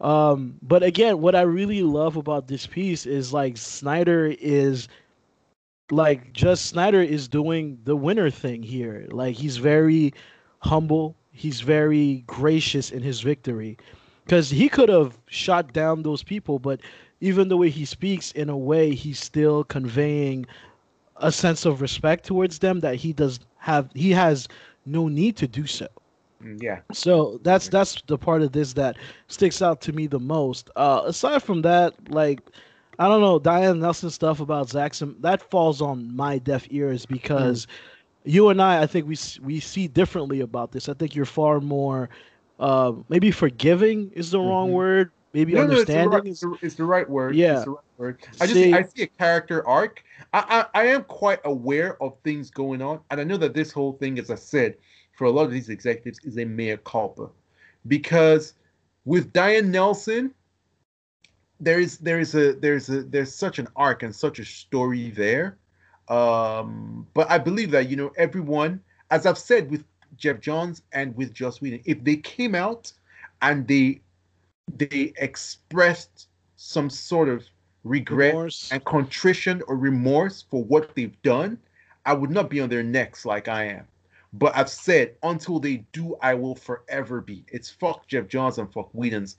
Um 0.00 0.58
but 0.62 0.82
again 0.82 1.20
what 1.20 1.34
i 1.34 1.42
really 1.42 1.82
love 1.82 2.16
about 2.16 2.48
this 2.48 2.66
piece 2.66 3.06
is 3.06 3.32
like 3.32 3.56
snyder 3.56 4.34
is 4.38 4.88
like 5.90 6.32
just 6.32 6.66
snyder 6.66 7.00
is 7.02 7.28
doing 7.28 7.78
the 7.84 7.96
winner 7.96 8.30
thing 8.30 8.62
here. 8.62 9.06
Like 9.10 9.36
he's 9.36 9.56
very 9.58 10.12
humble. 10.60 11.16
He's 11.30 11.60
very 11.60 12.24
gracious 12.26 12.90
in 12.90 13.02
his 13.02 13.20
victory. 13.20 13.76
Because 14.24 14.50
he 14.50 14.68
could 14.68 14.88
have 14.88 15.18
shot 15.26 15.72
down 15.72 16.02
those 16.02 16.22
people 16.22 16.58
but 16.58 16.80
even 17.20 17.48
the 17.48 17.56
way 17.56 17.70
he 17.70 17.84
speaks 17.86 18.32
in 18.32 18.48
a 18.50 18.56
way 18.56 18.94
he's 18.94 19.20
still 19.20 19.64
conveying 19.64 20.46
a 21.16 21.30
sense 21.32 21.64
of 21.64 21.80
respect 21.80 22.24
towards 22.26 22.58
them 22.58 22.80
that 22.80 22.96
he 22.96 23.12
does 23.12 23.40
have 23.58 23.90
he 23.94 24.10
has 24.12 24.48
no 24.84 25.08
need 25.08 25.36
to 25.36 25.46
do 25.48 25.66
so 25.66 25.86
Mm, 26.42 26.58
yeah. 26.62 26.82
so 26.92 27.38
that's 27.42 27.68
that's 27.68 28.00
the 28.06 28.18
part 28.18 28.42
of 28.42 28.52
this 28.52 28.74
that 28.74 28.96
sticks 29.28 29.60
out 29.62 29.80
to 29.82 29.92
me 29.92 30.06
the 30.06 30.18
most. 30.20 30.70
Uh, 30.76 31.02
aside 31.06 31.42
from 31.42 31.62
that, 31.62 31.94
like 32.10 32.40
I 32.98 33.08
don't 33.08 33.20
know, 33.20 33.38
Diane 33.38 33.80
Nelson 33.80 34.10
stuff 34.10 34.40
about 34.40 34.68
Zaxxon 34.68 35.20
that 35.22 35.40
falls 35.50 35.80
on 35.80 36.14
my 36.14 36.38
deaf 36.38 36.66
ears 36.70 37.06
because 37.06 37.66
you 38.24 38.48
and 38.48 38.60
I, 38.60 38.82
I 38.82 38.86
think 38.86 39.06
we 39.06 39.16
we 39.42 39.60
see 39.60 39.86
differently 39.88 40.40
about 40.40 40.72
this. 40.72 40.88
I 40.88 40.94
think 40.94 41.14
you're 41.14 41.24
far 41.24 41.60
more, 41.60 42.08
uh, 42.58 42.92
maybe 43.08 43.30
forgiving 43.30 44.10
is 44.14 44.30
the 44.30 44.40
wrong 44.40 44.70
Mhm. 44.70 44.72
word, 44.72 45.10
maybe 45.34 45.52
No, 45.52 45.66
no, 45.66 45.74
it's 45.74 45.84
the, 45.86 45.98
understanding 45.98 46.36
right, 46.52 46.62
it's, 46.62 46.74
the, 46.76 46.84
right 46.84 47.08
word. 47.08 47.34
Yeah. 47.34 47.58
Right 47.58 47.76
word. 47.98 48.26
I 48.40 48.46
just 48.46 48.54
See- 48.54 48.72
I 48.72 48.82
see 48.82 49.02
a 49.02 49.06
character 49.06 49.66
arc. 49.66 50.02
I, 50.32 50.66
I 50.74 50.82
I 50.82 50.86
am 50.86 51.04
quite 51.04 51.40
aware 51.44 52.02
of 52.02 52.16
things 52.24 52.50
going 52.50 52.80
on, 52.80 53.00
and 53.10 53.20
I 53.20 53.24
know 53.24 53.36
that 53.36 53.52
this 53.52 53.72
whole 53.72 53.92
thing, 53.94 54.18
as 54.18 54.30
I 54.30 54.36
said, 54.36 54.76
for 55.18 55.26
a 55.26 55.30
lot 55.30 55.44
of 55.44 55.50
these 55.50 55.68
executives, 55.68 56.18
is 56.24 56.38
a 56.38 56.44
mea 56.44 56.76
culpa, 56.84 57.28
because 57.88 58.54
with 59.04 59.32
Diane 59.32 59.70
Nelson, 59.70 60.32
there 61.60 61.80
is 61.80 61.98
there 61.98 62.20
is 62.20 62.34
a 62.34 62.54
there's 62.54 62.88
a 62.88 63.02
there's 63.02 63.34
such 63.34 63.58
an 63.58 63.68
arc 63.76 64.02
and 64.02 64.14
such 64.14 64.38
a 64.38 64.44
story 64.44 65.10
there. 65.10 65.58
Um, 66.08 67.06
but 67.14 67.30
I 67.30 67.38
believe 67.38 67.70
that 67.72 67.88
you 67.88 67.96
know 67.96 68.12
everyone, 68.16 68.80
as 69.10 69.26
I've 69.26 69.38
said 69.38 69.70
with 69.70 69.84
Geoff 70.16 70.40
Johns 70.40 70.82
and 70.92 71.16
with 71.16 71.32
Joss 71.32 71.60
Whedon, 71.60 71.80
if 71.84 72.02
they 72.04 72.16
came 72.16 72.54
out 72.54 72.92
and 73.42 73.66
they 73.66 74.00
they 74.76 75.12
expressed 75.16 76.28
some 76.56 76.90
sort 76.90 77.28
of 77.28 77.44
regret 77.84 78.32
remorse. 78.32 78.70
and 78.72 78.84
contrition 78.84 79.62
or 79.68 79.76
remorse 79.76 80.44
for 80.50 80.64
what 80.64 80.94
they've 80.94 81.20
done, 81.22 81.58
I 82.06 82.14
would 82.14 82.30
not 82.30 82.50
be 82.50 82.60
on 82.60 82.68
their 82.68 82.82
necks 82.82 83.24
like 83.24 83.48
I 83.48 83.64
am. 83.64 83.86
But 84.32 84.56
I've 84.56 84.68
said 84.68 85.14
until 85.22 85.60
they 85.60 85.84
do, 85.92 86.16
I 86.20 86.34
will 86.34 86.56
forever 86.56 87.20
be. 87.20 87.44
It's 87.48 87.70
fuck 87.70 88.08
Geoff 88.08 88.26
Johns 88.26 88.58
and 88.58 88.72
fuck 88.72 88.90
Whedon's. 88.92 89.36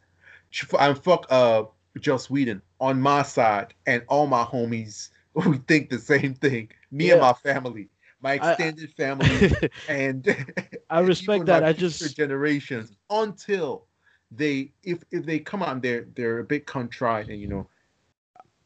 And 0.80 0.98
fuck 0.98 1.26
uh 1.30 1.64
Joss 2.00 2.30
Whedon 2.30 2.62
on 2.80 3.02
my 3.02 3.24
side 3.24 3.74
and 3.86 4.04
all 4.08 4.28
my 4.28 4.44
homies 4.44 5.10
who 5.34 5.58
think 5.68 5.90
the 5.90 6.00
same 6.00 6.34
thing. 6.34 6.70
Me 6.92 7.12
and 7.12 7.20
my 7.20 7.34
family, 7.34 7.90
my 8.22 8.40
I- 8.42 8.52
extended 8.52 8.94
family, 8.94 9.52
and 9.90 10.54
I 10.90 11.00
respect 11.02 11.46
that. 11.48 11.64
I 11.64 11.74
just 11.74 12.16
generations 12.16 12.94
until 13.10 13.86
they 14.32 14.72
if 14.84 15.04
if 15.12 15.26
they 15.26 15.40
come 15.40 15.62
on 15.64 15.80
they're 15.82 16.06
they're 16.16 16.40
a 16.40 16.44
bit 16.44 16.66
contrite 16.66 17.30
and 17.30 17.40
you 17.40 17.48
know 17.48 17.68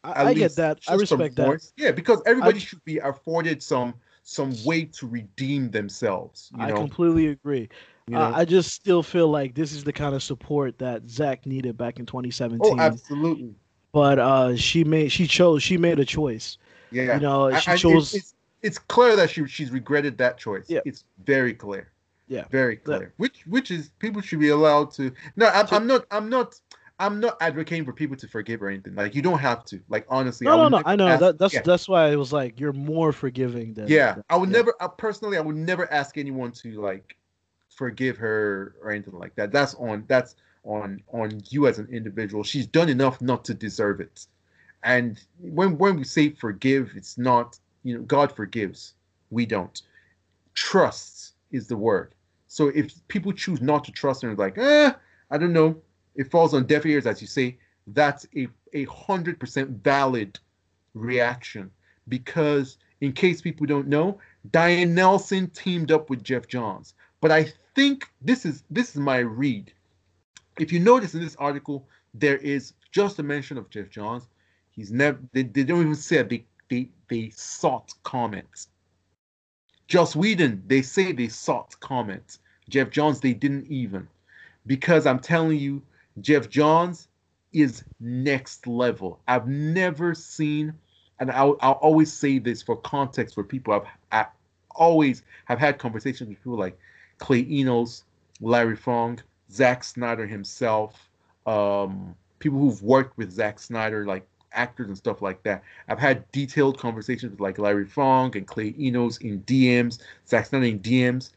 I, 0.04 0.28
I 0.30 0.34
get 0.34 0.56
that. 0.56 0.80
I 0.88 0.94
respect 0.94 1.36
that. 1.36 1.42
remorse. 1.44 1.74
Yeah, 1.76 1.92
because 1.92 2.22
everybody 2.26 2.56
I- 2.56 2.60
should 2.62 2.84
be 2.86 3.00
afforded 3.00 3.62
some 3.62 3.94
some 4.24 4.54
way 4.64 4.86
to 4.86 5.08
redeem 5.08 5.72
themselves. 5.72 6.52
You 6.58 6.64
I 6.64 6.72
completely 6.72 7.28
agree. 7.28 7.68
you 8.08 8.14
know? 8.16 8.22
Uh, 8.22 8.32
I 8.34 8.46
just 8.46 8.72
still 8.74 9.04
feel 9.04 9.28
like 9.28 9.56
this 9.56 9.74
is 9.74 9.84
the 9.84 9.92
kind 9.92 10.16
of 10.16 10.24
support 10.24 10.78
that 10.80 11.10
Zack 11.10 11.46
needed 11.46 11.78
back 11.78 12.00
in 12.00 12.06
2017. 12.06 12.60
oh, 12.64 12.80
absolutely. 12.82 13.54
but 13.92 14.20
uh, 14.20 14.56
she 14.56 14.86
made 14.86 15.12
she 15.12 15.28
chose 15.28 15.64
she 15.64 15.78
made 15.78 16.00
a 16.00 16.06
choice. 16.06 16.58
Yeah, 16.92 17.16
You 17.16 17.20
know, 17.20 17.50
she 17.50 17.56
I- 17.56 17.74
it's- 17.74 17.82
chose. 17.82 18.14
It's, 18.14 18.34
it's 18.62 18.78
clear 18.78 19.18
that 19.18 19.30
she 19.30 19.46
she's 19.48 19.70
regretted 19.70 20.18
that 20.20 20.38
choice. 20.38 20.66
Yeah. 20.70 20.80
It's 20.86 21.04
very 21.26 21.54
clear. 21.54 21.92
Yeah. 22.30 22.46
very 22.50 22.78
clear. 22.78 23.14
Which 23.18 23.42
which 23.48 23.72
is 23.72 23.90
people 24.00 24.22
should 24.22 24.40
be 24.40 24.50
allowed 24.50 24.92
to. 24.94 25.12
No, 25.36 25.48
I'm, 25.48 25.68
I'm 25.72 25.88
not. 25.88 26.06
I'm 26.12 26.30
not. 26.30 26.60
I'm 27.02 27.20
not 27.22 27.38
advocating 27.42 27.86
for 27.86 27.94
people 27.94 28.18
to 28.18 28.28
forgive 28.28 28.62
or 28.62 28.70
anything. 28.70 28.94
Like 28.94 29.16
you 29.16 29.22
don't 29.22 29.40
have 29.40 29.66
to. 29.66 29.82
Like 29.90 30.06
honestly, 30.10 30.46
no, 30.46 30.54
I 30.54 30.56
no, 30.58 30.68
no. 30.70 30.84
I 30.86 30.96
know 30.96 31.08
ask- 31.08 31.20
that. 31.22 31.38
That's 31.40 31.54
yeah. 31.54 31.62
that's 31.66 31.88
why 31.88 32.12
I 32.12 32.16
was 32.16 32.32
like, 32.34 32.60
you're 32.60 32.74
more 32.74 33.12
forgiving 33.12 33.74
than. 33.74 33.88
yeah 33.88 34.16
than- 34.16 34.24
i 34.30 34.36
would 34.38 34.50
yeah. 34.50 34.58
never 34.58 34.76
I, 34.80 34.88
personally 34.88 35.38
i 35.38 35.42
would 35.42 35.56
never 35.56 35.92
ask 35.92 36.18
anyone 36.18 36.52
to 36.54 36.82
like 36.82 37.18
forgive 37.70 38.18
her 38.18 38.76
or 38.84 38.92
anything 38.92 39.18
like 39.18 39.36
that 39.36 39.52
that's 39.54 39.74
on 39.76 40.04
that's 40.08 40.36
on 40.66 41.02
on 41.14 41.42
you 41.50 41.66
as 41.68 41.80
an 41.80 41.88
individual 41.92 42.44
she's 42.44 42.68
done 42.68 42.90
enough 42.90 43.22
not 43.22 43.46
to 43.46 43.54
deserve 43.54 44.02
it 44.02 44.26
and 44.84 45.22
when 45.40 45.78
when 45.78 45.96
we 45.96 46.04
say 46.04 46.30
forgive 46.30 46.92
it's 46.96 47.18
not 47.18 47.58
you 47.84 47.96
know 47.96 48.04
god 48.04 48.32
forgives 48.34 48.96
we 49.30 49.46
don't 49.46 49.84
trust 50.54 51.36
is 51.52 51.68
the 51.68 51.78
word 51.78 52.14
so 52.50 52.68
if 52.76 52.92
people 53.08 53.32
choose 53.32 53.62
not 53.62 53.86
to 53.86 53.92
trust 53.92 54.24
and 54.24 54.38
like 54.38 54.58
eh 54.58 54.92
i 55.32 55.38
don't 55.38 55.54
know 55.54 55.76
it 56.16 56.30
falls 56.30 56.54
on 56.54 56.66
deaf 56.66 56.86
ears 56.86 57.08
as 57.08 57.22
you 57.22 57.28
say 57.28 57.58
that's 57.88 58.28
a 58.36 58.48
a 58.74 58.84
hundred 58.86 59.40
percent 59.40 59.70
valid 59.84 60.38
reaction 60.94 61.72
because 62.10 62.78
in 63.02 63.14
case 63.14 63.42
people 63.42 63.66
don't 63.66 63.88
know, 63.88 64.20
Diane 64.52 64.94
Nelson 64.94 65.50
teamed 65.52 65.92
up 65.92 66.10
with 66.10 66.24
Geoff 66.24 66.48
Johns. 66.48 66.94
But 67.22 67.32
I 67.32 67.52
think 67.76 68.10
this 68.22 68.46
is 68.46 68.64
this 68.70 68.90
is 68.90 68.98
my 68.98 69.18
read. 69.18 69.72
If 70.60 70.72
you 70.74 70.80
notice 70.80 71.14
in 71.14 71.22
this 71.22 71.36
article, 71.38 71.88
there 72.14 72.38
is 72.38 72.74
just 72.92 73.20
a 73.20 73.24
mention 73.24 73.58
of 73.58 73.70
Geoff 73.70 73.90
Johns. 73.90 74.28
He's 74.72 74.92
never 74.92 75.20
they, 75.34 75.44
they 75.44 75.64
don't 75.64 75.82
even 75.82 75.96
say 75.96 76.22
they 76.24 76.46
they 76.70 76.90
they 77.10 77.30
sought 77.30 77.94
comments. 78.04 78.68
Joss 79.90 80.16
Whedon, 80.16 80.64
they 80.68 80.82
say 80.82 81.12
they 81.12 81.28
sought 81.28 81.78
comments. 81.82 82.40
Geoff 82.70 82.90
Johns, 82.92 83.20
they 83.20 83.34
didn't 83.34 83.68
even. 83.68 84.08
Because 84.66 85.06
I'm 85.06 85.20
telling 85.20 85.60
you, 85.60 85.82
Geoff 86.22 86.50
Johns 86.50 87.08
is 87.52 87.84
next 88.00 88.68
level. 88.68 89.20
I've 89.28 89.48
never 89.48 90.14
seen 90.16 90.74
and 91.20 91.32
I'll, 91.32 91.58
I'll 91.62 91.74
always 91.74 92.12
say 92.12 92.40
this 92.40 92.62
for 92.62 92.78
context 92.78 93.36
for 93.36 93.44
people 93.44 93.74
I've, 93.74 93.88
I 94.12 94.28
always 94.76 95.24
have 95.46 95.60
had 95.60 95.78
conversations 95.78 96.30
with 96.30 96.38
people 96.42 96.58
like 96.58 96.78
Clay 97.18 97.46
Enos, 97.50 98.06
Larry 98.40 98.76
Fong, 98.76 99.20
Zack 99.52 99.84
Snyder 99.84 100.26
himself, 100.26 101.10
um, 101.46 102.16
people 102.40 102.60
who've 102.60 102.82
worked 102.82 103.18
with 103.18 103.32
Zack 103.32 103.60
Snyder, 103.60 104.06
like 104.06 104.26
actors 104.52 104.88
and 104.88 104.98
stuff 104.98 105.22
like 105.22 105.44
that. 105.44 105.64
I've 105.88 106.00
had 106.00 106.30
detailed 106.32 106.78
conversations 106.78 107.32
with 107.32 107.40
like 107.40 107.58
Larry 107.58 107.86
Fong 107.86 108.36
and 108.36 108.48
Clay 108.48 108.76
Enos 108.80 109.18
in 109.18 109.42
DMs, 109.42 110.00
Zack 110.28 110.48
Snyder 110.48 110.66
in 110.66 110.80
DMs. 110.80 111.32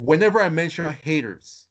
Whenever 0.00 0.40
I 0.40 0.48
mention 0.48 0.92
haters, 0.92 1.68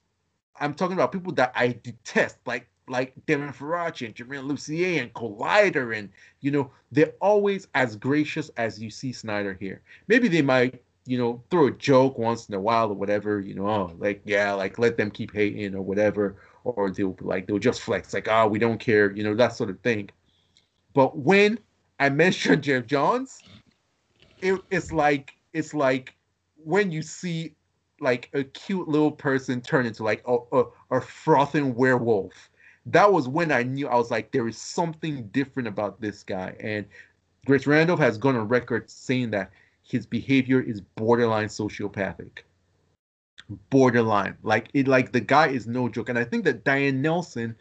I'm 0.59 0.73
talking 0.73 0.93
about 0.93 1.11
people 1.11 1.33
that 1.33 1.51
I 1.55 1.77
detest, 1.83 2.37
like 2.45 2.67
like 2.87 3.13
Devin 3.25 3.53
Faraci 3.53 4.05
and 4.05 4.15
Germain 4.15 4.43
Lussier 4.43 5.01
and 5.01 5.13
Collider 5.13 5.97
and 5.97 6.09
you 6.41 6.51
know 6.51 6.69
they're 6.91 7.13
always 7.21 7.67
as 7.75 7.95
gracious 7.95 8.49
as 8.57 8.81
you 8.81 8.89
see 8.89 9.11
Snyder 9.11 9.53
here. 9.59 9.81
Maybe 10.07 10.27
they 10.27 10.41
might, 10.41 10.81
you 11.05 11.17
know, 11.17 11.41
throw 11.49 11.67
a 11.67 11.71
joke 11.71 12.17
once 12.17 12.49
in 12.49 12.55
a 12.55 12.59
while 12.59 12.89
or 12.89 12.95
whatever, 12.95 13.39
you 13.39 13.55
know, 13.55 13.67
oh, 13.67 13.91
like 13.97 14.21
yeah, 14.25 14.53
like 14.53 14.79
let 14.79 14.97
them 14.97 15.11
keep 15.11 15.33
hating 15.33 15.75
or 15.75 15.81
whatever, 15.81 16.35
or 16.63 16.91
they'll 16.91 17.15
like 17.21 17.47
they'll 17.47 17.59
just 17.59 17.81
flex 17.81 18.13
like, 18.13 18.27
oh, 18.29 18.47
we 18.47 18.59
don't 18.59 18.79
care, 18.79 19.11
you 19.11 19.23
know, 19.23 19.35
that 19.35 19.55
sort 19.55 19.69
of 19.69 19.79
thing. 19.79 20.09
But 20.93 21.17
when 21.17 21.59
I 21.99 22.09
mentioned 22.09 22.63
Geoff 22.63 22.85
Johns, 22.85 23.41
it, 24.41 24.59
it's 24.71 24.91
like 24.91 25.35
it's 25.53 25.73
like 25.73 26.15
when 26.63 26.91
you 26.91 27.01
see 27.01 27.55
like 27.99 28.29
a 28.33 28.43
cute 28.43 28.87
little 28.87 29.11
person 29.11 29.61
turn 29.61 29.85
into 29.85 30.03
like 30.03 30.23
a, 30.27 30.37
a, 30.51 30.63
a 30.91 31.01
frothing 31.01 31.73
werewolf 31.75 32.49
that 32.85 33.11
was 33.11 33.27
when 33.27 33.51
I 33.51 33.63
knew 33.63 33.87
I 33.87 33.95
was 33.95 34.11
like, 34.11 34.31
there 34.31 34.47
is 34.47 34.57
something 34.57 35.27
different 35.27 35.67
about 35.67 36.01
this 36.01 36.23
guy. 36.23 36.55
And 36.59 36.85
Grace 37.45 37.65
Randolph 37.67 37.99
has 37.99 38.17
gone 38.17 38.35
on 38.35 38.47
record 38.47 38.89
saying 38.89 39.31
that 39.31 39.51
his 39.83 40.05
behavior 40.05 40.61
is 40.61 40.81
borderline 40.81 41.47
sociopathic. 41.47 42.39
Borderline. 43.69 44.37
Like 44.43 44.69
it 44.73 44.87
like 44.87 45.11
the 45.11 45.21
guy 45.21 45.47
is 45.47 45.67
no 45.67 45.87
joke. 45.87 46.09
And 46.09 46.19
I 46.19 46.23
think 46.23 46.43
that 46.45 46.63
Diane 46.63 47.01
Nelson, 47.01 47.55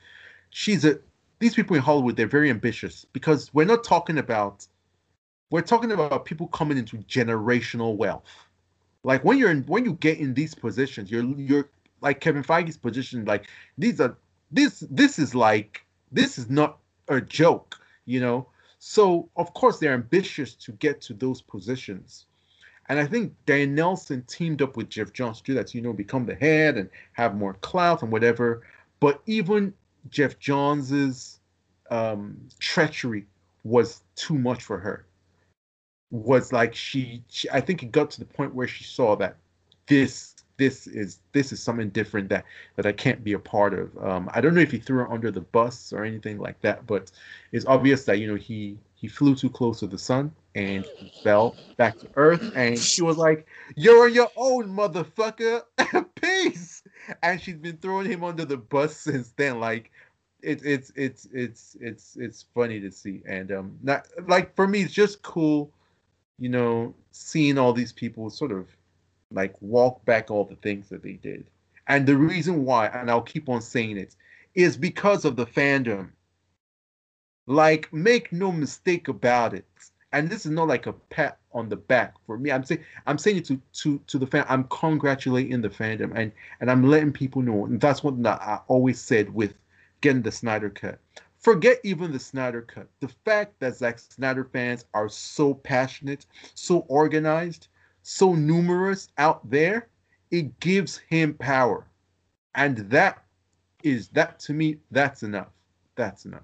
she's 0.50 0.84
a 0.84 0.98
these 1.42 1.54
people 1.54 1.76
in 1.76 1.82
Hollywood, 1.82 2.16
they're 2.16 2.26
very 2.26 2.50
ambitious 2.50 3.04
because 3.12 3.52
we're 3.52 3.66
not 3.66 3.84
talking 3.84 4.18
about 4.18 4.66
we're 5.50 5.60
talking 5.60 5.92
about 5.92 6.24
people 6.24 6.46
coming 6.48 6.78
into 6.78 6.96
generational 6.98 7.96
wealth. 7.96 8.24
Like 9.04 9.22
when 9.24 9.36
you're 9.36 9.50
in 9.50 9.62
when 9.64 9.84
you 9.84 9.94
get 9.94 10.18
in 10.18 10.34
these 10.34 10.54
positions, 10.54 11.10
you're 11.10 11.24
you're 11.24 11.68
like 12.00 12.20
Kevin 12.20 12.42
Feige's 12.42 12.76
position, 12.76 13.24
like 13.24 13.48
these 13.76 14.00
are 14.00 14.16
this 14.50 14.84
this 14.90 15.18
is 15.18 15.34
like 15.34 15.84
this 16.10 16.38
is 16.38 16.48
not 16.48 16.78
a 17.08 17.20
joke 17.20 17.78
you 18.04 18.20
know? 18.20 18.46
So 18.78 19.28
of 19.36 19.54
course 19.54 19.78
they're 19.78 19.94
ambitious 19.94 20.54
to 20.54 20.72
get 20.72 21.00
to 21.02 21.14
those 21.14 21.40
positions. 21.40 22.26
And 22.88 22.98
i 22.98 23.06
think 23.06 23.32
dan 23.46 23.74
nelson 23.76 24.22
teamed 24.26 24.60
up 24.60 24.76
with 24.76 24.88
geoff 24.88 25.12
johns 25.12 25.38
to 25.38 25.44
do 25.44 25.54
that 25.54 25.68
to, 25.68 25.78
you 25.78 25.82
know 25.82 25.92
become 25.92 26.26
the 26.26 26.34
head 26.34 26.76
and 26.76 26.90
have 27.12 27.36
more 27.36 27.54
clout 27.54 28.02
and 28.02 28.10
whatever. 28.10 28.62
But 28.98 29.22
even 29.26 29.72
geoff 30.08 30.38
johns's 30.38 31.40
um 31.90 32.36
treachery 32.58 33.26
was 33.64 34.02
too 34.16 34.38
much 34.38 34.62
for 34.62 34.78
her 34.78 35.06
was 36.10 36.52
like 36.52 36.74
she, 36.74 37.22
she 37.28 37.48
i 37.50 37.60
think 37.60 37.82
it 37.82 37.92
got 37.92 38.10
to 38.10 38.20
the 38.20 38.26
point 38.26 38.54
where 38.54 38.66
she 38.66 38.84
saw 38.84 39.16
that 39.16 39.36
this 39.86 40.32
this 40.62 40.86
is 40.86 41.18
this 41.32 41.52
is 41.52 41.62
something 41.62 41.88
different 41.90 42.28
that 42.28 42.44
that 42.76 42.86
I 42.86 42.92
can't 42.92 43.24
be 43.24 43.32
a 43.32 43.38
part 43.38 43.74
of. 43.74 43.96
Um, 43.98 44.30
I 44.32 44.40
don't 44.40 44.54
know 44.54 44.60
if 44.60 44.70
he 44.70 44.78
threw 44.78 44.98
her 44.98 45.10
under 45.10 45.30
the 45.30 45.40
bus 45.40 45.92
or 45.92 46.04
anything 46.04 46.38
like 46.38 46.60
that, 46.60 46.86
but 46.86 47.10
it's 47.50 47.66
obvious 47.66 48.04
that 48.04 48.18
you 48.18 48.28
know 48.28 48.36
he 48.36 48.78
he 48.94 49.08
flew 49.08 49.34
too 49.34 49.50
close 49.50 49.80
to 49.80 49.86
the 49.86 49.98
sun 49.98 50.32
and 50.54 50.86
fell 51.22 51.56
back 51.76 51.98
to 51.98 52.08
earth, 52.16 52.52
and 52.54 52.78
she 52.78 53.02
was 53.02 53.16
like, 53.16 53.46
"You're 53.76 54.04
on 54.04 54.14
your 54.14 54.30
own, 54.36 54.68
motherfucker, 54.68 55.62
peace." 56.14 56.82
And 57.22 57.40
she's 57.40 57.56
been 57.56 57.78
throwing 57.78 58.10
him 58.10 58.22
under 58.22 58.44
the 58.44 58.56
bus 58.56 58.96
since 58.96 59.32
then. 59.36 59.60
Like, 59.60 59.90
it's 60.42 60.62
it's 60.62 60.92
it's 60.96 61.28
it's 61.32 61.76
it's 61.80 62.16
it's 62.16 62.44
funny 62.54 62.80
to 62.80 62.90
see, 62.90 63.22
and 63.26 63.50
um, 63.52 63.78
not 63.82 64.06
like 64.26 64.54
for 64.54 64.66
me, 64.66 64.82
it's 64.82 64.92
just 64.92 65.22
cool, 65.22 65.70
you 66.38 66.48
know, 66.48 66.94
seeing 67.12 67.58
all 67.58 67.72
these 67.72 67.92
people 67.92 68.28
sort 68.30 68.52
of 68.52 68.68
like 69.30 69.54
walk 69.60 70.04
back 70.04 70.30
all 70.30 70.44
the 70.44 70.56
things 70.56 70.88
that 70.88 71.02
they 71.02 71.14
did. 71.14 71.46
And 71.88 72.06
the 72.06 72.16
reason 72.16 72.64
why, 72.64 72.86
and 72.86 73.10
I'll 73.10 73.22
keep 73.22 73.48
on 73.48 73.60
saying 73.60 73.96
it, 73.96 74.14
is 74.54 74.76
because 74.76 75.24
of 75.24 75.36
the 75.36 75.46
fandom. 75.46 76.10
Like, 77.46 77.92
make 77.92 78.32
no 78.32 78.52
mistake 78.52 79.08
about 79.08 79.52
it. 79.52 79.64
And 80.12 80.28
this 80.28 80.44
is 80.44 80.52
not 80.52 80.68
like 80.68 80.86
a 80.86 80.92
pat 80.92 81.38
on 81.52 81.68
the 81.68 81.76
back 81.76 82.14
for 82.26 82.38
me. 82.38 82.52
I'm 82.52 82.64
saying 82.64 82.84
I'm 83.06 83.18
saying 83.18 83.38
it 83.38 83.44
to 83.46 83.60
to 83.74 83.98
to 84.06 84.18
the 84.18 84.26
fan. 84.26 84.44
I'm 84.48 84.64
congratulating 84.64 85.60
the 85.60 85.70
fandom 85.70 86.12
and 86.14 86.32
and 86.60 86.70
I'm 86.70 86.88
letting 86.88 87.12
people 87.12 87.42
know. 87.42 87.64
And 87.66 87.80
that's 87.80 88.04
what 88.04 88.14
I 88.26 88.60
always 88.68 89.00
said 89.00 89.32
with 89.32 89.54
getting 90.00 90.22
the 90.22 90.32
Snyder 90.32 90.70
cut. 90.70 90.98
Forget 91.38 91.78
even 91.82 92.12
the 92.12 92.18
Snyder 92.20 92.62
cut. 92.62 92.88
The 93.00 93.08
fact 93.24 93.58
that 93.60 93.76
Zack 93.76 93.98
Snyder 93.98 94.44
fans 94.44 94.84
are 94.94 95.08
so 95.08 95.54
passionate, 95.54 96.26
so 96.54 96.80
organized, 96.88 97.68
so 98.02 98.34
numerous 98.34 99.08
out 99.18 99.48
there, 99.50 99.88
it 100.30 100.60
gives 100.60 100.98
him 100.98 101.34
power. 101.34 101.86
And 102.54 102.78
that 102.90 103.24
is 103.82 104.08
that 104.08 104.38
to 104.40 104.52
me, 104.52 104.78
that's 104.90 105.22
enough. 105.22 105.48
That's 105.96 106.26
enough. 106.26 106.42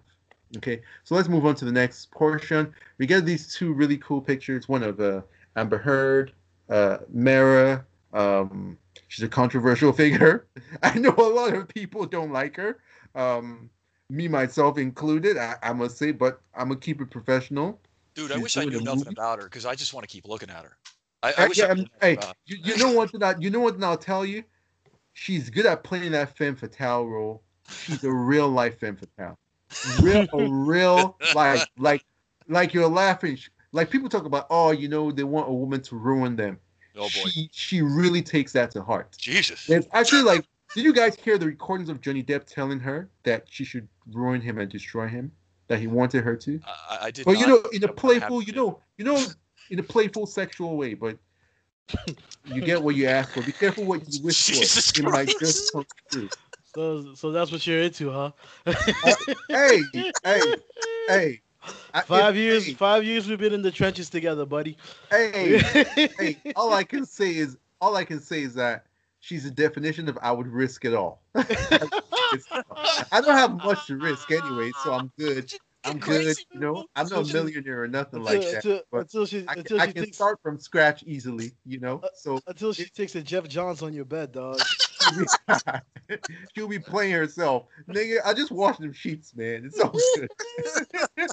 Okay, 0.57 0.81
so 1.05 1.15
let's 1.15 1.29
move 1.29 1.45
on 1.45 1.55
to 1.57 1.65
the 1.65 1.73
next 1.73 2.11
portion. 2.11 2.73
We 2.97 3.07
get 3.07 3.27
these 3.27 3.53
two 3.53 3.73
really 3.75 3.99
cool 3.99 4.20
pictures. 4.20 4.69
One 4.69 4.83
of 4.83 4.99
uh, 4.99 5.20
Amber 5.57 5.79
Heard, 5.79 6.33
uh, 6.70 6.99
Mera. 7.11 7.85
Um, 8.15 8.79
she's 9.09 9.25
a 9.25 9.29
controversial 9.29 9.93
figure. 10.03 10.47
I 10.83 10.99
know 10.99 11.15
a 11.16 11.23
lot 11.23 11.55
of 11.55 11.69
people 11.69 12.07
don't 12.07 12.33
like 12.33 12.57
her, 12.57 12.79
um, 13.15 13.69
me 14.09 14.27
myself 14.27 14.79
included. 14.79 15.37
I, 15.37 15.57
I, 15.62 15.73
must 15.75 15.99
say, 15.99 16.12
but 16.12 16.41
I'm 16.55 16.69
gonna 16.69 16.81
keep 16.81 17.03
it 17.03 17.11
professional. 17.11 17.79
Dude, 18.15 18.29
she's 18.29 18.37
I 18.37 18.41
wish 18.41 18.57
I 18.57 18.65
knew 18.65 18.81
nothing 18.81 19.01
movie. 19.01 19.11
about 19.11 19.39
her 19.39 19.45
because 19.45 19.66
I 19.66 19.75
just 19.75 19.93
want 19.93 20.09
to 20.09 20.12
keep 20.12 20.27
looking 20.27 20.49
at 20.49 20.65
her. 20.65 20.79
I, 21.23 21.35
I 21.37 21.49
wish 21.49 21.59
yeah, 21.59 21.75
I 21.75 21.85
hey, 22.01 22.19
you, 22.47 22.57
you 22.62 22.77
know 22.79 22.93
what? 22.93 23.11
That 23.20 23.43
you 23.43 23.51
know 23.51 23.61
what? 23.61 23.83
I'll 23.83 23.99
tell 23.99 24.25
you, 24.25 24.45
she's 25.12 25.51
good 25.51 25.66
at 25.66 25.85
playing 25.85 26.12
that 26.12 26.35
femme 26.39 26.57
fatale 26.57 27.07
role. 27.07 27.43
She's 27.69 28.03
a 28.03 28.11
real 28.11 28.49
life 28.49 28.81
femme 28.81 28.97
fatale 28.97 29.39
real, 30.01 30.27
a 30.32 30.39
real 30.49 31.16
like 31.35 31.69
like 31.78 32.05
like 32.49 32.74
you're 32.74 32.89
laughing. 32.89 33.39
Like 33.73 33.90
people 33.90 34.09
talk 34.09 34.24
about, 34.24 34.47
oh, 34.51 34.70
you 34.70 34.89
know, 34.89 35.12
they 35.12 35.24
want 35.24 35.49
a 35.49 35.53
woman 35.53 35.82
to 35.82 35.97
ruin 35.97 36.36
them. 36.36 36.59
Oh 36.97 37.09
boy, 37.11 37.28
she, 37.28 37.49
she 37.53 37.82
really 37.82 38.23
takes 38.23 38.53
that 38.53 38.70
to 38.73 38.82
heart. 38.82 39.16
Jesus, 39.19 39.69
it's 39.69 39.86
actually 39.93 40.23
like, 40.23 40.45
did 40.74 40.85
you 40.85 40.93
guys 40.93 41.16
hear 41.16 41.39
the 41.39 41.47
recordings 41.47 41.89
of 41.89 42.01
Johnny 42.01 42.23
Depp 42.23 42.47
telling 42.47 42.81
her 42.81 43.09
that 43.24 43.45
she 43.49 43.65
should 43.65 43.86
ruin 44.12 44.40
him 44.40 44.59
and 44.59 44.70
destroy 44.70 45.07
him? 45.07 45.31
That 45.69 45.81
he 45.81 45.86
wanted 45.86 46.24
her 46.24 46.35
to. 46.35 46.61
I, 46.66 46.99
I 47.03 47.11
did. 47.11 47.27
But 47.27 47.39
you 47.39 47.47
know, 47.47 47.62
in 47.73 47.85
a 47.85 47.89
playful, 47.89 48.43
you 48.43 48.55
know, 48.55 48.81
you 48.97 49.05
know, 49.05 49.23
in 49.70 49.78
a 49.78 49.82
playful 49.82 50.27
sexual 50.27 50.78
way, 50.78 50.95
but 50.95 51.19
you 52.47 52.62
get 52.62 52.82
what 52.82 52.97
you 52.97 53.07
ask 53.07 53.32
for. 53.32 53.43
Be 53.43 53.53
careful 53.53 53.85
what 53.85 54.01
you 54.11 54.23
wish 54.23 54.47
Jesus 54.47 54.90
for. 54.90 55.01
It 55.01 55.05
might 55.05 55.39
just 55.39 55.73
come 55.73 55.86
true. 56.11 56.28
So, 56.78 57.14
so 57.14 57.32
that's 57.32 57.50
what 57.50 57.66
you're 57.66 57.82
into, 57.82 58.12
huh? 58.12 58.30
uh, 58.64 58.72
hey, 59.48 59.82
hey, 60.22 60.55
hey. 61.09 61.40
Five 62.06 62.36
years, 62.36 62.66
hey. 62.66 62.74
five 62.74 63.02
years 63.02 63.28
we've 63.28 63.36
been 63.36 63.52
in 63.52 63.62
the 63.62 63.72
trenches 63.72 64.09
together, 64.09 64.46
buddy. 64.46 64.76
Hey, 65.10 65.59
hey. 66.18 66.36
All 66.55 66.72
I 66.72 66.84
can 66.84 67.05
say 67.05 67.34
is, 67.34 67.56
all 67.80 67.96
I 67.96 68.05
can 68.05 68.20
say 68.20 68.42
is 68.42 68.55
that 68.55 68.86
she's 69.18 69.44
a 69.44 69.50
definition 69.50 70.09
of 70.09 70.20
I 70.22 70.30
would 70.30 70.46
risk 70.46 70.84
it 70.84 70.94
all. 70.94 71.20
I 71.34 71.50
don't 73.12 73.36
have 73.36 73.56
much 73.56 73.88
to 73.88 73.96
risk 73.96 74.30
anyway, 74.30 74.70
so 74.84 74.92
I'm 74.92 75.10
good. 75.18 75.52
I'm 75.82 75.98
good. 75.98 76.36
You 76.52 76.60
know, 76.60 76.86
I'm 76.94 77.09
no 77.09 77.24
millionaire 77.24 77.82
or 77.82 77.88
nothing 77.88 78.20
until, 78.20 78.34
like 78.34 78.40
that. 78.52 78.64
Until, 78.64 78.82
but 78.92 79.00
until 79.00 79.26
she, 79.26 79.44
I, 79.48 79.55
until 79.55 79.80
I 79.80 79.86
she 79.88 79.92
can 79.94 80.05
takes, 80.05 80.16
start 80.16 80.38
from 80.44 80.60
scratch 80.60 81.02
easily. 81.02 81.55
You 81.66 81.80
know, 81.80 82.02
uh, 82.05 82.09
so 82.14 82.40
until 82.46 82.72
she 82.72 82.84
it, 82.84 82.94
takes 82.94 83.16
a 83.16 83.22
Geoff 83.22 83.48
Johns 83.48 83.82
on 83.82 83.92
your 83.92 84.05
bed, 84.05 84.30
dog. 84.30 84.60
she'll 86.55 86.69
be 86.69 86.79
playing 86.79 87.12
herself. 87.12 87.66
Nigga, 87.89 88.19
I 88.25 88.35
just 88.35 88.51
washed 88.51 88.81
them 88.81 88.93
sheets, 88.93 89.35
man. 89.35 89.65
It's 89.65 89.81
all 89.81 89.91
good. 90.16 90.29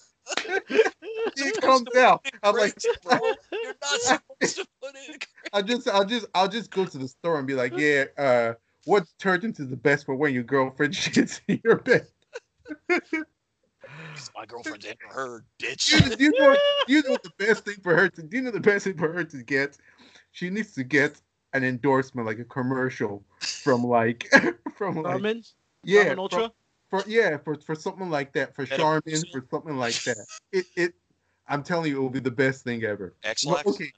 it 1.38 1.62
comes 1.62 1.88
out. 1.98 2.26
I'm 2.44 2.56
like, 2.56 2.76
you're 2.84 3.76
not 3.82 4.02
supposed 4.02 4.56
to 4.58 4.68
put 4.82 4.96
it. 4.96 5.28
I 5.54 5.62
just, 5.62 5.88
I'll 5.88 6.06
just, 6.06 6.26
I'll 6.34 6.48
just 6.48 6.72
go 6.72 6.86
to 6.86 6.98
the 6.98 7.08
store 7.08 7.38
and 7.38 7.48
be 7.48 7.54
like, 7.54 7.78
yeah, 7.78 8.06
uh, 8.18 8.54
what 8.86 9.06
detergent 9.18 9.60
is 9.60 9.70
the 9.70 9.78
best 9.78 10.06
for 10.06 10.16
when 10.16 10.34
your 10.34 10.44
girlfriend 10.44 10.94
shits 10.94 11.42
in 11.48 11.62
your 11.64 11.78
bed? 11.78 12.08
my 14.36 14.46
girlfriend's 14.46 14.86
Amber 14.86 15.14
her, 15.14 15.46
bitch. 15.62 15.92
You, 15.92 16.16
you, 16.20 16.40
know, 16.40 16.56
you 16.88 17.04
know 17.04 17.18
the 17.24 17.32
best 17.38 17.66
thing 17.66 17.76
for 17.82 17.96
her 17.96 18.10
to, 18.10 18.28
you 18.32 18.42
know 18.42 18.52
the 18.52 18.60
best 18.60 18.86
thing 18.86 18.98
for 18.98 19.12
her 19.12 19.24
to 19.24 19.44
get. 19.44 19.78
She 20.32 20.50
needs 20.50 20.74
to 20.74 20.84
get 20.84 21.22
an 21.56 21.64
endorsement, 21.64 22.28
like 22.28 22.40
a 22.40 22.44
commercial 22.44 23.24
from 23.40 23.84
like 23.84 24.30
from 24.78 24.98
like 24.98 25.14
Charmin? 25.14 25.44
yeah, 25.84 26.04
Charmin 26.04 26.20
Ultra. 26.20 26.52
For, 26.90 27.02
for, 27.02 27.10
yeah, 27.10 27.38
for 27.38 27.56
for 27.56 27.76
something 27.76 28.10
like 28.10 28.34
that, 28.34 28.54
for 28.54 28.66
Charmin, 28.66 29.24
for 29.32 29.46
something 29.50 29.78
like 29.78 29.96
that. 30.04 30.26
It 30.52 30.66
it, 30.76 30.94
I'm 31.48 31.64
telling 31.64 31.92
you, 31.92 31.98
it 31.98 32.02
will 32.02 32.10
be 32.10 32.20
the 32.20 32.32
best 32.32 32.64
thing 32.64 32.84
ever. 32.84 33.14
Excellent. 33.24 33.66
Okay, 33.68 33.92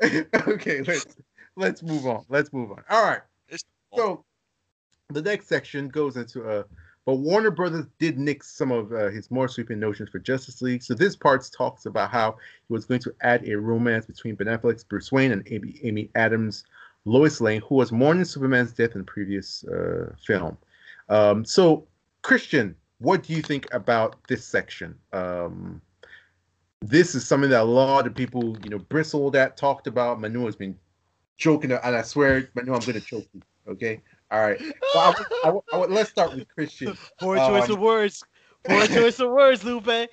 okay, 0.48 0.82
let's 0.82 1.16
let's 1.56 1.82
move 1.82 2.06
on. 2.06 2.24
Let's 2.28 2.52
move 2.52 2.70
on. 2.72 2.84
All 2.90 3.04
right. 3.04 3.20
So 3.94 4.24
the 5.10 5.22
next 5.22 5.48
section 5.48 5.88
goes 5.88 6.16
into 6.16 6.42
a. 6.48 6.60
Uh, 6.60 6.62
but 7.04 7.14
Warner 7.16 7.50
Brothers 7.50 7.86
did 7.98 8.16
nix 8.16 8.56
some 8.56 8.70
of 8.70 8.92
uh, 8.92 9.08
his 9.08 9.28
more 9.28 9.48
sweeping 9.48 9.80
notions 9.80 10.08
for 10.08 10.20
Justice 10.20 10.62
League. 10.62 10.84
So 10.84 10.94
this 10.94 11.16
part 11.16 11.48
talks 11.56 11.86
about 11.86 12.12
how 12.12 12.36
he 12.68 12.72
was 12.72 12.84
going 12.84 13.00
to 13.00 13.12
add 13.22 13.46
a 13.48 13.56
romance 13.56 14.06
between 14.06 14.36
Ben 14.36 14.46
Affleck's 14.46 14.84
Bruce 14.84 15.10
Wayne 15.10 15.32
and 15.32 15.42
Amy, 15.50 15.80
Amy 15.82 16.10
Adams' 16.14 16.64
Lois 17.04 17.40
Lane, 17.40 17.60
who 17.62 17.76
was 17.76 17.92
mourning 17.92 18.24
Superman's 18.24 18.72
death 18.72 18.92
in 18.92 18.98
the 18.98 19.04
previous 19.04 19.64
uh, 19.64 20.14
film. 20.24 20.56
Um, 21.08 21.44
so, 21.44 21.86
Christian, 22.22 22.76
what 22.98 23.24
do 23.24 23.32
you 23.32 23.42
think 23.42 23.72
about 23.74 24.16
this 24.28 24.44
section? 24.44 24.94
Um, 25.12 25.80
this 26.80 27.14
is 27.14 27.26
something 27.26 27.50
that 27.50 27.62
a 27.62 27.64
lot 27.64 28.06
of 28.06 28.14
people, 28.14 28.56
you 28.62 28.70
know, 28.70 28.78
bristled 28.78 29.36
at, 29.36 29.56
talked 29.56 29.86
about. 29.86 30.20
Manu 30.20 30.44
has 30.46 30.56
been 30.56 30.76
joking, 31.36 31.72
and 31.72 31.96
I 31.96 32.02
swear, 32.02 32.48
Manu, 32.54 32.74
I'm 32.74 32.80
going 32.80 32.94
to 32.94 33.00
choke 33.00 33.26
you. 33.32 33.42
Okay. 33.68 34.00
All 34.30 34.40
right. 34.40 34.60
Well, 34.94 35.14
I, 35.44 35.48
I, 35.48 35.76
I, 35.76 35.78
let's 35.86 36.10
start 36.10 36.34
with 36.34 36.48
Christian. 36.48 36.96
Poor 37.20 37.36
choice 37.36 37.64
um, 37.64 37.72
of 37.72 37.78
words. 37.78 38.24
Poor 38.64 38.86
choice 38.86 39.18
of 39.20 39.30
words, 39.30 39.64
Lupe. 39.64 39.84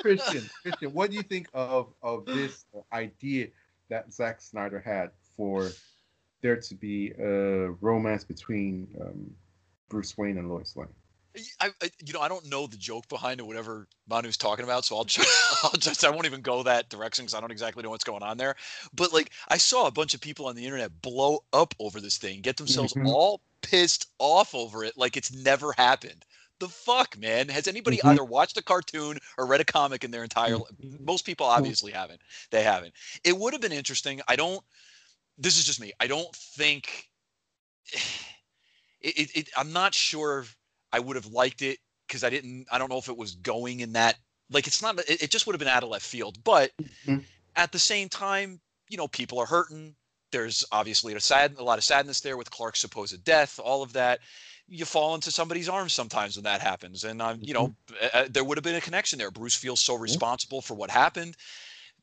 Christian, 0.00 0.48
Christian, 0.62 0.92
what 0.92 1.10
do 1.10 1.16
you 1.16 1.22
think 1.22 1.48
of 1.54 1.92
of 2.02 2.24
this 2.26 2.64
idea 2.92 3.48
that 3.90 4.12
Zack 4.12 4.40
Snyder 4.40 4.80
had 4.80 5.10
for 5.38 5.70
there 6.42 6.56
to 6.56 6.74
be 6.74 7.12
a 7.18 7.70
romance 7.80 8.24
between 8.24 8.88
um, 9.00 9.30
Bruce 9.88 10.18
Wayne 10.18 10.36
and 10.36 10.50
Lois 10.50 10.76
Lane. 10.76 10.88
I, 11.60 11.68
I, 11.80 11.90
you 12.04 12.12
know, 12.12 12.20
I 12.20 12.28
don't 12.28 12.48
know 12.50 12.66
the 12.66 12.76
joke 12.76 13.08
behind 13.08 13.38
it, 13.38 13.46
whatever 13.46 13.86
Manu's 14.08 14.36
talking 14.36 14.64
about. 14.64 14.84
So 14.84 14.96
I'll 14.96 15.04
just, 15.04 15.28
I'll 15.64 15.70
just, 15.78 16.04
I 16.04 16.10
won't 16.10 16.26
even 16.26 16.40
go 16.40 16.64
that 16.64 16.88
direction 16.88 17.24
because 17.24 17.34
I 17.34 17.40
don't 17.40 17.52
exactly 17.52 17.82
know 17.82 17.90
what's 17.90 18.04
going 18.04 18.22
on 18.22 18.36
there. 18.36 18.56
But 18.92 19.12
like, 19.12 19.30
I 19.48 19.56
saw 19.56 19.86
a 19.86 19.92
bunch 19.92 20.14
of 20.14 20.20
people 20.20 20.46
on 20.46 20.56
the 20.56 20.64
internet 20.64 21.00
blow 21.00 21.44
up 21.52 21.74
over 21.78 22.00
this 22.00 22.18
thing, 22.18 22.40
get 22.40 22.56
themselves 22.56 22.92
mm-hmm. 22.92 23.06
all 23.06 23.40
pissed 23.62 24.10
off 24.18 24.54
over 24.54 24.84
it, 24.84 24.94
like 24.96 25.16
it's 25.16 25.32
never 25.32 25.72
happened. 25.72 26.24
The 26.58 26.68
fuck, 26.68 27.16
man? 27.16 27.48
Has 27.50 27.68
anybody 27.68 27.98
mm-hmm. 27.98 28.08
either 28.08 28.24
watched 28.24 28.56
a 28.56 28.64
cartoon 28.64 29.18
or 29.36 29.46
read 29.46 29.60
a 29.60 29.64
comic 29.64 30.02
in 30.02 30.10
their 30.10 30.24
entire? 30.24 30.56
Mm-hmm. 30.56 31.04
Most 31.04 31.24
people 31.24 31.46
obviously 31.46 31.92
haven't. 31.92 32.20
They 32.50 32.64
haven't. 32.64 32.94
It 33.22 33.38
would 33.38 33.52
have 33.52 33.62
been 33.62 33.70
interesting. 33.70 34.20
I 34.26 34.34
don't 34.34 34.60
this 35.38 35.58
is 35.58 35.64
just 35.64 35.80
me. 35.80 35.92
I 36.00 36.06
don't 36.06 36.34
think 36.34 37.08
it, 37.92 39.18
it, 39.18 39.36
it 39.36 39.48
I'm 39.56 39.72
not 39.72 39.94
sure 39.94 40.44
I 40.92 40.98
would 41.00 41.16
have 41.16 41.26
liked 41.26 41.62
it 41.62 41.78
because 42.06 42.24
I 42.24 42.30
didn't. 42.30 42.66
I 42.70 42.78
don't 42.78 42.90
know 42.90 42.98
if 42.98 43.08
it 43.08 43.16
was 43.16 43.34
going 43.36 43.80
in 43.80 43.92
that 43.92 44.16
like 44.50 44.66
it's 44.66 44.82
not. 44.82 44.98
It, 45.00 45.22
it 45.22 45.30
just 45.30 45.46
would 45.46 45.54
have 45.54 45.60
been 45.60 45.68
out 45.68 45.82
of 45.82 45.90
left 45.90 46.06
field. 46.06 46.42
But 46.44 46.72
mm-hmm. 46.80 47.18
at 47.56 47.72
the 47.72 47.78
same 47.78 48.08
time, 48.08 48.60
you 48.88 48.96
know, 48.96 49.08
people 49.08 49.38
are 49.38 49.46
hurting. 49.46 49.94
There's 50.30 50.64
obviously 50.72 51.14
a 51.14 51.20
sad, 51.20 51.54
a 51.58 51.64
lot 51.64 51.78
of 51.78 51.84
sadness 51.84 52.20
there 52.20 52.36
with 52.36 52.50
Clark's 52.50 52.80
supposed 52.80 53.24
death. 53.24 53.58
All 53.62 53.82
of 53.82 53.92
that. 53.94 54.20
You 54.70 54.84
fall 54.84 55.14
into 55.14 55.30
somebody's 55.30 55.66
arms 55.66 55.94
sometimes 55.94 56.36
when 56.36 56.44
that 56.44 56.60
happens, 56.60 57.04
and 57.04 57.22
um, 57.22 57.38
you 57.40 57.54
know, 57.54 57.74
mm-hmm. 57.90 58.30
there 58.30 58.44
would 58.44 58.58
have 58.58 58.64
been 58.64 58.74
a 58.74 58.82
connection 58.82 59.18
there. 59.18 59.30
Bruce 59.30 59.54
feels 59.54 59.80
so 59.80 59.94
responsible 59.94 60.60
for 60.60 60.74
what 60.74 60.90
happened 60.90 61.36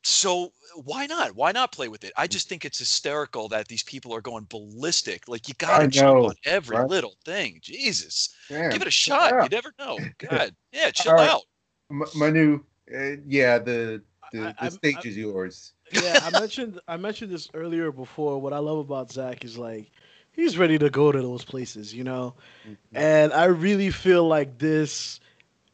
so 0.06 0.54
why 0.84 1.08
not? 1.08 1.36
Why 1.36 1.52
not 1.52 1.72
play 1.72 1.88
with 1.88 2.04
it? 2.04 2.14
I 2.16 2.28
just 2.28 2.48
think 2.48 2.64
it's 2.64 2.78
hysterical 2.78 3.48
that 3.50 3.68
these 3.68 3.82
people 3.82 4.14
are 4.14 4.22
going 4.22 4.46
ballistic. 4.50 5.28
Like 5.28 5.48
you 5.48 5.56
got 5.56 5.80
to 5.80 5.88
jump 5.88 6.26
on 6.26 6.36
every 6.46 6.78
right? 6.78 6.88
little 6.88 7.16
thing. 7.26 7.58
Jesus, 7.62 8.30
Damn. 8.48 8.70
give 8.70 8.84
it 8.84 8.88
a 8.88 8.92
shot. 8.92 9.32
Yeah. 9.34 9.44
You 9.44 9.50
never 9.50 9.74
know. 9.80 9.98
God, 10.20 10.56
yeah, 10.72 10.92
chill 10.92 11.14
right. 11.14 11.28
out. 11.28 11.42
M- 11.90 12.04
Manu, 12.14 12.60
uh, 12.96 13.16
yeah, 13.26 13.58
the 13.58 14.04
the, 14.32 14.40
the 14.40 14.56
I, 14.60 14.70
stage 14.70 14.98
I, 15.06 15.10
is 15.10 15.18
yours. 15.18 15.72
Yeah, 15.92 16.20
I 16.24 16.40
mentioned 16.40 16.80
I 16.88 16.98
mentioned 16.98 17.32
this 17.32 17.50
earlier 17.54 17.92
before. 17.92 18.40
What 18.40 18.54
I 18.54 18.60
love 18.60 18.80
about 18.80 19.12
Zack 19.12 19.44
is 19.44 19.58
like 19.58 19.90
he's 20.34 20.58
ready 20.58 20.78
to 20.80 20.90
go 20.90 21.12
to 21.12 21.22
those 21.22 21.46
places, 21.46 21.94
you 21.94 22.04
know, 22.04 22.36
mm-hmm. 22.64 22.98
and 22.98 23.32
I 23.34 23.46
really 23.46 23.92
feel 23.92 24.28
like 24.28 24.58
this 24.58 25.20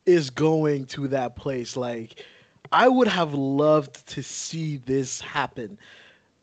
is 0.05 0.29
going 0.29 0.85
to 0.87 1.07
that 1.09 1.37
place. 1.37 1.77
Like 1.77 2.25
I 2.71 2.87
would 2.87 3.07
have 3.07 3.33
loved 3.33 4.07
to 4.07 4.23
see 4.23 4.77
this 4.77 5.21
happen. 5.21 5.77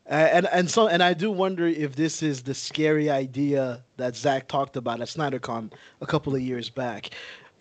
and 0.05 0.47
and 0.51 0.69
so 0.69 0.87
and 0.87 1.03
I 1.03 1.13
do 1.13 1.31
wonder 1.31 1.67
if 1.67 1.95
this 1.95 2.23
is 2.23 2.43
the 2.43 2.53
scary 2.53 3.09
idea 3.09 3.83
that 3.97 4.15
Zack 4.15 4.47
talked 4.47 4.75
about 4.75 5.01
at 5.01 5.07
SnyderCon 5.07 5.71
a 6.01 6.05
couple 6.05 6.35
of 6.35 6.41
years 6.41 6.69
back. 6.69 7.11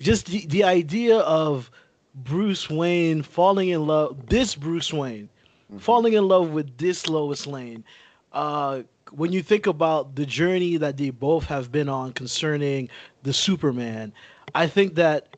Just 0.01 0.27
the, 0.27 0.47
the 0.47 0.65
idea 0.65 1.19
of 1.19 1.71
Bruce 2.15 2.71
Wayne 2.71 3.23
falling 3.23 3.69
in 3.69 3.87
love, 3.87 4.27
this 4.27 4.55
Bruce 4.55 4.93
Wayne 4.93 5.29
mm-hmm. 5.71 5.79
falling 5.79 6.15
in 6.15 6.27
love 6.29 6.51
with 6.51 6.77
this 6.79 7.09
Lois 7.09 7.47
Lane. 7.47 7.85
Uh, 8.33 8.83
when 9.13 9.33
you 9.33 9.43
think 9.43 9.67
about 9.67 10.15
the 10.17 10.27
journey 10.27 10.77
that 10.77 10.97
they 10.97 11.11
both 11.11 11.45
have 11.45 11.73
been 11.73 11.89
on 11.89 12.13
concerning 12.13 12.89
the 13.23 13.33
Superman, 13.33 14.13
I 14.55 14.67
think 14.67 14.95
that 14.97 15.37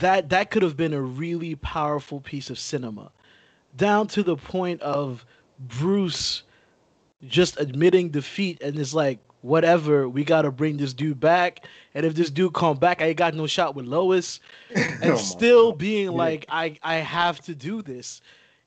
that 0.00 0.28
that 0.30 0.50
could 0.50 0.62
have 0.62 0.76
been 0.76 0.92
a 0.92 1.00
really 1.00 1.54
powerful 1.56 2.20
piece 2.20 2.50
of 2.50 2.58
cinema, 2.58 3.10
down 3.76 4.06
to 4.08 4.22
the 4.22 4.36
point 4.36 4.80
of 4.82 5.24
Bruce 5.58 6.42
just 7.26 7.58
admitting 7.58 8.10
defeat 8.10 8.62
and 8.62 8.78
it's 8.78 8.94
like 8.94 9.18
whatever 9.42 10.08
we 10.08 10.24
got 10.24 10.42
to 10.42 10.50
bring 10.50 10.76
this 10.76 10.92
dude 10.92 11.18
back. 11.20 11.64
And 11.94 12.04
if 12.06 12.14
this 12.14 12.30
dude 12.30 12.54
come 12.54 12.76
back 12.76 13.02
i 13.02 13.06
ain't 13.06 13.16
got 13.16 13.34
no 13.34 13.46
shot 13.46 13.74
with 13.74 13.86
lois. 13.86 14.40
And 14.74 15.12
oh 15.12 15.16
still 15.16 15.70
God. 15.70 15.78
being 15.78 16.10
like 16.12 16.44
i 16.48 16.76
i 16.82 16.96
have 16.96 17.40
to 17.42 17.54
do 17.54 17.82
this. 17.82 18.20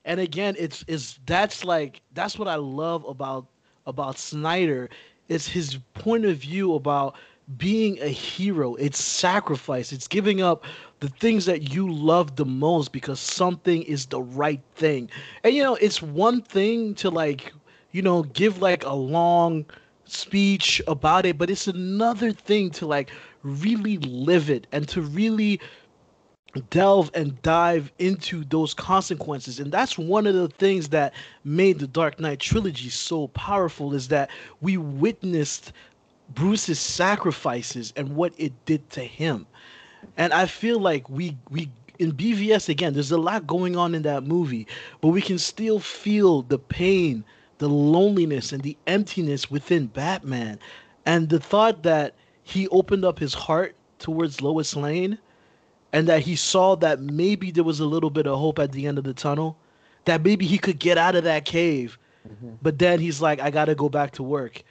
And 0.06 0.20
again 0.20 0.56
it's 0.58 0.84
is 0.88 1.20
that's 1.26 1.64
like 1.64 2.02
that's 2.14 2.38
what 2.38 2.48
i 2.48 2.56
love 2.56 3.06
about 3.06 3.48
about 3.86 4.18
snyder. 4.18 4.90
It's 5.30 5.48
his 5.48 5.78
point 5.94 6.26
of 6.26 6.38
view 6.38 6.76
about 6.76 7.16
being 7.58 8.00
a 8.02 8.08
hero. 8.08 8.76
It's 8.76 9.04
sacrifice. 9.04 9.92
It's 9.92 10.08
giving 10.08 10.42
up 10.42 10.64
the 11.00 11.10
things 11.10 11.46
that 11.46 11.74
you 11.74 11.92
love 11.92 12.36
the 12.36 12.46
most 12.46 12.92
because 12.92 13.20
something 13.20 13.84
is 13.84 14.06
the 14.06 14.22
right 14.22 14.62
thing. 14.76 15.10
And 15.44 15.54
you 15.54 15.64
know 15.64 15.76
it's 15.76 16.02
one 16.02 16.42
thing 16.42 16.96
to 16.96 17.10
like 17.10 17.54
you 17.92 18.02
know 18.02 18.24
give 18.24 18.62
like 18.62 18.86
a 18.86 18.94
long 18.94 19.66
speech 20.06 20.82
about 20.88 21.26
it 21.26 21.38
but 21.38 21.50
it's 21.50 21.68
another 21.68 22.34
thing 22.34 22.70
to 22.70 22.86
like 22.86 23.12
really 23.44 23.98
live 24.00 24.50
it 24.50 24.68
and 24.74 24.88
to 24.90 25.02
really 25.02 25.60
delve 26.70 27.10
and 27.14 27.42
dive 27.42 27.92
into 28.00 28.44
those 28.46 28.74
consequences. 28.74 29.60
And 29.60 29.72
that's 29.72 29.98
one 29.98 30.28
of 30.28 30.34
the 30.34 30.50
things 30.50 30.90
that 30.90 31.14
made 31.44 31.80
the 31.80 31.88
dark 31.88 32.20
knight 32.20 32.40
trilogy 32.40 32.90
so 32.90 33.28
powerful 33.30 33.94
is 33.94 34.10
that 34.10 34.30
we 34.60 34.78
witnessed 34.78 35.72
bruce's 36.34 36.80
sacrifices 36.80 37.94
and 37.96 38.16
what 38.16 38.34
it 38.38 38.54
did 38.66 38.88
to 38.90 39.02
him 39.02 39.46
and 40.18 40.34
i 40.34 40.46
feel 40.46 40.80
like 40.80 41.10
we 41.10 41.38
we 41.50 41.70
in 42.00 42.12
bvs 42.12 42.70
again 42.70 42.94
there's 42.94 43.12
a 43.12 43.18
lot 43.18 43.46
going 43.48 43.76
on 43.76 43.94
in 43.94 44.02
that 44.04 44.24
movie 44.24 44.68
but 45.02 45.10
we 45.10 45.22
can 45.22 45.38
still 45.38 45.80
feel 45.80 46.42
the 46.44 46.60
pain 46.60 47.24
the 47.60 47.70
loneliness 47.70 48.52
and 48.52 48.64
the 48.64 48.78
emptiness 48.88 49.52
within 49.52 49.88
batman 49.88 50.58
and 51.06 51.30
the 51.30 51.40
thought 51.40 51.84
that 51.84 52.16
he 52.44 52.68
opened 52.70 53.06
up 53.06 53.20
his 53.20 53.34
heart 53.34 53.76
towards 54.00 54.42
lois 54.42 54.76
lane 54.76 55.18
and 55.94 56.08
that 56.08 56.22
he 56.22 56.36
saw 56.36 56.76
that 56.76 57.00
maybe 57.02 57.52
there 57.52 57.64
was 57.64 57.80
a 57.80 57.86
little 57.86 58.10
bit 58.10 58.28
of 58.28 58.38
hope 58.40 58.60
at 58.60 58.72
the 58.72 58.88
end 58.88 58.98
of 58.98 59.04
the 59.04 59.14
tunnel, 59.14 59.58
that 60.06 60.24
maybe 60.24 60.46
he 60.46 60.58
could 60.58 60.80
get 60.80 60.98
out 60.98 61.16
of 61.16 61.24
that 61.24 61.46
cave. 61.46 61.98
Mm-hmm. 62.28 62.56
But 62.62 62.80
then 62.80 63.00
he's 63.00 63.22
like, 63.22 63.40
I 63.40 63.52
got 63.52 63.66
to 63.66 63.76
go 63.76 63.90
back 63.90 64.12
to 64.14 64.24
work. 64.24 64.64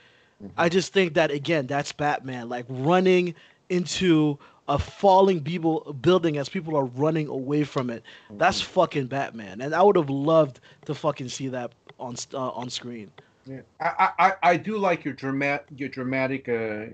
Mm-hmm. 0.43 0.53
I 0.57 0.69
just 0.69 0.93
think 0.93 1.15
that, 1.15 1.31
again, 1.31 1.67
that's 1.67 1.93
Batman, 1.93 2.49
like 2.49 2.67
running 2.69 3.35
into 3.69 4.39
a 4.69 4.79
falling 4.79 5.43
people 5.43 5.97
building 6.01 6.39
as 6.39 6.49
people 6.49 6.77
are 6.77 6.85
running 6.85 7.27
away 7.27 7.65
from 7.65 7.91
it. 7.91 8.05
Mm-hmm. 8.27 8.39
That's 8.39 8.61
fucking 8.61 9.07
Batman, 9.09 9.61
and 9.61 9.75
I 9.75 9.83
would 9.83 9.97
have 9.97 10.11
loved 10.11 10.61
to 10.87 10.95
fucking 10.95 11.29
see 11.29 11.49
that 11.49 11.73
on 11.99 12.15
uh, 12.33 12.51
on 12.51 12.71
screen. 12.71 13.11
Yeah, 13.47 13.61
I, 13.81 14.11
I 14.19 14.33
I 14.43 14.57
do 14.57 14.79
like 14.79 15.05
your 15.05 15.15
dramatic 15.15 15.67
your 15.77 15.89
dramatic 15.89 16.49
uh, 16.49 16.87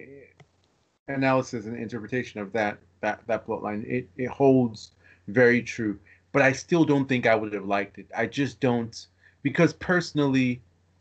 analysis 1.09 1.67
and 1.67 1.77
interpretation 1.77 2.41
of 2.41 2.53
that 2.53 2.79
that 3.03 3.21
that 3.27 3.45
plot 3.45 3.63
line. 3.63 3.85
It 3.87 4.09
it 4.17 4.29
holds 4.29 4.93
very 5.29 5.63
true. 5.63 5.99
But 6.33 6.43
I 6.43 6.53
still 6.53 6.85
don't 6.85 7.09
think 7.09 7.27
I 7.27 7.35
would 7.35 7.53
have 7.53 7.65
liked 7.67 7.99
it. 7.99 8.07
I 8.17 8.27
just 8.27 8.61
don't 8.61 9.07
because 9.43 9.73
personally, 9.75 10.61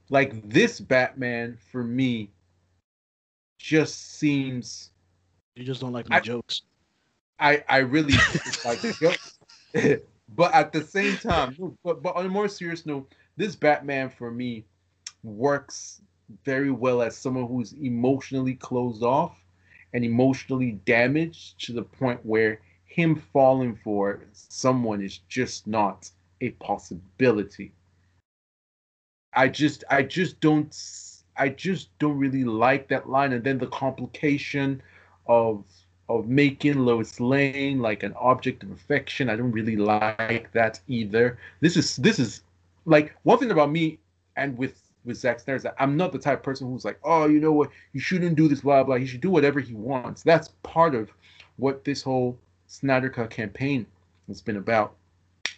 like 0.09 0.49
this 0.49 0.79
Batman 0.79 1.57
for 1.71 1.83
me 1.83 2.29
just 3.65 4.19
seems 4.19 4.91
You 5.55 5.63
just 5.63 5.81
don't 5.81 5.91
like 5.91 6.07
my 6.07 6.17
I, 6.17 6.19
jokes. 6.19 6.61
I 7.39 7.63
I 7.67 7.77
really 7.79 8.13
like 8.65 8.79
jokes. 9.01 9.39
but 10.35 10.53
at 10.53 10.71
the 10.71 10.83
same 10.83 11.17
time, 11.17 11.55
but 11.83 12.03
but 12.03 12.15
on 12.15 12.27
a 12.27 12.29
more 12.29 12.47
serious 12.47 12.85
note, 12.85 13.11
this 13.37 13.55
Batman 13.55 14.09
for 14.09 14.29
me 14.29 14.65
works 15.23 16.01
very 16.43 16.69
well 16.69 17.01
as 17.01 17.17
someone 17.17 17.47
who's 17.47 17.73
emotionally 17.73 18.53
closed 18.53 19.01
off 19.01 19.35
and 19.93 20.05
emotionally 20.05 20.73
damaged 20.85 21.59
to 21.65 21.73
the 21.73 21.83
point 21.83 22.23
where 22.23 22.61
him 22.85 23.15
falling 23.15 23.75
for 23.83 24.21
someone 24.33 25.01
is 25.01 25.19
just 25.27 25.65
not 25.65 26.11
a 26.41 26.51
possibility. 26.51 27.71
I 29.33 29.47
just 29.47 29.83
I 29.89 30.03
just 30.03 30.39
don't 30.39 30.71
I 31.37 31.49
just 31.49 31.97
don't 31.99 32.17
really 32.17 32.43
like 32.43 32.87
that 32.89 33.09
line 33.09 33.33
and 33.33 33.43
then 33.43 33.57
the 33.57 33.67
complication 33.67 34.81
of 35.27 35.63
of 36.07 36.27
making 36.27 36.79
Lois 36.85 37.19
Lane 37.19 37.79
like 37.79 38.03
an 38.03 38.13
object 38.19 38.63
of 38.63 38.71
affection. 38.71 39.29
I 39.29 39.35
don't 39.35 39.51
really 39.51 39.75
like 39.75 40.51
that 40.51 40.79
either. 40.87 41.37
This 41.61 41.75
is 41.75 41.95
this 41.97 42.19
is 42.19 42.41
like 42.85 43.15
one 43.23 43.39
thing 43.39 43.51
about 43.51 43.71
me 43.71 43.97
and 44.35 44.57
with 44.57 44.81
with 45.03 45.17
Zack 45.17 45.39
Snyder 45.39 45.57
is 45.57 45.63
that 45.63 45.75
I'm 45.79 45.97
not 45.97 46.11
the 46.11 46.19
type 46.19 46.39
of 46.39 46.43
person 46.43 46.69
who's 46.69 46.85
like, 46.85 46.99
oh, 47.03 47.27
you 47.27 47.39
know 47.39 47.51
what, 47.51 47.69
you 47.93 47.99
shouldn't 47.99 48.35
do 48.35 48.47
this, 48.47 48.61
blah 48.61 48.83
blah. 48.83 48.95
He 48.95 49.05
should 49.05 49.21
do 49.21 49.29
whatever 49.29 49.59
he 49.59 49.73
wants. 49.73 50.23
That's 50.23 50.49
part 50.63 50.95
of 50.95 51.11
what 51.57 51.83
this 51.83 52.01
whole 52.01 52.37
Snyder 52.67 53.09
Cut 53.09 53.29
campaign 53.29 53.85
has 54.27 54.41
been 54.41 54.57
about. 54.57 54.95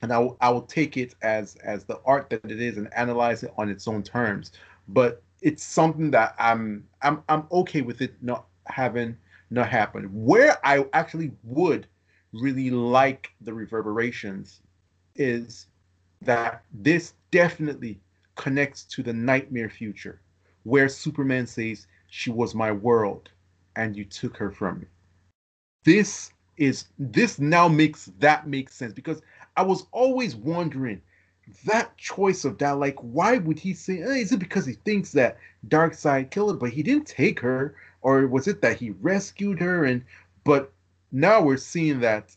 And 0.02 0.14
I 0.14 0.30
I 0.40 0.50
will 0.50 0.62
take 0.62 0.96
it 0.98 1.16
as 1.22 1.56
as 1.58 1.84
the 1.84 2.00
art 2.06 2.30
that 2.30 2.46
it 2.46 2.62
is 2.62 2.78
and 2.78 2.94
analyze 2.94 3.44
it 3.44 3.54
on 3.58 3.70
its 3.70 3.88
own 3.88 4.04
terms. 4.04 4.52
But 4.90 5.22
it's 5.42 5.64
something 5.64 6.12
that 6.12 6.36
I'm 6.40 6.88
I'm 7.02 7.24
I'm 7.30 7.46
okay 7.52 7.82
with 7.82 8.02
it 8.02 8.16
not 8.22 8.46
having 8.66 9.18
not 9.50 9.70
happen. 9.70 10.06
Where 10.12 10.58
I 10.66 10.86
actually 10.94 11.32
would 11.44 11.88
really 12.34 12.70
like 12.70 13.32
the 13.42 13.54
reverberations 13.54 14.62
is 15.16 15.68
that 16.22 16.64
this 16.74 17.14
definitely 17.32 18.00
connects 18.36 18.84
to 18.84 19.04
the 19.04 19.14
nightmare 19.14 19.70
future 19.70 20.22
where 20.64 20.90
Superman 20.90 21.48
says, 21.48 21.88
She 22.08 22.30
was 22.30 22.54
my 22.54 22.72
world 22.72 23.30
and 23.76 23.96
you 23.96 24.06
took 24.06 24.38
her 24.38 24.52
from 24.52 24.80
me. 24.80 24.86
This 25.84 26.32
is 26.58 26.86
this 26.98 27.40
now 27.40 27.68
makes 27.68 28.12
that 28.20 28.48
make 28.48 28.70
sense 28.70 28.92
because 28.92 29.22
I 29.56 29.62
was 29.62 29.86
always 29.92 30.36
wondering 30.36 31.02
that 31.66 31.98
choice 31.98 32.46
of 32.46 32.58
that 32.58 32.72
like 32.72 32.98
why 33.00 33.38
would 33.38 33.60
he 33.60 33.74
say 33.74 34.02
eh, 34.02 34.16
is 34.16 34.32
it 34.32 34.40
because 34.40 34.66
he 34.66 34.74
thinks 34.74 35.12
that 35.14 35.38
Darkseid 35.68 36.30
killed 36.32 36.52
her 36.52 36.58
but 36.58 36.72
he 36.72 36.84
didn't 36.84 37.08
take 37.08 37.40
her? 37.40 37.76
Or 38.02 38.28
was 38.28 38.48
it 38.48 38.62
that 38.62 38.78
he 38.78 38.92
rescued 38.92 39.60
her? 39.60 39.86
And 39.86 40.04
but 40.44 40.72
now 41.12 41.42
we're 41.42 41.58
seeing 41.58 42.00
that 42.02 42.36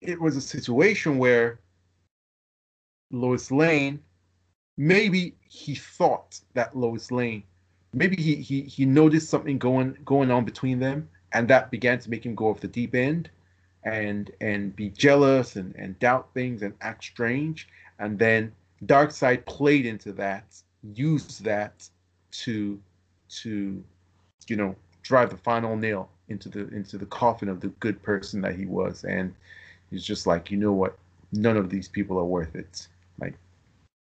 it 0.00 0.20
was 0.20 0.36
a 0.36 0.40
situation 0.40 1.18
where 1.18 1.60
Lois 3.10 3.50
Lane 3.50 4.00
maybe 4.76 5.34
he 5.48 5.74
thought 5.74 6.40
that 6.54 6.76
Lois 6.76 7.10
Lane, 7.10 7.42
maybe 7.92 8.16
he 8.16 8.36
he 8.36 8.62
he 8.62 8.84
noticed 8.84 9.28
something 9.30 9.58
going 9.58 9.96
going 10.04 10.30
on 10.30 10.44
between 10.44 10.78
them, 10.78 11.08
and 11.32 11.48
that 11.48 11.70
began 11.70 11.98
to 12.00 12.10
make 12.10 12.24
him 12.24 12.34
go 12.34 12.48
off 12.48 12.60
the 12.60 12.68
deep 12.68 12.94
end, 12.94 13.30
and 13.84 14.30
and 14.40 14.74
be 14.76 14.90
jealous 14.90 15.56
and 15.56 15.74
and 15.76 15.98
doubt 15.98 16.32
things 16.34 16.62
and 16.62 16.74
act 16.80 17.04
strange, 17.04 17.68
and 17.98 18.18
then 18.18 18.52
Darkseid 18.84 19.46
played 19.46 19.86
into 19.86 20.12
that, 20.12 20.44
used 20.94 21.42
that 21.44 21.88
to 22.30 22.80
to 23.28 23.82
you 24.48 24.56
know 24.56 24.76
drive 25.02 25.30
the 25.30 25.36
final 25.36 25.76
nail 25.76 26.10
into 26.28 26.48
the 26.48 26.68
into 26.68 26.98
the 26.98 27.06
coffin 27.06 27.48
of 27.48 27.60
the 27.60 27.68
good 27.80 28.02
person 28.02 28.40
that 28.42 28.56
he 28.56 28.66
was, 28.66 29.04
and 29.04 29.34
he's 29.90 30.04
just 30.04 30.26
like, 30.26 30.50
you 30.50 30.56
know 30.56 30.72
what, 30.72 30.98
none 31.32 31.56
of 31.56 31.70
these 31.70 31.88
people 31.88 32.18
are 32.18 32.24
worth 32.24 32.54
it. 32.54 32.88
Like 33.20 33.34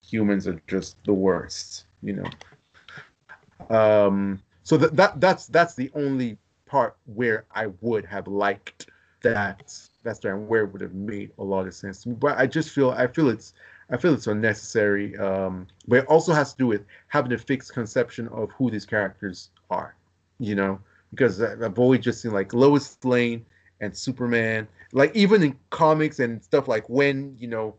humans 0.05 0.47
are 0.47 0.61
just 0.67 0.97
the 1.05 1.13
worst, 1.13 1.85
you 2.03 2.15
know. 2.15 3.77
Um, 3.77 4.43
so 4.63 4.77
that, 4.77 4.97
that 4.97 5.21
that's 5.21 5.47
that's 5.47 5.75
the 5.75 5.91
only 5.95 6.39
part 6.67 6.97
where 7.05 7.45
I 7.55 7.67
would 7.81 8.05
have 8.07 8.27
liked 8.27 8.87
that 9.23 9.75
that's 10.03 10.25
where 10.25 10.65
it 10.65 10.73
would 10.73 10.81
have 10.81 10.95
made 10.95 11.31
a 11.39 11.45
lot 11.45 11.67
of 11.67 11.75
sense 11.75 12.03
to 12.03 12.11
me. 12.11 12.15
But 12.19 12.39
I 12.39 12.47
just 12.47 12.71
feel 12.71 12.91
I 12.91 13.07
feel 13.07 13.29
it's 13.29 13.55
I 13.93 13.99
feel 13.99 14.15
it's 14.15 14.27
unnecessary. 14.27 15.17
Um, 15.19 15.67
but 15.87 16.01
it 16.01 16.07
also 16.07 16.33
has 16.33 16.53
to 16.53 16.59
do 16.59 16.67
with 16.67 16.85
having 17.09 17.33
a 17.33 17.39
fixed 17.39 17.75
conception 17.75 18.27
of 18.29 18.51
who 18.53 18.71
these 18.71 18.87
characters 18.87 19.51
are, 19.71 19.95
you 20.41 20.55
know, 20.55 20.81
because 21.11 21.43
I've 21.43 21.79
always 21.79 22.01
just 22.01 22.23
seen 22.23 22.33
like 22.33 22.55
Lois 22.55 22.97
Lane 23.05 23.45
and 23.81 23.95
Superman, 23.95 24.67
like 24.93 25.15
even 25.15 25.43
in 25.43 25.59
comics 25.71 26.19
and 26.21 26.43
stuff 26.43 26.69
like 26.69 26.89
when 26.89 27.37
you 27.39 27.49
know 27.49 27.77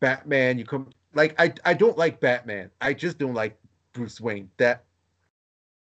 Batman, 0.00 0.58
you 0.58 0.64
come 0.64 0.90
like 1.14 1.40
I 1.40 1.54
I 1.64 1.74
don't 1.74 1.96
like 1.96 2.20
Batman. 2.20 2.70
I 2.80 2.92
just 2.92 3.18
don't 3.18 3.34
like 3.34 3.56
Bruce 3.92 4.20
Wayne. 4.20 4.50
That 4.56 4.84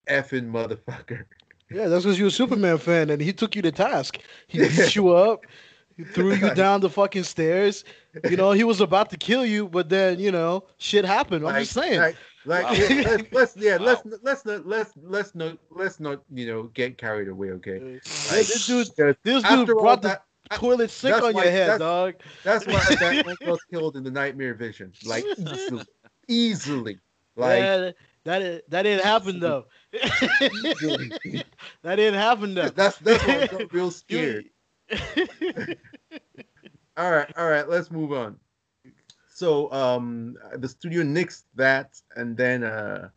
effing 0.08 0.48
motherfucker. 0.48 1.24
Yeah, 1.70 1.88
that's 1.88 2.04
because 2.04 2.18
you're 2.18 2.28
a 2.28 2.30
Superman 2.30 2.78
fan, 2.78 3.10
and 3.10 3.20
he 3.20 3.32
took 3.32 3.56
you 3.56 3.62
to 3.62 3.72
task. 3.72 4.18
He 4.46 4.58
beat 4.68 4.94
you 4.94 5.12
up, 5.12 5.44
he 5.96 6.04
threw 6.04 6.34
you 6.34 6.54
down 6.54 6.80
the 6.80 6.90
fucking 6.90 7.24
stairs. 7.24 7.84
You 8.28 8.36
know, 8.36 8.52
he 8.52 8.64
was 8.64 8.80
about 8.80 9.10
to 9.10 9.16
kill 9.16 9.44
you, 9.46 9.68
but 9.68 9.88
then 9.88 10.18
you 10.18 10.30
know, 10.30 10.64
shit 10.78 11.04
happened. 11.04 11.46
I'm 11.46 11.52
Like- 11.54 11.62
just 11.62 11.72
saying. 11.72 11.98
Like, 12.00 12.16
like 12.44 12.64
Wow. 12.64 12.72
yeah, 12.74 13.02
let's, 13.02 13.24
let's 13.32 13.56
yeah, 13.56 13.76
Wow. 13.78 13.84
let's 13.84 14.02
let's 14.22 14.44
not 14.44 14.66
let's 14.66 14.92
let's 15.02 15.34
not 15.34 15.58
let's 15.70 15.98
not 16.00 16.22
you 16.32 16.46
know 16.46 16.62
get 16.74 16.96
carried 16.96 17.28
away. 17.28 17.50
Okay. 17.50 17.78
Hey, 17.80 17.98
this 18.42 18.66
dude, 18.66 18.86
this 18.96 19.16
dude 19.24 19.44
after 19.44 19.74
all 19.74 19.82
brought 19.82 20.02
the 20.02 20.08
that, 20.08 20.22
toilet 20.58 20.90
sink 20.90 21.20
on 21.22 21.34
why- 21.34 21.42
your 21.42 21.50
head, 21.50 21.68
that's- 21.70 21.78
dog. 21.80 22.14
that's 22.44 22.66
why 22.66 22.94
Batman 23.00 23.36
was 23.46 23.58
killed 23.70 23.96
in 23.96 24.04
the 24.04 24.10
Nightmare 24.12 24.54
Vision. 24.54 24.92
Like 25.04 25.24
easily, 25.38 25.84
easily. 26.28 26.98
Like 27.34 27.58
yeah, 27.60 27.90
that 28.24 28.42
is, 28.42 28.62
that 28.68 28.82
didn't 28.82 29.04
happen 29.04 29.40
though. 29.40 29.66
easily. 29.92 31.10
that 31.82 31.96
didn't 31.96 32.20
happen 32.20 32.54
though. 32.54 32.68
that's 32.68 32.98
that's 32.98 33.26
why 33.26 33.40
I 33.42 33.46
got 33.46 33.72
real 33.72 33.86
You- 33.86 33.90
scared. 33.90 34.44
All 36.98 37.10
right, 37.10 37.30
all 37.36 37.50
right, 37.50 37.68
let's 37.68 37.90
move 37.90 38.12
on. 38.12 38.38
So 39.28 39.70
um 39.70 40.36
the 40.54 40.68
studio 40.68 41.02
nixed 41.02 41.42
that 41.56 42.00
and 42.16 42.34
then 42.36 42.64
uh 42.64 43.10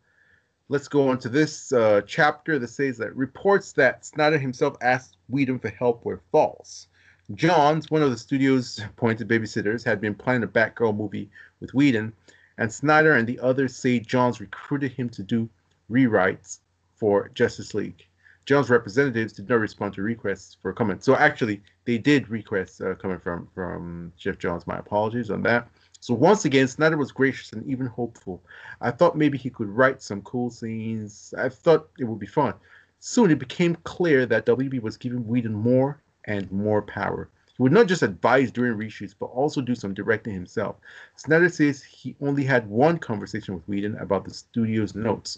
let's 0.68 0.90
go 0.90 1.08
on 1.08 1.18
to 1.20 1.30
this 1.30 1.72
uh 1.72 2.02
chapter 2.06 2.60
that 2.60 2.68
says 2.68 2.98
that 2.98 3.16
reports 3.16 3.72
that 3.74 4.06
Snyder 4.06 4.38
himself 4.38 4.76
asked 4.82 5.16
Whedon 5.30 5.60
for 5.60 5.70
help 5.70 6.04
were 6.04 6.22
false. 6.32 6.88
Johns, 7.36 7.90
one 7.90 8.02
of 8.02 8.10
the 8.10 8.18
studio's 8.18 8.80
appointed 8.80 9.30
babysitters, 9.30 9.86
had 9.86 10.02
been 10.02 10.16
planning 10.16 10.44
a 10.44 10.48
Batgirl 10.48 10.98
movie 10.98 11.30
with 11.62 11.74
Whedon, 11.74 12.12
and 12.58 12.74
Snyder 12.74 13.14
and 13.14 13.28
the 13.28 13.40
others 13.40 13.76
say 13.76 14.00
Johns 14.00 14.42
recruited 14.42 14.92
him 14.92 15.08
to 15.10 15.24
do 15.24 15.48
rewrites 15.90 16.60
for 16.96 17.30
Justice 17.30 17.74
League. 17.74 18.09
Johns' 18.50 18.72
representatives 18.72 19.32
did 19.32 19.48
not 19.48 19.60
respond 19.60 19.94
to 19.94 20.02
requests 20.02 20.58
for 20.60 20.74
comment. 20.74 21.04
So 21.04 21.16
actually, 21.16 21.62
they 21.86 22.00
did 22.00 22.28
requests 22.30 22.82
uh, 22.82 22.96
coming 23.00 23.20
from 23.20 23.48
from 23.54 24.12
Geoff 24.18 24.40
Johns. 24.40 24.66
My 24.66 24.80
apologies 24.80 25.30
on 25.30 25.44
that. 25.44 25.70
So 26.00 26.16
once 26.16 26.46
again, 26.46 26.68
Snyder 26.68 26.98
was 26.98 27.12
gracious 27.12 27.54
and 27.54 27.64
even 27.70 27.86
hopeful. 27.86 28.42
I 28.82 28.90
thought 28.90 29.16
maybe 29.16 29.38
he 29.38 29.52
could 29.52 29.70
write 29.70 30.02
some 30.02 30.24
cool 30.24 30.50
scenes. 30.50 31.32
I 31.38 31.48
thought 31.48 31.92
it 32.00 32.06
would 32.06 32.18
be 32.18 32.26
fun. 32.26 32.56
Soon 33.00 33.30
it 33.30 33.38
became 33.38 33.76
clear 33.84 34.26
that 34.26 34.48
WB 34.48 34.82
was 34.82 34.98
giving 34.98 35.28
Whedon 35.28 35.54
more 35.54 36.02
and 36.26 36.52
more 36.52 36.82
power. 36.82 37.30
He 37.56 37.62
would 37.62 37.72
not 37.72 37.86
just 37.86 38.02
advise 38.02 38.50
during 38.50 38.80
reshoots, 38.80 39.14
but 39.20 39.28
also 39.28 39.62
do 39.62 39.76
some 39.76 39.94
directing 39.94 40.34
himself. 40.34 40.78
Snyder 41.18 41.50
says 41.50 41.84
he 41.84 42.16
only 42.20 42.46
had 42.46 42.68
one 42.68 42.98
conversation 42.98 43.54
with 43.54 43.68
Whedon 43.68 43.96
about 43.98 44.26
the 44.26 44.34
studio's 44.34 44.96
notes 44.96 45.38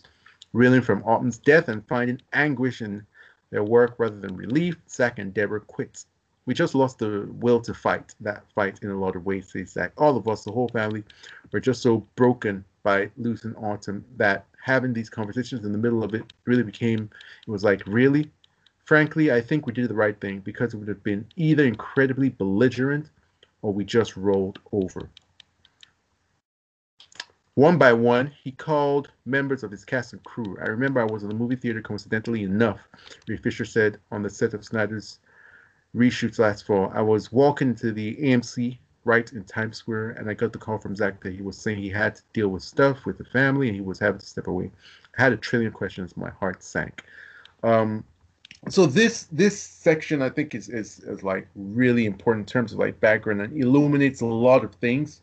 reeling 0.54 0.82
from 0.82 1.04
Autumn's 1.04 1.38
death 1.38 1.68
and 1.68 1.86
finding 1.88 2.22
anguish 2.34 2.82
in 2.82 3.06
their 3.52 3.64
work 3.64 3.96
rather 3.98 4.20
than 4.20 4.36
relief, 4.36 4.76
Zack 4.90 5.20
and 5.20 5.34
Deborah 5.34 5.62
quit. 5.62 6.06
We 6.46 6.54
just 6.54 6.74
lost 6.74 7.00
the 7.00 7.28
will 7.34 7.62
to 7.62 7.74
fight. 7.74 8.16
That 8.22 8.44
fight 8.56 8.80
in 8.82 8.90
a 8.90 9.00
lot 9.00 9.16
of 9.16 9.26
ways, 9.26 9.52
says 9.52 9.72
Zack. 9.72 9.92
All 9.98 10.18
of 10.18 10.28
us, 10.28 10.44
the 10.44 10.52
whole 10.52 10.70
family, 10.70 11.04
were 11.52 11.60
just 11.60 11.82
so 11.82 12.06
broken 12.16 12.66
by 12.84 13.12
losing 13.18 13.56
Autumn 13.56 14.04
that 14.18 14.46
having 14.64 14.94
these 14.94 15.10
conversations 15.10 15.66
in 15.66 15.72
the 15.72 15.78
middle 15.78 16.04
of 16.04 16.14
it 16.14 16.24
really 16.46 16.64
became, 16.64 17.10
it 17.48 17.52
was 17.52 17.64
like, 17.64 17.84
really? 17.86 18.30
Frankly, 18.86 19.32
I 19.32 19.40
think 19.42 19.66
we 19.66 19.74
did 19.74 19.90
the 19.90 19.94
right 19.94 20.20
thing 20.20 20.40
because 20.40 20.74
it 20.74 20.78
would 20.78 20.88
have 20.88 21.04
been 21.04 21.26
either 21.36 21.66
incredibly 21.66 22.30
belligerent 22.30 23.10
or 23.62 23.72
we 23.72 23.86
just 23.86 24.18
rolled 24.18 24.60
over. 24.72 25.08
One 27.62 27.78
by 27.78 27.94
one, 27.94 28.32
he 28.44 28.54
called 28.54 29.12
members 29.24 29.62
of 29.62 29.70
his 29.70 29.86
cast 29.86 30.14
and 30.14 30.24
crew. 30.24 30.58
I 30.60 30.70
remember 30.70 31.00
I 31.00 31.04
was 31.04 31.22
in 31.22 31.30
the 31.30 31.36
movie 31.36 31.56
theater 31.56 31.80
coincidentally 31.80 32.42
enough, 32.42 32.80
Ray 33.28 33.38
Fisher 33.38 33.66
said 33.66 34.00
on 34.12 34.24
the 34.24 34.32
set 34.32 34.56
of 34.56 34.66
Snyder's 34.66 35.20
reshoots 35.96 36.40
last 36.40 36.66
fall. 36.66 36.92
I 36.92 37.04
was 37.04 37.32
walking 37.32 37.76
to 37.76 37.92
the 37.92 38.16
AMC 38.16 38.80
right 39.06 39.32
in 39.32 39.44
Times 39.44 39.78
Square, 39.78 40.16
and 40.18 40.28
I 40.28 40.34
got 40.34 40.54
the 40.54 40.58
call 40.58 40.80
from 40.80 40.96
Zack 40.96 41.22
that 41.22 41.36
he 41.36 41.44
was 41.44 41.56
saying 41.56 41.78
he 41.78 41.90
had 41.90 42.16
to 42.16 42.24
deal 42.34 42.48
with 42.48 42.64
stuff 42.64 43.06
with 43.06 43.20
the 43.20 43.26
family 43.26 43.68
and 43.68 43.76
he 43.76 43.82
was 43.82 44.00
having 44.00 44.22
to 44.22 44.26
step 44.26 44.48
away. 44.48 44.72
I 45.20 45.22
had 45.22 45.32
a 45.32 45.38
trillion 45.38 45.72
questions. 45.72 46.18
My 46.18 46.32
heart 46.32 46.64
sank. 46.64 47.04
Um, 47.62 48.04
so 48.70 48.88
this 48.88 49.28
this 49.32 49.60
section 49.60 50.24
I 50.24 50.30
think 50.30 50.56
is, 50.56 50.68
is 50.68 50.98
is 51.02 51.22
like 51.22 51.48
really 51.56 52.08
important 52.08 52.50
in 52.50 52.52
terms 52.52 52.74
of 52.74 52.80
like 52.80 53.00
background 53.00 53.40
and 53.40 53.56
illuminates 53.56 54.22
a 54.22 54.26
lot 54.26 54.64
of 54.64 54.74
things 54.74 55.22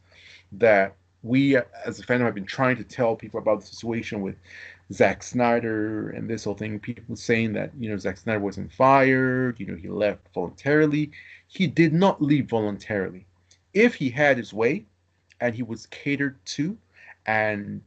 that 0.53 0.95
we 1.23 1.57
as 1.57 1.99
a 1.99 2.03
fandom 2.07 2.25
have 2.25 2.35
been 2.35 2.47
trying 2.47 2.77
to 2.77 2.85
tell 2.85 3.17
people 3.17 3.41
about 3.41 3.61
the 3.61 3.67
situation 3.67 4.21
with 4.21 4.37
Zack 4.93 5.23
Snyder 5.23 6.11
and 6.11 6.29
this 6.29 6.45
whole 6.45 6.55
thing. 6.55 6.79
People 6.79 7.17
saying 7.17 7.53
that 7.55 7.71
you 7.79 7.91
know 7.91 7.97
Zack 7.97 8.19
Snyder 8.19 8.41
wasn't 8.41 8.73
fired, 8.73 9.59
you 9.59 9.67
know 9.67 9.77
he 9.77 9.89
left 9.89 10.21
voluntarily. 10.35 11.11
He 11.49 11.67
did 11.67 11.93
not 11.93 12.23
leave 12.23 12.49
voluntarily. 12.49 13.27
If 13.75 13.95
he 13.95 14.11
had 14.11 14.37
his 14.37 14.53
way, 14.53 14.87
and 15.41 15.55
he 15.55 15.63
was 15.63 15.87
catered 15.87 16.37
to, 16.45 16.77
and 17.27 17.83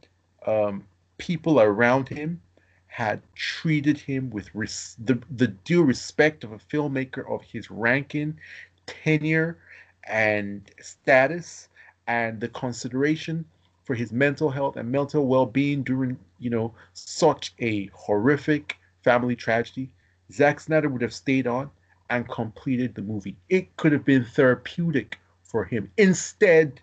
um, 0.46 0.86
people 1.18 1.60
around 1.60 2.10
him 2.10 2.42
had 2.88 3.22
treated 3.36 3.98
him 3.98 4.30
with 4.30 4.54
res- 4.54 4.98
the, 5.04 5.20
the 5.38 5.48
due 5.48 5.84
respect 5.84 6.44
of 6.44 6.52
a 6.52 6.58
filmmaker 6.58 7.30
of 7.30 7.42
his 7.44 7.72
ranking, 7.72 8.38
tenure, 8.86 9.58
and 10.04 10.70
status, 10.82 11.70
and 12.12 12.42
the 12.42 12.50
consideration 12.50 13.46
for 13.86 13.96
his 13.96 14.12
mental 14.12 14.50
health 14.50 14.76
and 14.76 14.92
mental 14.92 15.28
well-being 15.28 15.82
during 15.82 16.20
you 16.40 16.50
know 16.50 16.74
such 16.94 17.54
a 17.60 17.86
horrific 17.94 18.78
family 19.02 19.36
tragedy 19.36 19.90
Zack 20.30 20.60
Snyder 20.60 20.90
would 20.90 21.02
have 21.02 21.14
stayed 21.14 21.48
on 21.48 21.72
and 22.10 22.28
completed 22.28 22.96
the 22.96 23.02
movie. 23.02 23.38
It 23.48 23.76
could 23.78 23.94
have 23.94 24.04
been 24.04 24.26
therapeutic 24.26 25.20
for 25.44 25.64
him. 25.64 25.90
Instead 25.98 26.82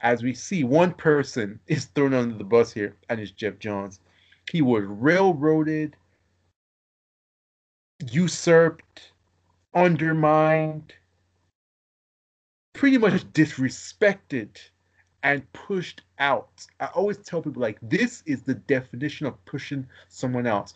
as 0.00 0.22
we 0.24 0.34
see 0.34 0.64
one 0.64 0.92
person 0.92 1.60
is 1.68 1.84
thrown 1.84 2.14
under 2.14 2.34
the 2.34 2.44
bus 2.44 2.72
here 2.72 2.96
and 3.08 3.20
it's 3.20 3.30
Geoff 3.30 3.60
Johns. 3.60 4.00
He 4.50 4.60
was 4.60 4.84
railroaded 4.84 5.96
usurped 8.10 9.12
undermined 9.72 10.94
pretty 12.80 12.96
much 12.96 13.12
disrespected 13.34 14.48
and 15.22 15.52
pushed 15.52 16.00
out. 16.18 16.66
I 16.80 16.86
always 16.86 17.18
tell 17.18 17.42
people 17.42 17.60
like 17.60 17.76
this 17.82 18.22
is 18.24 18.40
the 18.40 18.54
definition 18.54 19.26
of 19.26 19.44
pushing 19.44 19.86
someone 20.08 20.46
else. 20.46 20.72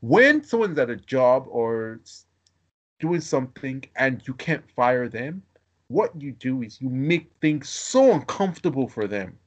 When 0.00 0.42
someone's 0.42 0.76
at 0.76 0.90
a 0.90 0.96
job 0.96 1.46
or 1.48 2.00
doing 2.98 3.20
something 3.20 3.84
and 3.94 4.26
you 4.26 4.34
can't 4.34 4.68
fire 4.72 5.08
them, 5.08 5.40
what 5.86 6.20
you 6.20 6.32
do 6.32 6.62
is 6.62 6.80
you 6.80 6.88
make 6.88 7.30
things 7.40 7.68
so 7.68 8.12
uncomfortable 8.12 8.88
for 8.88 9.06
them, 9.06 9.38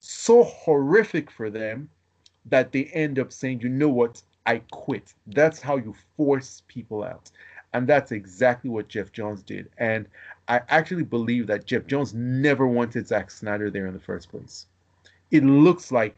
so 0.00 0.42
horrific 0.42 1.30
for 1.30 1.50
them 1.50 1.88
that 2.46 2.72
they 2.72 2.86
end 2.86 3.20
up 3.20 3.32
saying, 3.32 3.60
"You 3.60 3.68
know 3.68 3.90
what? 3.90 4.20
I 4.44 4.58
quit." 4.72 5.14
That's 5.28 5.60
how 5.60 5.76
you 5.76 5.94
force 6.16 6.64
people 6.66 7.04
out. 7.04 7.30
And 7.74 7.86
that's 7.86 8.10
exactly 8.10 8.70
what 8.70 8.88
Geoff 8.88 9.12
Johns 9.12 9.42
did. 9.44 9.70
And 9.78 10.08
I 10.48 10.60
actually 10.68 11.04
believe 11.04 11.46
that 11.46 11.66
Geoff 11.66 11.86
Johns 11.86 12.14
never 12.14 12.66
wanted 12.66 13.06
Zack 13.06 13.30
Snyder 13.30 13.70
there 13.70 13.86
in 13.86 13.94
the 13.94 14.00
first 14.00 14.30
place. 14.30 14.66
It 15.30 15.44
looks 15.44 15.92
like 15.92 16.16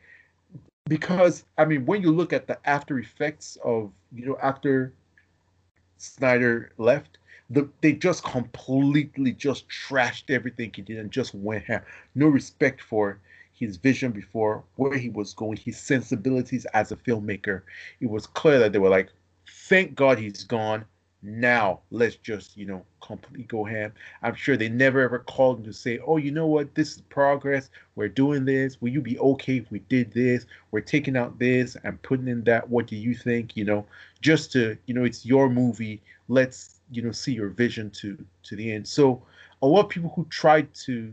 because 0.89 1.45
I 1.57 1.65
mean 1.65 1.87
when 1.87 2.03
you 2.03 2.11
look 2.11 2.33
at 2.33 2.47
the 2.47 2.59
after 2.69 2.99
effects 2.99 3.57
of 3.65 3.91
you 4.15 4.27
know 4.27 4.39
after 4.43 4.93
Snyder 5.97 6.73
left, 6.79 7.19
the, 7.51 7.69
they 7.81 7.93
just 7.93 8.25
completely 8.25 9.33
just 9.33 9.69
trashed 9.69 10.31
everything 10.31 10.73
he 10.75 10.83
did 10.83 10.99
and 10.99 11.11
just 11.11 11.35
went 11.35 11.65
ham. 11.65 11.83
No 12.15 12.27
respect 12.27 12.83
for 12.83 13.19
his 13.53 13.77
vision 13.77 14.11
before, 14.11 14.65
where 14.77 14.99
he 14.99 15.09
was 15.11 15.33
going, 15.33 15.57
his 15.57 15.79
sensibilities 15.79 16.67
as 16.75 16.91
a 16.91 16.97
filmmaker. 16.97 17.63
It 18.01 18.11
was 18.11 18.27
clear 18.27 18.59
that 18.59 18.73
they 18.73 18.79
were 18.79 18.89
like, 18.89 19.11
thank 19.47 19.95
God 19.95 20.19
he's 20.19 20.45
gone 20.45 20.85
now 21.25 21.81
let's 21.91 22.17
just 22.17 22.57
you 22.57 22.67
know 22.67 22.85
completely 23.01 23.45
go 23.45 23.65
ham. 23.65 23.93
I'm 24.23 24.35
sure 24.35 24.57
they 24.57 24.69
never 24.69 25.01
ever 25.01 25.21
called 25.21 25.59
him 25.59 25.65
to 25.65 25.73
say 25.73 25.99
oh 26.07 26.19
you 26.19 26.31
know 26.31 26.47
what? 26.47 26.75
This 26.75 26.97
is 26.97 27.01
progress. 27.03 27.71
We're 27.97 28.09
doing 28.09 28.45
this. 28.45 28.81
Will 28.81 28.91
you 28.91 29.01
be 29.01 29.19
okay 29.19 29.57
if 29.57 29.71
we 29.71 29.79
did 29.81 30.13
this? 30.13 30.47
We're 30.71 30.81
taking 30.81 31.17
out 31.17 31.39
this 31.39 31.77
and 31.83 32.01
putting 32.03 32.29
in 32.29 32.45
that. 32.45 32.69
What 32.69 32.87
do 32.87 32.97
you 32.97 33.15
think? 33.15 33.57
You 33.57 33.65
know 33.65 33.87
just 34.21 34.53
to 34.53 34.77
you 34.87 34.95
know 34.95 35.05
it's 35.05 35.25
your 35.25 35.49
movie. 35.49 36.03
Let's 36.29 36.81
you 36.91 37.03
know 37.03 37.13
see 37.13 37.33
your 37.33 37.49
vision 37.49 37.91
to 37.93 38.23
to 38.45 38.57
the 38.57 38.73
end. 38.73 38.87
So 38.87 39.23
a 39.63 39.67
lot 39.67 39.85
of 39.85 39.89
people 39.89 40.13
who 40.15 40.27
tried 40.27 40.73
to 40.75 41.13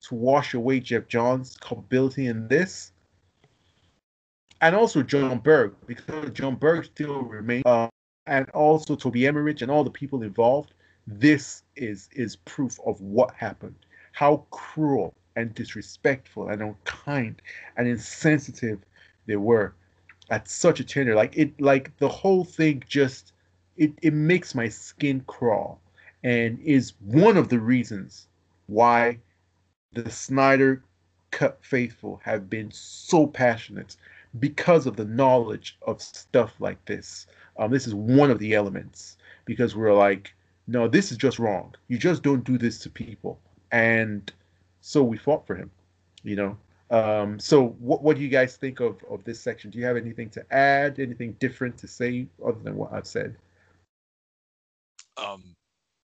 to 0.00 0.14
wash 0.14 0.54
away 0.54 0.78
geoff 0.78 1.08
johns' 1.08 1.56
culpability 1.60 2.26
in 2.26 2.46
this 2.46 2.92
and 4.60 4.76
also 4.76 5.02
jon 5.02 5.38
berg 5.38 5.74
because 5.86 6.30
jon 6.30 6.54
berg 6.54 6.84
still 6.84 7.22
remains 7.22 7.64
uh, 7.66 7.88
and 8.28 8.48
also 8.50 8.94
Toby 8.96 9.26
Emmerich 9.26 9.62
and 9.62 9.70
all 9.70 9.84
the 9.84 9.90
people 9.90 10.22
involved, 10.22 10.74
this 11.06 11.62
is 11.76 12.08
is 12.12 12.36
proof 12.36 12.78
of 12.86 13.00
what 13.00 13.34
happened, 13.34 13.76
how 14.12 14.44
cruel 14.50 15.14
and 15.36 15.54
disrespectful 15.54 16.48
and 16.48 16.62
unkind 16.62 17.40
and 17.76 17.88
insensitive 17.88 18.80
they 19.26 19.36
were 19.36 19.74
at 20.30 20.48
such 20.48 20.80
a 20.80 20.84
tender 20.84 21.14
like 21.14 21.36
it 21.36 21.58
like 21.60 21.96
the 21.98 22.08
whole 22.08 22.44
thing 22.44 22.82
just 22.88 23.32
it, 23.76 23.92
it 24.02 24.12
makes 24.12 24.54
my 24.54 24.68
skin 24.68 25.22
crawl 25.26 25.80
and 26.24 26.58
is 26.60 26.94
one 27.00 27.36
of 27.36 27.48
the 27.48 27.58
reasons 27.58 28.26
why 28.66 29.18
the 29.92 30.10
Snyder 30.10 30.82
Cut 31.30 31.58
faithful 31.64 32.20
have 32.24 32.50
been 32.50 32.70
so 32.72 33.26
passionate 33.26 33.96
because 34.38 34.86
of 34.86 34.96
the 34.96 35.04
knowledge 35.04 35.78
of 35.82 36.02
stuff 36.02 36.60
like 36.60 36.84
this. 36.86 37.26
Um, 37.58 37.70
this 37.70 37.86
is 37.86 37.94
one 37.94 38.30
of 38.30 38.38
the 38.38 38.54
elements 38.54 39.16
because 39.44 39.74
we're 39.74 39.94
like, 39.94 40.34
no, 40.66 40.86
this 40.86 41.10
is 41.10 41.18
just 41.18 41.38
wrong. 41.38 41.74
You 41.88 41.98
just 41.98 42.22
don't 42.22 42.44
do 42.44 42.58
this 42.58 42.78
to 42.80 42.90
people, 42.90 43.40
and 43.72 44.30
so 44.80 45.02
we 45.02 45.16
fought 45.16 45.46
for 45.46 45.56
him. 45.56 45.70
You 46.22 46.36
know. 46.36 46.56
Um, 46.90 47.38
so 47.38 47.68
what 47.80 48.02
what 48.02 48.16
do 48.16 48.22
you 48.22 48.28
guys 48.28 48.56
think 48.56 48.80
of 48.80 48.96
of 49.10 49.24
this 49.24 49.40
section? 49.40 49.70
Do 49.70 49.78
you 49.78 49.84
have 49.84 49.96
anything 49.96 50.30
to 50.30 50.54
add? 50.54 50.98
Anything 50.98 51.32
different 51.40 51.76
to 51.78 51.88
say 51.88 52.26
other 52.44 52.60
than 52.62 52.76
what 52.76 52.92
I've 52.92 53.06
said? 53.06 53.36
Um, 55.16 55.56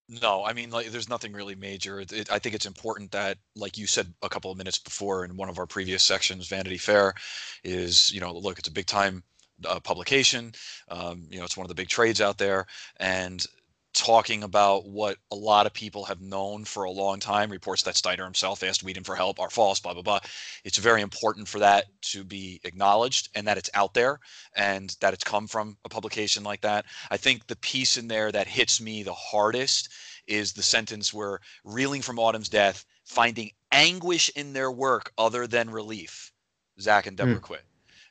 no, 0.09 0.45
I 0.45 0.53
mean, 0.53 0.71
like, 0.71 0.89
there's 0.89 1.09
nothing 1.09 1.33
really 1.33 1.55
major. 1.55 2.01
It, 2.01 2.31
I 2.31 2.39
think 2.39 2.55
it's 2.55 2.67
important 2.67 3.13
that, 3.13 3.39
like 3.57 3.79
you 3.79 3.87
said 3.87 4.13
a 4.23 4.29
couple 4.29 4.51
of 4.51 4.59
minutes 4.59 4.79
before 4.79 5.25
in 5.25 5.37
one 5.37 5.49
of 5.49 5.59
our 5.59 5.67
previous 5.67 6.03
sections, 6.03 6.49
Vanity 6.49 6.77
Fair 6.77 7.15
is, 7.63 8.13
you 8.13 8.21
know, 8.21 8.33
look, 8.33 8.59
it's 8.59 8.69
a 8.69 8.73
big 8.73 8.87
time 8.87 9.23
uh, 9.67 9.81
publication. 9.81 10.53
Um, 10.89 11.27
you 11.31 11.39
know, 11.39 11.45
it's 11.45 11.57
one 11.57 11.65
of 11.65 11.69
the 11.69 11.75
big 11.75 11.89
trades 11.89 12.21
out 12.21 12.39
there, 12.39 12.67
and 12.99 13.45
talking 13.95 14.43
about 14.43 14.87
what 14.87 15.17
a 15.31 15.37
lot 15.37 15.67
of 15.67 15.73
people 15.73 16.05
have 16.05 16.21
known 16.21 16.65
for 16.65 16.85
a 16.85 16.91
long 16.91 17.21
time. 17.21 17.51
Reports 17.51 17.83
that 17.85 17.97
Snyder 17.97 18.25
himself 18.25 18.63
asked 18.63 18.83
Whedon 18.83 19.05
for 19.05 19.15
help 19.15 19.41
are 19.41 19.49
false, 19.49 19.81
blah, 19.81 19.95
blah, 19.95 20.03
blah. 20.03 20.19
It's 20.65 20.79
very 20.79 21.01
important 21.01 21.49
for 21.49 21.61
that 21.61 21.87
to 22.03 22.25
be 22.25 22.61
acknowledged 22.65 23.29
and 23.35 23.47
that 23.47 23.57
it's 23.57 23.71
out 23.73 23.95
there 23.95 24.19
and 24.57 24.95
that 25.01 25.15
it's 25.15 25.25
come 25.25 25.47
from 25.47 25.79
a 25.85 25.89
publication 25.89 26.43
like 26.43 26.61
that. 26.63 26.87
I 27.11 27.17
think 27.17 27.47
the 27.47 27.57
piece 27.57 27.97
in 27.97 28.09
there 28.09 28.33
that 28.33 28.49
hits 28.49 28.81
me 28.81 29.03
the 29.03 29.15
hardest 29.15 29.89
is 30.27 30.53
the 30.53 30.63
sentence 30.63 31.15
where 31.15 31.41
reeling 31.65 32.03
from 32.03 32.19
Autumn's 32.19 32.49
death, 32.49 32.85
finding 33.05 33.51
anguish 33.71 34.29
in 34.35 34.53
their 34.53 34.73
work 34.73 35.13
other 35.17 35.47
than 35.47 35.71
relief. 35.71 36.33
Zack 36.81 37.07
and 37.07 37.17
Deborah 37.17 37.37
mm. 37.37 37.43
quit. 37.43 37.65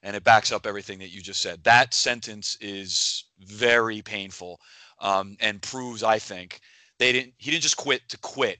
And 0.05 0.17
it 0.17 0.23
backs 0.25 0.51
up 0.51 0.67
everything 0.67 0.99
that 0.99 1.11
you 1.11 1.21
just 1.21 1.41
said. 1.41 1.63
That 1.63 1.93
sentence 1.93 2.57
is 2.59 3.23
very 3.39 4.01
painful 4.01 4.59
um, 4.99 5.37
and 5.39 5.61
proves, 5.61 6.03
I 6.03 6.19
think, 6.19 6.59
they 6.99 7.13
didn't. 7.13 7.33
He 7.37 7.51
didn't 7.51 7.63
just 7.63 7.77
quit 7.77 8.01
to 8.09 8.17
quit. 8.17 8.59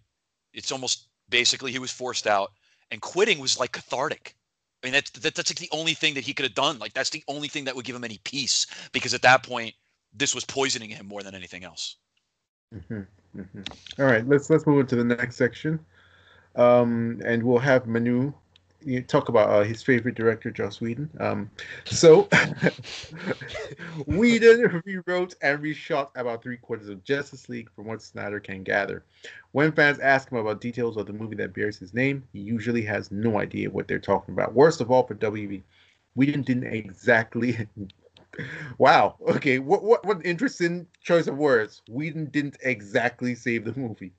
It's 0.54 0.72
almost 0.72 1.10
basically 1.30 1.72
he 1.72 1.80
was 1.80 1.92
forced 1.92 2.28
out, 2.28 2.52
and 2.92 3.02
quitting 3.02 3.40
was 3.40 3.60
like 3.60 3.74
cathartic. 3.74 4.36
I 4.82 4.88
mean, 4.88 4.94
that's 4.94 5.12
that, 5.12 5.36
that's 5.36 5.52
like 5.52 5.60
the 5.60 5.78
only 5.78 5.94
thing 5.94 6.14
that 6.14 6.24
he 6.24 6.34
could 6.34 6.46
have 6.46 6.56
done. 6.56 6.80
Like 6.80 6.94
that's 6.94 7.10
the 7.10 7.24
only 7.28 7.50
thing 7.50 7.66
that 7.66 7.76
would 7.76 7.86
give 7.86 7.96
him 7.96 8.04
any 8.06 8.20
peace, 8.24 8.66
because 8.94 9.14
at 9.14 9.22
that 9.24 9.44
point, 9.44 9.74
this 10.14 10.34
was 10.34 10.46
poisoning 10.46 10.90
him 10.90 11.08
more 11.08 11.24
than 11.24 11.36
anything 11.36 11.64
else. 11.66 11.98
Mm-hmm, 12.74 13.40
mm-hmm. 13.40 14.02
All 14.02 14.06
right, 14.06 14.26
let's 14.28 14.50
let's 14.50 14.66
move 14.66 14.80
on 14.80 14.88
to 14.88 14.96
the 14.96 15.04
next 15.04 15.36
section, 15.36 15.80
um, 16.56 17.22
and 17.26 17.44
we'll 17.44 17.60
have 17.60 17.86
Manu 17.86 18.34
you 18.86 19.02
talk 19.02 19.30
about 19.30 19.50
uh, 19.50 19.64
his 19.64 19.82
favorite 19.82 20.16
director, 20.16 20.52
Joss 20.52 20.82
Whedon. 20.82 21.10
Um, 21.20 21.50
so 21.86 22.28
Whedon 24.08 24.82
rewrote 24.86 25.36
and 25.42 25.60
reshot 25.60 26.10
about 26.16 26.44
three 26.44 26.58
quarters 26.58 26.90
of 26.90 27.04
Justice 27.04 27.50
League, 27.50 27.70
from 27.76 27.86
what 27.86 28.02
Snyder 28.02 28.40
can 28.40 28.64
gather. 28.64 29.04
When 29.52 29.72
fans 29.72 30.00
ask 30.00 30.32
him 30.32 30.38
about 30.38 30.62
details 30.62 30.98
of 30.98 31.06
the 31.06 31.14
movie 31.14 31.36
that 31.38 31.54
bears 31.54 31.78
his 31.78 31.94
name, 31.94 32.24
he 32.34 32.40
usually 32.40 32.84
has 32.84 33.12
no 33.12 33.40
idea 33.40 33.70
what 33.70 33.88
they're 33.88 34.00
talking 34.00 34.34
about. 34.34 34.54
Worst 34.54 34.82
of 34.82 34.92
all, 34.92 35.06
for 35.06 35.16
WB, 35.16 35.62
Whedon 36.16 36.44
didn't 36.44 36.74
exactly. 36.74 37.68
wow. 38.78 39.16
Okay. 39.28 39.60
What 39.60 39.84
what 39.84 40.06
what 40.06 40.26
interesting 40.26 40.88
choice 41.02 41.28
of 41.28 41.38
words. 41.38 41.82
Whedon 41.90 42.26
didn't 42.32 42.58
exactly 42.64 43.36
save 43.36 43.66
the 43.66 43.80
movie. 43.80 44.14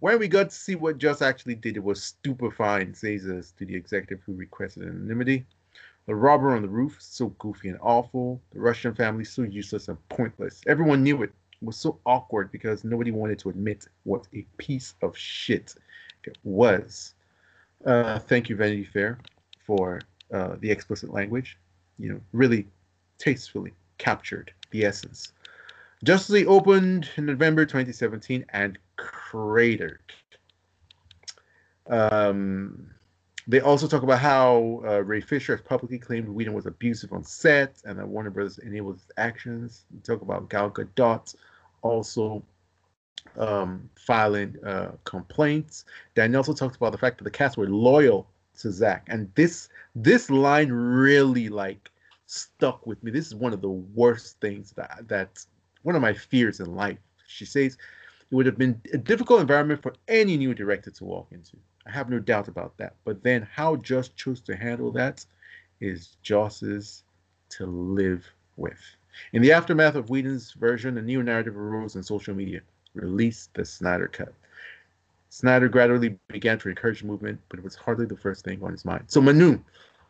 When 0.00 0.18
we 0.18 0.28
got 0.28 0.50
to 0.50 0.56
see 0.56 0.74
what 0.74 0.98
Joss 0.98 1.22
actually 1.22 1.54
did, 1.54 1.76
it 1.76 1.84
was 1.84 2.02
stupefying, 2.02 2.94
says 2.94 3.24
the 3.56 3.74
executive 3.74 4.20
who 4.24 4.34
requested 4.34 4.82
anonymity. 4.84 5.46
The 6.06 6.14
robber 6.14 6.54
on 6.54 6.62
the 6.62 6.68
roof, 6.68 6.96
so 7.00 7.28
goofy 7.38 7.68
and 7.68 7.78
awful. 7.80 8.40
The 8.52 8.60
Russian 8.60 8.94
family, 8.94 9.24
so 9.24 9.42
useless 9.42 9.88
and 9.88 9.96
pointless. 10.08 10.60
Everyone 10.66 11.02
knew 11.02 11.22
it. 11.22 11.30
It 11.60 11.64
was 11.64 11.76
so 11.76 12.00
awkward 12.04 12.50
because 12.50 12.82
nobody 12.82 13.12
wanted 13.12 13.38
to 13.40 13.50
admit 13.50 13.86
what 14.02 14.26
a 14.34 14.44
piece 14.56 14.94
of 15.00 15.16
shit 15.16 15.74
it 16.24 16.36
was. 16.42 17.14
Uh, 17.84 18.18
thank 18.18 18.48
you, 18.48 18.56
Vanity 18.56 18.84
Fair, 18.84 19.18
for 19.64 20.00
uh, 20.32 20.56
the 20.60 20.70
explicit 20.70 21.12
language. 21.12 21.56
You 21.98 22.14
know, 22.14 22.20
really 22.32 22.66
tastefully 23.18 23.72
captured 23.98 24.52
the 24.72 24.84
essence. 24.84 25.32
League 26.28 26.48
opened 26.48 27.08
in 27.16 27.26
November 27.26 27.64
2017 27.64 28.44
and 28.48 28.76
cratered. 29.02 30.00
Um, 31.88 32.90
they 33.48 33.60
also 33.60 33.88
talk 33.88 34.02
about 34.02 34.20
how 34.20 34.82
uh, 34.86 35.02
Ray 35.02 35.20
Fisher 35.20 35.56
has 35.56 35.64
publicly 35.66 35.98
claimed 35.98 36.28
Whedon 36.28 36.54
was 36.54 36.66
abusive 36.66 37.12
on 37.12 37.24
set 37.24 37.82
and 37.84 37.98
that 37.98 38.06
Warner 38.06 38.30
Brothers 38.30 38.58
enabled 38.58 38.96
his 38.96 39.06
actions. 39.16 39.84
They 39.90 40.00
talk 40.00 40.22
about 40.22 40.48
Gal 40.48 40.70
Gadot 40.70 41.34
also 41.82 42.42
um, 43.36 43.90
filing 43.96 44.56
uh, 44.64 44.92
complaints. 45.04 45.84
Dan 46.14 46.34
also 46.36 46.52
talks 46.52 46.76
about 46.76 46.92
the 46.92 46.98
fact 46.98 47.18
that 47.18 47.24
the 47.24 47.30
cast 47.30 47.56
were 47.56 47.68
loyal 47.68 48.28
to 48.58 48.70
Zack, 48.70 49.06
and 49.08 49.30
this 49.34 49.68
this 49.96 50.30
line 50.30 50.70
really 50.70 51.48
like 51.48 51.90
stuck 52.26 52.86
with 52.86 53.02
me. 53.02 53.10
This 53.10 53.26
is 53.26 53.34
one 53.34 53.52
of 53.52 53.60
the 53.60 53.70
worst 53.70 54.40
things 54.40 54.72
that 54.72 55.08
that 55.08 55.44
one 55.82 55.96
of 55.96 56.02
my 56.02 56.12
fears 56.12 56.60
in 56.60 56.74
life. 56.74 56.98
She 57.26 57.44
says 57.46 57.78
it 58.32 58.34
would 58.34 58.46
have 58.46 58.56
been 58.56 58.80
a 58.94 58.98
difficult 58.98 59.42
environment 59.42 59.82
for 59.82 59.92
any 60.08 60.38
new 60.38 60.54
director 60.54 60.90
to 60.90 61.04
walk 61.04 61.26
into. 61.32 61.54
I 61.86 61.90
have 61.90 62.08
no 62.08 62.18
doubt 62.18 62.48
about 62.48 62.74
that. 62.78 62.94
But 63.04 63.22
then 63.22 63.46
how 63.52 63.76
Joss 63.76 64.08
chose 64.08 64.40
to 64.42 64.56
handle 64.56 64.90
that 64.92 65.26
is 65.82 66.16
Joss's 66.22 67.04
to 67.50 67.66
live 67.66 68.24
with. 68.56 68.80
In 69.34 69.42
the 69.42 69.52
aftermath 69.52 69.96
of 69.96 70.08
Whedon's 70.08 70.52
version, 70.52 70.96
a 70.96 71.02
new 71.02 71.22
narrative 71.22 71.58
arose 71.58 71.94
in 71.94 72.02
social 72.02 72.34
media. 72.34 72.62
Release 72.94 73.50
the 73.52 73.66
Snyder 73.66 74.08
Cut. 74.08 74.32
Snyder 75.28 75.68
gradually 75.68 76.18
began 76.28 76.58
to 76.60 76.70
encourage 76.70 77.04
movement, 77.04 77.38
but 77.50 77.58
it 77.58 77.64
was 77.64 77.74
hardly 77.74 78.06
the 78.06 78.16
first 78.16 78.46
thing 78.46 78.62
on 78.62 78.72
his 78.72 78.86
mind. 78.86 79.04
So 79.08 79.20
Manu, 79.20 79.58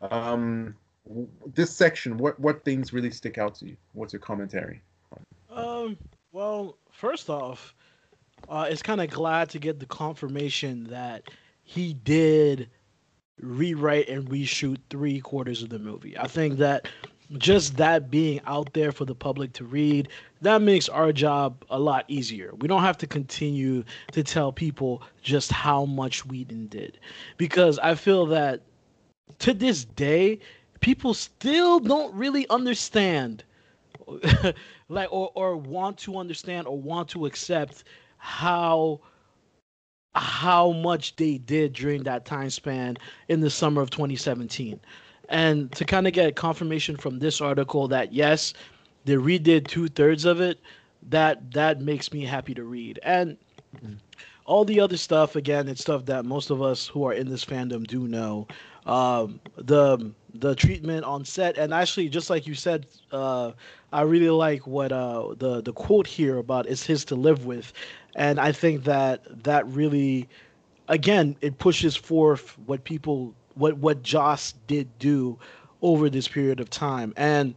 um, 0.01 0.75
this 1.53 1.71
section, 1.71 2.17
what 2.17 2.39
what 2.39 2.63
things 2.63 2.93
really 2.93 3.11
stick 3.11 3.37
out 3.37 3.55
to 3.55 3.67
you? 3.67 3.77
What's 3.91 4.13
your 4.13 4.21
commentary? 4.21 4.81
Um, 5.49 5.97
well, 6.31 6.77
first 6.91 7.29
off, 7.29 7.73
uh, 8.49 8.67
it's 8.69 8.81
kind 8.81 9.01
of 9.01 9.09
glad 9.09 9.49
to 9.51 9.59
get 9.59 9.79
the 9.79 9.85
confirmation 9.85 10.85
that 10.85 11.23
he 11.63 11.93
did 11.93 12.69
rewrite 13.39 14.09
and 14.09 14.29
reshoot 14.29 14.77
three 14.89 15.19
quarters 15.19 15.63
of 15.63 15.69
the 15.69 15.79
movie. 15.79 16.17
I 16.17 16.27
think 16.27 16.57
that 16.59 16.87
just 17.37 17.77
that 17.77 18.11
being 18.11 18.41
out 18.45 18.73
there 18.73 18.91
for 18.91 19.05
the 19.05 19.15
public 19.15 19.53
to 19.53 19.65
read, 19.65 20.09
that 20.41 20.61
makes 20.61 20.87
our 20.89 21.11
job 21.11 21.63
a 21.69 21.79
lot 21.79 22.05
easier. 22.07 22.53
We 22.59 22.67
don't 22.67 22.81
have 22.81 22.97
to 22.99 23.07
continue 23.07 23.83
to 24.11 24.23
tell 24.23 24.51
people 24.51 25.01
just 25.21 25.51
how 25.51 25.85
much 25.85 26.25
Whedon 26.25 26.67
did. 26.67 26.99
Because 27.37 27.79
I 27.79 27.95
feel 27.95 28.25
that 28.27 28.61
to 29.39 29.53
this 29.53 29.85
day, 29.85 30.39
people 30.79 31.13
still 31.13 31.79
don't 31.79 32.13
really 32.13 32.47
understand 32.49 33.43
like 34.89 35.11
or, 35.11 35.31
or 35.33 35.55
want 35.55 35.97
to 35.99 36.17
understand 36.17 36.67
or 36.67 36.77
want 36.77 37.09
to 37.09 37.25
accept 37.25 37.83
how 38.23 38.99
how 40.15 40.71
much 40.71 41.15
they 41.15 41.37
did 41.39 41.73
during 41.73 42.03
that 42.03 42.23
time 42.23 42.49
span 42.49 42.95
in 43.27 43.41
the 43.41 43.49
summer 43.49 43.81
of 43.81 43.89
2017 43.89 44.79
and 45.29 45.71
to 45.71 45.83
kind 45.83 46.05
of 46.05 46.13
get 46.13 46.35
confirmation 46.35 46.95
from 46.95 47.17
this 47.19 47.41
article 47.41 47.87
that 47.87 48.13
yes 48.13 48.53
they 49.05 49.15
redid 49.15 49.67
two-thirds 49.67 50.25
of 50.25 50.39
it 50.39 50.59
that 51.09 51.51
that 51.51 51.81
makes 51.81 52.11
me 52.13 52.25
happy 52.25 52.53
to 52.53 52.63
read. 52.63 52.99
And 53.03 53.37
mm. 53.83 53.97
All 54.45 54.65
the 54.65 54.79
other 54.79 54.97
stuff 54.97 55.35
again 55.35 55.67
it's 55.67 55.81
stuff 55.81 56.05
that 56.05 56.25
most 56.25 56.49
of 56.49 56.61
us 56.61 56.87
who 56.87 57.03
are 57.05 57.13
in 57.13 57.29
this 57.29 57.45
fandom 57.45 57.85
do 57.85 58.07
know. 58.07 58.47
Um, 58.85 59.39
the 59.55 60.11
the 60.33 60.55
treatment 60.55 61.05
on 61.05 61.23
set 61.23 61.57
and 61.57 61.73
actually 61.73 62.09
just 62.09 62.29
like 62.29 62.47
you 62.47 62.55
said 62.55 62.87
uh, 63.11 63.51
i 63.93 64.01
really 64.01 64.29
like 64.29 64.65
what 64.65 64.91
uh, 64.91 65.33
the 65.37 65.61
the 65.61 65.71
quote 65.71 66.07
here 66.07 66.37
about 66.37 66.65
is 66.67 66.83
his 66.83 67.05
to 67.05 67.15
live 67.15 67.45
with 67.45 67.71
and 68.15 68.39
i 68.39 68.51
think 68.51 68.83
that 68.83 69.21
that 69.43 69.65
really 69.67 70.27
again 70.89 71.35
it 71.41 71.59
pushes 71.59 71.95
forth 71.95 72.57
what 72.65 72.83
people 72.83 73.33
what 73.55 73.77
what 73.77 74.01
joss 74.01 74.53
did 74.67 74.89
do 74.99 75.37
over 75.83 76.09
this 76.09 76.27
period 76.27 76.59
of 76.59 76.69
time. 76.69 77.13
And 77.17 77.53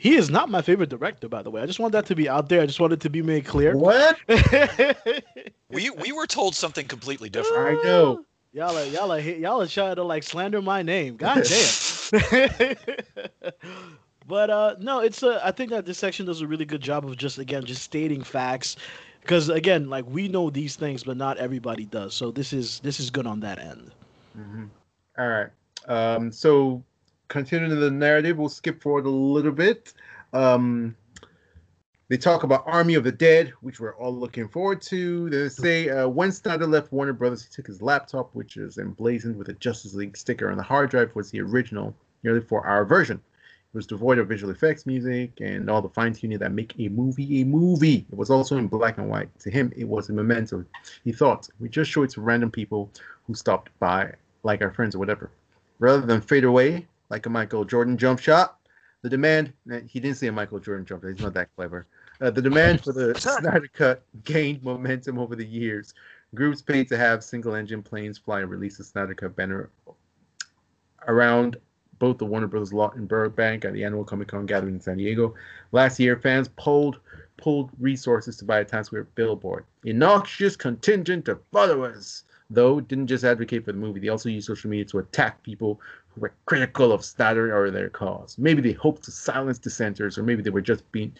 he 0.00 0.16
is 0.16 0.30
not 0.30 0.48
my 0.48 0.62
favorite 0.62 0.88
director, 0.88 1.28
by 1.28 1.42
the 1.42 1.50
way. 1.50 1.60
I 1.60 1.66
just 1.66 1.78
want 1.78 1.92
that 1.92 2.06
to 2.06 2.14
be 2.16 2.26
out 2.26 2.48
there. 2.48 2.62
I 2.62 2.66
just 2.66 2.80
wanted 2.80 2.94
it 2.94 3.00
to 3.02 3.10
be 3.10 3.20
made 3.20 3.44
clear. 3.44 3.76
What? 3.76 4.16
we 5.68 5.90
we 5.90 6.12
were 6.12 6.26
told 6.26 6.54
something 6.54 6.86
completely 6.86 7.28
different. 7.28 7.78
I 7.78 7.82
know. 7.84 8.24
Y'all 8.54 8.78
are 8.78 8.86
y'all 8.86 9.12
are 9.12 9.20
y'all 9.20 9.60
are 9.60 9.66
trying 9.66 9.96
to 9.96 10.02
like 10.02 10.22
slander 10.22 10.62
my 10.62 10.80
name. 10.80 11.18
God 11.18 11.44
damn. 12.12 12.76
but 14.26 14.48
uh 14.48 14.76
no, 14.78 15.00
it's 15.00 15.22
a 15.22 15.46
I 15.46 15.50
think 15.50 15.68
that 15.68 15.84
this 15.84 15.98
section 15.98 16.24
does 16.24 16.40
a 16.40 16.46
really 16.46 16.64
good 16.64 16.80
job 16.80 17.04
of 17.04 17.18
just 17.18 17.36
again 17.36 17.66
just 17.66 17.82
stating 17.82 18.22
facts. 18.22 18.76
Because 19.20 19.50
again, 19.50 19.90
like 19.90 20.06
we 20.08 20.28
know 20.28 20.48
these 20.48 20.76
things, 20.76 21.04
but 21.04 21.18
not 21.18 21.36
everybody 21.36 21.84
does. 21.84 22.14
So 22.14 22.30
this 22.30 22.54
is 22.54 22.80
this 22.80 23.00
is 23.00 23.10
good 23.10 23.26
on 23.26 23.40
that 23.40 23.58
end. 23.58 23.90
Mm-hmm. 24.34 24.64
All 25.18 25.28
right. 25.28 25.50
Um, 25.88 26.32
so 26.32 26.82
continuing 27.30 27.80
the 27.80 27.90
narrative, 27.90 28.36
we'll 28.36 28.50
skip 28.50 28.82
forward 28.82 29.06
a 29.06 29.10
little 29.10 29.52
bit. 29.52 29.94
Um, 30.34 30.94
they 32.08 32.16
talk 32.16 32.42
about 32.42 32.64
Army 32.66 32.96
of 32.96 33.04
the 33.04 33.12
Dead, 33.12 33.52
which 33.60 33.78
we're 33.78 33.94
all 33.94 34.12
looking 34.12 34.48
forward 34.48 34.82
to. 34.82 35.30
They 35.30 35.48
say 35.48 35.88
uh, 35.88 36.08
when 36.08 36.32
Snyder 36.32 36.66
left 36.66 36.92
Warner 36.92 37.12
Brothers, 37.12 37.44
he 37.44 37.48
took 37.50 37.68
his 37.68 37.80
laptop, 37.80 38.34
which 38.34 38.56
is 38.56 38.78
emblazoned 38.78 39.36
with 39.36 39.48
a 39.48 39.52
Justice 39.54 39.94
League 39.94 40.16
sticker 40.16 40.50
on 40.50 40.58
the 40.58 40.62
hard 40.64 40.90
drive, 40.90 41.14
was 41.14 41.30
the 41.30 41.40
original, 41.40 41.94
nearly 42.24 42.40
four-hour 42.40 42.84
version. 42.84 43.22
It 43.72 43.76
was 43.76 43.86
devoid 43.86 44.18
of 44.18 44.26
visual 44.26 44.52
effects, 44.52 44.84
music, 44.84 45.30
and 45.40 45.70
all 45.70 45.80
the 45.80 45.88
fine 45.88 46.12
tuning 46.12 46.40
that 46.40 46.50
make 46.50 46.74
a 46.80 46.88
movie 46.88 47.42
a 47.42 47.44
movie. 47.44 48.04
It 48.10 48.18
was 48.18 48.28
also 48.28 48.56
in 48.58 48.66
black 48.66 48.98
and 48.98 49.08
white. 49.08 49.28
To 49.40 49.50
him, 49.50 49.72
it 49.76 49.86
was 49.86 50.08
a 50.08 50.12
memento. 50.12 50.64
He 51.04 51.12
thought, 51.12 51.48
we 51.60 51.68
just 51.68 51.92
show 51.92 52.02
it 52.02 52.10
to 52.10 52.20
random 52.20 52.50
people 52.50 52.90
who 53.28 53.34
stopped 53.34 53.70
by, 53.78 54.14
like 54.42 54.62
our 54.62 54.72
friends 54.72 54.96
or 54.96 54.98
whatever. 54.98 55.30
Rather 55.78 56.04
than 56.04 56.20
fade 56.20 56.42
away 56.42 56.88
like 57.10 57.26
a 57.26 57.30
Michael 57.30 57.64
Jordan 57.64 57.98
jump 57.98 58.20
shot, 58.20 58.58
the 59.02 59.08
demand, 59.08 59.52
he 59.86 60.00
didn't 60.00 60.16
say 60.16 60.28
a 60.28 60.32
Michael 60.32 60.60
Jordan 60.60 60.86
jump 60.86 61.02
shot, 61.02 61.10
he's 61.10 61.20
not 61.20 61.34
that 61.34 61.54
clever. 61.56 61.86
Uh, 62.20 62.30
the 62.30 62.42
demand 62.42 62.82
for 62.82 62.92
the 62.92 63.14
Snyder 63.18 63.68
Cut 63.72 64.02
gained 64.24 64.62
momentum 64.62 65.18
over 65.18 65.34
the 65.34 65.46
years. 65.46 65.94
Groups 66.34 66.62
paid 66.62 66.88
to 66.88 66.96
have 66.96 67.24
single 67.24 67.54
engine 67.54 67.82
planes 67.82 68.18
fly 68.18 68.40
and 68.40 68.50
release 68.50 68.76
the 68.76 68.84
Snyder 68.84 69.14
Cut 69.14 69.34
banner 69.34 69.70
around 71.08 71.56
both 71.98 72.18
the 72.18 72.24
Warner 72.24 72.46
Brothers 72.46 72.72
lot 72.72 72.96
in 72.96 73.06
Burbank 73.06 73.64
at 73.64 73.72
the 73.72 73.84
annual 73.84 74.04
Comic 74.04 74.28
Con 74.28 74.46
gathering 74.46 74.74
in 74.74 74.80
San 74.80 74.96
Diego. 74.96 75.34
Last 75.72 76.00
year, 76.00 76.16
fans 76.16 76.48
pulled 76.56 77.00
pulled 77.36 77.70
resources 77.78 78.36
to 78.36 78.44
buy 78.44 78.60
a 78.60 78.64
Times 78.64 78.86
Square 78.86 79.04
billboard. 79.14 79.64
A 79.86 79.92
noxious 79.92 80.56
contingent 80.56 81.28
of 81.28 81.40
followers, 81.52 82.24
though, 82.50 82.80
didn't 82.80 83.06
just 83.06 83.24
advocate 83.24 83.64
for 83.64 83.72
the 83.72 83.78
movie. 83.78 84.00
They 84.00 84.08
also 84.08 84.28
used 84.28 84.46
social 84.46 84.68
media 84.68 84.84
to 84.86 84.98
attack 84.98 85.42
people 85.42 85.80
who 86.08 86.20
were 86.20 86.32
critical 86.46 86.92
of 86.92 87.04
Snyder 87.04 87.56
or 87.56 87.70
their 87.70 87.88
cause. 87.88 88.36
Maybe 88.38 88.60
they 88.60 88.72
hoped 88.72 89.04
to 89.04 89.10
silence 89.10 89.58
dissenters, 89.58 90.18
or 90.18 90.22
maybe 90.22 90.42
they 90.42 90.50
were 90.50 90.60
just 90.60 90.90
being 90.92 91.12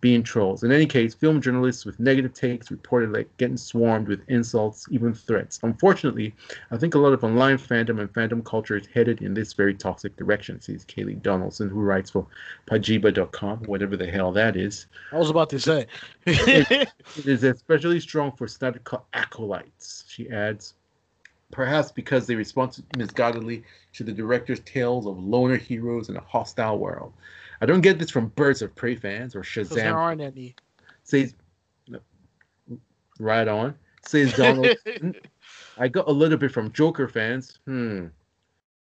being 0.00 0.22
trolls. 0.22 0.62
In 0.62 0.70
any 0.70 0.86
case, 0.86 1.14
film 1.14 1.40
journalists 1.40 1.84
with 1.84 1.98
negative 1.98 2.32
takes 2.32 2.70
reported 2.70 3.12
like 3.12 3.34
getting 3.36 3.56
swarmed 3.56 4.06
with 4.06 4.20
insults, 4.28 4.86
even 4.90 5.12
threats. 5.12 5.58
Unfortunately, 5.62 6.34
I 6.70 6.76
think 6.76 6.94
a 6.94 6.98
lot 6.98 7.12
of 7.12 7.24
online 7.24 7.58
fandom 7.58 8.00
and 8.00 8.12
fandom 8.12 8.44
culture 8.44 8.76
is 8.76 8.86
headed 8.86 9.22
in 9.22 9.34
this 9.34 9.52
very 9.52 9.74
toxic 9.74 10.16
direction, 10.16 10.60
says 10.60 10.84
Kayleigh 10.84 11.20
Donaldson, 11.22 11.68
who 11.68 11.80
writes 11.80 12.10
for 12.10 12.26
Pajiba.com, 12.66 13.64
whatever 13.64 13.96
the 13.96 14.06
hell 14.06 14.30
that 14.32 14.56
is. 14.56 14.86
I 15.12 15.18
was 15.18 15.30
about 15.30 15.50
to 15.50 15.58
say. 15.58 15.86
it, 16.26 16.70
it 17.16 17.26
is 17.26 17.42
especially 17.42 18.00
strong 18.00 18.32
for 18.32 18.46
Cut 18.84 19.04
acolytes, 19.12 20.04
she 20.08 20.28
adds. 20.30 20.74
Perhaps 21.50 21.92
because 21.92 22.26
they 22.26 22.34
respond 22.34 22.82
misguidedly 22.96 23.62
to 23.94 24.04
the 24.04 24.12
director's 24.12 24.60
tales 24.60 25.06
of 25.06 25.18
loner 25.18 25.56
heroes 25.56 26.10
in 26.10 26.16
a 26.16 26.20
hostile 26.20 26.78
world. 26.78 27.14
I 27.60 27.66
don't 27.66 27.80
get 27.80 27.98
this 27.98 28.10
from 28.10 28.28
Birds 28.28 28.62
of 28.62 28.74
Prey 28.74 28.94
fans 28.94 29.34
or 29.34 29.42
Shazam. 29.42 29.74
There 29.74 29.98
aren't 29.98 30.20
any. 30.20 30.54
Says 31.02 31.34
right 33.18 33.48
on. 33.48 33.74
Says 34.06 34.32
Donald. 34.34 34.76
I 35.78 35.88
got 35.88 36.08
a 36.08 36.12
little 36.12 36.38
bit 36.38 36.52
from 36.52 36.72
Joker 36.72 37.08
fans. 37.08 37.58
Hmm. 37.64 38.06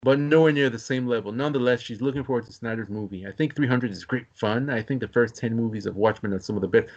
But 0.01 0.19
nowhere 0.19 0.51
near 0.51 0.69
the 0.69 0.79
same 0.79 1.07
level. 1.07 1.31
Nonetheless, 1.31 1.81
she's 1.81 2.01
looking 2.01 2.23
forward 2.23 2.45
to 2.45 2.53
Snyder's 2.53 2.89
movie. 2.89 3.25
I 3.25 3.31
think 3.31 3.55
300 3.55 3.91
is 3.91 4.03
great 4.03 4.25
fun. 4.33 4.69
I 4.69 4.81
think 4.81 4.99
the 4.99 5.07
first 5.07 5.35
10 5.37 5.55
movies 5.55 5.85
of 5.85 5.95
Watchmen 5.95 6.33
are 6.33 6.39
some 6.39 6.57
of 6.57 6.61
the 6.61 6.67
best 6.67 6.87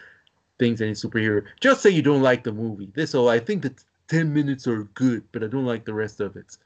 things 0.58 0.80
any 0.80 0.92
superhero. 0.92 1.44
Just 1.60 1.82
say 1.82 1.90
you 1.90 2.02
don't 2.02 2.22
like 2.22 2.42
the 2.42 2.52
movie. 2.52 2.90
This 2.94 3.14
all 3.14 3.28
I 3.28 3.38
think 3.38 3.62
the 3.62 3.74
10 4.08 4.32
minutes 4.32 4.66
are 4.66 4.84
good, 4.94 5.22
but 5.30 5.44
I 5.44 5.46
don't 5.46 5.66
like 5.66 5.84
the 5.84 5.94
rest 5.94 6.20
of 6.20 6.36
it 6.36 6.56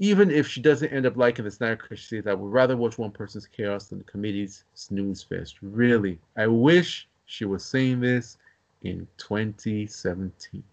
even 0.00 0.30
if 0.30 0.48
she 0.48 0.62
doesn't 0.62 0.88
end 0.88 1.04
up 1.04 1.16
liking 1.16 1.44
the 1.44 1.50
Snyder 1.50 1.76
Cut, 1.76 1.98
she 1.98 2.06
says, 2.06 2.26
I 2.26 2.32
would 2.32 2.50
rather 2.50 2.74
watch 2.74 2.96
one 2.96 3.10
person's 3.10 3.46
chaos 3.46 3.88
than 3.88 3.98
the 3.98 4.04
committee's 4.04 4.64
snooze 4.74 5.22
fest. 5.22 5.56
Really, 5.60 6.18
I 6.36 6.46
wish 6.46 7.06
she 7.26 7.44
was 7.44 7.62
saying 7.62 8.00
this 8.00 8.38
in 8.82 9.06
2017. 9.18 10.64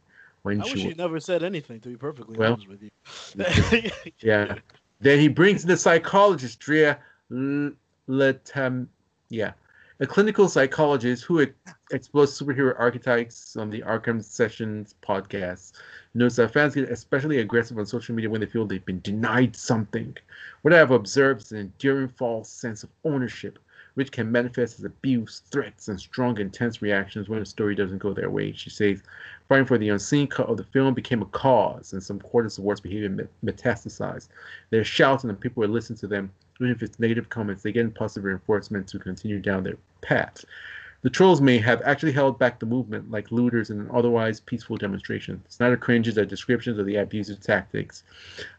When 0.43 0.61
I 0.61 0.65
she 0.65 0.73
wish 0.75 0.85
was... 0.85 0.97
never 0.97 1.19
said 1.19 1.43
anything, 1.43 1.81
to 1.81 1.89
be 1.89 1.97
perfectly 1.97 2.37
well, 2.37 2.53
honest 2.53 2.69
with 2.69 2.81
you. 2.81 3.91
yeah. 4.21 4.55
Then 5.01 5.19
he 5.19 5.27
brings 5.27 5.61
in 5.61 5.67
the 5.67 5.77
psychologist, 5.77 6.59
Drea 6.59 6.97
Letam. 7.29 8.87
Yeah 9.29 9.51
a 9.99 10.05
clinical 10.05 10.47
psychologist 10.47 11.23
who 11.23 11.47
explores 11.89 12.39
superhero 12.39 12.75
archetypes 12.77 13.55
on 13.55 13.71
the 13.71 13.81
Arkham 13.81 14.23
Sessions 14.23 14.93
podcast. 15.01 15.71
Notes 16.13 16.35
that 16.35 16.53
fans 16.53 16.75
get 16.75 16.89
especially 16.89 17.39
aggressive 17.39 17.79
on 17.79 17.85
social 17.87 18.13
media 18.13 18.29
when 18.29 18.41
they 18.41 18.47
feel 18.47 18.65
they've 18.65 18.85
been 18.85 19.01
denied 19.01 19.55
something. 19.55 20.15
What 20.61 20.73
I 20.73 20.77
have 20.77 20.91
observed 20.91 21.41
is 21.41 21.51
an 21.51 21.57
enduring 21.57 22.09
false 22.09 22.47
sense 22.47 22.83
of 22.83 22.91
ownership, 23.05 23.57
which 23.95 24.11
can 24.11 24.31
manifest 24.31 24.77
as 24.77 24.85
abuse, 24.85 25.41
threats, 25.49 25.87
and 25.87 25.99
strong, 25.99 26.39
intense 26.39 26.83
reactions 26.83 27.27
when 27.27 27.41
a 27.41 27.45
story 27.45 27.73
doesn't 27.73 27.97
go 27.97 28.13
their 28.13 28.29
way. 28.29 28.53
She 28.53 28.69
says, 28.69 29.01
fighting 29.49 29.65
for 29.65 29.79
the 29.79 29.89
unseen 29.89 30.27
cut 30.27 30.47
of 30.47 30.57
the 30.57 30.63
film 30.63 30.93
became 30.93 31.23
a 31.23 31.25
cause, 31.25 31.93
and 31.93 32.03
some 32.03 32.19
quarters 32.19 32.57
towards 32.57 32.81
behavior 32.81 33.27
metastasized. 33.43 34.27
They're 34.69 34.83
shouting, 34.83 35.31
and 35.31 35.39
people 35.39 35.63
are 35.63 35.67
listening 35.67 35.97
to 35.99 36.07
them 36.07 36.31
even 36.59 36.71
if 36.71 36.81
it's 36.81 36.99
negative 36.99 37.29
comments, 37.29 37.63
they 37.63 37.71
get 37.71 37.93
positive 37.95 38.25
reinforcement 38.25 38.87
to 38.87 38.99
continue 38.99 39.39
down 39.39 39.63
their 39.63 39.77
path. 40.01 40.43
The 41.03 41.11
trolls 41.11 41.41
may 41.41 41.59
have 41.59 41.81
actually 41.83 42.11
held 42.11 42.39
back 42.39 42.59
the 42.59 42.65
movement 42.65 43.11
like 43.11 43.31
looters 43.31 43.69
in 43.69 43.79
an 43.79 43.89
otherwise 43.93 44.39
peaceful 44.39 44.77
demonstration. 44.77 45.41
Snyder 45.47 45.77
cringes 45.77 46.17
at 46.17 46.27
descriptions 46.27 46.79
of 46.79 46.87
the 46.87 46.95
abusive 46.95 47.39
tactics. 47.39 48.03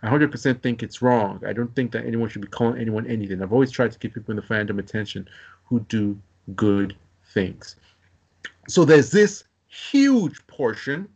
I 0.03 0.09
100% 0.09 0.63
think 0.63 0.83
it's 0.83 1.03
wrong. 1.03 1.43
I 1.45 1.53
don't 1.53 1.75
think 1.75 1.91
that 1.93 2.07
anyone 2.07 2.29
should 2.29 2.43
be 2.43 2.49
calling 2.49 2.81
anyone 2.81 3.07
anything. 3.07 3.43
I've 3.43 3.53
always 3.53 3.73
tried 3.73 3.93
to 3.93 3.99
give 3.99 4.15
people 4.15 4.31
in 4.31 4.37
the 4.37 4.43
fandom 4.43 4.79
attention 4.79 5.29
who 5.65 5.81
do 5.81 6.19
good 6.55 6.97
things. 7.35 7.77
So 8.69 8.85
there's 8.85 9.11
this 9.11 9.45
huge 9.67 10.47
portion 10.47 11.09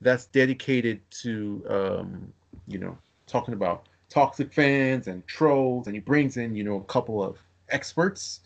that's 0.00 0.26
dedicated 0.26 1.00
to, 1.10 1.64
um, 1.68 2.32
you 2.68 2.78
know, 2.78 2.96
talking 3.26 3.54
about 3.54 3.86
toxic 4.10 4.52
fans 4.52 5.06
and 5.06 5.26
trolls, 5.26 5.86
and 5.86 5.96
he 5.96 6.00
brings 6.00 6.36
in, 6.36 6.54
you 6.54 6.64
know, 6.64 6.76
a 6.76 6.84
couple 6.84 7.22
of 7.22 7.38
experts, 7.70 8.40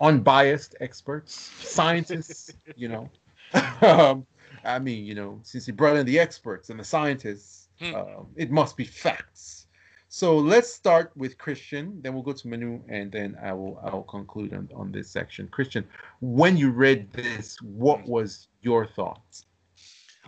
unbiased 0.00 0.76
experts, 0.80 1.34
scientists, 1.34 2.52
you 2.76 2.88
know. 2.88 3.10
um, 3.82 4.26
I 4.64 4.78
mean, 4.78 5.04
you 5.04 5.14
know, 5.14 5.40
since 5.42 5.66
he 5.66 5.72
brought 5.72 5.96
in 5.96 6.06
the 6.06 6.18
experts 6.18 6.70
and 6.70 6.78
the 6.78 6.84
scientists, 6.84 7.68
hmm. 7.80 7.94
um, 7.94 8.26
it 8.36 8.50
must 8.50 8.76
be 8.76 8.84
facts. 8.84 9.66
So 10.10 10.38
let's 10.38 10.72
start 10.72 11.12
with 11.16 11.36
Christian, 11.36 12.00
then 12.00 12.14
we'll 12.14 12.22
go 12.22 12.32
to 12.32 12.48
Manu, 12.48 12.80
and 12.88 13.12
then 13.12 13.36
I 13.42 13.52
will 13.52 13.78
I 13.84 13.90
will 13.90 14.04
conclude 14.04 14.54
on, 14.54 14.68
on 14.74 14.90
this 14.90 15.10
section. 15.10 15.48
Christian, 15.48 15.86
when 16.20 16.56
you 16.56 16.70
read 16.70 17.12
this, 17.12 17.60
what 17.60 18.02
was 18.06 18.48
your 18.62 18.86
thoughts? 18.86 19.44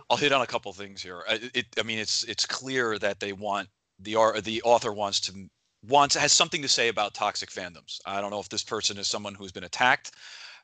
I'll 0.09 0.17
hit 0.17 0.33
on 0.33 0.41
a 0.41 0.47
couple 0.47 0.71
things 0.73 1.01
here. 1.01 1.23
It, 1.29 1.51
it, 1.55 1.65
I 1.79 1.83
mean, 1.83 1.97
it's 1.97 2.23
it's 2.25 2.45
clear 2.45 2.99
that 2.99 3.19
they 3.19 3.33
want 3.33 3.69
the 4.01 4.41
the 4.43 4.61
author 4.63 4.91
wants 4.91 5.19
to 5.21 5.49
wants 5.87 6.15
has 6.15 6.31
something 6.31 6.61
to 6.61 6.67
say 6.67 6.89
about 6.89 7.13
toxic 7.13 7.49
fandoms. 7.49 7.99
I 8.05 8.21
don't 8.21 8.31
know 8.31 8.39
if 8.39 8.49
this 8.49 8.63
person 8.63 8.97
is 8.97 9.07
someone 9.07 9.33
who's 9.33 9.51
been 9.51 9.63
attacked, 9.63 10.11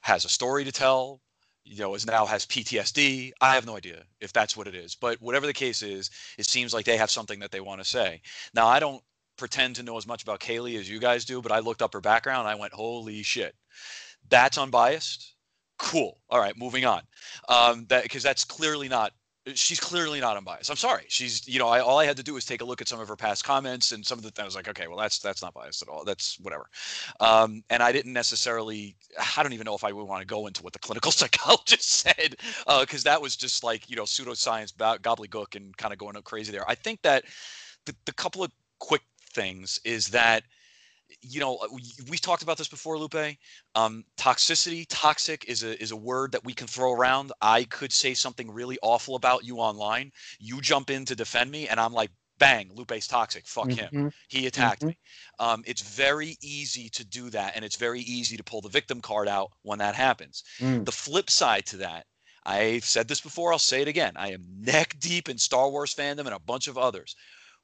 has 0.02 0.26
a 0.26 0.30
story 0.30 0.64
to 0.64 0.72
tell, 0.72 1.22
you 1.64 1.80
know, 1.80 1.96
is 1.96 2.06
now 2.06 2.26
has 2.26 2.46
PTSD. 2.46 3.32
I 3.42 3.56
have 3.56 3.66
no 3.66 3.76
idea 3.76 4.04
if 4.22 4.32
that's 4.32 4.56
what 4.56 4.68
it 4.68 4.76
is. 4.76 4.96
But 4.96 5.22
whatever 5.22 5.48
the 5.48 5.54
case 5.54 5.82
is, 5.82 6.10
it 6.38 6.46
seems 6.46 6.74
like 6.74 6.86
they 6.86 6.98
have 6.98 7.12
something 7.12 7.40
that 7.40 7.52
they 7.52 7.62
want 7.62 7.82
to 7.82 7.86
say. 7.86 8.22
Now, 8.54 8.68
I 8.68 8.80
don't 8.80 9.02
pretend 9.38 9.76
to 9.76 9.84
know 9.84 9.98
as 9.98 10.08
much 10.08 10.24
about 10.24 10.40
Kayleigh 10.40 10.80
as 10.80 10.90
you 10.90 11.00
guys 11.00 11.26
do, 11.26 11.42
but 11.42 11.52
I 11.52 11.60
looked 11.60 11.82
up 11.82 11.94
her 11.94 12.02
background 12.02 12.42
and 12.42 12.50
I 12.50 12.56
went, 12.60 12.74
holy 12.74 13.24
shit. 13.24 13.56
That's 14.30 14.58
unbiased. 14.58 15.36
Cool. 15.78 16.20
All 16.30 16.40
right, 16.40 16.58
moving 16.58 16.86
on. 16.86 17.02
Um, 17.50 17.86
that 17.90 18.04
because 18.04 18.24
that's 18.24 18.44
clearly 18.44 18.90
not 18.90 19.14
she's 19.56 19.80
clearly 19.80 20.20
not 20.20 20.38
unbiased. 20.38 20.70
I'm 20.70 20.78
sorry. 20.78 21.06
She's, 21.08 21.48
you 21.48 21.60
know, 21.60 21.68
I, 21.68 21.80
all 21.80 22.00
I 22.00 22.06
had 22.06 22.18
to 22.18 22.24
do 22.24 22.34
was 22.34 22.46
take 22.46 22.62
a 22.62 22.66
look 22.66 22.82
at 22.82 22.88
some 22.88 23.00
of 23.00 23.08
her 23.08 23.16
past 23.16 23.44
comments 23.44 23.92
and 23.92 24.06
some 24.06 24.18
of 24.20 24.24
the, 24.24 24.42
I 24.42 24.46
was 24.46 24.56
like, 24.56 24.68
okay, 24.68 24.88
well, 24.88 24.98
that's, 24.98 25.20
that's 25.20 25.42
not 25.42 25.54
biased 25.54 25.82
at 25.82 25.88
all. 25.88 26.04
That's 26.04 26.40
whatever. 26.40 26.68
Um, 27.20 27.64
and 27.70 27.82
I 27.82 27.92
didn't 27.92 28.14
necessarily, 28.14 28.96
I 29.38 29.44
don't 29.44 29.54
even 29.54 29.66
know 29.66 29.76
if 29.76 29.84
I 29.84 29.92
would 29.92 30.04
want 30.04 30.22
to 30.22 30.28
go 30.28 30.48
into 30.48 30.64
what 30.64 30.74
the 30.74 30.80
clinical 30.80 31.12
psychologist 31.14 31.90
said, 31.90 32.36
because 32.80 33.06
uh, 33.06 33.12
that 33.12 33.22
was 33.22 33.36
just 33.36 33.64
like, 33.64 33.90
you 33.90 33.96
know, 33.96 34.04
pseudoscience 34.04 34.74
gobbledygook 34.76 35.56
and 35.56 35.76
kind 35.78 35.94
of 35.94 36.00
going 36.00 36.16
crazy 36.24 36.52
there. 36.52 36.70
I 36.70 36.76
think 36.76 37.02
that 37.04 37.26
the, 37.86 37.96
the 38.06 38.14
couple 38.14 38.44
of 38.44 38.52
quick 38.80 39.04
things 39.34 39.80
is 39.84 40.08
that, 40.10 40.44
you 41.22 41.40
know, 41.40 41.58
uh, 41.58 41.68
we 42.10 42.18
talked 42.18 42.44
about 42.44 42.58
this 42.58 42.68
before, 42.68 42.98
Lupe. 42.98 43.38
Um, 43.76 44.04
toxicity, 44.18 44.86
toxic 44.90 45.46
is 45.46 45.64
a 45.64 45.82
is 45.82 45.92
a 45.92 45.96
word 45.96 46.32
that 46.32 46.44
we 46.44 46.54
can 46.54 46.68
throw 46.68 46.94
around. 46.94 47.32
I 47.42 47.64
could 47.66 47.92
say 47.92 48.14
something 48.14 48.52
really 48.52 48.78
awful 48.82 49.16
about 49.16 49.44
you 49.44 49.58
online. 49.58 50.12
You 50.40 50.62
jump 50.62 50.90
in 50.90 51.06
to 51.06 51.16
defend 51.16 51.52
me, 51.52 51.68
and 51.68 51.80
I'm 51.80 51.94
like, 51.94 52.12
bang, 52.38 52.70
Lupe's 52.74 53.08
toxic. 53.08 53.48
Fuck 53.48 53.72
him. 53.72 53.90
Mhm. 53.92 54.14
He 54.30 54.46
attacked 54.46 54.84
Mhm. 54.84 54.88
me. 54.90 54.98
Um, 55.40 55.64
it's 55.66 55.82
very 55.82 56.38
easy 56.42 56.90
to 56.90 57.04
do 57.04 57.30
that, 57.32 57.56
and 57.56 57.66
it's 57.66 57.78
very 57.78 58.02
easy 58.02 58.38
to 58.38 58.44
pull 58.44 58.62
the 58.62 58.70
victim 58.70 59.02
card 59.02 59.28
out 59.28 59.52
when 59.64 59.80
that 59.80 59.96
happens. 59.96 60.44
Mm. 60.60 60.86
The 60.86 60.92
flip 60.92 61.30
side 61.32 61.66
to 61.68 61.78
that, 61.78 62.06
I've 62.46 62.86
said 62.86 63.08
this 63.08 63.22
before, 63.22 63.52
I'll 63.52 63.60
say 63.60 63.82
it 63.82 63.88
again. 63.88 64.14
I 64.16 64.32
am 64.32 64.46
neck 64.48 64.98
deep 65.00 65.28
in 65.30 65.38
Star 65.38 65.70
Wars 65.70 65.94
fandom 65.94 66.26
and 66.28 66.36
a 66.36 66.40
bunch 66.40 66.68
of 66.68 66.78
others. 66.78 67.16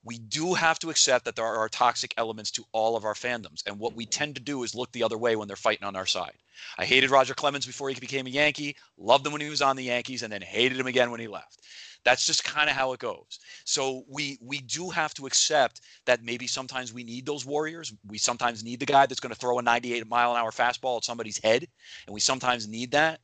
We 0.03 0.19
do 0.19 0.53
have 0.53 0.79
to 0.79 0.89
accept 0.89 1.25
that 1.25 1.35
there 1.35 1.45
are 1.45 1.69
toxic 1.69 2.13
elements 2.17 2.51
to 2.51 2.65
all 2.73 2.95
of 2.95 3.05
our 3.05 3.13
fandoms. 3.13 3.65
And 3.65 3.79
what 3.79 3.95
we 3.95 4.05
tend 4.05 4.35
to 4.35 4.41
do 4.41 4.63
is 4.63 4.75
look 4.75 4.91
the 4.91 5.03
other 5.03 5.17
way 5.17 5.35
when 5.35 5.47
they're 5.47 5.55
fighting 5.55 5.85
on 5.85 5.95
our 5.95 6.05
side. 6.05 6.37
I 6.77 6.85
hated 6.85 7.09
Roger 7.09 7.33
Clemens 7.33 7.65
before 7.65 7.89
he 7.89 7.99
became 7.99 8.27
a 8.27 8.29
Yankee, 8.29 8.75
loved 8.97 9.25
him 9.25 9.31
when 9.31 9.41
he 9.41 9.49
was 9.49 9.61
on 9.61 9.75
the 9.75 9.83
Yankees, 9.83 10.23
and 10.23 10.31
then 10.31 10.41
hated 10.41 10.77
him 10.77 10.87
again 10.87 11.11
when 11.11 11.19
he 11.19 11.27
left. 11.27 11.61
That's 12.03 12.25
just 12.25 12.43
kind 12.43 12.69
of 12.69 12.75
how 12.75 12.91
it 12.91 12.99
goes. 12.99 13.39
So 13.63 14.03
we 14.09 14.37
we 14.41 14.59
do 14.59 14.89
have 14.89 15.13
to 15.15 15.25
accept 15.25 15.81
that 16.05 16.21
maybe 16.21 16.47
sometimes 16.47 16.93
we 16.93 17.03
need 17.03 17.25
those 17.25 17.45
warriors. 17.45 17.93
We 18.05 18.17
sometimes 18.17 18.63
need 18.63 18.81
the 18.81 18.85
guy 18.85 19.05
that's 19.05 19.21
going 19.21 19.33
to 19.33 19.39
throw 19.39 19.57
a 19.59 19.61
98 19.61 20.07
mile 20.07 20.31
an 20.31 20.37
hour 20.37 20.51
fastball 20.51 20.97
at 20.97 21.05
somebody's 21.05 21.41
head, 21.41 21.65
and 22.05 22.13
we 22.13 22.19
sometimes 22.19 22.67
need 22.67 22.91
that. 22.91 23.21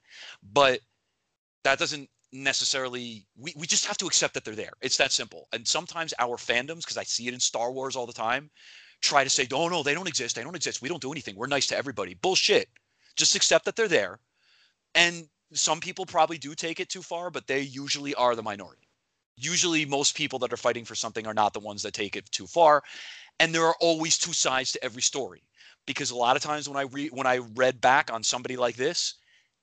But 0.54 0.80
that 1.66 1.78
doesn't 1.78 2.10
necessarily 2.32 3.26
we, 3.38 3.54
we 3.58 3.66
just 3.66 3.86
have 3.86 3.98
to 3.98 4.06
accept 4.06 4.34
that 4.34 4.46
they're 4.46 4.56
there. 4.56 4.74
It's 4.82 4.98
that 4.98 5.12
simple. 5.12 5.48
And 5.52 5.68
sometimes 5.68 6.14
our 6.20 6.38
fandoms 6.38 6.82
because 6.82 6.98
i 6.98 7.04
see 7.04 7.28
it 7.28 7.34
in 7.34 7.40
star 7.40 7.72
wars 7.72 7.96
all 7.96 8.06
the 8.06 8.14
time 8.14 8.50
try 9.02 9.24
to 9.24 9.30
say 9.30 9.48
oh 9.54 9.68
no 9.68 9.84
they 9.84 9.94
don't 9.94 10.08
exist. 10.08 10.36
They 10.36 10.44
don't 10.44 10.56
exist. 10.56 10.82
We 10.82 10.90
don't 10.90 11.02
do 11.02 11.12
anything. 11.12 11.36
We're 11.36 11.48
nice 11.48 11.68
to 11.68 11.78
everybody. 11.78 12.14
Bullshit. 12.16 12.70
Just 13.16 13.36
accept 13.36 13.66
that 13.66 13.76
they're 13.76 13.88
there. 13.88 14.20
And 14.96 15.28
some 15.54 15.80
people 15.80 16.06
probably 16.06 16.38
do 16.38 16.54
take 16.54 16.80
it 16.80 16.90
too 16.90 17.02
far 17.02 17.30
but 17.32 17.48
they 17.48 17.62
usually 17.62 18.14
are 18.16 18.36
the 18.36 18.44
minority. 18.44 18.88
Usually 19.36 19.86
most 19.86 20.16
people 20.16 20.38
that 20.40 20.54
are 20.54 20.58
fighting 20.58 20.86
for 20.86 20.96
something 20.96 21.26
are 21.26 21.34
not 21.34 21.54
the 21.54 21.60
ones 21.62 21.82
that 21.84 21.94
take 21.94 22.16
it 22.16 22.30
too 22.32 22.46
far. 22.46 22.84
And 23.40 23.56
there 23.56 23.66
are 23.66 23.76
always 23.80 24.18
two 24.18 24.34
sides 24.34 24.74
to 24.74 24.84
every 24.84 25.02
story. 25.02 25.44
Because 25.88 26.12
a 26.12 26.16
lot 26.16 26.36
of 26.36 26.44
times 26.44 26.70
when 26.70 26.78
i 26.78 26.84
read 26.84 27.12
when 27.12 27.26
i 27.26 27.38
read 27.56 27.82
back 27.82 28.14
on 28.14 28.22
somebody 28.22 28.56
like 28.56 28.76
this 28.76 29.16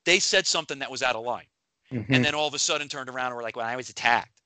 they 0.04 0.18
said 0.18 0.46
something 0.46 0.78
that 0.80 0.90
was 0.90 1.02
out 1.02 1.14
of 1.14 1.24
line 1.24 1.46
Mhm. 1.92 2.06
and 2.10 2.24
then 2.24 2.34
all 2.34 2.48
of 2.48 2.54
a 2.54 2.58
sudden 2.58 2.88
turned 2.88 3.08
around 3.08 3.28
and 3.28 3.36
were 3.36 3.42
like, 3.42 3.56
"When 3.56 3.66
I 3.66 3.76
was 3.76 3.90
attacked," 3.90 4.42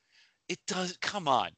it 0.49 0.59
does. 0.67 0.97
Come 1.01 1.29
on, 1.29 1.51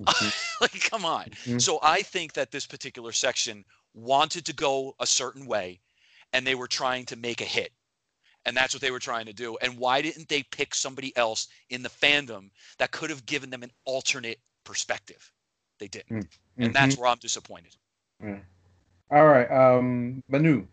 Mhm. 0.00 0.32
like 0.60 0.80
come 0.90 1.04
on. 1.04 1.26
Mhm. 1.46 1.60
So 1.60 1.78
I 1.82 2.02
think 2.02 2.32
that 2.34 2.50
this 2.50 2.66
particular 2.66 3.12
section 3.12 3.64
wanted 3.94 4.44
to 4.46 4.52
go 4.52 4.94
a 5.00 5.06
certain 5.06 5.46
way, 5.46 5.80
and 6.32 6.46
they 6.46 6.54
were 6.54 6.68
trying 6.68 7.04
to 7.06 7.16
make 7.16 7.40
a 7.40 7.44
hit, 7.44 7.72
and 8.44 8.56
that's 8.56 8.74
what 8.74 8.80
they 8.80 8.90
were 8.90 8.98
trying 8.98 9.26
to 9.26 9.32
do. 9.32 9.56
And 9.58 9.78
why 9.78 10.02
didn't 10.02 10.28
they 10.28 10.42
pick 10.42 10.74
somebody 10.74 11.16
else 11.16 11.48
in 11.70 11.82
the 11.82 11.88
fandom 11.88 12.50
that 12.78 12.90
could 12.90 13.10
have 13.10 13.26
given 13.26 13.50
them 13.50 13.62
an 13.62 13.72
alternate 13.84 14.40
perspective? 14.64 15.32
They 15.78 15.88
didn't, 15.88 16.28
and 16.58 16.74
that's 16.74 16.96
Mhm. 16.96 16.98
where 16.98 17.08
I'm 17.08 17.18
disappointed. 17.18 17.76
all 19.10 19.26
right. 19.26 19.50
Um, 19.50 20.22
Manu. 20.28 20.66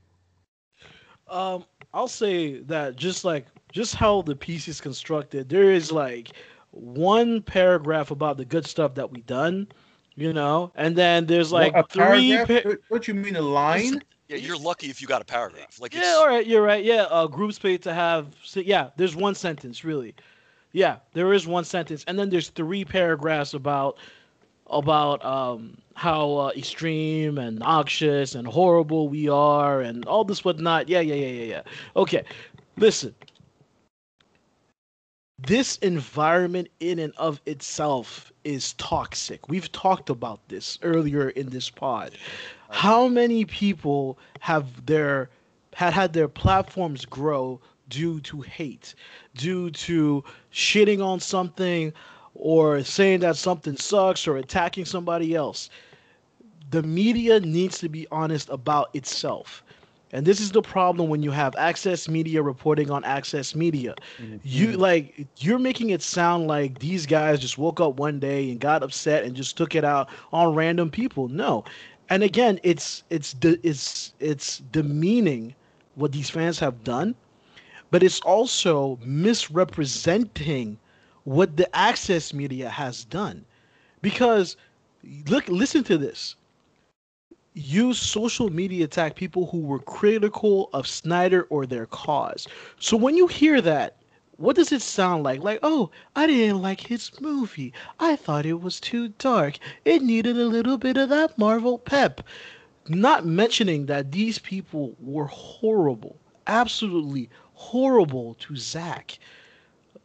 Um, 1.27 1.65
I'll 1.94 2.07
say 2.07 2.60
that 2.61 2.95
just 2.95 3.23
like 3.23 3.45
just 3.73 3.95
how 3.95 4.21
the 4.21 4.35
piece 4.35 4.67
is 4.69 4.79
constructed, 4.79 5.49
there 5.49 5.71
is 5.71 5.91
like 5.91 6.31
one 6.71 7.41
paragraph 7.41 8.11
about 8.11 8.37
the 8.37 8.45
good 8.45 8.65
stuff 8.65 8.93
that 8.95 9.11
we 9.11 9.21
done, 9.21 9.67
you 10.15 10.31
know, 10.31 10.71
and 10.75 10.95
then 10.95 11.25
there's 11.25 11.51
like 11.51 11.73
What, 11.73 11.85
a 11.85 11.93
three. 11.93 12.37
pa- 12.45 12.67
What- 12.69 12.79
what 12.87 13.07
you 13.07 13.15
mean 13.15 13.35
a 13.35 13.41
line? 13.41 14.01
Yeah, 14.29 14.37
you're 14.37 14.57
lucky 14.57 14.89
if 14.89 15.01
you 15.01 15.07
got 15.07 15.21
a 15.21 15.25
paragraph. 15.25 15.79
Like, 15.81 15.93
yeah, 15.93 15.99
it's, 16.01 16.17
all 16.17 16.27
right, 16.27 16.45
you're 16.47 16.61
right. 16.61 16.83
Yeah, 16.83 17.03
uh, 17.09 17.27
groups 17.27 17.59
paid 17.59 17.81
to 17.83 17.93
have. 17.93 18.27
so, 18.43 18.61
yeah, 18.61 18.89
there's 18.95 19.15
one 19.15 19.35
sentence 19.35 19.83
really. 19.83 20.15
Yeah, 20.71 20.97
there 21.13 21.33
is 21.33 21.45
one 21.45 21.65
sentence, 21.65 22.03
and 22.07 22.17
then 22.17 22.29
there's 22.29 22.49
three 22.49 22.85
paragraphs 22.85 23.53
about 23.53 23.97
about 24.67 25.23
um 25.25 25.77
how 25.95 26.35
uh, 26.37 26.51
extreme 26.55 27.37
and 27.37 27.59
noxious 27.59 28.33
and 28.33 28.47
horrible 28.47 29.07
we 29.09 29.29
are 29.29 29.81
and 29.81 30.05
all 30.05 30.23
this 30.23 30.43
whatnot. 30.45 30.87
Yeah, 30.89 31.01
yeah, 31.01 31.15
yeah, 31.15 31.27
yeah, 31.27 31.43
yeah. 31.43 31.61
Okay, 31.95 32.23
listen. 32.77 33.13
This 35.45 35.76
environment 35.78 36.70
in 36.80 36.99
and 36.99 37.11
of 37.18 37.41
itself 37.45 38.32
is 38.45 38.74
toxic. 38.74 39.49
We've 39.49 39.70
talked 39.74 40.10
about 40.10 40.40
this 40.48 40.80
earlier 40.84 41.30
in 41.32 41.49
this 41.49 41.70
pod. 41.70 42.11
How 42.70 43.10
many 43.10 43.44
people 43.44 44.18
have 44.40 44.86
their 44.86 45.30
had 45.74 45.91
had 45.94 46.14
their 46.14 46.30
platforms 46.30 47.03
grow 47.03 47.60
due 47.90 48.22
to 48.22 48.40
hate, 48.41 48.95
due 49.36 49.70
to 49.72 50.24
shitting 50.53 51.03
on 51.03 51.20
something 51.20 51.91
or 52.36 52.82
saying 52.84 53.20
that 53.22 53.36
something 53.36 53.76
sucks 53.76 54.26
or 54.28 54.38
attacking 54.38 54.86
somebody 54.86 55.36
else? 55.36 55.70
The 56.70 56.84
media 56.84 57.41
needs 57.41 57.80
to 57.80 57.90
be 57.90 58.07
honest 58.11 58.48
about 58.49 58.95
itself. 58.95 59.64
And 60.14 60.26
this 60.26 60.41
is 60.41 60.52
the 60.52 60.61
problem 60.64 61.10
when 61.10 61.23
you 61.23 61.31
have 61.31 61.56
access 61.57 62.07
media 62.10 62.44
reporting 62.44 62.91
on 62.91 63.03
access 63.06 63.56
media. 63.56 63.95
You 64.44 64.69
Mhm. 64.69 64.77
like 64.77 65.27
you're 65.40 65.60
making 65.60 65.90
it 65.91 66.02
sound 66.03 66.48
like 66.48 66.80
these 66.80 67.07
guys 67.07 67.40
just 67.41 67.57
woke 67.57 67.81
up 67.81 67.99
one 67.99 68.19
day 68.19 68.52
and 68.52 68.60
got 68.61 68.84
upset 68.84 69.26
and 69.26 69.35
just 69.35 69.57
took 69.57 69.76
it 69.76 69.85
out 69.85 70.10
on 70.34 70.56
random 70.56 70.91
people. 70.91 71.30
No. 71.30 71.65
And 72.10 72.23
again, 72.23 72.60
it's 72.64 73.03
it's 73.10 73.34
de- 73.34 73.60
it's 73.68 74.14
it's 74.19 74.60
demeaning 74.60 75.56
what 75.95 76.14
these 76.14 76.30
fans 76.30 76.60
have 76.60 76.84
done, 76.84 77.15
but 77.91 78.03
it's 78.03 78.22
also 78.22 78.99
misrepresenting 79.03 80.80
what 81.23 81.57
the 81.57 81.73
access 81.76 82.34
media 82.34 82.69
has 82.69 83.06
done. 83.06 83.45
Because 84.02 84.57
look 85.27 85.48
listen 85.49 85.84
to 85.85 85.98
this. 85.98 86.35
Use 87.53 87.99
social 87.99 88.49
media 88.49 88.85
attack 88.85 89.15
people 89.15 89.47
who 89.47 89.59
were 89.59 89.80
critical 89.80 90.69
of 90.73 90.88
Snyder 90.88 91.43
or 91.49 91.65
their 91.65 91.85
cause. 91.85 92.47
So 92.80 92.97
when 92.97 93.15
you 93.15 93.27
hear 93.27 93.61
that, 93.61 93.97
what 94.38 94.55
does 94.55 94.71
it 94.71 94.81
sound 94.81 95.23
like? 95.23 95.43
Like, 95.43 95.59
oh, 95.61 95.91
I 96.15 96.25
didn't 96.25 96.61
like 96.61 96.81
his 96.81 97.11
movie. 97.21 97.71
I 97.99 98.15
thought 98.15 98.45
it 98.45 98.61
was 98.61 98.80
too 98.80 99.09
dark. 99.09 99.59
It 99.85 100.01
needed 100.01 100.38
a 100.38 100.45
little 100.45 100.77
bit 100.77 100.97
of 100.97 101.09
that 101.09 101.38
Marvel 101.38 101.77
pep. 101.77 102.21
Not 102.89 103.25
mentioning 103.25 103.85
that 103.85 104.11
these 104.11 104.39
people 104.39 104.95
were 104.99 105.27
horrible, 105.27 106.17
absolutely 106.47 107.30
horrible 107.53 108.35
to 108.39 108.57
Zack. 108.57 109.19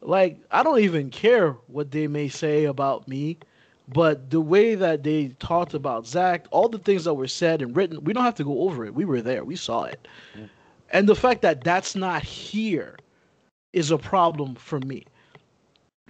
Like, 0.01 0.39
I 0.51 0.63
don't 0.63 0.81
even 0.81 1.11
care 1.11 1.53
what 1.67 1.91
they 1.91 2.07
may 2.07 2.29
say 2.29 2.65
about 2.65 3.09
me, 3.09 3.39
but 3.93 4.31
the 4.31 4.41
way 4.41 4.75
that 4.75 5.03
they 5.03 5.29
talked 5.39 5.75
about 5.75 6.07
Zack, 6.07 6.47
all 6.51 6.69
the 6.69 6.79
things 6.79 7.05
that 7.05 7.15
were 7.15 7.29
said 7.29 7.63
and 7.63 7.77
written, 7.77 8.05
we 8.05 8.13
don't 8.13 8.25
have 8.25 8.35
to 8.37 8.45
go 8.45 8.61
over 8.61 8.85
it. 8.85 8.95
We 8.95 9.05
were 9.05 9.23
there, 9.23 9.45
we 9.45 9.57
saw 9.57 9.85
it. 9.85 10.07
Mm. 10.37 10.49
And 10.91 11.09
the 11.09 11.15
fact 11.15 11.43
that 11.43 11.65
that's 11.65 11.95
not 11.95 12.23
here 12.23 12.97
is 13.73 13.91
a 13.91 13.99
problem 13.99 14.55
for 14.55 14.81
me 14.81 15.05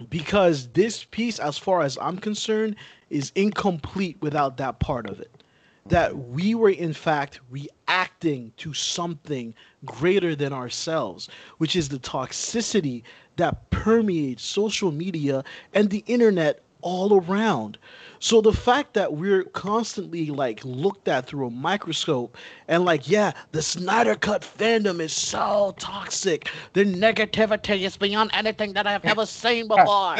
because 0.09 0.67
this 0.69 1.03
piece 1.05 1.39
as 1.39 1.57
far 1.57 1.81
as 1.81 1.97
i'm 2.01 2.17
concerned 2.17 2.75
is 3.09 3.31
incomplete 3.35 4.17
without 4.21 4.57
that 4.57 4.79
part 4.79 5.09
of 5.09 5.19
it 5.19 5.43
that 5.85 6.15
we 6.29 6.53
were 6.55 6.69
in 6.69 6.93
fact 6.93 7.39
reacting 7.49 8.53
to 8.57 8.73
something 8.73 9.53
greater 9.85 10.35
than 10.35 10.53
ourselves 10.53 11.29
which 11.57 11.75
is 11.75 11.89
the 11.89 11.99
toxicity 11.99 13.03
that 13.35 13.69
permeates 13.71 14.43
social 14.43 14.91
media 14.91 15.43
and 15.73 15.89
the 15.89 16.03
internet 16.07 16.61
all 16.81 17.21
around 17.21 17.77
so 18.19 18.41
the 18.41 18.51
fact 18.53 18.93
that 18.95 19.13
we're 19.13 19.43
constantly 19.45 20.27
like 20.27 20.59
looked 20.65 21.07
at 21.07 21.25
through 21.25 21.47
a 21.47 21.49
microscope 21.51 22.35
and 22.67 22.83
like, 22.83 23.09
yeah, 23.09 23.31
the 23.53 23.61
Snyder 23.61 24.15
Cut 24.15 24.41
fandom 24.41 24.99
is 24.99 25.13
so 25.13 25.73
toxic. 25.79 26.49
The 26.73 26.83
negativity 26.83 27.81
is 27.81 27.95
beyond 27.95 28.31
anything 28.33 28.73
that 28.73 28.85
I've 28.85 29.05
ever 29.05 29.25
seen 29.25 29.67
before. 29.69 30.17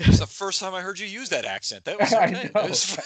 It's 0.00 0.18
the 0.18 0.26
first 0.26 0.60
time 0.60 0.74
I 0.74 0.80
heard 0.80 0.98
you 0.98 1.06
use 1.06 1.28
that 1.28 1.44
accent. 1.44 1.84
That 1.84 1.98
was 2.00 2.12
I 2.18 2.24
okay. 2.24 2.50
know. 2.54 2.62
Was- 2.62 2.98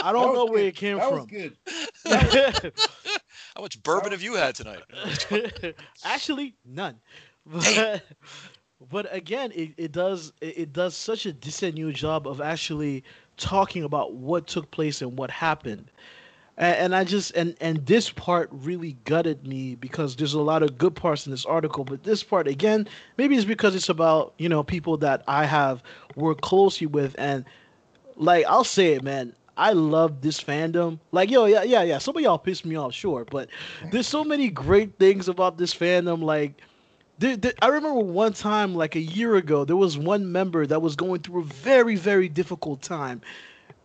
I 0.00 0.12
don't 0.12 0.34
know 0.34 0.46
where 0.46 0.64
it 0.66 0.74
came 0.74 0.98
That 0.98 1.12
was 1.12 1.20
from. 1.20 1.26
good. 1.26 2.72
How 3.54 3.62
much 3.62 3.80
bourbon 3.82 4.10
have 4.12 4.22
you 4.22 4.34
had 4.34 4.54
tonight? 4.56 4.82
Actually, 6.04 6.54
none. 6.64 6.96
But, 7.46 8.02
but 8.92 9.12
again, 9.12 9.50
it, 9.54 9.72
it 9.78 9.90
does 9.90 10.34
it, 10.42 10.72
does 10.74 10.94
such 10.94 11.24
a 11.24 11.32
decent 11.32 11.76
job 11.94 12.28
of 12.28 12.42
actually 12.42 13.02
talking 13.38 13.84
about 13.84 14.12
what 14.12 14.46
took 14.46 14.70
place 14.70 15.00
and 15.00 15.18
what 15.18 15.30
happened. 15.30 15.90
And, 16.58 16.76
and 16.76 16.94
I 16.94 17.04
just 17.04 17.34
and 17.34 17.56
and 17.62 17.84
this 17.86 18.10
part 18.10 18.50
really 18.52 18.98
gutted 19.04 19.46
me 19.46 19.76
because 19.76 20.14
there's 20.14 20.34
a 20.34 20.42
lot 20.42 20.62
of 20.62 20.76
good 20.76 20.94
parts 20.94 21.26
in 21.26 21.32
this 21.32 21.46
article, 21.46 21.84
but 21.84 22.04
this 22.04 22.22
part 22.22 22.46
again, 22.46 22.86
maybe 23.16 23.34
it's 23.34 23.46
because 23.46 23.74
it's 23.74 23.88
about 23.88 24.34
you 24.36 24.48
know 24.50 24.62
people 24.62 24.98
that 24.98 25.24
I 25.26 25.46
have 25.46 25.82
worked 26.14 26.42
closely 26.42 26.86
with, 26.86 27.16
and 27.18 27.46
like 28.16 28.44
I'll 28.46 28.62
say 28.62 28.92
it, 28.92 29.02
man. 29.02 29.32
I 29.56 29.72
love 29.72 30.22
this 30.22 30.40
fandom. 30.40 30.98
Like, 31.12 31.30
yo, 31.30 31.44
yeah, 31.44 31.62
yeah, 31.62 31.82
yeah. 31.82 31.98
Some 31.98 32.16
of 32.16 32.22
y'all 32.22 32.38
pissed 32.38 32.64
me 32.64 32.74
off, 32.76 32.94
sure, 32.94 33.26
but 33.30 33.48
there's 33.90 34.06
so 34.06 34.24
many 34.24 34.48
great 34.48 34.98
things 34.98 35.28
about 35.28 35.58
this 35.58 35.74
fandom. 35.74 36.22
Like, 36.22 36.62
I 37.24 37.68
remember 37.68 38.00
one 38.00 38.32
time, 38.32 38.74
like 38.74 38.96
a 38.96 39.00
year 39.00 39.36
ago, 39.36 39.64
there 39.64 39.76
was 39.76 39.96
one 39.96 40.32
member 40.32 40.66
that 40.66 40.82
was 40.82 40.96
going 40.96 41.20
through 41.20 41.42
a 41.42 41.44
very, 41.44 41.96
very 41.96 42.28
difficult 42.28 42.82
time, 42.82 43.20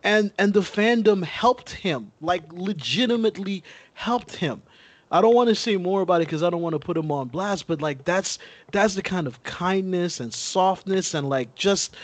and 0.02 0.32
and 0.38 0.54
the 0.54 0.60
fandom 0.60 1.24
helped 1.24 1.70
him, 1.70 2.10
like 2.20 2.42
legitimately 2.52 3.62
helped 3.94 4.36
him. 4.36 4.62
I 5.10 5.20
don't 5.20 5.34
want 5.34 5.48
to 5.48 5.54
say 5.54 5.76
more 5.76 6.02
about 6.02 6.20
it 6.20 6.26
because 6.26 6.42
I 6.42 6.50
don't 6.50 6.62
want 6.62 6.74
to 6.74 6.78
put 6.78 6.96
him 6.96 7.10
on 7.12 7.28
blast, 7.28 7.66
but 7.66 7.80
like 7.80 8.04
that's 8.04 8.38
that's 8.72 8.94
the 8.94 9.02
kind 9.02 9.26
of 9.26 9.42
kindness 9.44 10.20
and 10.20 10.32
softness 10.34 11.14
and 11.14 11.28
like 11.28 11.54
just 11.54 11.94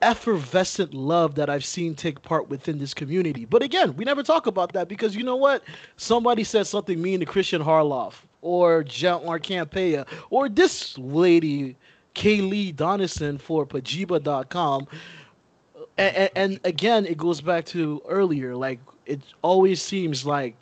effervescent 0.00 0.94
love 0.94 1.34
that 1.36 1.50
I've 1.50 1.64
seen 1.64 1.94
take 1.94 2.22
part 2.22 2.48
within 2.48 2.78
this 2.78 2.94
community. 2.94 3.44
But 3.44 3.62
again, 3.62 3.96
we 3.96 4.04
never 4.04 4.22
talk 4.22 4.46
about 4.46 4.72
that 4.72 4.88
because 4.88 5.14
you 5.14 5.22
know 5.22 5.36
what? 5.36 5.62
Somebody 5.96 6.44
said 6.44 6.66
something 6.66 7.00
mean 7.00 7.20
to 7.20 7.26
Christian 7.26 7.62
Harloff 7.62 8.14
or 8.42 8.84
Jean-Marc 8.84 9.44
Campea 9.44 10.06
or 10.30 10.48
this 10.48 10.98
lady, 10.98 11.76
Kayleigh 12.14 12.74
Donison 12.74 13.40
for 13.40 13.66
Pajiba.com. 13.66 14.86
And, 15.96 16.30
and 16.36 16.60
again, 16.64 17.06
it 17.06 17.16
goes 17.16 17.40
back 17.40 17.64
to 17.66 18.02
earlier. 18.08 18.54
Like, 18.54 18.80
it 19.06 19.22
always 19.42 19.80
seems 19.80 20.26
like 20.26 20.56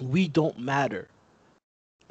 we 0.00 0.28
don't 0.28 0.58
matter. 0.58 1.08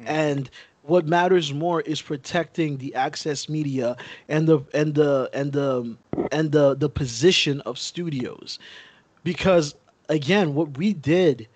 And 0.00 0.48
what 0.82 1.06
matters 1.06 1.52
more 1.52 1.82
is 1.82 2.00
protecting 2.00 2.78
the 2.78 2.94
access 2.94 3.48
media 3.48 3.96
and 4.28 4.48
the 4.48 4.60
and 4.72 4.94
the 4.94 5.28
and 5.32 5.52
the 5.52 5.96
and 6.32 6.52
the 6.52 6.74
the 6.74 6.88
position 6.88 7.60
of 7.62 7.78
studios 7.78 8.58
because 9.22 9.74
again 10.08 10.54
what 10.54 10.78
we 10.78 10.94
did 10.94 11.46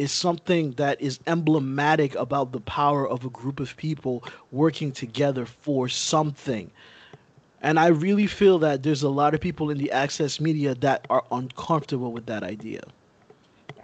is 0.00 0.10
something 0.10 0.72
that 0.72 1.00
is 1.00 1.20
emblematic 1.26 2.14
about 2.14 2.52
the 2.52 2.60
power 2.60 3.08
of 3.08 3.24
a 3.24 3.30
group 3.30 3.60
of 3.60 3.76
people 3.76 4.24
working 4.50 4.90
together 4.90 5.44
for 5.46 5.88
something 5.88 6.70
and 7.62 7.78
i 7.78 7.86
really 7.86 8.26
feel 8.26 8.58
that 8.58 8.82
there's 8.82 9.02
a 9.02 9.08
lot 9.08 9.34
of 9.34 9.40
people 9.40 9.70
in 9.70 9.78
the 9.78 9.90
access 9.92 10.40
media 10.40 10.74
that 10.74 11.06
are 11.10 11.24
uncomfortable 11.30 12.12
with 12.12 12.26
that 12.26 12.42
idea 12.42 12.82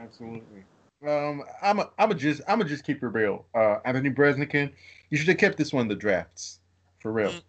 absolutely 0.01 0.65
um, 1.07 1.45
I'm 1.63 1.79
a, 1.79 1.91
I'm 1.99 2.11
a 2.11 2.15
just 2.15 2.41
I'm 2.49 2.61
a 2.61 2.65
just 2.65 2.85
keep 2.85 3.03
it 3.03 3.07
real. 3.07 3.45
Uh, 3.55 3.77
Anthony 3.85 4.11
Breznican, 4.11 4.73
you 5.11 5.19
should 5.19 5.29
have 5.29 5.39
kept 5.39 5.59
this 5.59 5.73
one 5.73 5.83
in 5.83 5.89
the 5.89 5.95
drafts, 5.95 6.61
for 7.01 7.13
real. 7.13 7.31
Mm. 7.31 7.43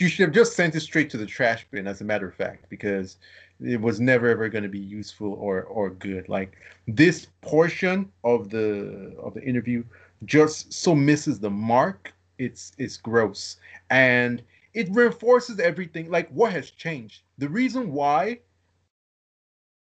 You 0.00 0.08
should 0.08 0.24
have 0.24 0.32
just 0.32 0.54
sent 0.54 0.74
it 0.74 0.80
straight 0.80 1.10
to 1.10 1.16
the 1.16 1.26
trash 1.26 1.66
bin, 1.70 1.86
as 1.86 2.00
a 2.00 2.04
matter 2.04 2.28
of 2.28 2.34
fact, 2.34 2.66
because 2.68 3.16
it 3.62 3.80
was 3.80 4.00
never 4.00 4.28
ever 4.28 4.48
going 4.48 4.64
to 4.64 4.68
be 4.70 4.78
useful 4.78 5.34
or 5.34 5.62
or 5.64 5.90
good. 5.90 6.28
Like 6.28 6.56
this 6.86 7.26
portion 7.42 8.10
of 8.24 8.50
the 8.50 9.14
of 9.18 9.34
the 9.34 9.42
interview 9.42 9.84
just 10.24 10.72
so 10.72 10.94
misses 10.94 11.40
the 11.40 11.50
mark. 11.50 12.12
It's 12.38 12.72
it's 12.78 12.96
gross, 12.96 13.56
and 13.90 14.42
it 14.74 14.88
reinforces 14.90 15.60
everything. 15.60 16.10
Like 16.10 16.28
what 16.30 16.52
has 16.52 16.70
changed? 16.70 17.22
The 17.38 17.48
reason 17.48 17.92
why 17.92 18.40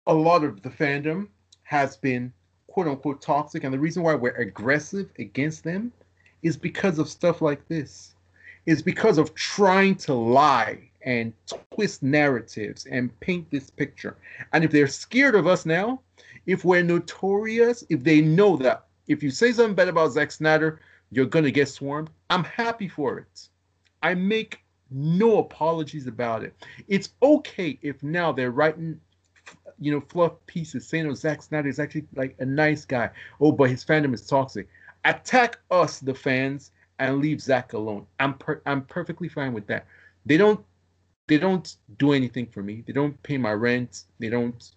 a 0.06 0.14
lot 0.14 0.44
of 0.44 0.62
the 0.62 0.70
fandom 0.70 1.28
has 1.64 1.96
been 1.96 2.32
quote 2.68 2.88
unquote 2.88 3.20
toxic, 3.22 3.64
and 3.64 3.72
the 3.74 3.78
reason 3.78 4.02
why 4.02 4.14
we're 4.14 4.30
aggressive 4.36 5.10
against 5.18 5.64
them 5.64 5.92
is 6.42 6.56
because 6.56 6.98
of 6.98 7.08
stuff 7.08 7.42
like 7.42 7.66
this. 7.68 8.14
is 8.66 8.82
because 8.82 9.18
of 9.18 9.34
trying 9.34 9.96
to 9.96 10.14
lie 10.14 10.90
and 11.04 11.32
twist 11.74 12.02
narratives 12.02 12.86
and 12.86 13.18
paint 13.20 13.50
this 13.50 13.70
picture. 13.70 14.16
And 14.52 14.64
if 14.64 14.70
they're 14.70 14.86
scared 14.86 15.34
of 15.34 15.46
us 15.46 15.66
now, 15.66 16.00
if 16.46 16.64
we're 16.64 16.82
notorious, 16.82 17.84
if 17.88 18.02
they 18.02 18.20
know 18.20 18.56
that 18.58 18.86
if 19.08 19.22
you 19.22 19.30
say 19.30 19.52
something 19.52 19.74
bad 19.74 19.88
about 19.88 20.12
Zack 20.12 20.30
Snyder, 20.30 20.80
you're 21.10 21.26
gonna 21.26 21.50
get 21.50 21.68
swarmed, 21.68 22.10
I'm 22.30 22.44
happy 22.44 22.88
for 22.88 23.18
it. 23.18 23.48
I 24.02 24.14
make 24.14 24.64
no 24.90 25.38
apologies 25.38 26.06
about 26.06 26.42
it. 26.42 26.54
It's 26.88 27.10
okay 27.22 27.78
if 27.82 28.02
now 28.02 28.32
they're 28.32 28.50
writing 28.50 29.00
you 29.82 29.90
know, 29.90 30.00
fluff 30.00 30.34
pieces 30.46 30.86
saying, 30.86 31.06
oh, 31.06 31.14
Zack 31.14 31.42
Snyder 31.42 31.68
is 31.68 31.80
actually 31.80 32.04
like 32.14 32.36
a 32.38 32.44
nice 32.44 32.84
guy. 32.84 33.10
Oh, 33.40 33.50
but 33.50 33.68
his 33.68 33.84
fandom 33.84 34.14
is 34.14 34.24
toxic. 34.26 34.68
Attack 35.04 35.58
us, 35.72 35.98
the 35.98 36.14
fans, 36.14 36.70
and 37.00 37.18
leave 37.18 37.40
Zack 37.40 37.72
alone. 37.72 38.06
I'm 38.20 38.34
per- 38.34 38.62
I'm 38.64 38.82
perfectly 38.82 39.28
fine 39.28 39.52
with 39.52 39.66
that. 39.66 39.86
They 40.24 40.36
don't 40.36 40.64
they 41.32 41.38
don't 41.38 41.76
do 41.96 42.12
anything 42.12 42.44
for 42.44 42.62
me. 42.62 42.84
They 42.86 42.92
don't 42.92 43.20
pay 43.22 43.38
my 43.38 43.52
rent. 43.52 44.04
They 44.18 44.28
don't, 44.28 44.70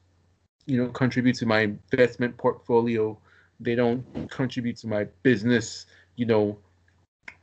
you 0.65 0.81
know, 0.81 0.89
contribute 0.89 1.35
to 1.39 1.45
my 1.45 1.59
investment 1.91 2.37
portfolio. 2.37 3.19
They 3.59 3.75
don't 3.75 4.01
contribute 4.31 4.77
to 4.77 4.87
my 4.87 5.03
business, 5.21 5.85
you 6.15 6.25
know, 6.25 6.57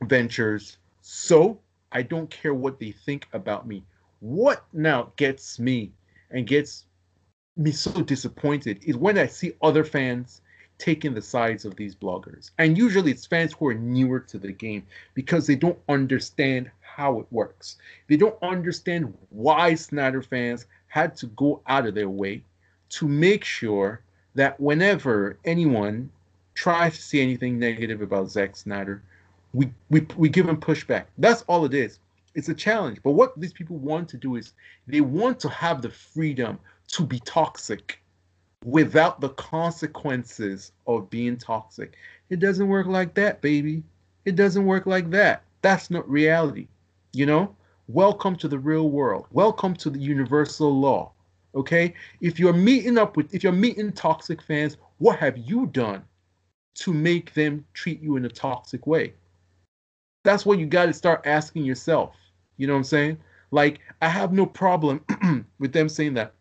ventures. 0.05 0.79
So 1.03 1.61
I 1.93 2.01
don't 2.01 2.31
care 2.31 2.55
what 2.55 2.81
they 2.81 2.93
think 2.93 3.29
about 3.35 3.69
me. 3.69 3.85
What 4.21 4.65
now 4.73 5.13
gets 5.17 5.59
me 5.59 5.93
and 6.31 6.47
gets 6.47 6.87
me 7.55 7.71
so 7.71 7.91
disappointed 8.01 8.81
is 8.83 8.97
when 8.97 9.19
I 9.19 9.27
see 9.27 9.53
other 9.61 9.85
fans 9.85 10.41
taking 10.83 11.15
the 11.15 11.23
sides 11.23 11.65
of 11.65 11.77
these 11.77 11.95
bloggers. 11.95 12.51
And 12.59 12.77
usually 12.77 13.13
it's 13.13 13.25
fans 13.25 13.53
who 13.53 13.69
are 13.69 13.75
newer 13.75 14.19
to 14.19 14.37
the 14.37 14.51
game 14.51 14.85
because 15.15 15.47
they 15.47 15.55
don't 15.55 15.79
understand 15.89 16.73
how 16.81 17.21
it 17.21 17.27
works. 17.31 17.77
They 18.09 18.17
don't 18.17 18.37
understand 18.43 19.15
why 19.31 19.77
Snyder 19.77 20.23
fans 20.23 20.67
had 20.89 21.15
to 21.19 21.27
go 21.29 21.61
out 21.69 21.87
of 21.87 21.95
their 21.95 22.09
way 22.09 22.43
to 22.91 23.07
make 23.07 23.45
sure 23.45 24.01
that 24.35 24.59
whenever 24.59 25.39
anyone 25.45 26.11
tries 26.55 26.97
to 26.97 27.03
say 27.03 27.21
anything 27.21 27.61
negative 27.61 28.03
about 28.03 28.33
Zack 28.33 28.57
Snyder, 28.57 29.05
we, 29.55 29.71
we, 29.89 30.05
we 30.17 30.29
give 30.29 30.47
them 30.47 30.61
pushback. 30.61 31.05
That's 31.17 31.43
all 31.43 31.65
it 31.65 31.75
is. 31.75 32.01
It's 32.35 32.49
a 32.49 32.55
challenge. 32.55 32.99
But 33.05 33.13
what 33.13 33.41
these 33.41 33.53
people 33.53 33.77
want 33.77 34.09
to 34.09 34.17
do 34.17 34.35
is 34.35 34.53
they 34.89 35.01
want 35.01 35.39
to 35.41 35.49
have 35.49 35.81
the 35.81 35.91
freedom 35.91 36.59
to 36.89 37.07
be 37.07 37.21
toxic 37.21 38.02
without 38.65 39.21
the 39.21 39.31
consequences 39.31 40.73
of 40.87 41.11
being 41.11 41.37
toxic. 41.37 41.95
It 42.31 42.39
doesn't 42.39 42.69
work 42.69 42.87
like 42.87 43.15
that, 43.15 43.41
baby. 43.41 43.83
It 44.25 44.37
doesn't 44.37 44.65
work 44.65 44.87
like 44.87 45.11
that. 45.11 45.43
That's 45.63 45.91
not 45.91 46.09
reality. 46.09 46.69
You 47.13 47.27
know? 47.27 47.57
Welcome 47.89 48.37
to 48.37 48.49
the 48.49 48.59
real 48.59 48.89
world. 48.91 49.27
Welcome 49.33 49.75
to 49.77 49.91
the 49.91 49.99
universal 49.99 50.79
law. 50.79 51.13
Okay? 51.55 51.95
If 52.21 52.39
you're 52.39 52.53
meeting 52.53 52.97
up 52.97 53.17
with 53.17 53.35
if 53.35 53.43
you're 53.43 53.53
meeting 53.53 53.93
toxic 53.93 54.41
fans, 54.41 54.77
what 54.99 55.19
have 55.19 55.37
you 55.37 55.67
done 55.67 56.05
to 56.75 56.93
make 56.93 57.35
them 57.35 57.65
treat 57.75 58.01
you 58.01 58.17
in 58.17 58.25
a 58.25 58.31
toxic 58.31 58.87
way? 58.87 59.15
That's 60.25 60.47
what 60.47 60.59
you 60.59 60.67
got 60.67 60.87
to 60.87 60.93
start 60.93 61.27
asking 61.27 61.65
yourself. 61.65 62.15
You 62.57 62.69
know 62.69 62.75
what 62.75 62.79
I'm 62.79 62.85
saying? 62.85 63.19
Like 63.51 63.81
I 64.01 64.09
have 64.09 64.33
no 64.33 64.47
problem 64.47 65.05
with 65.59 65.73
them 65.73 65.89
saying 65.89 66.15
that 66.15 66.35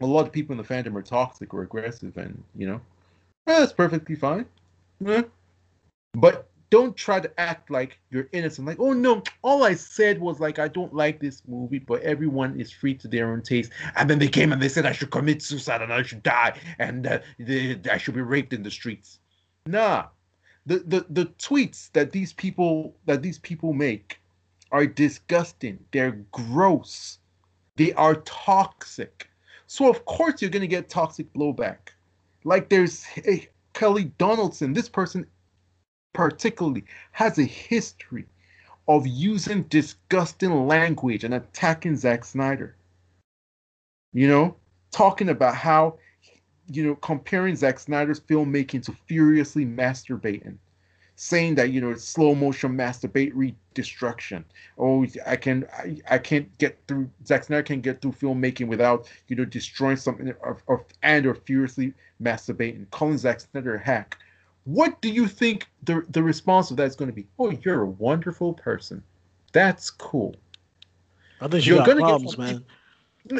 a 0.00 0.06
lot 0.06 0.26
of 0.26 0.32
people 0.32 0.52
in 0.52 0.58
the 0.58 0.64
fandom 0.64 0.94
are 0.94 1.02
toxic 1.02 1.54
or 1.54 1.62
aggressive, 1.62 2.16
and 2.16 2.42
you 2.54 2.66
know, 2.66 2.80
eh, 3.46 3.58
that's 3.60 3.72
perfectly 3.72 4.14
fine. 4.14 4.46
Yeah. 5.00 5.22
But 6.14 6.48
don't 6.70 6.96
try 6.96 7.20
to 7.20 7.40
act 7.40 7.70
like 7.70 7.98
you're 8.10 8.28
innocent. 8.32 8.66
Like, 8.66 8.80
oh 8.80 8.92
no, 8.92 9.22
all 9.42 9.64
I 9.64 9.74
said 9.74 10.20
was 10.20 10.40
like 10.40 10.58
I 10.58 10.68
don't 10.68 10.94
like 10.94 11.20
this 11.20 11.42
movie, 11.46 11.78
but 11.78 12.02
everyone 12.02 12.58
is 12.60 12.72
free 12.72 12.94
to 12.94 13.08
their 13.08 13.30
own 13.30 13.42
taste. 13.42 13.72
And 13.94 14.10
then 14.10 14.18
they 14.18 14.28
came 14.28 14.52
and 14.52 14.60
they 14.60 14.68
said 14.68 14.86
I 14.86 14.92
should 14.92 15.10
commit 15.10 15.42
suicide 15.42 15.82
and 15.82 15.92
I 15.92 16.02
should 16.02 16.22
die 16.22 16.58
and 16.78 17.06
uh, 17.06 17.18
they, 17.38 17.78
I 17.90 17.98
should 17.98 18.14
be 18.14 18.22
raped 18.22 18.52
in 18.52 18.62
the 18.62 18.70
streets. 18.70 19.20
Nah, 19.66 20.06
the, 20.66 20.78
the 20.80 21.06
the 21.10 21.26
tweets 21.38 21.92
that 21.92 22.10
these 22.10 22.32
people 22.32 22.96
that 23.06 23.22
these 23.22 23.38
people 23.38 23.72
make 23.72 24.20
are 24.72 24.86
disgusting. 24.86 25.78
They're 25.92 26.18
gross. 26.32 27.18
They 27.76 27.92
are 27.92 28.16
toxic. 28.16 29.28
So 29.66 29.88
of 29.90 30.04
course 30.04 30.40
you're 30.40 30.50
going 30.50 30.62
to 30.62 30.66
get 30.66 30.88
toxic 30.88 31.32
blowback. 31.32 31.78
Like 32.44 32.68
there's 32.68 33.02
hey, 33.02 33.48
Kelly 33.72 34.12
Donaldson. 34.18 34.72
This 34.72 34.88
person 34.88 35.26
particularly 36.12 36.84
has 37.12 37.38
a 37.38 37.44
history 37.44 38.26
of 38.88 39.06
using 39.06 39.64
disgusting 39.64 40.66
language 40.66 41.24
and 41.24 41.34
attacking 41.34 41.96
Zack 41.96 42.24
Snyder. 42.24 42.76
You 44.12 44.28
know, 44.28 44.56
talking 44.92 45.28
about 45.28 45.56
how, 45.56 45.98
you 46.70 46.86
know, 46.86 46.94
comparing 46.96 47.56
Zack 47.56 47.78
Snyder's 47.78 48.20
filmmaking 48.20 48.84
to 48.84 48.92
furiously 49.06 49.66
masturbating 49.66 50.56
saying 51.16 51.54
that 51.54 51.70
you 51.70 51.80
know 51.80 51.90
it's 51.90 52.04
slow 52.04 52.34
motion 52.34 52.76
masturbate 52.76 53.54
destruction. 53.74 54.44
Oh, 54.78 55.04
I 55.26 55.36
can 55.36 55.66
I, 55.76 55.96
I 56.08 56.18
can't 56.18 56.56
get 56.58 56.78
through 56.86 57.10
Zack 57.26 57.44
Snyder 57.44 57.62
can't 57.62 57.82
get 57.82 58.00
through 58.00 58.12
filmmaking 58.12 58.68
without 58.68 59.10
you 59.28 59.34
know 59.34 59.44
destroying 59.44 59.96
something 59.96 60.32
or, 60.40 60.58
or 60.66 60.84
and 61.02 61.26
or 61.26 61.34
furiously 61.34 61.94
masturbating, 62.22 62.88
calling 62.90 63.18
Zack 63.18 63.40
Snyder 63.40 63.74
a 63.74 63.80
hack. 63.82 64.18
What 64.64 65.00
do 65.00 65.08
you 65.08 65.26
think 65.26 65.66
the 65.84 66.04
the 66.10 66.22
response 66.22 66.70
of 66.70 66.76
that 66.76 66.86
is 66.86 66.96
going 66.96 67.10
to 67.10 67.14
be? 67.14 67.26
Oh, 67.38 67.50
you're 67.50 67.82
a 67.82 67.86
wonderful 67.86 68.52
person. 68.54 69.02
That's 69.52 69.90
cool. 69.90 70.36
I 71.40 71.48
think 71.48 71.66
you 71.66 71.76
you're 71.76 71.86
got 71.86 71.96
problems, 71.96 72.36
man. 72.36 72.64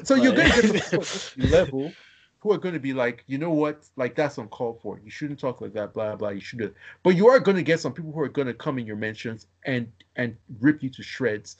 So 0.05 0.15
you're 0.15 0.35
to 0.35 0.43
get 0.43 0.55
to 0.63 0.73
the 0.73 1.49
level 1.51 1.93
who 2.41 2.53
are 2.53 2.59
going 2.59 2.75
to 2.75 2.81
be 2.81 2.93
like, 2.93 3.25
you 3.27 3.39
know 3.39 3.51
what, 3.51 3.85
like 3.97 4.15
that's 4.15 4.39
uncalled 4.39 4.81
for. 4.81 5.01
You 5.03 5.11
shouldn't 5.11 5.41
talk 5.41 5.61
like 5.61 5.73
that, 5.75 5.95
blah 5.95 6.17
blah. 6.17 6.31
You 6.31 6.41
should, 6.41 6.59
do. 6.59 6.75
but 7.03 7.17
you 7.17 7.29
are 7.29 7.41
going 7.41 7.57
to 7.57 7.63
get 7.63 7.81
some 7.81 7.93
people 7.93 8.13
who 8.13 8.21
are 8.21 8.29
going 8.29 8.47
to 8.47 8.55
come 8.55 8.79
in 8.79 8.87
your 8.87 8.97
mentions 8.97 9.47
and 9.65 9.91
and 10.17 10.37
rip 10.61 10.83
you 10.83 10.91
to 10.91 11.03
shreds. 11.03 11.57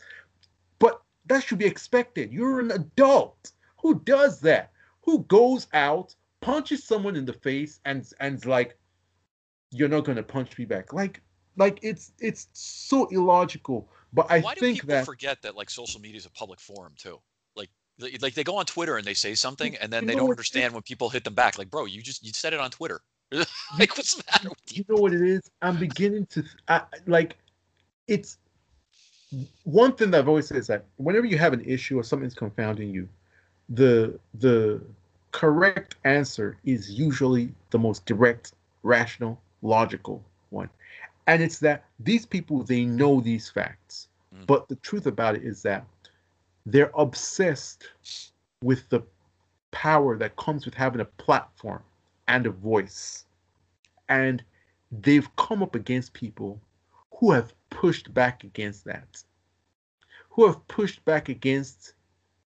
But 0.79 1.01
that 1.27 1.43
should 1.43 1.59
be 1.59 1.67
expected. 1.67 2.33
You're 2.33 2.61
an 2.61 2.71
adult. 2.71 3.53
Who 3.79 4.01
does 4.01 4.41
that? 4.41 4.71
Who 5.03 5.21
goes 5.25 5.67
out, 5.73 6.15
punches 6.41 6.85
someone 6.85 7.17
in 7.17 7.25
the 7.25 7.33
face, 7.33 7.81
and 7.85 8.07
and's 8.21 8.45
like, 8.45 8.77
you're 9.71 9.89
not 9.89 10.05
going 10.05 10.17
to 10.17 10.23
punch 10.23 10.59
me 10.59 10.65
back? 10.65 10.93
Like, 10.93 11.21
like 11.57 11.79
it's 11.83 12.13
it's 12.21 12.49
so 12.53 13.07
illogical. 13.07 13.89
But 14.13 14.31
I 14.31 14.41
Why 14.41 14.55
think 14.55 14.77
do 14.77 14.83
people 14.83 14.89
that 14.89 15.07
forget 15.07 15.43
that 15.43 15.57
like 15.57 15.71
social 15.71 16.01
media 16.01 16.19
is 16.19 16.27
a 16.27 16.31
public 16.31 16.61
forum 16.61 16.93
too? 16.97 17.21
Like 17.99 18.35
they- 18.35 18.45
go 18.45 18.57
on 18.57 18.67
Twitter 18.67 18.97
and 18.97 19.05
they 19.05 19.15
say 19.15 19.35
something 19.35 19.77
and 19.77 19.93
then 19.93 20.03
You 20.03 20.09
they 20.09 20.15
don't 20.17 20.31
understand 20.31 20.75
when 20.75 20.83
people 20.83 21.09
hit 21.09 21.25
them 21.25 21.35
back. 21.35 21.59
Like, 21.59 21.71
bro, 21.71 21.87
you 21.87 22.03
just 22.03 22.25
you 22.25 22.33
said 22.33 22.53
it 22.53 22.61
on 22.61 22.71
Twitter. 22.71 23.01
like, 23.33 23.97
what's 23.97 24.15
the 24.15 24.25
matter 24.31 24.51
with 24.51 24.59
you? 24.77 24.85
you 24.89 24.95
know 24.95 25.01
what 25.01 25.13
it 25.13 25.23
is? 25.23 25.51
I'm 25.63 25.79
beginning 25.79 26.27
to 26.27 26.45
I, 26.69 26.83
like 27.07 27.37
it's 28.07 28.39
one 29.65 29.93
thing 29.95 30.11
that 30.13 30.19
I've 30.19 30.29
always 30.29 30.47
said 30.47 30.59
is 30.59 30.67
that 30.69 30.85
whenever 30.97 31.27
you 31.27 31.39
have 31.39 31.53
an 31.53 31.65
issue 31.65 31.99
or 31.99 32.05
something's 32.05 32.35
confounding 32.35 32.91
you, 32.91 33.09
the 33.69 34.19
the 34.35 34.81
correct 35.33 35.97
answer 36.05 36.57
is 36.65 36.91
usually 36.91 37.53
the 37.71 37.79
most 37.79 38.07
direct, 38.07 38.53
rational, 38.83 39.41
logical 39.63 40.23
one. 40.51 40.71
And 41.27 41.43
it's 41.43 41.59
that 41.59 41.85
these 42.01 42.25
people 42.25 42.63
they 42.63 42.85
know 42.85 43.21
these 43.21 43.51
facts. 43.51 44.09
Mm. 44.35 44.47
But 44.47 44.69
the 44.69 44.77
truth 44.77 45.07
about 45.07 45.35
it 45.35 45.43
is 45.43 45.63
that 45.63 45.85
they're 46.67 46.91
obsessed 46.97 47.89
with 48.63 48.89
the 48.89 49.01
power 49.71 50.19
that 50.19 50.37
comes 50.37 50.65
with 50.65 50.75
having 50.75 51.01
a 51.01 51.05
platform 51.05 51.83
and 52.27 52.45
a 52.45 52.51
voice. 52.51 53.25
And 54.09 54.43
they've 54.91 55.35
come 55.37 55.63
up 55.63 55.77
against 55.77 56.13
people 56.13 56.61
who 57.19 57.31
have 57.31 57.55
pushed 57.71 58.13
back 58.13 58.43
against 58.43 58.85
that, 58.85 59.23
who 60.29 60.47
have 60.47 60.67
pushed 60.67 61.05
back 61.05 61.29
against 61.29 61.95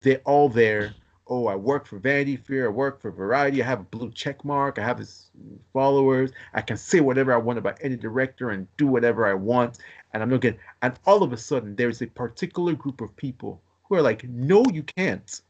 they're 0.02 0.22
all 0.26 0.48
there. 0.48 0.96
Oh, 1.28 1.48
I 1.48 1.56
work 1.56 1.86
for 1.86 2.00
Vanity 2.00 2.38
Fair, 2.38 2.68
I 2.68 2.70
work 2.70 3.02
for 3.02 3.12
Variety, 3.12 3.62
I 3.62 3.66
have 3.66 3.82
a 3.82 3.84
blue 3.84 4.12
check 4.12 4.46
mark, 4.46 4.80
I 4.80 4.84
have 4.84 5.00
this 5.00 5.30
followers, 5.74 6.32
I 6.54 6.62
can 6.62 6.78
say 6.78 7.02
whatever 7.02 7.34
I 7.34 7.38
want 7.38 7.60
about 7.60 7.80
any 7.82 7.98
director 7.98 8.52
and 8.52 8.68
do 8.78 8.88
whatever 8.88 9.28
I 9.28 9.34
want, 9.34 9.80
and 10.14 10.24
I'm 10.24 10.30
getting 10.40 10.60
and 10.82 10.98
all 11.06 11.24
of 11.24 11.34
a 11.34 11.38
sudden 11.38 11.76
there's 11.76 12.02
a 12.02 12.08
particular 12.08 12.74
group 12.74 13.02
of 13.02 13.14
people 13.18 13.62
who 13.88 13.96
are 13.96 14.02
like, 14.02 14.24
no, 14.26 14.66
you 14.72 14.84
can't. 14.84 15.42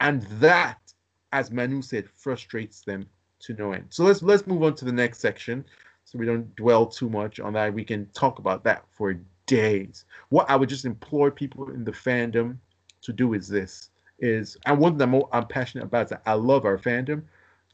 And 0.00 0.22
that, 0.40 0.78
as 1.32 1.50
Manu 1.50 1.82
said, 1.82 2.08
frustrates 2.08 2.82
them 2.82 3.06
to 3.40 3.54
no 3.54 3.72
end. 3.72 3.86
So 3.90 4.04
let's 4.04 4.22
let's 4.22 4.46
move 4.46 4.62
on 4.62 4.74
to 4.76 4.84
the 4.84 4.92
next 4.92 5.20
section 5.20 5.64
so 6.04 6.18
we 6.18 6.26
don't 6.26 6.54
dwell 6.56 6.86
too 6.86 7.08
much 7.08 7.40
on 7.40 7.52
that. 7.54 7.74
We 7.74 7.84
can 7.84 8.06
talk 8.14 8.38
about 8.38 8.64
that 8.64 8.84
for 8.90 9.18
days. 9.46 10.04
What 10.28 10.48
I 10.48 10.56
would 10.56 10.68
just 10.68 10.84
implore 10.84 11.30
people 11.30 11.70
in 11.70 11.84
the 11.84 11.92
fandom 11.92 12.58
to 13.02 13.12
do 13.12 13.34
is 13.34 13.48
this 13.48 13.90
is 14.18 14.56
and 14.66 14.78
one 14.78 14.98
thing 14.98 15.14
I'm, 15.14 15.22
I'm 15.32 15.46
passionate 15.46 15.84
about 15.84 16.06
is 16.06 16.10
that 16.10 16.22
I 16.26 16.34
love 16.34 16.64
our 16.64 16.78
fandom. 16.78 17.22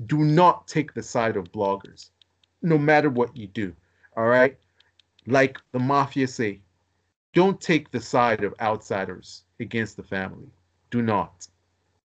Do 0.06 0.18
not 0.18 0.66
take 0.66 0.94
the 0.94 1.02
side 1.02 1.36
of 1.36 1.52
bloggers, 1.52 2.10
no 2.62 2.78
matter 2.78 3.10
what 3.10 3.36
you 3.36 3.46
do. 3.46 3.74
All 4.16 4.26
right, 4.26 4.56
like 5.26 5.58
the 5.72 5.78
mafia 5.78 6.26
say, 6.26 6.60
don't 7.32 7.60
take 7.60 7.90
the 7.90 8.00
side 8.00 8.44
of 8.44 8.54
outsiders 8.60 9.44
against 9.62 9.96
the 9.96 10.02
family. 10.02 10.50
Do 10.90 11.00
not. 11.02 11.48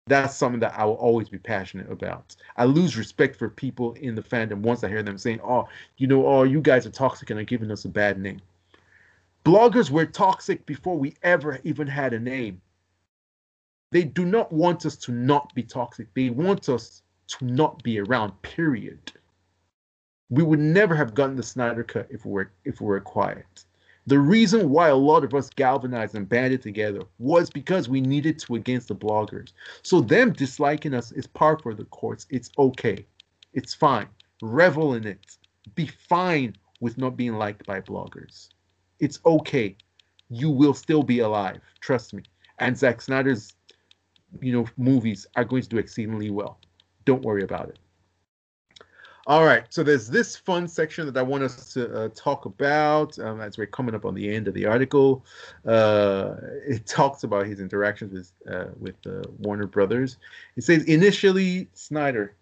That's 0.07 0.35
something 0.35 0.59
that 0.61 0.73
I 0.77 0.85
will 0.85 0.95
always 0.95 1.29
be 1.29 1.37
passionate 1.37 1.91
about. 1.91 2.35
I 2.57 2.65
lose 2.65 2.97
respect 2.97 3.35
for 3.35 3.49
people 3.49 3.93
in 3.93 4.15
the 4.15 4.23
fandom 4.23 4.61
once 4.61 4.83
I 4.83 4.89
hear 4.89 5.03
them 5.03 5.17
saying, 5.17 5.39
"Oh, 5.43 5.67
you 5.97 6.07
know, 6.07 6.25
oh, 6.25 6.43
you 6.43 6.61
guys 6.61 6.87
are 6.87 6.91
toxic 6.91 7.29
and 7.29 7.39
are 7.39 7.43
giving 7.43 7.69
us 7.69 7.85
a 7.85 7.89
bad 7.89 8.19
name." 8.19 8.41
Bloggers 9.45 9.91
were 9.91 10.05
toxic 10.05 10.65
before 10.65 10.97
we 10.97 11.15
ever 11.21 11.59
even 11.63 11.87
had 11.87 12.13
a 12.13 12.19
name. 12.19 12.61
They 13.91 14.03
do 14.03 14.25
not 14.25 14.51
want 14.51 14.85
us 14.85 14.95
to 14.97 15.11
not 15.11 15.53
be 15.53 15.63
toxic. 15.63 16.13
They 16.13 16.29
want 16.29 16.69
us 16.69 17.03
to 17.27 17.45
not 17.45 17.81
be 17.83 17.99
around. 17.99 18.39
Period. 18.41 19.11
We 20.29 20.43
would 20.43 20.59
never 20.59 20.95
have 20.95 21.13
gotten 21.13 21.35
the 21.35 21.43
Snyder 21.43 21.83
Cut 21.83 22.07
if 22.09 22.25
we 22.25 22.31
were 22.31 22.51
if 22.65 22.81
we 22.81 22.87
were 22.87 22.99
quiet. 22.99 23.65
The 24.09 24.17
reason 24.17 24.71
why 24.71 24.89
a 24.89 24.95
lot 24.95 25.23
of 25.23 25.35
us 25.35 25.51
galvanized 25.51 26.15
and 26.15 26.27
banded 26.27 26.63
together 26.63 27.03
was 27.19 27.51
because 27.51 27.87
we 27.87 28.01
needed 28.01 28.39
to 28.39 28.55
against 28.55 28.87
the 28.87 28.95
bloggers. 28.95 29.53
So 29.83 30.01
them 30.01 30.33
disliking 30.33 30.95
us 30.95 31.11
is 31.11 31.27
par 31.27 31.59
for 31.59 31.75
the 31.75 31.85
course. 31.85 32.25
It's 32.31 32.49
okay. 32.57 33.05
It's 33.53 33.75
fine. 33.75 34.07
Revel 34.41 34.95
in 34.95 35.05
it. 35.05 35.37
Be 35.75 35.85
fine 35.85 36.55
with 36.79 36.97
not 36.97 37.17
being 37.17 37.35
liked 37.35 37.67
by 37.67 37.81
bloggers. 37.81 38.49
It's 38.99 39.19
okay. 39.27 39.77
You 40.31 40.49
will 40.49 40.73
still 40.73 41.03
be 41.03 41.19
alive. 41.19 41.61
Trust 41.79 42.15
me. 42.15 42.23
And 42.57 42.75
Zack 42.75 43.03
Snyder's, 43.03 43.53
you 44.41 44.53
know, 44.53 44.65
movies 44.75 45.27
are 45.35 45.45
going 45.45 45.61
to 45.61 45.69
do 45.69 45.77
exceedingly 45.77 46.31
well. 46.31 46.59
Don't 47.05 47.21
worry 47.21 47.43
about 47.43 47.69
it. 47.69 47.77
All 49.29 49.45
right, 49.45 49.63
so 49.69 49.83
there's 49.83 50.07
this 50.07 50.35
fun 50.35 50.67
section 50.67 51.05
that 51.05 51.15
I 51.15 51.21
want 51.21 51.43
us 51.43 51.71
to 51.73 51.93
uh, 51.93 52.09
talk 52.15 52.45
about 52.45 53.19
um, 53.19 53.41
as 53.41 53.59
we're 53.59 53.67
coming 53.67 53.93
up 53.93 54.03
on 54.03 54.15
the 54.15 54.27
end 54.27 54.47
of 54.47 54.55
the 54.55 54.65
article. 54.65 55.23
Uh, 55.63 56.33
it 56.65 56.87
talks 56.87 57.21
about 57.21 57.45
his 57.45 57.59
interactions 57.59 58.33
with 58.43 58.51
uh, 58.51 58.69
with 58.79 58.95
Warner 59.37 59.67
Brothers. 59.67 60.17
It 60.57 60.63
says 60.63 60.83
initially 60.85 61.69
Snyder 61.73 62.35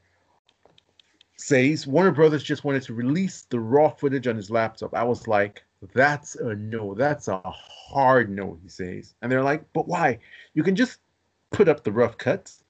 says 1.36 1.86
Warner 1.86 2.12
Brothers 2.12 2.42
just 2.42 2.64
wanted 2.64 2.84
to 2.84 2.94
release 2.94 3.42
the 3.50 3.60
raw 3.60 3.90
footage 3.90 4.26
on 4.26 4.38
his 4.38 4.50
laptop. 4.50 4.96
I 4.96 5.04
was 5.04 5.28
like, 5.28 5.66
that's 5.94 6.36
a 6.36 6.56
no. 6.56 6.94
That's 6.94 7.28
a 7.28 7.42
hard 7.44 8.30
no. 8.30 8.58
He 8.64 8.70
says, 8.70 9.14
and 9.22 9.30
they're 9.30 9.44
like, 9.44 9.66
but 9.74 9.90
why? 9.90 10.20
You 10.54 10.64
can 10.64 10.78
just 10.78 11.00
put 11.50 11.68
up 11.68 11.84
the 11.84 11.92
rough 11.92 12.18
cuts. 12.18 12.64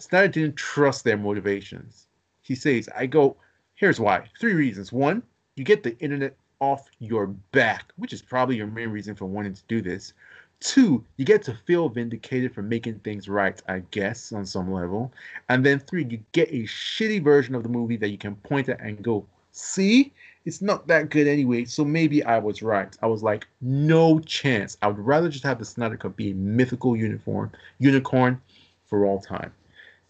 Snyder 0.00 0.28
didn't 0.28 0.56
trust 0.56 1.04
their 1.04 1.16
motivations. 1.16 2.08
He 2.42 2.54
says, 2.54 2.90
I 2.94 3.06
go, 3.06 3.38
here's 3.74 4.00
why. 4.00 4.24
Three 4.40 4.54
reasons. 4.54 4.92
One, 4.92 5.22
you 5.56 5.64
get 5.64 5.82
the 5.82 5.98
internet 5.98 6.36
off 6.60 6.88
your 6.98 7.26
back, 7.26 7.92
which 7.96 8.12
is 8.12 8.22
probably 8.22 8.56
your 8.56 8.66
main 8.66 8.88
reason 8.88 9.14
for 9.14 9.26
wanting 9.26 9.54
to 9.54 9.62
do 9.68 9.82
this. 9.82 10.12
Two, 10.60 11.04
you 11.16 11.24
get 11.24 11.42
to 11.42 11.58
feel 11.66 11.88
vindicated 11.88 12.54
for 12.54 12.62
making 12.62 13.00
things 13.00 13.28
right, 13.28 13.60
I 13.68 13.80
guess, 13.90 14.32
on 14.32 14.46
some 14.46 14.72
level. 14.72 15.12
And 15.48 15.64
then 15.64 15.78
three, 15.78 16.04
you 16.04 16.20
get 16.32 16.48
a 16.48 16.62
shitty 16.62 17.22
version 17.22 17.54
of 17.54 17.62
the 17.62 17.68
movie 17.68 17.96
that 17.98 18.08
you 18.08 18.18
can 18.18 18.36
point 18.36 18.68
at 18.68 18.80
and 18.80 19.02
go, 19.02 19.26
see, 19.50 20.12
it's 20.46 20.62
not 20.62 20.86
that 20.86 21.10
good 21.10 21.26
anyway, 21.26 21.64
so 21.64 21.84
maybe 21.84 22.22
I 22.24 22.38
was 22.38 22.62
right. 22.62 22.96
I 23.02 23.06
was 23.06 23.22
like, 23.22 23.46
no 23.60 24.20
chance. 24.20 24.76
I 24.82 24.88
would 24.88 24.98
rather 24.98 25.28
just 25.28 25.44
have 25.44 25.58
the 25.58 25.64
Snyder 25.64 25.96
Cut 25.96 26.16
be 26.16 26.30
a 26.30 26.34
mythical 26.34 26.96
uniform, 26.96 27.50
unicorn 27.78 28.40
for 28.86 29.06
all 29.06 29.20
time. 29.20 29.52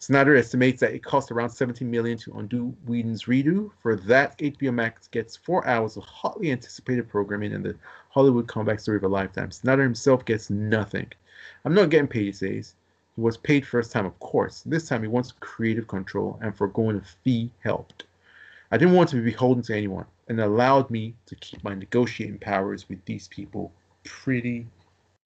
Snyder 0.05 0.35
estimates 0.35 0.81
that 0.81 0.93
it 0.93 1.03
costs 1.03 1.31
around 1.31 1.49
17 1.49 1.89
million 1.89 2.15
to 2.15 2.37
undo 2.37 2.75
Whedon's 2.85 3.23
redo. 3.23 3.71
For 3.81 3.95
that, 3.95 4.37
HBO 4.37 4.71
Max 4.71 5.07
gets 5.07 5.35
four 5.35 5.65
hours 5.65 5.97
of 5.97 6.03
hotly 6.03 6.51
anticipated 6.51 7.09
programming 7.09 7.53
and 7.53 7.65
the 7.65 7.75
Hollywood 8.11 8.47
comeback 8.47 8.79
story 8.79 8.97
of 8.97 9.03
a 9.03 9.07
lifetime. 9.07 9.49
Snyder 9.49 9.81
himself 9.81 10.23
gets 10.23 10.51
nothing. 10.51 11.11
I'm 11.63 11.73
not 11.73 11.89
getting 11.89 12.07
paid, 12.07 12.25
he 12.25 12.31
says. 12.33 12.75
He 13.15 13.21
was 13.21 13.35
paid 13.35 13.65
first 13.65 13.91
time, 13.91 14.05
of 14.05 14.19
course. 14.19 14.61
This 14.63 14.87
time 14.87 15.01
he 15.01 15.07
wants 15.07 15.33
creative 15.39 15.87
control, 15.87 16.37
and 16.39 16.55
foregoing 16.55 16.97
a 16.97 17.01
fee 17.23 17.49
helped. 17.61 18.03
I 18.69 18.77
didn't 18.77 18.93
want 18.93 19.09
to 19.09 19.15
be 19.15 19.31
beholden 19.31 19.63
to 19.63 19.75
anyone, 19.75 20.05
and 20.27 20.39
allowed 20.39 20.91
me 20.91 21.15
to 21.25 21.35
keep 21.37 21.63
my 21.63 21.73
negotiating 21.73 22.37
powers 22.37 22.87
with 22.89 23.03
these 23.05 23.27
people 23.29 23.71
pretty 24.03 24.67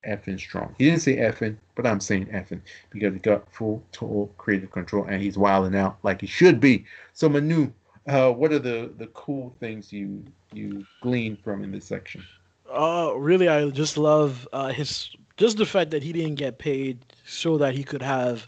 effing 0.08 0.40
strong. 0.40 0.76
He 0.78 0.86
didn't 0.86 1.02
say 1.02 1.18
effing, 1.18 1.58
but 1.76 1.86
I'm 1.86 2.00
saying 2.00 2.28
effing 2.28 2.62
because 2.90 3.14
he 3.14 3.20
got 3.20 3.52
full 3.54 3.84
total 3.92 4.34
creative 4.38 4.72
control 4.72 5.06
and 5.06 5.22
he's 5.22 5.38
wilding 5.38 5.78
out 5.78 5.98
like 6.04 6.22
he 6.22 6.28
should 6.28 6.60
be. 6.60 6.86
So 7.14 7.30
Manu, 7.30 7.72
uh, 8.08 8.32
what 8.32 8.52
are 8.52 8.60
the 8.60 8.92
the 8.98 9.08
cool 9.08 9.54
things 9.60 9.92
you 9.92 10.24
you 10.54 10.86
glean 11.02 11.38
from 11.38 11.64
in 11.64 11.72
this 11.72 11.86
section? 11.86 12.24
Uh, 12.72 13.14
really, 13.16 13.48
I 13.48 13.70
just 13.70 13.98
love 13.98 14.48
uh, 14.54 14.70
his 14.70 15.10
just 15.38 15.58
the 15.58 15.66
fact 15.66 15.92
that 15.92 16.04
he 16.04 16.14
didn't 16.14 16.36
get 16.36 16.58
paid 16.58 17.00
so 17.26 17.58
that 17.58 17.74
he 17.74 17.84
could 17.84 18.02
have 18.02 18.46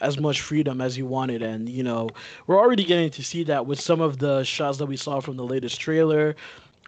as 0.00 0.18
much 0.18 0.40
freedom 0.40 0.80
as 0.80 0.94
he 0.94 1.02
wanted, 1.02 1.42
and 1.42 1.68
you 1.68 1.82
know, 1.82 2.08
we're 2.46 2.58
already 2.58 2.84
getting 2.84 3.10
to 3.10 3.22
see 3.22 3.44
that 3.44 3.66
with 3.66 3.80
some 3.80 4.00
of 4.00 4.18
the 4.18 4.44
shots 4.44 4.78
that 4.78 4.86
we 4.86 4.96
saw 4.96 5.20
from 5.20 5.36
the 5.36 5.44
latest 5.44 5.80
trailer, 5.80 6.36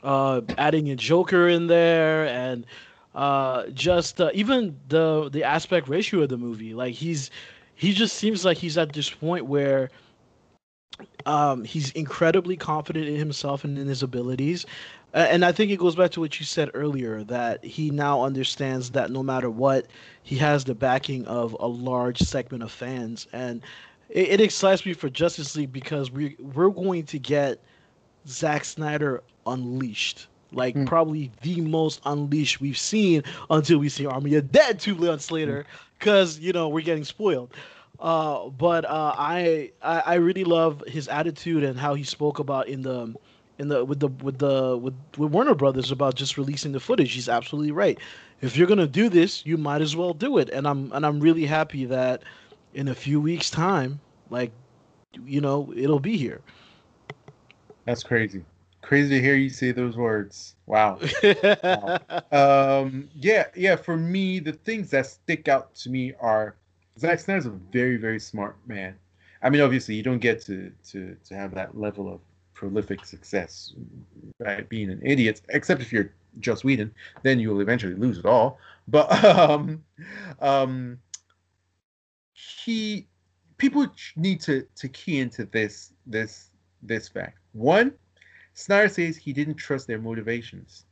uh, 0.03 0.41
adding 0.59 0.91
a 0.91 0.97
Joker 0.97 1.49
in 1.49 1.67
there, 1.67 2.27
and 2.27 2.65
uh, 3.15 3.67
just 3.69 4.21
uh, 4.21 4.31
even 4.35 4.79
the 4.89 5.29
the 5.31 5.45
aspect 5.45 5.89
ratio 5.89 6.23
of 6.23 6.29
the 6.29 6.39
movie. 6.39 6.75
Like 6.75 6.95
he's 6.95 7.31
he 7.75 7.93
just 7.93 8.17
seems 8.17 8.45
like 8.45 8.59
he's 8.59 8.77
at 8.79 8.93
this 8.93 9.11
point 9.11 9.47
where 9.47 9.91
um, 11.27 11.65
he's 11.65 11.91
incredibly 11.93 12.57
confident 12.57 13.09
in 13.09 13.17
himself 13.17 13.65
and 13.65 13.79
in 13.79 13.89
his 13.89 14.03
abilities. 14.03 14.67
And 15.13 15.45
I 15.45 15.51
think 15.51 15.73
it 15.73 15.79
goes 15.79 15.97
back 15.97 16.13
to 16.13 16.21
what 16.21 16.39
you 16.39 16.47
said 16.47 16.71
earlier 16.73 17.25
that 17.25 17.65
he 17.65 17.91
now 17.91 18.23
understands 18.23 18.91
that 18.91 19.11
no 19.11 19.25
matter 19.25 19.51
what, 19.51 19.87
he 20.23 20.37
has 20.37 20.65
the 20.65 20.75
backing 20.75 21.27
of 21.27 21.57
a 21.59 21.67
large 21.67 22.19
segment 22.21 22.63
of 22.63 22.71
fans. 22.71 23.27
And 23.33 23.61
it, 24.09 24.29
it 24.29 24.41
excites 24.41 24.87
me 24.87 24.93
for 24.93 25.11
Justice 25.11 25.57
League 25.57 25.73
because 25.73 26.13
we 26.13 26.37
we're 26.39 26.71
going 26.71 27.07
to 27.07 27.19
get 27.19 27.59
Zack 28.29 28.65
Snyder 28.65 29.23
unleashed. 29.47 30.29
Like 30.53 30.75
Mm. 30.75 30.87
probably 30.87 31.31
the 31.43 31.61
most 31.61 32.01
unleashed 32.05 32.61
we've 32.61 32.79
seen 32.79 33.23
until 33.51 33.79
we 33.79 33.89
see 33.89 34.07
Army 34.07 34.35
of 34.35 34.51
Dead 34.51 34.79
two 34.81 34.95
months 34.95 35.31
later, 35.31 35.65
because 35.99 36.39
you 36.39 36.53
know 36.53 36.69
we're 36.69 36.85
getting 36.85 37.05
spoiled. 37.05 37.53
Uh, 37.99 38.49
but 38.49 38.85
uh, 38.85 39.15
I, 39.17 39.71
I 39.83 40.01
I 40.01 40.15
really 40.15 40.45
love 40.45 40.83
his 40.87 41.09
attitude 41.09 41.63
and 41.65 41.79
how 41.79 41.95
he 41.95 42.03
spoke 42.03 42.39
about 42.39 42.69
in 42.69 42.83
the 42.83 43.15
in 43.59 43.69
the 43.69 43.85
with 43.85 44.01
the 44.01 44.09
with 44.09 44.39
the 44.39 44.77
with, 44.77 44.95
with 45.19 45.31
Warner 45.33 45.55
Brothers 45.55 45.91
about 45.91 46.15
just 46.15 46.37
releasing 46.39 46.73
the 46.73 46.81
footage. 46.81 47.13
He's 47.13 47.29
absolutely 47.29 47.73
right. 47.73 47.99
If 48.41 48.57
you're 48.57 48.67
gonna 48.67 48.87
do 48.87 49.09
this, 49.09 49.45
you 49.45 49.57
might 49.59 49.83
as 49.83 49.95
well 49.97 50.15
do 50.15 50.39
it. 50.39 50.49
And 50.51 50.67
I'm 50.67 50.91
and 50.93 51.05
I'm 51.05 51.21
really 51.21 51.45
happy 51.47 51.85
that 51.87 52.23
in 52.73 52.89
a 52.89 52.95
few 52.95 53.21
weeks' 53.21 53.51
time, 53.51 54.01
like 54.31 54.51
you 55.27 55.41
know, 55.41 55.73
it'll 55.77 56.01
be 56.01 56.17
here. 56.17 56.41
That's 57.85 58.03
crazy. 58.03 58.45
Crazy 58.91 59.11
to 59.11 59.23
hear 59.23 59.37
you 59.37 59.51
say 59.51 59.71
those 59.71 59.97
words. 59.97 60.57
Wow. 60.67 60.99
Um, 62.33 63.09
yeah, 63.15 63.47
yeah. 63.55 63.77
For 63.77 63.97
me, 63.97 64.41
the 64.41 64.53
things 64.53 64.91
that 64.91 65.07
stick 65.07 65.47
out 65.47 65.77
to 65.77 65.91
me 65.91 66.13
are 66.21 66.57
Zack 66.99 67.21
Snyder's 67.21 67.47
a 67.47 67.51
very, 67.51 67.99
very 67.99 68.19
smart 68.19 68.57
man. 68.67 68.97
I 69.45 69.51
mean, 69.51 69.61
obviously, 69.61 69.95
you 69.95 70.03
don't 70.03 70.19
get 70.19 70.41
to 70.47 70.73
to 70.89 71.17
to 71.25 71.35
have 71.37 71.55
that 71.55 71.79
level 71.79 72.13
of 72.13 72.21
prolific 72.53 73.05
success 73.05 73.75
by 74.41 74.63
being 74.63 74.91
an 74.91 75.01
idiot, 75.05 75.41
except 75.51 75.81
if 75.81 75.93
you're 75.93 76.11
Joss 76.41 76.65
Whedon, 76.65 76.93
then 77.23 77.39
you 77.39 77.51
will 77.51 77.61
eventually 77.61 77.95
lose 77.95 78.19
it 78.19 78.27
all. 78.27 78.59
But 78.89 79.25
um, 79.25 79.85
um, 80.41 80.99
he 82.35 83.07
people 83.57 83.87
need 84.17 84.41
to 84.41 84.67
to 84.75 84.89
key 84.89 85.21
into 85.21 85.45
this 85.45 85.93
this 86.07 86.51
this 86.83 87.07
fact. 87.09 87.39
One, 87.53 87.93
Snyder 88.55 88.89
says 88.89 89.17
he 89.17 89.33
didn't 89.33 89.55
trust 89.55 89.87
their 89.87 89.99
motivations 89.99 90.85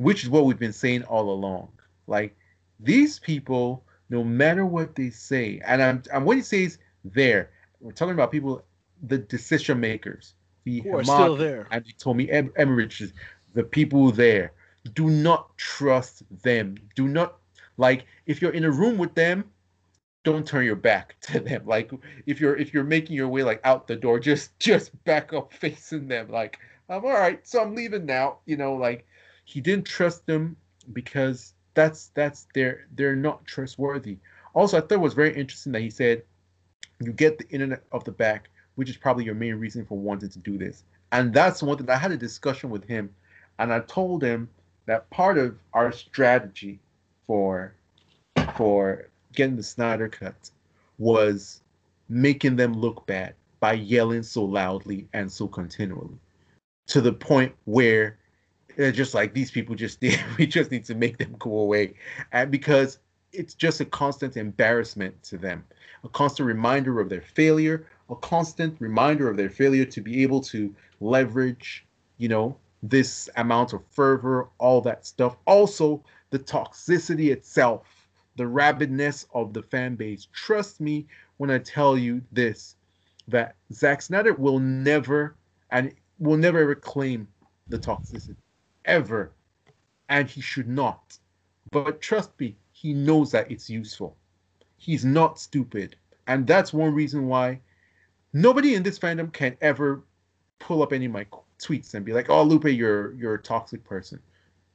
which 0.00 0.24
is 0.24 0.30
what 0.30 0.46
we've 0.46 0.58
been 0.58 0.72
saying 0.72 1.02
all 1.04 1.30
along. 1.30 1.68
Like 2.06 2.34
these 2.78 3.18
people, 3.18 3.84
no 4.08 4.24
matter 4.24 4.64
what 4.64 4.94
they 4.94 5.10
say, 5.10 5.60
and 5.66 5.82
I'm, 5.82 6.02
and 6.12 6.24
when 6.24 6.38
he 6.38 6.42
says 6.42 6.78
there, 7.04 7.50
we're 7.80 7.92
talking 7.92 8.14
about 8.14 8.32
people, 8.32 8.64
the 9.02 9.18
decision 9.18 9.78
makers, 9.78 10.34
the 10.64 10.80
Who 10.80 10.96
are 10.96 11.02
Hamas 11.02 11.04
still 11.04 11.36
there. 11.36 11.68
and 11.70 11.84
he 11.84 11.92
told 11.92 12.16
me 12.16 12.28
Emirates, 12.28 13.12
the 13.52 13.62
people 13.62 14.10
there, 14.10 14.52
do 14.94 15.10
not 15.10 15.54
trust 15.58 16.22
them. 16.42 16.76
Do 16.96 17.06
not 17.06 17.36
like 17.76 18.06
if 18.24 18.40
you're 18.40 18.52
in 18.52 18.64
a 18.64 18.70
room 18.70 18.96
with 18.96 19.14
them, 19.14 19.44
don't 20.22 20.46
turn 20.46 20.64
your 20.64 20.76
back 20.76 21.16
to 21.22 21.40
them. 21.40 21.66
Like 21.66 21.90
if 22.26 22.40
you're 22.40 22.56
if 22.56 22.72
you're 22.74 22.84
making 22.84 23.16
your 23.16 23.28
way 23.28 23.42
like 23.42 23.60
out 23.64 23.86
the 23.86 23.96
door, 23.96 24.18
just 24.20 24.58
just 24.58 25.04
back 25.04 25.32
up 25.32 25.52
facing 25.60 26.08
them. 26.08 26.28
Like 26.28 26.58
I'm 26.88 27.04
all 27.04 27.12
right, 27.12 27.46
so 27.46 27.62
I'm 27.62 27.74
leaving 27.74 28.06
now. 28.06 28.38
You 28.46 28.56
know, 28.56 28.74
like 28.74 29.06
he 29.44 29.60
didn't 29.60 29.86
trust 29.86 30.26
them 30.26 30.56
because 30.92 31.54
that's 31.74 32.08
that's 32.14 32.46
they're 32.54 32.86
they're 32.94 33.16
not 33.16 33.44
trustworthy. 33.46 34.18
Also, 34.54 34.78
I 34.78 34.80
thought 34.80 34.92
it 34.92 35.00
was 35.00 35.14
very 35.14 35.34
interesting 35.34 35.72
that 35.72 35.82
he 35.82 35.90
said 35.90 36.22
you 37.00 37.12
get 37.12 37.38
the 37.38 37.48
internet 37.48 37.84
off 37.92 38.04
the 38.04 38.12
back, 38.12 38.50
which 38.74 38.90
is 38.90 38.96
probably 38.96 39.24
your 39.24 39.34
main 39.34 39.54
reason 39.54 39.84
for 39.86 39.96
wanting 39.96 40.28
to 40.28 40.38
do 40.38 40.58
this. 40.58 40.84
And 41.12 41.32
that's 41.32 41.62
one 41.62 41.78
thing 41.78 41.88
I 41.88 41.96
had 41.96 42.12
a 42.12 42.16
discussion 42.16 42.70
with 42.70 42.84
him, 42.84 43.14
and 43.58 43.72
I 43.72 43.80
told 43.80 44.22
him 44.22 44.48
that 44.86 45.08
part 45.10 45.38
of 45.38 45.56
our 45.72 45.92
strategy 45.92 46.80
for 47.26 47.74
for 48.56 49.09
getting 49.34 49.56
the 49.56 49.62
Snyder 49.62 50.08
cut 50.08 50.50
was 50.98 51.60
making 52.08 52.56
them 52.56 52.74
look 52.74 53.06
bad 53.06 53.34
by 53.60 53.74
yelling 53.74 54.22
so 54.22 54.44
loudly 54.44 55.06
and 55.12 55.30
so 55.30 55.46
continually 55.46 56.18
to 56.86 57.00
the 57.00 57.12
point 57.12 57.54
where 57.64 58.18
they're 58.76 58.92
just 58.92 59.14
like 59.14 59.32
these 59.32 59.50
people 59.50 59.74
just 59.74 60.02
we 60.38 60.46
just 60.46 60.70
need 60.70 60.84
to 60.84 60.94
make 60.94 61.18
them 61.18 61.34
go 61.38 61.58
away. 61.58 61.94
And 62.32 62.50
because 62.50 62.98
it's 63.32 63.54
just 63.54 63.80
a 63.80 63.84
constant 63.84 64.36
embarrassment 64.36 65.22
to 65.22 65.38
them 65.38 65.64
a 66.02 66.08
constant 66.08 66.46
reminder 66.46 67.00
of 67.00 67.08
their 67.08 67.20
failure 67.20 67.86
a 68.08 68.16
constant 68.16 68.74
reminder 68.80 69.28
of 69.28 69.36
their 69.36 69.50
failure 69.50 69.84
to 69.84 70.00
be 70.00 70.22
able 70.22 70.40
to 70.40 70.74
leverage 71.00 71.86
you 72.18 72.28
know 72.28 72.56
this 72.82 73.28
amount 73.36 73.72
of 73.72 73.82
fervor 73.90 74.48
all 74.58 74.80
that 74.80 75.06
stuff. 75.06 75.36
Also 75.46 76.02
the 76.30 76.38
toxicity 76.38 77.30
itself 77.30 77.99
the 78.40 78.46
rabidness 78.46 79.26
of 79.34 79.52
the 79.52 79.62
fan 79.62 79.96
base. 79.96 80.26
Trust 80.32 80.80
me 80.80 81.06
when 81.36 81.50
i 81.50 81.58
tell 81.58 81.98
you 81.98 82.22
this 82.32 82.76
that 83.28 83.54
Zack 83.70 84.00
Snyder 84.00 84.32
will 84.32 84.58
never 84.58 85.36
and 85.70 85.92
will 86.18 86.38
never 86.38 86.58
ever 86.58 86.74
claim 86.74 87.28
the 87.68 87.78
toxicity 87.78 88.36
ever. 88.86 89.32
And 90.08 90.26
he 90.26 90.40
should 90.40 90.68
not. 90.68 91.18
But 91.70 92.00
trust 92.00 92.30
me 92.40 92.56
he 92.72 92.94
knows 92.94 93.30
that 93.32 93.50
it's 93.50 93.68
useful. 93.68 94.16
He's 94.78 95.04
not 95.04 95.38
stupid. 95.38 95.96
And 96.26 96.46
that's 96.46 96.72
one 96.72 96.94
reason 96.94 97.26
why 97.26 97.60
nobody 98.32 98.74
in 98.74 98.82
this 98.82 98.98
fandom 98.98 99.30
can 99.34 99.54
ever 99.60 100.02
pull 100.60 100.82
up 100.82 100.94
any 100.94 101.04
of 101.04 101.12
my 101.12 101.26
tweets 101.58 101.92
and 101.92 102.06
be 102.06 102.14
like 102.14 102.30
oh 102.30 102.42
lupe 102.42 102.64
you're 102.64 103.12
you're 103.12 103.34
a 103.34 103.42
toxic 103.42 103.84
person. 103.84 104.18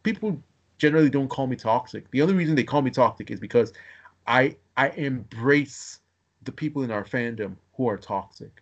People 0.04 0.40
generally 0.78 1.10
don't 1.10 1.30
call 1.30 1.48
me 1.48 1.56
toxic. 1.56 2.10
The 2.12 2.22
only 2.22 2.34
reason 2.34 2.56
they 2.56 2.64
call 2.64 2.82
me 2.82 2.92
toxic 2.92 3.32
is 3.32 3.40
because 3.40 3.74
i 4.28 4.56
i 4.78 4.90
embrace 4.90 6.00
the 6.44 6.52
people 6.52 6.84
in 6.84 6.92
our 6.92 7.04
fandom 7.04 7.56
who 7.76 7.88
are 7.88 7.98
toxic. 7.98 8.62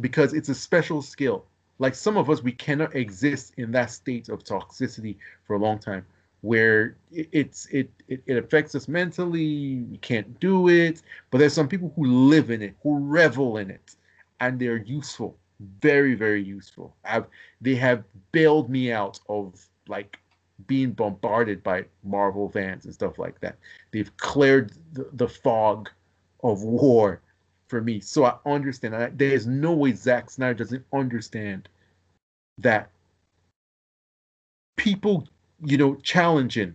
Because 0.00 0.32
it's 0.32 0.48
a 0.48 0.54
special 0.54 1.02
skill. 1.02 1.44
Like 1.78 1.94
some 1.94 2.16
of 2.16 2.30
us 2.30 2.42
we 2.42 2.52
cannot 2.52 2.94
exist 2.94 3.54
in 3.56 3.70
that 3.72 3.90
state 3.90 4.28
of 4.28 4.44
toxicity 4.44 5.16
for 5.46 5.54
a 5.54 5.58
long 5.58 5.78
time 5.78 6.06
where 6.42 6.96
it, 7.12 7.28
it's 7.32 7.66
it, 7.66 7.90
it 8.08 8.22
it 8.26 8.36
affects 8.36 8.74
us 8.74 8.88
mentally 8.88 9.82
we 9.90 9.98
can't 9.98 10.38
do 10.40 10.68
it. 10.68 11.02
But 11.30 11.38
there's 11.38 11.52
some 11.52 11.68
people 11.68 11.92
who 11.96 12.04
live 12.06 12.50
in 12.50 12.62
it 12.62 12.74
who 12.82 12.98
revel 12.98 13.58
in 13.58 13.70
it 13.70 13.96
and 14.40 14.58
they're 14.58 14.84
useful. 14.84 15.36
Very 15.82 16.14
very 16.14 16.42
useful. 16.42 16.94
I've, 17.04 17.26
they 17.60 17.74
have 17.76 18.04
bailed 18.32 18.70
me 18.70 18.92
out 18.92 19.20
of 19.28 19.66
like 19.88 20.18
being 20.66 20.92
bombarded 20.92 21.62
by 21.62 21.84
marvel 22.04 22.48
fans 22.48 22.84
and 22.84 22.94
stuff 22.94 23.18
like 23.18 23.40
that. 23.40 23.56
They've 23.92 24.14
cleared 24.16 24.72
the, 24.92 25.08
the 25.12 25.28
fog 25.28 25.90
of 26.42 26.62
war 26.62 27.20
for 27.68 27.80
me. 27.80 28.00
So 28.00 28.24
i 28.24 28.36
understand. 28.46 28.96
I, 28.96 29.10
there's 29.14 29.46
no 29.46 29.72
way 29.72 29.92
Zack 29.92 30.30
Snyder 30.30 30.54
doesn't 30.54 30.84
understand 30.92 31.68
that 32.58 32.90
people 34.76 35.26
you 35.64 35.76
know 35.76 35.94
challenging 35.96 36.74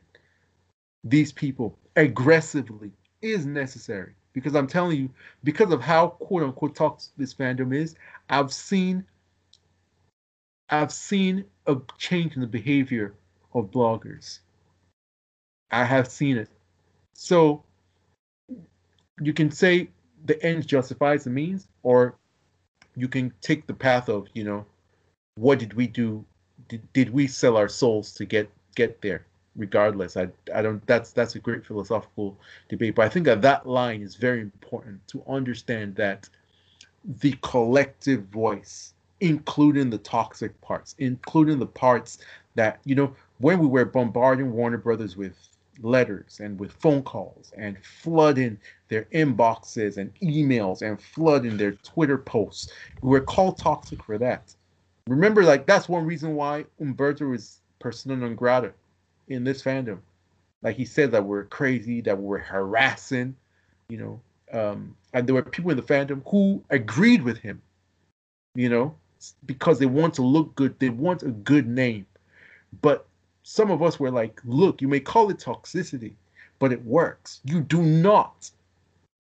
these 1.04 1.32
people 1.32 1.78
aggressively 1.96 2.92
is 3.22 3.46
necessary. 3.46 4.14
Because 4.34 4.54
i'm 4.54 4.68
telling 4.68 4.98
you 4.98 5.10
because 5.46 5.72
of 5.72 5.82
how 5.82 6.10
quote 6.10 6.44
unquote 6.44 6.76
toxic 6.76 7.14
this 7.18 7.34
fandom 7.34 7.74
is 7.74 7.96
i've 8.30 8.52
seen 8.52 9.06
i've 10.70 10.92
seen 10.92 11.46
a 11.68 11.78
change 11.98 12.36
in 12.36 12.42
the 12.42 12.48
behavior 12.48 13.16
of 13.56 13.72
bloggers. 13.72 14.40
I 15.72 15.84
have 15.84 16.08
seen 16.08 16.38
it. 16.38 16.50
So 17.14 17.64
you 19.22 19.34
can 19.34 19.50
say 19.50 19.90
the 20.26 20.42
ends 20.46 20.66
justifies 20.66 21.24
the 21.24 21.30
means 21.30 21.68
or 21.84 22.16
you 22.96 23.08
can 23.08 23.34
take 23.42 23.66
the 23.66 23.74
path 23.74 24.10
of 24.10 24.28
you 24.34 24.44
know 24.44 24.66
what 25.36 25.60
did 25.60 25.74
we 25.74 25.88
do? 25.88 26.24
Did, 26.68 26.82
did 26.94 27.10
we 27.10 27.28
sell 27.28 27.58
our 27.58 27.68
souls 27.68 28.14
to 28.14 28.26
get 28.26 28.50
get 28.76 29.02
there? 29.02 29.26
Regardless 29.56 30.18
i 30.18 30.28
i 30.54 30.62
don't 30.62 30.86
that's 30.86 31.14
that's 31.14 31.36
a 31.36 31.40
great 31.40 31.66
philosophical 31.66 32.38
debate 32.68 32.94
but 32.94 33.06
i 33.06 33.10
think 33.10 33.26
that 33.26 33.42
that 33.42 33.66
line 33.66 34.02
is 34.02 34.16
very 34.16 34.42
important 34.42 35.00
to 35.08 35.24
understand 35.30 35.96
that 35.96 36.28
the 37.22 37.34
collective 37.42 38.26
voice 38.26 38.96
including 39.22 39.90
the 39.90 39.98
toxic 40.00 40.60
parts 40.60 40.94
including 40.98 41.58
the 41.58 41.66
parts 41.66 42.18
that 42.56 42.80
you 42.84 42.96
know 42.96 43.16
when 43.40 43.60
we 43.60 43.68
were 43.68 43.86
bombarding 43.86 44.52
warner 44.52 44.78
brothers 44.78 45.18
with 45.18 45.34
letters 45.82 46.40
and 46.40 46.58
with 46.60 46.72
phone 46.72 47.04
calls 47.04 47.52
and 47.58 47.78
flooding 47.84 48.58
their 48.88 49.04
inboxes 49.14 49.98
and 49.98 50.14
emails 50.22 50.82
and 50.82 51.02
flooding 51.02 51.58
their 51.58 51.74
twitter 51.84 52.18
posts 52.18 52.72
we 53.02 53.10
were 53.10 53.22
called 53.22 53.58
toxic 53.58 54.04
for 54.04 54.18
that. 54.18 54.54
Remember 55.08 55.44
like 55.44 55.66
that's 55.66 55.88
one 55.88 56.06
reason 56.06 56.34
why 56.36 56.66
umberto 56.80 57.32
is 57.34 57.60
persona 57.80 58.16
non 58.16 58.36
grata 58.36 58.74
in 59.28 59.44
this 59.44 59.62
fandom. 59.62 60.00
Like 60.64 60.76
he 60.76 60.86
said 60.86 61.12
that 61.12 61.24
we're 61.24 61.46
crazy 61.46 62.02
that 62.02 62.18
we're 62.18 62.40
harassing 62.40 63.36
you 63.90 63.98
know 63.98 64.20
um 64.52 64.96
and 65.14 65.28
there 65.28 65.36
were 65.36 65.44
people 65.44 65.70
in 65.70 65.78
the 65.78 65.84
fandom 65.84 66.24
who 66.28 66.64
agreed 66.72 67.22
with 67.22 67.38
him 67.38 67.62
you 68.56 68.70
know 68.70 68.96
because 69.46 69.78
they 69.78 69.86
want 69.86 70.16
to 70.16 70.24
look 70.24 70.56
good 70.56 70.78
they 70.80 70.90
want 70.90 71.22
a 71.22 71.30
good 71.30 71.68
name. 71.68 72.06
But 72.82 73.06
some 73.48 73.70
of 73.72 73.84
us 73.84 74.00
were 74.00 74.12
like 74.12 74.42
look 74.44 74.82
you 74.82 74.88
may 74.88 75.00
call 75.00 75.30
it 75.30 75.38
toxicity 75.38 76.14
but 76.60 76.72
it 76.74 76.84
works 76.84 77.42
you 77.46 77.62
do 77.62 77.82
not 77.82 78.50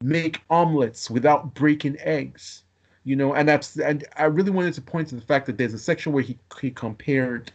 make 0.03 0.41
omelets 0.49 1.10
without 1.10 1.53
breaking 1.53 1.97
eggs. 1.99 2.64
You 3.03 3.15
know, 3.15 3.35
and 3.35 3.47
that's 3.47 3.77
and 3.77 4.03
I 4.18 4.26
really 4.26 4.49
wanted 4.52 4.73
to 4.76 4.81
point 4.81 5.10
to 5.10 5.15
the 5.15 5.22
fact 5.22 5.45
that 5.45 5.57
there's 5.57 5.73
a 5.76 5.80
section 5.80 6.11
where 6.11 6.23
he 6.23 6.38
he 6.60 6.72
compared, 6.72 7.52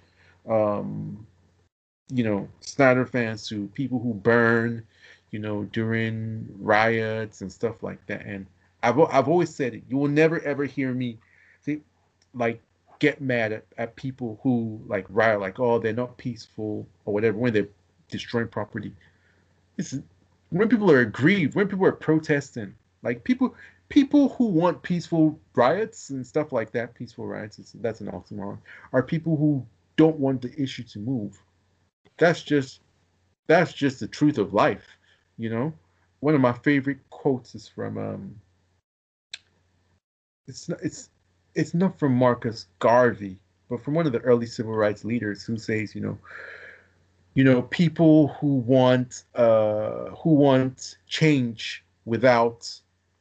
um, 0.49 1.27
you 2.09 2.23
know, 2.23 2.49
Snyder 2.61 3.05
fans 3.05 3.49
to 3.49 3.67
people 3.75 3.99
who 3.99 4.15
burn, 4.15 4.87
you 5.33 5.41
know, 5.41 5.65
during 5.73 6.47
riots 6.61 7.41
and 7.41 7.51
stuff 7.51 7.83
like 7.83 8.05
that. 8.07 8.25
And 8.27 8.47
I've 8.85 8.99
I've 9.01 9.29
always 9.29 9.53
said 9.53 9.75
it. 9.75 9.83
You 9.89 9.97
will 9.97 10.09
never 10.09 10.41
ever 10.43 10.65
hear 10.67 10.93
me, 10.95 11.19
see, 11.63 11.81
like 12.33 12.63
get 13.01 13.21
mad 13.21 13.53
at, 13.53 13.65
at 13.77 13.97
people 13.97 14.39
who 14.43 14.81
like 14.87 15.07
riot, 15.09 15.41
like 15.41 15.59
oh 15.59 15.79
they're 15.79 15.93
not 15.93 16.17
peaceful 16.17 16.87
or 17.05 17.13
whatever 17.13 17.37
when 17.37 17.53
they're 17.53 17.69
destroying 18.09 18.49
property. 18.49 18.93
It's 19.77 19.99
when 20.51 20.69
people 20.69 20.91
are 20.91 21.01
aggrieved, 21.01 21.55
when 21.55 21.69
people 21.69 21.87
are 21.87 21.93
protesting, 21.93 22.75
like 23.03 23.25
people 23.25 23.55
people 23.89 24.29
who 24.31 24.47
want 24.47 24.83
peaceful 24.83 25.39
riots 25.55 26.11
and 26.11 26.27
stuff 26.27 26.53
like 26.53 26.71
that, 26.73 26.95
peaceful 26.95 27.27
riots, 27.27 27.75
that's 27.81 28.01
an 28.01 28.09
oxymoron, 28.09 28.59
are 28.93 29.03
people 29.03 29.37
who 29.37 29.67
don't 29.97 30.19
want 30.19 30.41
the 30.41 30.55
issue 30.61 30.85
to 30.85 30.99
move. 30.99 31.39
That's 32.19 32.43
just 32.43 32.81
that's 33.47 33.73
just 33.73 34.01
the 34.01 34.09
truth 34.09 34.39
of 34.39 34.55
life, 34.55 34.87
you 35.39 35.51
know. 35.51 35.73
One 36.21 36.35
of 36.35 36.41
my 36.41 36.53
favorite 36.53 36.99
quotes 37.11 37.55
is 37.55 37.67
from 37.67 37.99
um 37.99 38.41
it's 40.47 40.69
not 40.69 40.79
it's 40.83 41.11
it's 41.55 41.75
not 41.75 41.99
from 41.99 42.15
Marcus 42.15 42.67
Garvey, 42.79 43.39
but 43.69 43.83
from 43.83 43.95
one 43.95 44.07
of 44.07 44.13
the 44.13 44.21
early 44.21 44.47
civil 44.47 44.75
rights 44.75 45.05
leaders 45.05 45.45
who 45.45 45.57
says, 45.57 45.95
you 45.95 46.01
know, 46.01 46.19
you 47.35 47.45
know, 47.45 47.63
people 47.63 48.29
who 48.41 48.57
want 48.57 49.25
uh 49.35 50.11
who 50.11 50.35
want 50.35 50.97
change 51.07 51.85
without 52.05 52.81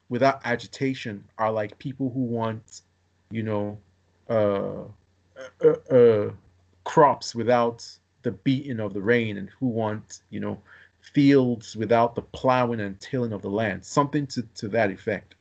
without 0.09 0.41
agitation 0.43 1.23
are 1.37 1.51
like 1.51 1.77
people 1.77 2.09
who 2.09 2.21
want, 2.21 2.81
you 3.29 3.43
know, 3.43 3.77
uh, 4.29 4.83
uh, 5.63 5.95
uh, 5.95 6.31
crops 6.83 7.35
without 7.35 7.87
the 8.23 8.31
beating 8.31 8.79
of 8.79 8.93
the 8.93 9.01
rain, 9.01 9.37
and 9.37 9.49
who 9.59 9.67
want, 9.67 10.21
you 10.29 10.39
know, 10.39 10.59
fields 11.13 11.75
without 11.75 12.15
the 12.15 12.21
plowing 12.21 12.79
and 12.79 12.99
tilling 12.99 13.33
of 13.33 13.41
the 13.41 13.49
land, 13.49 13.83
something 13.83 14.27
to, 14.27 14.41
to 14.55 14.67
that 14.69 14.91
effect. 14.91 15.35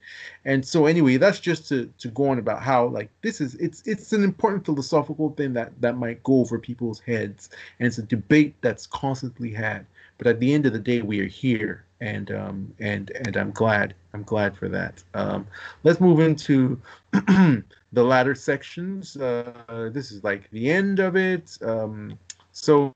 And 0.44 0.64
so 0.64 0.86
anyway, 0.86 1.16
that's 1.16 1.40
just 1.40 1.68
to, 1.68 1.92
to 1.98 2.08
go 2.08 2.30
on 2.30 2.38
about 2.38 2.62
how 2.62 2.86
like 2.86 3.10
this 3.22 3.40
is 3.40 3.54
it's 3.56 3.82
it's 3.86 4.12
an 4.12 4.24
important 4.24 4.64
philosophical 4.64 5.30
thing 5.30 5.52
that 5.54 5.72
that 5.80 5.96
might 5.96 6.22
go 6.22 6.40
over 6.40 6.58
people's 6.58 7.00
heads, 7.00 7.50
and 7.78 7.86
it's 7.86 7.98
a 7.98 8.02
debate 8.02 8.54
that's 8.60 8.86
constantly 8.86 9.52
had. 9.52 9.86
But 10.16 10.26
at 10.26 10.40
the 10.40 10.52
end 10.52 10.66
of 10.66 10.72
the 10.72 10.78
day, 10.78 11.02
we 11.02 11.20
are 11.20 11.26
here, 11.26 11.84
and 12.00 12.30
um, 12.30 12.74
and 12.80 13.10
and 13.10 13.36
I'm 13.36 13.50
glad 13.52 13.94
I'm 14.14 14.22
glad 14.22 14.56
for 14.56 14.68
that. 14.68 15.02
Um, 15.14 15.46
let's 15.84 16.00
move 16.00 16.20
into 16.20 16.80
the 17.12 17.64
latter 17.92 18.34
sections. 18.34 19.16
Uh, 19.16 19.90
this 19.92 20.10
is 20.10 20.24
like 20.24 20.50
the 20.50 20.70
end 20.70 20.98
of 21.00 21.16
it. 21.16 21.58
Um, 21.62 22.18
so 22.52 22.92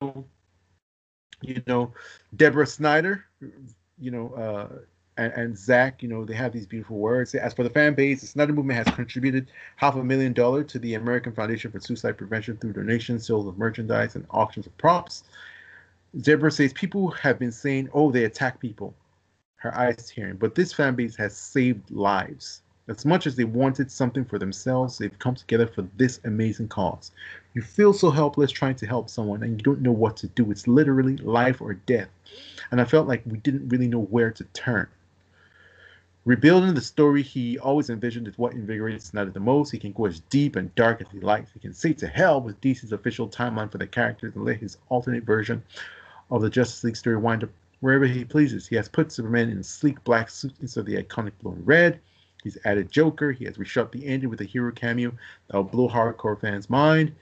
you 1.42 1.62
know, 1.66 1.92
Deborah 2.36 2.66
Snyder, 2.66 3.24
you 3.98 4.10
know, 4.10 4.32
uh, 4.34 4.78
and, 5.18 5.32
and, 5.34 5.58
Zack, 5.58 6.02
you 6.02 6.08
know, 6.08 6.24
they 6.24 6.34
have 6.34 6.52
these 6.52 6.66
beautiful 6.66 6.96
words. 6.96 7.34
As 7.34 7.52
for 7.52 7.64
the 7.64 7.70
fan 7.70 7.94
base, 7.94 8.22
the 8.22 8.26
Snyder 8.26 8.52
Movement 8.52 8.86
has 8.86 8.94
contributed 8.94 9.50
half 9.76 9.94
a 9.94 10.02
million 10.02 10.32
dollars 10.32 10.72
to 10.72 10.78
the 10.78 10.94
American 10.94 11.32
Foundation 11.32 11.70
for 11.70 11.80
Suicide 11.80 12.16
Prevention 12.16 12.56
through 12.56 12.72
donations, 12.72 13.26
sales 13.26 13.46
of 13.46 13.58
merchandise, 13.58 14.16
and 14.16 14.24
auctions 14.30 14.66
of 14.66 14.76
props. 14.78 15.24
Deborah 16.20 16.50
says 16.50 16.72
people 16.72 17.10
have 17.10 17.38
been 17.38 17.52
saying, 17.52 17.90
"Oh, 17.92 18.10
they 18.10 18.24
attack 18.24 18.58
people." 18.58 18.94
Her 19.56 19.76
eyes 19.76 20.10
tearing, 20.10 20.36
but 20.36 20.56
this 20.56 20.72
fan 20.72 20.96
base 20.96 21.14
has 21.16 21.36
saved 21.36 21.90
lives. 21.90 22.62
As 22.88 23.06
much 23.06 23.28
as 23.28 23.36
they 23.36 23.44
wanted 23.44 23.92
something 23.92 24.24
for 24.24 24.38
themselves, 24.38 24.98
they've 24.98 25.18
come 25.20 25.36
together 25.36 25.68
for 25.68 25.82
this 25.96 26.20
amazing 26.24 26.68
cause. 26.68 27.12
You 27.54 27.60
feel 27.60 27.92
so 27.92 28.10
helpless 28.10 28.50
trying 28.50 28.76
to 28.76 28.86
help 28.86 29.10
someone 29.10 29.42
and 29.42 29.58
you 29.58 29.62
don't 29.62 29.82
know 29.82 29.92
what 29.92 30.16
to 30.18 30.28
do. 30.28 30.50
It's 30.50 30.66
literally 30.66 31.18
life 31.18 31.60
or 31.60 31.74
death. 31.74 32.08
And 32.70 32.80
I 32.80 32.84
felt 32.84 33.08
like 33.08 33.22
we 33.26 33.38
didn't 33.38 33.68
really 33.68 33.88
know 33.88 34.02
where 34.02 34.30
to 34.30 34.44
turn. 34.54 34.88
Rebuilding 36.24 36.72
the 36.72 36.80
story 36.80 37.20
he 37.20 37.58
always 37.58 37.90
envisioned 37.90 38.28
is 38.28 38.38
what 38.38 38.52
invigorates 38.52 39.06
Snyder 39.06 39.30
the 39.30 39.40
most. 39.40 39.70
He 39.70 39.78
can 39.78 39.92
go 39.92 40.06
as 40.06 40.20
deep 40.30 40.56
and 40.56 40.74
dark 40.76 41.02
as 41.02 41.08
he 41.12 41.20
likes. 41.20 41.50
He 41.52 41.58
can 41.58 41.74
say 41.74 41.92
to 41.94 42.06
hell 42.06 42.40
with 42.40 42.60
DC's 42.60 42.92
official 42.92 43.28
timeline 43.28 43.70
for 43.70 43.78
the 43.78 43.86
characters 43.86 44.34
and 44.34 44.44
let 44.44 44.58
his 44.58 44.78
alternate 44.88 45.24
version 45.24 45.62
of 46.30 46.40
the 46.40 46.48
Justice 46.48 46.84
League 46.84 46.96
story 46.96 47.16
wind 47.16 47.44
up 47.44 47.50
wherever 47.80 48.06
he 48.06 48.24
pleases. 48.24 48.66
He 48.66 48.76
has 48.76 48.88
put 48.88 49.12
Superman 49.12 49.50
in 49.50 49.58
a 49.58 49.64
sleek 49.64 50.02
black 50.04 50.30
suit 50.30 50.54
instead 50.62 50.80
of 50.80 50.86
the 50.86 51.02
iconic 51.02 51.32
blue 51.42 51.52
and 51.52 51.66
red. 51.66 52.00
He's 52.44 52.56
added 52.64 52.90
Joker. 52.90 53.32
He 53.32 53.44
has 53.44 53.58
reshot 53.58 53.90
the 53.90 54.06
ending 54.06 54.30
with 54.30 54.40
a 54.40 54.44
hero 54.44 54.72
cameo 54.72 55.12
that 55.48 55.56
will 55.56 55.64
blow 55.64 55.88
hardcore 55.88 56.40
fans' 56.40 56.70
mind 56.70 57.12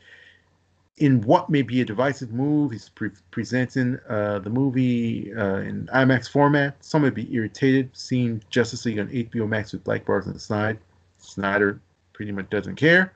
in 1.01 1.23
what 1.23 1.49
may 1.49 1.63
be 1.63 1.81
a 1.81 1.85
divisive 1.85 2.31
move, 2.31 2.73
he's 2.73 2.91
pre- 2.91 3.11
presenting 3.31 3.99
uh, 4.07 4.39
the 4.39 4.51
movie 4.51 5.33
uh, 5.35 5.57
in 5.57 5.87
IMAX 5.95 6.29
format. 6.29 6.77
Some 6.85 7.03
may 7.03 7.11
be 7.11 7.35
irritated 7.35 7.89
seeing 7.95 8.43
Justice 8.51 8.85
League 8.85 8.99
on 8.99 9.09
HBO 9.09 9.49
Max 9.49 9.73
with 9.73 9.83
black 9.83 10.05
bars 10.05 10.27
on 10.27 10.35
the 10.35 10.39
side. 10.39 10.79
Snyder 11.17 11.81
pretty 12.13 12.33
much 12.33 12.51
doesn't 12.51 12.77
care. 12.77 13.15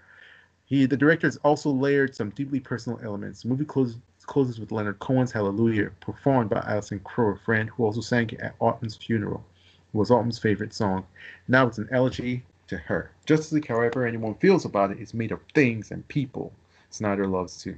He, 0.64 0.86
the 0.86 0.96
director, 0.96 1.26
has 1.26 1.36
also 1.38 1.70
layered 1.70 2.16
some 2.16 2.30
deeply 2.30 2.58
personal 2.58 2.98
elements. 3.04 3.42
The 3.42 3.48
movie 3.48 3.66
closes 3.66 3.98
closes 4.22 4.58
with 4.58 4.72
Leonard 4.72 4.98
Cohen's 5.00 5.30
Hallelujah, 5.30 5.90
performed 6.00 6.48
by 6.48 6.64
Alison 6.66 6.98
Krauss, 7.00 7.38
a 7.38 7.44
friend 7.44 7.68
who 7.68 7.84
also 7.84 8.00
sang 8.00 8.30
at 8.40 8.54
Autumn's 8.58 8.96
funeral. 8.96 9.44
It 9.92 9.98
was 9.98 10.10
Autumn's 10.10 10.38
favorite 10.38 10.72
song. 10.72 11.04
Now 11.48 11.66
it's 11.66 11.76
an 11.76 11.90
elegy 11.92 12.42
to 12.68 12.78
her. 12.78 13.10
Justice 13.26 13.52
League, 13.52 13.68
however 13.68 14.06
anyone 14.06 14.36
feels 14.36 14.64
about 14.64 14.90
it, 14.90 14.98
is 14.98 15.12
made 15.12 15.32
of 15.32 15.40
things 15.52 15.90
and 15.90 16.08
people 16.08 16.50
Snyder 16.94 17.26
loves 17.26 17.60
too. 17.60 17.76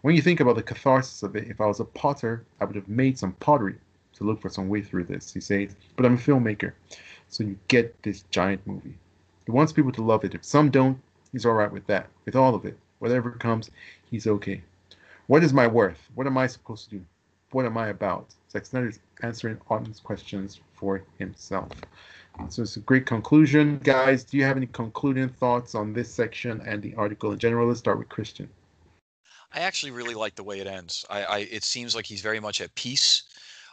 When 0.00 0.16
you 0.16 0.22
think 0.22 0.40
about 0.40 0.56
the 0.56 0.62
catharsis 0.62 1.22
of 1.22 1.36
it, 1.36 1.48
if 1.48 1.60
I 1.60 1.66
was 1.66 1.80
a 1.80 1.84
potter, 1.84 2.44
I 2.60 2.64
would 2.64 2.76
have 2.76 2.88
made 2.88 3.18
some 3.18 3.32
pottery 3.34 3.76
to 4.14 4.24
look 4.24 4.40
for 4.40 4.48
some 4.48 4.68
way 4.68 4.80
through 4.80 5.04
this, 5.04 5.32
he 5.32 5.40
says. 5.40 5.76
But 5.96 6.06
I'm 6.06 6.14
a 6.14 6.18
filmmaker, 6.18 6.72
so 7.28 7.44
you 7.44 7.58
get 7.68 8.02
this 8.02 8.24
giant 8.30 8.66
movie. 8.66 8.94
He 9.44 9.50
wants 9.50 9.72
people 9.72 9.92
to 9.92 10.02
love 10.02 10.24
it. 10.24 10.34
If 10.34 10.44
some 10.44 10.70
don't, 10.70 10.98
he's 11.32 11.44
alright 11.44 11.72
with 11.72 11.86
that. 11.88 12.08
With 12.24 12.36
all 12.36 12.54
of 12.54 12.64
it. 12.64 12.78
Whatever 13.00 13.32
comes, 13.32 13.70
he's 14.10 14.26
okay. 14.26 14.62
What 15.26 15.44
is 15.44 15.52
my 15.52 15.66
worth? 15.66 16.00
What 16.14 16.26
am 16.26 16.38
I 16.38 16.46
supposed 16.46 16.84
to 16.90 16.96
do? 16.96 17.04
What 17.50 17.66
am 17.66 17.76
I 17.76 17.88
about? 17.88 18.34
Zack 18.50 18.66
Snyder's 18.66 18.98
answering 19.22 19.58
Autumn's 19.68 20.00
questions 20.00 20.60
for 20.74 21.02
himself. 21.18 21.70
So 22.48 22.62
it's 22.62 22.76
a 22.76 22.80
great 22.80 23.06
conclusion. 23.06 23.78
Guys, 23.82 24.24
do 24.24 24.36
you 24.36 24.44
have 24.44 24.56
any 24.56 24.66
concluding 24.66 25.28
thoughts 25.28 25.74
on 25.74 25.92
this 25.92 26.12
section 26.12 26.60
and 26.66 26.82
the 26.82 26.94
article 26.94 27.32
in 27.32 27.38
general? 27.38 27.68
Let's 27.68 27.80
start 27.80 27.98
with 27.98 28.08
Christian. 28.08 28.48
I 29.52 29.60
actually 29.60 29.92
really 29.92 30.14
like 30.14 30.34
the 30.34 30.42
way 30.42 30.60
it 30.60 30.66
ends. 30.66 31.04
I, 31.08 31.24
I 31.24 31.38
it 31.38 31.62
seems 31.62 31.94
like 31.94 32.06
he's 32.06 32.20
very 32.20 32.40
much 32.40 32.60
at 32.60 32.74
peace 32.74 33.22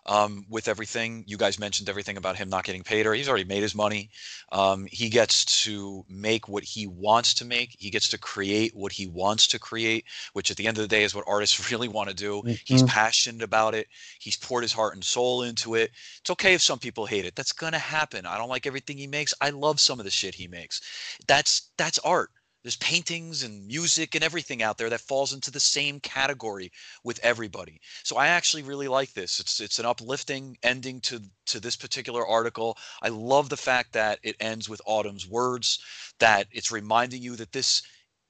um, 0.05 0.45
with 0.49 0.67
everything. 0.67 1.23
You 1.27 1.37
guys 1.37 1.59
mentioned 1.59 1.89
everything 1.89 2.17
about 2.17 2.35
him 2.35 2.49
not 2.49 2.63
getting 2.63 2.83
paid, 2.83 3.05
or 3.05 3.13
he's 3.13 3.29
already 3.29 3.43
made 3.43 3.61
his 3.61 3.75
money. 3.75 4.09
Um, 4.51 4.87
he 4.91 5.09
gets 5.09 5.63
to 5.63 6.03
make 6.09 6.47
what 6.47 6.63
he 6.63 6.87
wants 6.87 7.33
to 7.35 7.45
make. 7.45 7.75
He 7.77 7.89
gets 7.89 8.09
to 8.09 8.17
create 8.17 8.75
what 8.75 8.91
he 8.91 9.07
wants 9.07 9.47
to 9.47 9.59
create, 9.59 10.05
which 10.33 10.51
at 10.51 10.57
the 10.57 10.67
end 10.67 10.77
of 10.77 10.81
the 10.81 10.87
day 10.87 11.03
is 11.03 11.13
what 11.13 11.25
artists 11.27 11.71
really 11.71 11.87
want 11.87 12.09
to 12.09 12.15
do. 12.15 12.41
Mm-hmm. 12.41 12.53
He's 12.65 12.83
passionate 12.83 13.43
about 13.43 13.75
it. 13.75 13.87
He's 14.19 14.37
poured 14.37 14.63
his 14.63 14.73
heart 14.73 14.93
and 14.93 15.03
soul 15.03 15.43
into 15.43 15.75
it. 15.75 15.91
It's 16.19 16.29
okay 16.31 16.53
if 16.53 16.61
some 16.61 16.79
people 16.79 17.05
hate 17.05 17.25
it. 17.25 17.35
That's 17.35 17.51
gonna 17.51 17.79
happen. 17.79 18.25
I 18.25 18.37
don't 18.37 18.49
like 18.49 18.67
everything 18.67 18.97
he 18.97 19.07
makes. 19.07 19.33
I 19.41 19.49
love 19.49 19.79
some 19.79 19.99
of 19.99 20.05
the 20.05 20.11
shit 20.11 20.35
he 20.35 20.47
makes. 20.47 20.81
That's 21.27 21.71
that's 21.77 21.99
art 21.99 22.31
there's 22.63 22.77
paintings 22.77 23.43
and 23.43 23.65
music 23.65 24.15
and 24.15 24.23
everything 24.23 24.61
out 24.61 24.77
there 24.77 24.89
that 24.89 25.01
falls 25.01 25.33
into 25.33 25.51
the 25.51 25.59
same 25.59 25.99
category 25.99 26.71
with 27.03 27.19
everybody. 27.23 27.81
So 28.03 28.17
I 28.17 28.27
actually 28.27 28.63
really 28.63 28.87
like 28.87 29.13
this. 29.13 29.39
It's 29.39 29.59
it's 29.59 29.79
an 29.79 29.85
uplifting 29.85 30.57
ending 30.63 31.01
to 31.01 31.21
to 31.47 31.59
this 31.59 31.75
particular 31.75 32.25
article. 32.25 32.77
I 33.01 33.09
love 33.09 33.49
the 33.49 33.57
fact 33.57 33.93
that 33.93 34.19
it 34.23 34.35
ends 34.39 34.69
with 34.69 34.81
Autumn's 34.85 35.27
words 35.27 35.79
that 36.19 36.47
it's 36.51 36.71
reminding 36.71 37.21
you 37.21 37.35
that 37.37 37.51
this 37.51 37.81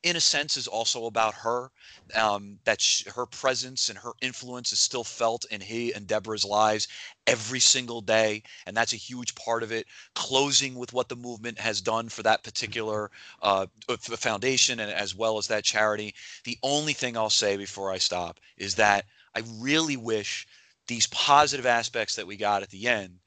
in 0.03 0.15
a 0.15 0.19
sense 0.21 0.57
is 0.57 0.67
also 0.67 1.05
about 1.05 1.33
her 1.33 1.69
um, 2.15 2.57
that 2.65 2.81
she, 2.81 3.07
her 3.09 3.25
presence 3.25 3.89
and 3.89 3.97
her 3.99 4.11
influence 4.21 4.71
is 4.71 4.79
still 4.79 5.03
felt 5.03 5.45
in 5.51 5.61
he 5.61 5.93
and 5.93 6.07
deborah's 6.07 6.43
lives 6.43 6.87
every 7.27 7.59
single 7.59 8.01
day 8.01 8.41
and 8.65 8.75
that's 8.75 8.93
a 8.93 8.97
huge 8.97 9.35
part 9.35 9.63
of 9.63 9.71
it 9.71 9.85
closing 10.15 10.75
with 10.75 10.93
what 10.93 11.09
the 11.09 11.15
movement 11.15 11.59
has 11.59 11.81
done 11.81 12.09
for 12.09 12.23
that 12.23 12.43
particular 12.43 13.11
uh, 13.41 13.65
foundation 13.97 14.79
and 14.79 14.91
as 14.91 15.15
well 15.15 15.37
as 15.37 15.47
that 15.47 15.63
charity. 15.63 16.13
The 16.43 16.57
only 16.63 16.93
thing 16.93 17.15
i'll 17.17 17.29
say 17.29 17.57
before 17.57 17.91
i 17.91 17.97
stop 17.97 18.39
is 18.57 18.75
that 18.75 19.05
i 19.35 19.43
really 19.59 19.97
wish 19.97 20.47
these 20.87 21.07
positive 21.07 21.65
aspects 21.65 22.15
that 22.15 22.27
we 22.27 22.37
got 22.37 22.63
at 22.63 22.69
the 22.69 22.87
end 22.87 23.19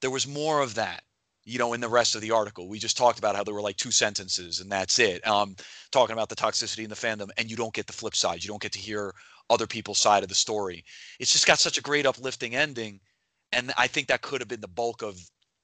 there 0.00 0.10
was 0.10 0.26
more 0.26 0.60
of 0.60 0.74
that 0.74 1.02
you 1.48 1.58
know, 1.58 1.72
in 1.72 1.80
the 1.80 1.88
rest 1.88 2.14
of 2.14 2.20
the 2.20 2.30
article. 2.30 2.68
We 2.68 2.78
just 2.78 2.98
talked 2.98 3.18
about 3.18 3.34
how 3.34 3.42
there 3.42 3.54
were 3.54 3.62
like 3.62 3.78
two 3.78 3.90
sentences 3.90 4.60
and 4.60 4.70
that's 4.70 4.98
it. 4.98 5.26
Um, 5.26 5.56
talking 5.90 6.12
about 6.12 6.28
the 6.28 6.36
toxicity 6.36 6.84
in 6.84 6.90
the 6.90 6.94
fandom, 6.94 7.30
and 7.38 7.50
you 7.50 7.56
don't 7.56 7.72
get 7.72 7.86
the 7.86 7.92
flip 7.94 8.14
side. 8.14 8.44
You 8.44 8.48
don't 8.48 8.60
get 8.60 8.72
to 8.72 8.78
hear 8.78 9.14
other 9.48 9.66
people's 9.66 9.98
side 9.98 10.22
of 10.22 10.28
the 10.28 10.34
story. 10.34 10.84
It's 11.18 11.32
just 11.32 11.46
got 11.46 11.58
such 11.58 11.78
a 11.78 11.82
great 11.82 12.04
uplifting 12.04 12.54
ending. 12.54 13.00
And 13.52 13.72
I 13.78 13.86
think 13.86 14.08
that 14.08 14.20
could 14.20 14.42
have 14.42 14.48
been 14.48 14.60
the 14.60 14.68
bulk 14.68 15.00
of 15.00 15.18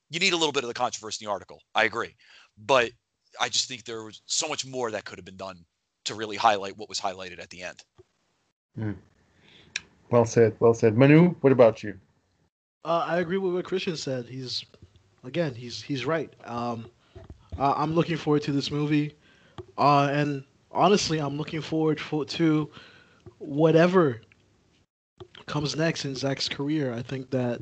you 0.09 0.19
need 0.21 0.33
a 0.33 0.37
little 0.37 0.53
bit 0.53 0.65
of 0.65 0.69
the 0.69 0.75
controversy 0.75 1.23
in 1.23 1.29
the 1.29 1.33
article. 1.33 1.61
I 1.75 1.85
agree, 1.85 2.15
but 2.57 2.91
I 3.39 3.51
just 3.51 3.69
think 3.69 3.85
there 3.85 4.05
was 4.05 4.23
so 4.25 4.49
much 4.49 4.65
more 4.65 4.91
that 4.91 5.05
could 5.05 5.19
have 5.19 5.27
been 5.27 5.37
done 5.37 5.67
to 6.07 6.15
really 6.15 6.37
highlight 6.37 6.79
what 6.79 6.89
was 6.89 6.99
highlighted 6.99 7.43
at 7.43 7.51
the 7.51 7.63
end. 7.63 7.83
Mm. 8.79 8.97
Well 10.11 10.25
said. 10.25 10.57
Well 10.61 10.73
said. 10.73 10.97
Manu, 10.97 11.35
what 11.43 11.53
about 11.53 11.83
you? 11.83 11.99
Uh, 12.87 13.05
I 13.07 13.19
agree 13.19 13.39
with 13.39 13.53
what 13.53 13.65
Christian 13.67 13.97
said. 13.97 14.27
He's 14.27 14.65
again, 15.25 15.55
he's 15.55 15.83
he's 15.83 16.05
right. 16.07 16.33
Um, 16.45 16.87
uh, 17.59 17.75
I'm 17.77 17.95
looking 17.95 18.17
forward 18.17 18.43
to 18.43 18.53
this 18.53 18.71
movie, 18.71 19.15
uh, 19.79 20.09
and 20.11 20.45
honestly, 20.73 21.19
I'm 21.19 21.37
looking 21.37 21.61
forward 21.61 22.01
for, 22.01 22.25
to 22.25 22.71
whatever 23.39 24.21
comes 25.47 25.77
next 25.77 26.05
in 26.05 26.15
Zack's 26.15 26.49
career. 26.49 26.93
I 26.93 27.03
think 27.03 27.31
that 27.31 27.61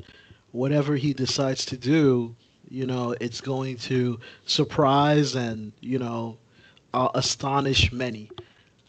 whatever 0.51 0.95
he 0.95 1.13
decides 1.13 1.65
to 1.67 1.77
do, 1.77 2.35
you 2.69 2.85
know, 2.85 3.15
it's 3.19 3.41
going 3.41 3.77
to 3.77 4.19
surprise 4.45 5.35
and 5.35 5.73
you 5.81 5.99
know 5.99 6.37
uh, 6.93 7.09
astonish 7.15 7.91
many. 7.91 8.29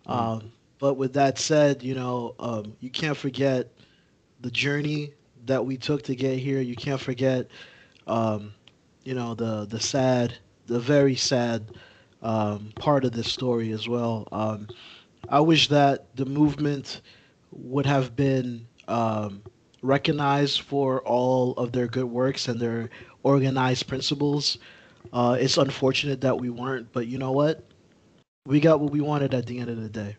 Mm. 0.09 0.13
Um, 0.13 0.53
but 0.79 0.95
with 0.95 1.15
that 1.15 1.39
said, 1.39 1.83
you 1.83 1.95
know, 1.95 2.35
um, 2.39 2.77
you 2.81 2.91
can't 2.91 3.17
forget 3.17 3.73
the 4.41 4.51
journey 4.51 5.13
that 5.47 5.65
we 5.65 5.77
took 5.77 6.03
to 6.03 6.15
get 6.15 6.39
here. 6.39 6.61
You 6.61 6.77
can't 6.77 7.01
forget, 7.01 7.49
um, 8.07 8.53
you 9.05 9.15
know, 9.15 9.35
the 9.35 9.67
the 9.67 9.81
sad, 9.81 10.39
the 10.67 10.81
very 10.81 11.15
sad 11.17 11.67
um, 12.23 12.73
part 12.77 13.05
of 13.05 13.13
this 13.13 13.31
story 13.31 13.71
as 13.73 13.89
well. 13.89 14.27
Um, 14.33 14.69
I 15.29 15.41
wish 15.41 15.69
that 15.69 16.15
the 16.17 16.25
movement 16.27 17.01
would 17.53 17.87
have 17.87 18.17
been 18.17 18.67
um, 18.89 19.43
recognized 19.83 20.63
for 20.63 21.01
all 21.03 21.53
of 21.53 21.73
their 21.73 21.87
good 21.87 22.07
works 22.07 22.49
and 22.49 22.61
their 22.61 22.91
organized 23.23 23.87
principles. 23.87 24.59
Uh, 25.13 25.37
it's 25.39 25.57
unfortunate 25.59 26.21
that 26.23 26.39
we 26.39 26.51
weren't, 26.51 26.93
but 26.93 27.07
you 27.07 27.19
know 27.19 27.33
what? 27.33 27.65
We 28.47 28.61
got 28.61 28.81
what 28.81 28.93
we 28.93 29.01
wanted 29.01 29.35
at 29.35 29.47
the 29.47 29.59
end 29.59 29.71
of 29.71 29.81
the 29.81 29.89
day. 29.89 30.17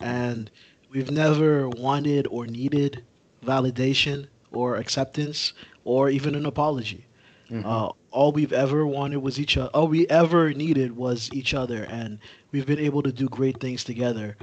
And 0.00 0.50
we've 0.90 1.10
never 1.10 1.68
wanted 1.68 2.26
or 2.28 2.46
needed 2.46 3.04
validation 3.44 4.26
or 4.52 4.76
acceptance 4.76 5.52
or 5.84 6.10
even 6.10 6.34
an 6.34 6.46
apology. 6.46 7.06
Mm-hmm. 7.50 7.66
Uh, 7.66 7.90
all 8.10 8.32
we've 8.32 8.52
ever 8.52 8.86
wanted 8.86 9.18
was 9.18 9.38
each 9.38 9.56
other. 9.56 9.70
All 9.74 9.88
we 9.88 10.06
ever 10.08 10.52
needed 10.52 10.96
was 10.96 11.30
each 11.32 11.54
other, 11.54 11.84
and 11.84 12.18
we've 12.52 12.66
been 12.66 12.78
able 12.78 13.02
to 13.02 13.12
do 13.12 13.28
great 13.28 13.60
things 13.60 13.84
together. 13.84 14.36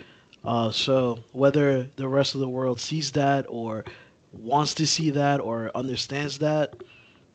Uh, 0.44 0.72
so 0.72 1.20
whether 1.32 1.84
the 1.96 2.08
rest 2.08 2.36
of 2.36 2.42
the 2.42 2.50
world 2.50 2.80
sees 2.80 3.12
that 3.12 3.46
or 3.48 3.86
wants 4.34 4.74
to 4.76 4.88
see 4.88 5.10
that 5.12 5.40
or 5.40 5.72
understands 5.76 6.38
that, 6.40 6.76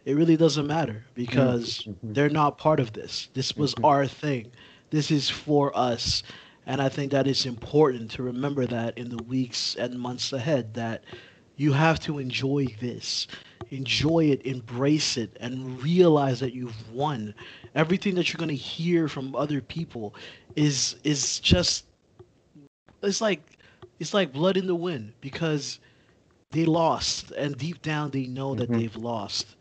it 0.04 0.14
really 0.14 0.36
doesn't 0.36 0.66
matter 0.66 1.04
because 1.14 1.82
mm-hmm. 1.82 2.12
they're 2.12 2.28
not 2.28 2.58
part 2.58 2.80
of 2.80 2.92
this. 2.92 3.28
This 3.34 3.56
was 3.56 3.74
mm-hmm. 3.74 3.84
our 3.84 4.06
thing. 4.06 4.50
This 4.90 5.10
is 5.10 5.28
for 5.28 5.76
us. 5.76 6.22
And 6.66 6.80
I 6.80 6.88
think 6.88 7.12
that 7.12 7.26
it's 7.26 7.46
important 7.46 8.10
to 8.12 8.22
remember 8.22 8.66
that 8.66 8.98
in 8.98 9.08
the 9.08 9.22
weeks 9.22 9.76
and 9.76 9.98
months 9.98 10.32
ahead 10.32 10.74
that 10.74 11.04
you 11.56 11.72
have 11.72 12.00
to 12.00 12.18
enjoy 12.18 12.66
this. 12.80 13.26
Enjoy 13.70 14.24
it, 14.24 14.44
embrace 14.46 15.16
it, 15.16 15.36
and 15.40 15.82
realize 15.82 16.40
that 16.40 16.54
you've 16.54 16.90
won. 16.92 17.34
Everything 17.74 18.14
that 18.14 18.32
you're 18.32 18.38
gonna 18.38 18.52
hear 18.52 19.08
from 19.08 19.34
other 19.34 19.60
people 19.60 20.14
is 20.54 20.96
is 21.04 21.40
just 21.40 21.84
it's 23.02 23.20
like 23.20 23.58
it's 23.98 24.14
like 24.14 24.32
blood 24.32 24.56
in 24.56 24.66
the 24.66 24.74
wind 24.74 25.12
because 25.20 25.80
they 26.50 26.64
lost 26.64 27.32
and 27.32 27.56
deep 27.56 27.82
down 27.82 28.10
they 28.10 28.26
know 28.26 28.54
that 28.54 28.70
mm-hmm. 28.70 28.80
they've 28.80 28.96
lost. 28.96 29.56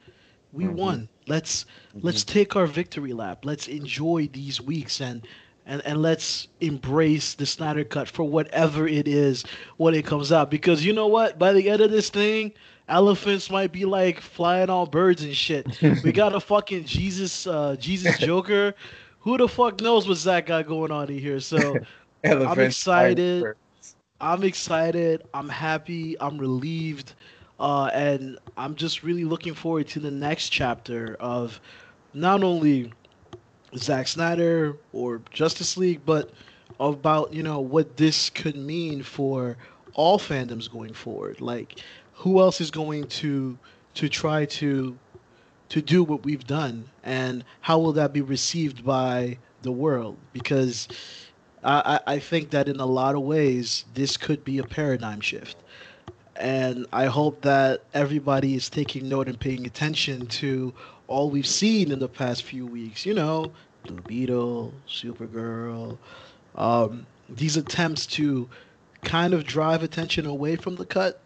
We 0.54 0.66
mm-hmm. 0.66 0.76
won. 0.76 1.10
Let's 1.28 1.64
mm-hmm. 1.64 2.00
let's 2.04 2.24
take 2.24 2.56
our 2.56 2.68
victory 2.68 3.14
lap. 3.14 3.46
Let's 3.46 3.68
enjoy 3.68 4.30
these 4.32 4.62
weeks 4.62 5.02
and 5.02 5.28
and, 5.66 5.82
and 5.86 6.02
let's 6.02 6.48
embrace 6.62 7.34
the 7.34 7.46
Snyder 7.46 7.84
Cut 7.84 8.08
for 8.08 8.24
whatever 8.24 8.88
it 8.88 9.08
is 9.08 9.44
when 9.78 9.96
it 9.96 10.06
comes 10.06 10.32
out. 10.32 10.52
Because 10.52 10.86
you 10.86 10.94
know 10.94 11.08
what? 11.08 11.40
By 11.40 11.54
the 11.54 11.70
end 11.70 11.82
of 11.82 11.92
this 11.92 12.10
thing, 12.10 12.54
elephants 12.88 13.50
might 13.50 13.72
be 13.72 13.86
like 13.86 14.20
flying 14.20 14.70
on 14.70 14.90
birds 14.90 15.24
and 15.24 15.36
shit. 15.36 15.68
we 16.04 16.12
got 16.12 16.36
a 16.36 16.40
fucking 16.40 16.86
Jesus, 16.86 17.48
uh, 17.48 17.76
Jesus 17.80 18.18
Joker. 18.20 18.74
Who 19.22 19.38
the 19.38 19.48
fuck 19.48 19.82
knows 19.82 20.08
what 20.08 20.18
Zack 20.18 20.48
got 20.48 20.68
going 20.68 20.92
on 20.92 21.10
in 21.10 21.18
here? 21.18 21.40
So 21.40 21.80
I'm 22.24 22.60
excited. 22.60 23.56
I'm 24.22 24.44
excited. 24.44 25.24
I'm 25.34 25.50
happy. 25.50 26.16
I'm 26.20 26.38
relieved. 26.38 27.14
Uh, 27.60 27.90
and 27.94 28.38
I'm 28.58 28.76
just 28.76 29.04
really 29.04 29.24
looking 29.24 29.54
forward 29.54 29.88
to 29.90 30.00
the 30.00 30.12
next 30.12 30.50
chapter 30.50 31.16
of 31.20 31.60
not 32.14 32.44
only 32.44 32.92
Zack 33.78 34.08
Snyder 34.08 34.78
or 34.94 35.22
Justice 35.32 35.78
League, 35.78 36.02
but 36.06 36.32
about 36.80 37.34
you 37.34 37.44
know 37.44 37.60
what 37.60 37.98
this 37.98 38.30
could 38.30 38.56
mean 38.56 39.04
for 39.04 39.58
all 39.94 40.20
fandoms 40.20 40.70
going 40.70 40.94
forward. 40.94 41.42
Like, 41.42 41.80
who 42.16 42.40
else 42.40 42.60
is 42.62 42.72
going 42.72 43.08
to 43.08 43.58
to 43.96 44.10
try 44.10 44.46
to 44.46 44.98
to 45.70 45.82
do 45.82 46.04
what 46.04 46.24
we've 46.24 46.46
done, 46.46 46.86
and 47.04 47.44
how 47.62 47.80
will 47.80 47.94
that 47.94 48.14
be 48.14 48.22
received 48.22 48.86
by 48.86 49.38
the 49.62 49.72
world? 49.72 50.18
Because 50.34 50.88
I, 51.64 52.00
I 52.06 52.20
think 52.20 52.52
that 52.52 52.68
in 52.68 52.80
a 52.80 52.86
lot 52.86 53.16
of 53.16 53.22
ways 53.22 53.86
this 53.96 54.18
could 54.18 54.44
be 54.44 54.60
a 54.60 54.64
paradigm 54.64 55.22
shift. 55.22 55.58
And 56.36 56.86
I 56.92 57.06
hope 57.06 57.42
that 57.42 57.84
everybody 57.94 58.56
is 58.56 58.70
taking 58.70 59.10
note 59.10 59.28
and 59.28 59.40
paying 59.40 59.66
attention 59.66 60.28
to 60.28 60.74
all 61.08 61.30
we've 61.30 61.48
seen 61.48 61.92
in 61.92 62.00
the 62.00 62.10
past 62.10 62.44
few 62.44 62.66
weeks. 62.66 63.06
You 63.06 63.14
know, 63.14 63.52
Blue 63.84 64.02
Beetle, 64.02 64.74
Supergirl, 64.88 65.98
um, 66.56 67.06
these 67.30 67.58
attempts 67.58 68.06
to 68.08 68.50
kind 69.04 69.34
of 69.34 69.46
drive 69.46 69.82
attention 69.82 70.26
away 70.26 70.56
from 70.56 70.76
the 70.76 70.86
cut, 70.86 71.22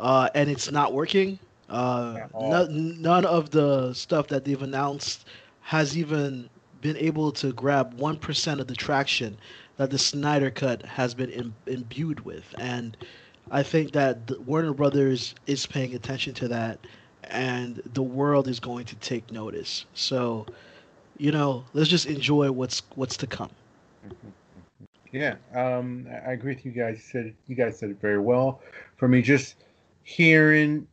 uh, 0.00 0.30
and 0.34 0.50
it's 0.50 0.72
not 0.72 0.94
working. 0.94 1.40
Uh, 1.70 2.22
no, 2.40 2.66
none 2.66 3.26
of 3.26 3.50
the 3.50 3.94
stuff 3.94 4.28
that 4.28 4.44
they've 4.44 4.62
announced 4.62 5.26
has 5.62 5.96
even 5.98 6.50
been 6.82 6.96
able 6.98 7.32
to 7.32 7.52
grab 7.52 7.94
1% 7.98 8.60
of 8.60 8.68
the 8.68 8.76
traction 8.76 9.38
that 9.76 9.90
the 9.90 9.98
Snyder 9.98 10.50
Cut 10.50 10.82
has 10.84 11.14
been 11.14 11.30
Im- 11.30 11.56
imbued 11.66 12.20
with. 12.26 12.54
And 12.58 12.96
I 13.50 13.62
think 13.62 13.92
that 13.92 14.30
Warner 14.46 14.74
Brothers 14.74 15.34
is 15.46 15.66
paying 15.66 15.94
attention 15.94 16.34
to 16.34 16.48
that, 16.48 16.86
and 17.24 17.82
the 17.94 18.02
world 18.02 18.48
is 18.48 18.60
going 18.60 18.86
to 18.86 18.96
take 18.96 19.30
notice. 19.32 19.86
So 19.94 20.46
you 21.18 21.32
know, 21.32 21.66
let's 21.74 21.88
just 21.90 22.06
enjoy 22.06 22.50
what's 22.52 22.82
what's 22.94 23.16
to 23.18 23.26
come. 23.26 23.50
Yeah, 25.12 25.36
um, 25.54 26.06
I 26.26 26.32
agree 26.32 26.54
with 26.54 26.64
you 26.66 26.72
guys. 26.72 26.96
You 26.96 27.02
said 27.02 27.36
you 27.46 27.56
guys 27.56 27.78
said 27.78 27.90
it 27.90 28.00
very 28.00 28.20
well. 28.20 28.60
For 28.96 29.08
me, 29.08 29.22
just 29.22 29.56
hearing, 30.10 30.86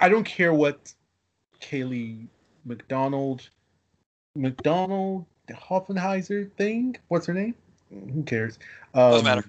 I 0.00 0.08
don't 0.08 0.24
care 0.24 0.54
what 0.54 0.92
Kayleigh 1.60 2.26
McDonald, 2.64 3.48
McDonald 4.34 5.26
the 5.46 5.54
Hoffenheiser 5.54 6.50
thing. 6.52 6.96
What's 7.08 7.26
her 7.26 7.34
name? 7.34 7.54
Who 7.90 8.22
cares? 8.22 8.58
Um, 8.94 9.10
Doesn't 9.10 9.24
matter. 9.24 9.44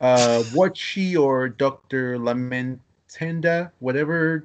Uh, 0.00 0.42
what 0.52 0.76
she 0.76 1.16
or 1.16 1.48
Doctor 1.48 2.18
Lamentenda, 2.18 3.70
whatever 3.78 4.44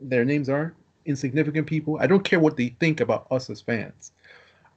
their 0.00 0.24
names 0.24 0.48
are, 0.48 0.74
insignificant 1.06 1.66
people. 1.66 1.98
I 2.00 2.06
don't 2.06 2.22
care 2.22 2.38
what 2.38 2.56
they 2.56 2.68
think 2.80 3.00
about 3.00 3.26
us 3.30 3.50
as 3.50 3.60
fans. 3.60 4.12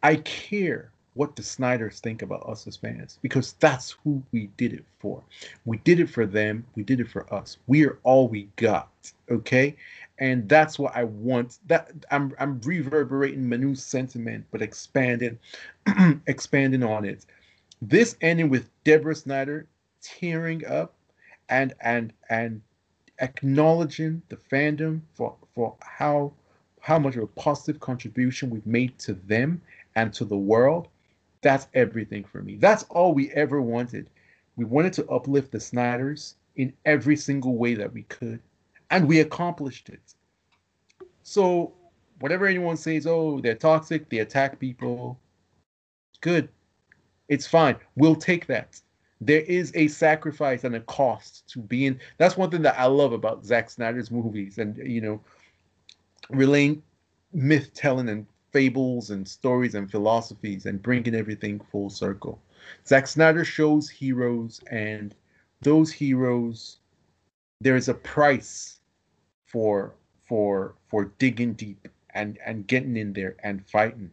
I 0.01 0.15
care 0.17 0.91
what 1.15 1.35
the 1.35 1.43
Snyders 1.43 1.99
think 1.99 2.21
about 2.21 2.47
us 2.47 2.65
as 2.67 2.75
fans 2.75 3.19
because 3.21 3.53
that's 3.53 3.91
who 4.03 4.21
we 4.31 4.47
did 4.57 4.73
it 4.73 4.85
for. 4.99 5.23
We 5.65 5.77
did 5.77 5.99
it 5.99 6.09
for 6.09 6.25
them. 6.25 6.65
We 6.75 6.83
did 6.83 6.99
it 6.99 7.09
for 7.09 7.31
us. 7.33 7.57
We 7.67 7.85
are 7.85 7.99
all 8.03 8.27
we 8.27 8.49
got. 8.55 8.89
Okay. 9.29 9.75
And 10.19 10.47
that's 10.47 10.79
what 10.79 10.95
I 10.95 11.03
want. 11.03 11.59
That 11.67 11.91
I'm 12.11 12.33
I'm 12.39 12.59
reverberating 12.61 13.47
Manu's 13.47 13.83
sentiment, 13.83 14.45
but 14.51 14.61
expanding, 14.61 15.39
expanding 16.27 16.83
on 16.83 17.05
it. 17.05 17.25
This 17.81 18.15
ending 18.21 18.49
with 18.49 18.69
Deborah 18.83 19.15
Snyder 19.15 19.67
tearing 20.01 20.65
up 20.65 20.93
and 21.49 21.73
and 21.81 22.13
and 22.29 22.61
acknowledging 23.19 24.21
the 24.29 24.37
fandom 24.37 25.01
for 25.13 25.35
for 25.53 25.75
how 25.81 26.31
how 26.79 26.99
much 26.99 27.15
of 27.15 27.23
a 27.23 27.27
positive 27.27 27.79
contribution 27.79 28.49
we've 28.49 28.65
made 28.65 28.97
to 28.99 29.13
them 29.13 29.61
and 29.95 30.13
to 30.13 30.25
the 30.25 30.37
world 30.37 30.87
that's 31.43 31.67
everything 31.73 32.23
for 32.23 32.41
me. 32.41 32.55
That's 32.55 32.83
all 32.83 33.13
we 33.13 33.29
ever 33.31 33.61
wanted. 33.61 34.09
We 34.55 34.65
wanted 34.65 34.93
to 34.93 35.07
uplift 35.09 35.51
the 35.51 35.59
snyders 35.59 36.35
in 36.55 36.73
every 36.85 37.15
single 37.15 37.57
way 37.57 37.75
that 37.75 37.93
we 37.93 38.03
could 38.03 38.39
and 38.91 39.07
we 39.07 39.19
accomplished 39.19 39.89
it. 39.89 40.13
So 41.23 41.73
whatever 42.19 42.45
anyone 42.45 42.77
says 42.77 43.07
oh 43.07 43.39
they're 43.41 43.55
toxic 43.55 44.09
they 44.09 44.19
attack 44.19 44.59
people. 44.59 45.19
Good. 46.21 46.49
It's 47.27 47.47
fine. 47.47 47.75
We'll 47.95 48.15
take 48.15 48.45
that. 48.47 48.79
There 49.19 49.41
is 49.41 49.71
a 49.75 49.87
sacrifice 49.87 50.63
and 50.63 50.75
a 50.75 50.81
cost 50.81 51.47
to 51.49 51.59
being 51.59 51.99
that's 52.17 52.37
one 52.37 52.51
thing 52.51 52.61
that 52.61 52.79
I 52.79 52.85
love 52.85 53.13
about 53.13 53.45
Zack 53.45 53.69
Snyder's 53.69 54.11
movies 54.11 54.57
and 54.57 54.77
you 54.77 55.01
know 55.01 55.21
relaying 56.29 56.83
myth 57.33 57.73
telling 57.73 58.09
and 58.09 58.27
fables 58.53 59.09
and 59.09 59.27
stories 59.27 59.75
and 59.75 59.91
philosophies 59.91 60.65
and 60.65 60.81
bringing 60.81 61.15
everything 61.15 61.59
full 61.71 61.89
circle. 61.89 62.39
Zack 62.87 63.07
Snyder 63.07 63.43
shows 63.43 63.89
heroes, 63.89 64.61
and 64.71 65.13
those 65.61 65.91
heroes, 65.91 66.77
there 67.59 67.75
is 67.75 67.89
a 67.89 67.93
price 67.93 68.79
for 69.45 69.93
for 70.27 70.75
for 70.87 71.11
digging 71.17 71.53
deep 71.53 71.87
and 72.11 72.37
and 72.45 72.67
getting 72.67 72.95
in 72.95 73.11
there 73.13 73.35
and 73.43 73.65
fighting. 73.67 74.09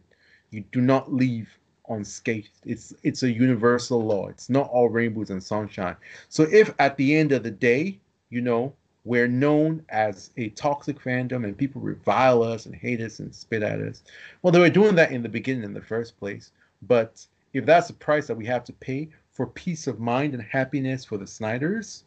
You 0.49 0.65
do 0.71 0.81
not 0.81 1.13
leave 1.13 1.49
unscathed. 1.89 2.49
It's 2.65 2.93
it's 3.03 3.23
a 3.23 3.31
universal 3.31 4.03
law. 4.03 4.27
It's 4.27 4.49
not 4.49 4.69
all 4.69 4.89
rainbows 4.89 5.29
and 5.29 5.41
sunshine. 5.41 5.95
So 6.29 6.43
if 6.43 6.73
at 6.79 6.97
the 6.97 7.15
end 7.15 7.31
of 7.31 7.43
the 7.43 7.51
day, 7.51 7.99
you 8.29 8.41
know, 8.41 8.73
we're 9.03 9.27
known 9.27 9.83
as 9.89 10.31
a 10.37 10.49
toxic 10.49 10.99
fandom 10.99 11.43
and 11.43 11.57
people 11.57 11.81
revile 11.81 12.43
us 12.43 12.65
and 12.65 12.75
hate 12.75 13.01
us 13.01 13.19
and 13.19 13.33
spit 13.33 13.63
at 13.63 13.79
us. 13.79 14.03
Well, 14.41 14.51
they 14.51 14.59
were 14.59 14.69
doing 14.69 14.95
that 14.95 15.11
in 15.11 15.23
the 15.23 15.29
beginning 15.29 15.63
in 15.63 15.73
the 15.73 15.81
first 15.81 16.19
place. 16.19 16.51
But 16.83 17.25
if 17.53 17.65
that's 17.65 17.87
the 17.87 17.93
price 17.93 18.27
that 18.27 18.37
we 18.37 18.45
have 18.45 18.63
to 18.65 18.73
pay 18.73 19.09
for 19.31 19.47
peace 19.47 19.87
of 19.87 19.99
mind 19.99 20.33
and 20.33 20.43
happiness 20.43 21.03
for 21.03 21.17
the 21.17 21.27
Snyders 21.27 22.03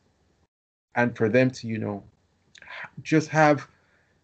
and 0.95 1.17
for 1.17 1.29
them 1.29 1.51
to, 1.51 1.67
you 1.67 1.79
know, 1.79 2.03
just 3.03 3.29
have 3.29 3.69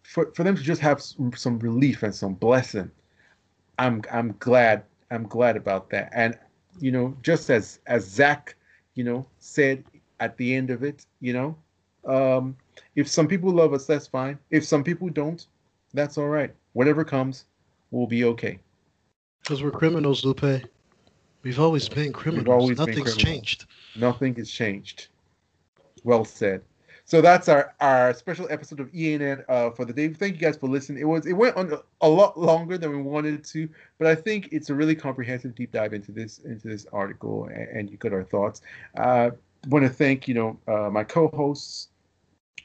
for, 0.03 0.31
for 0.33 0.43
them 0.43 0.55
to 0.55 0.61
just 0.61 0.81
have 0.81 1.01
some, 1.01 1.31
some 1.33 1.59
relief 1.59 2.03
and 2.03 2.13
some 2.13 2.33
blessing, 2.33 2.89
I'm 3.79 4.01
I'm 4.11 4.35
glad 4.39 4.83
I'm 5.09 5.23
glad 5.27 5.57
about 5.57 5.89
that. 5.91 6.09
And 6.13 6.37
you 6.79 6.91
know, 6.91 7.15
just 7.21 7.49
as 7.49 7.79
as 7.87 8.05
Zack, 8.05 8.55
you 8.95 9.03
know, 9.03 9.25
said 9.39 9.83
at 10.19 10.37
the 10.37 10.55
end 10.55 10.69
of 10.69 10.83
it, 10.83 11.05
you 11.19 11.33
know, 11.33 11.55
um, 12.05 12.55
if 12.95 13.07
some 13.07 13.27
people 13.27 13.51
love 13.51 13.73
us, 13.73 13.85
that's 13.85 14.07
fine. 14.07 14.37
If 14.49 14.65
some 14.65 14.83
people 14.83 15.09
don't, 15.09 15.45
that's 15.93 16.17
all 16.17 16.27
right. 16.27 16.53
Whatever 16.73 17.03
comes, 17.03 17.45
we'll 17.91 18.07
be 18.07 18.23
okay. 18.25 18.59
Because 19.43 19.63
we're 19.63 19.71
criminals, 19.71 20.23
Lupe. 20.23 20.63
We've 21.43 21.59
always 21.59 21.89
been 21.89 22.13
criminals. 22.13 22.47
Always 22.47 22.77
Nothing's 22.77 22.95
been 22.95 23.03
criminals. 23.05 23.23
changed. 23.23 23.65
Nothing 23.95 24.35
has 24.35 24.49
changed. 24.49 25.07
Well 26.03 26.23
said. 26.25 26.61
So 27.05 27.19
that's 27.19 27.49
our 27.49 27.73
our 27.81 28.13
special 28.13 28.47
episode 28.49 28.79
of 28.79 28.91
ENN 28.93 29.43
uh, 29.49 29.71
for 29.71 29.85
the 29.85 29.91
day. 29.91 30.07
Thank 30.09 30.35
you 30.35 30.39
guys 30.39 30.55
for 30.55 30.69
listening. 30.69 31.01
It 31.01 31.05
was 31.05 31.25
it 31.25 31.33
went 31.33 31.57
on 31.57 31.73
a 32.01 32.07
lot 32.07 32.39
longer 32.39 32.77
than 32.77 32.91
we 32.91 33.01
wanted 33.01 33.43
to, 33.45 33.67
but 33.97 34.07
I 34.07 34.15
think 34.15 34.49
it's 34.51 34.69
a 34.69 34.75
really 34.75 34.95
comprehensive 34.95 35.55
deep 35.55 35.71
dive 35.71 35.93
into 35.93 36.11
this 36.11 36.39
into 36.39 36.67
this 36.67 36.85
article, 36.93 37.45
and, 37.45 37.67
and 37.67 37.91
you 37.91 37.97
got 37.97 38.13
our 38.13 38.23
thoughts. 38.23 38.61
Uh, 38.97 39.31
want 39.67 39.83
to 39.85 39.89
thank 39.89 40.27
you 40.27 40.33
know 40.33 40.57
uh, 40.67 40.89
my 40.89 41.03
co-hosts 41.03 41.89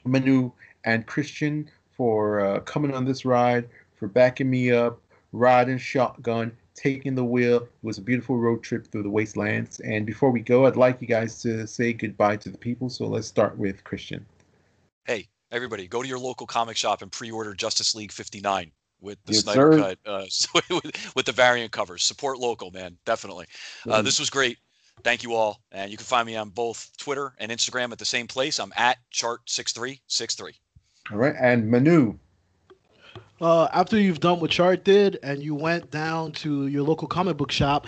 Manu 0.05 0.51
and 0.83 1.05
Christian 1.05 1.69
for 1.91 2.39
uh, 2.39 2.59
coming 2.61 2.93
on 2.93 3.05
this 3.05 3.25
ride, 3.25 3.67
for 3.95 4.07
backing 4.07 4.49
me 4.49 4.71
up, 4.71 5.01
riding 5.31 5.77
shotgun, 5.77 6.55
taking 6.75 7.15
the 7.15 7.23
wheel. 7.23 7.57
It 7.57 7.69
was 7.81 7.97
a 7.97 8.01
beautiful 8.01 8.37
road 8.37 8.63
trip 8.63 8.87
through 8.87 9.03
the 9.03 9.09
wastelands. 9.09 9.79
And 9.81 10.05
before 10.05 10.31
we 10.31 10.39
go, 10.39 10.65
I'd 10.65 10.75
like 10.75 11.01
you 11.01 11.07
guys 11.07 11.41
to 11.41 11.67
say 11.67 11.93
goodbye 11.93 12.37
to 12.37 12.49
the 12.49 12.57
people. 12.57 12.89
So 12.89 13.07
let's 13.07 13.27
start 13.27 13.57
with 13.57 13.83
Christian. 13.83 14.25
Hey, 15.05 15.27
everybody, 15.51 15.87
go 15.87 16.01
to 16.01 16.07
your 16.07 16.19
local 16.19 16.45
comic 16.45 16.77
shop 16.77 17.01
and 17.01 17.11
pre-order 17.11 17.53
Justice 17.53 17.95
League 17.95 18.11
59 18.11 18.71
with 19.01 19.17
the 19.25 19.33
yes, 19.33 19.43
Snyder 19.43 19.73
sir. 19.73 19.79
cut, 19.79 19.99
uh, 20.05 20.25
with, 20.69 21.13
with, 21.15 21.25
the 21.25 21.31
variant 21.31 21.71
covers. 21.71 22.03
Support 22.03 22.39
local, 22.39 22.71
man, 22.71 22.97
definitely. 23.05 23.45
Uh, 23.85 23.95
mm-hmm. 23.95 24.05
this 24.05 24.19
was 24.19 24.29
great. 24.29 24.57
Thank 25.03 25.23
you 25.23 25.35
all, 25.35 25.61
and 25.71 25.91
you 25.91 25.97
can 25.97 26.05
find 26.05 26.25
me 26.25 26.35
on 26.35 26.49
both 26.49 26.91
Twitter 26.97 27.33
and 27.39 27.51
Instagram 27.51 27.91
at 27.91 27.99
the 27.99 28.05
same 28.05 28.27
place. 28.27 28.59
I'm 28.59 28.73
at 28.75 28.97
chart6363. 29.13 30.53
All 31.11 31.17
right, 31.17 31.35
and 31.39 31.69
Manu. 31.69 32.17
Uh, 33.39 33.67
after 33.71 33.99
you've 33.99 34.19
done 34.19 34.39
what 34.39 34.49
Chart 34.49 34.83
did 34.83 35.19
and 35.21 35.43
you 35.43 35.53
went 35.53 35.91
down 35.91 36.31
to 36.31 36.67
your 36.67 36.81
local 36.83 37.07
comic 37.07 37.37
book 37.37 37.51
shop, 37.51 37.85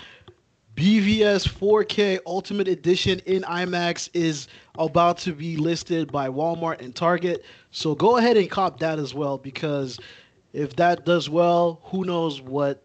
BVS 0.76 1.46
4K 1.46 2.20
Ultimate 2.26 2.68
Edition 2.68 3.20
in 3.26 3.42
IMAX 3.42 4.10
is 4.14 4.48
about 4.78 5.18
to 5.18 5.34
be 5.34 5.58
listed 5.58 6.12
by 6.12 6.30
Walmart 6.30 6.80
and 6.80 6.96
Target. 6.96 7.44
So 7.72 7.96
go 7.96 8.18
ahead 8.18 8.38
and 8.38 8.50
cop 8.50 8.80
that 8.80 9.00
as 9.00 9.14
well 9.14 9.38
because 9.38 10.00
if 10.54 10.76
that 10.78 11.06
does 11.06 11.30
well, 11.30 11.82
who 11.84 12.06
knows 12.06 12.42
what 12.42 12.84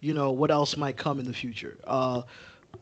you 0.00 0.12
know 0.12 0.30
what 0.30 0.50
else 0.50 0.76
might 0.76 0.96
come 0.96 1.20
in 1.20 1.26
the 1.26 1.32
future. 1.32 1.78
Uh, 1.84 2.22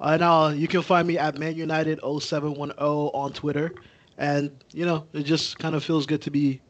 and 0.00 0.22
uh, 0.22 0.52
you 0.54 0.68
can 0.68 0.82
find 0.82 1.06
me 1.06 1.18
at 1.18 1.38
Man 1.38 1.54
United 1.54 2.00
0710 2.00 2.78
on 2.78 3.32
Twitter, 3.32 3.74
and 4.18 4.50
you 4.72 4.84
know 4.84 5.06
it 5.12 5.22
just 5.22 5.58
kind 5.58 5.74
of 5.74 5.84
feels 5.84 6.06
good 6.06 6.22
to 6.22 6.30
be 6.30 6.60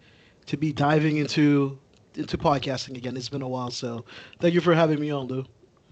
to 0.46 0.56
be 0.56 0.72
diving 0.72 1.18
into 1.18 1.78
into 2.14 2.38
podcasting 2.38 2.96
again. 2.96 3.16
It's 3.16 3.28
been 3.28 3.42
a 3.42 3.48
while, 3.48 3.70
so 3.70 4.04
thank 4.40 4.54
you 4.54 4.60
for 4.60 4.74
having 4.74 5.00
me 5.00 5.10
on, 5.10 5.26
Lou. 5.26 5.44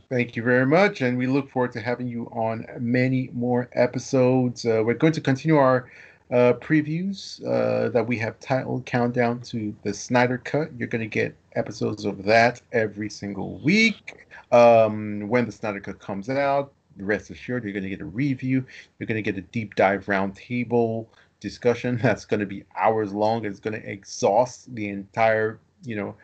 Thank 0.08 0.36
you 0.36 0.42
very 0.42 0.66
much, 0.66 1.00
and 1.00 1.16
we 1.16 1.26
look 1.26 1.50
forward 1.50 1.72
to 1.72 1.80
having 1.80 2.06
you 2.06 2.26
on 2.32 2.66
many 2.78 3.30
more 3.32 3.70
episodes. 3.72 4.66
Uh, 4.66 4.82
we're 4.84 4.94
going 4.94 5.14
to 5.14 5.22
continue 5.22 5.56
our 5.56 5.90
uh, 6.30 6.54
previews 6.54 7.42
uh, 7.46 7.88
that 7.90 8.06
we 8.06 8.18
have 8.18 8.38
titled 8.40 8.86
"Countdown 8.86 9.40
to 9.42 9.74
the 9.82 9.94
Snyder 9.94 10.38
Cut." 10.38 10.70
You're 10.76 10.88
going 10.88 11.00
to 11.00 11.06
get 11.06 11.34
episodes 11.56 12.04
of 12.04 12.24
that 12.24 12.60
every 12.72 13.10
single 13.10 13.58
week 13.60 14.26
um, 14.50 15.28
when 15.28 15.46
the 15.46 15.52
Snyder 15.52 15.80
Cut 15.80 15.98
comes 15.98 16.28
out. 16.28 16.72
Rest 16.96 17.30
assured, 17.30 17.64
you're 17.64 17.72
going 17.72 17.84
to 17.84 17.88
get 17.88 18.00
a 18.00 18.06
review. 18.06 18.64
You're 18.98 19.06
going 19.06 19.22
to 19.22 19.32
get 19.32 19.38
a 19.38 19.46
deep 19.46 19.74
dive 19.74 20.06
roundtable 20.06 21.06
discussion 21.40 21.98
that's 22.02 22.24
going 22.24 22.40
to 22.40 22.46
be 22.46 22.64
hours 22.76 23.12
long. 23.12 23.44
It's 23.44 23.60
going 23.60 23.80
to 23.80 23.90
exhaust 23.90 24.74
the 24.74 24.88
entire 24.88 25.58
you 25.84 25.96
know 25.96 26.14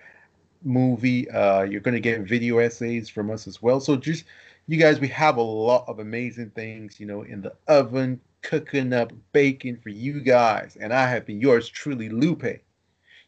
movie. 0.65 1.31
Uh, 1.31 1.63
you're 1.63 1.81
going 1.81 1.95
to 1.95 2.01
get 2.01 2.21
video 2.23 2.59
essays 2.59 3.09
from 3.09 3.31
us 3.31 3.47
as 3.47 3.63
well. 3.63 3.81
So 3.81 3.97
just 3.97 4.25
you 4.67 4.77
guys, 4.77 5.01
we 5.01 5.09
have 5.09 5.39
a 5.39 5.43
lot 5.43 5.85
of 5.89 5.99
amazing 5.99 6.51
things, 6.51 7.01
you 7.01 7.07
know, 7.07 7.23
in 7.23 7.41
the 7.41 7.55
oven, 7.69 8.21
cooking 8.43 8.93
up 8.93 9.13
bacon 9.33 9.79
for 9.83 9.89
you 9.89 10.21
guys. 10.21 10.77
And 10.79 10.93
I 10.93 11.09
have 11.09 11.25
been 11.25 11.41
yours 11.41 11.69
truly, 11.69 12.11
Lupe. 12.11 12.61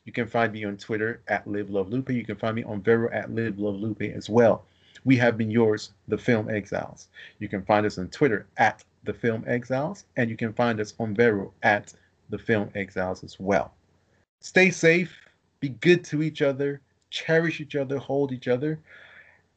You 0.05 0.13
can 0.13 0.27
find 0.27 0.53
me 0.53 0.65
on 0.65 0.77
Twitter 0.77 1.23
at 1.29 1.47
Live 1.47 1.71
Love 1.71 1.89
Lupe. 1.89 2.11
You 2.11 2.25
can 2.25 2.37
find 2.37 2.57
me 2.57 2.65
on 2.65 2.83
Vero 2.83 3.11
at 3.13 3.35
Live 3.35 3.59
Love 3.59 3.77
Lupe 3.77 4.03
as 4.03 4.29
well. 4.29 4.65
We 5.05 5.17
have 5.17 5.39
been 5.39 5.51
yours, 5.51 5.93
the 6.09 6.19
Film 6.19 6.51
Exiles. 6.51 7.09
You 7.39 7.49
can 7.49 7.63
find 7.65 7.87
us 7.87 7.99
on 7.99 8.09
Twitter 8.09 8.47
at 8.57 8.85
the 9.05 9.15
Film 9.15 9.45
Exiles, 9.47 10.05
and 10.17 10.29
you 10.29 10.37
can 10.37 10.53
find 10.53 10.81
us 10.81 10.95
on 10.99 11.15
Vero 11.15 11.53
at 11.63 11.95
the 12.29 12.39
Film 12.39 12.71
Exiles 12.75 13.25
as 13.25 13.41
well. 13.41 13.73
Stay 14.41 14.71
safe 14.71 15.15
be 15.61 15.69
good 15.69 16.03
to 16.07 16.23
each 16.23 16.43
other, 16.43 16.81
cherish 17.11 17.61
each 17.61 17.77
other, 17.77 17.99
hold 17.99 18.33
each 18.33 18.49
other. 18.49 18.81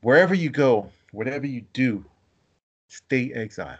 Wherever 0.02 0.36
you 0.36 0.50
go, 0.50 0.90
whatever 1.12 1.48
you 1.48 1.64
do, 1.72 2.04
stay 2.90 3.32
exiled. 3.34 3.80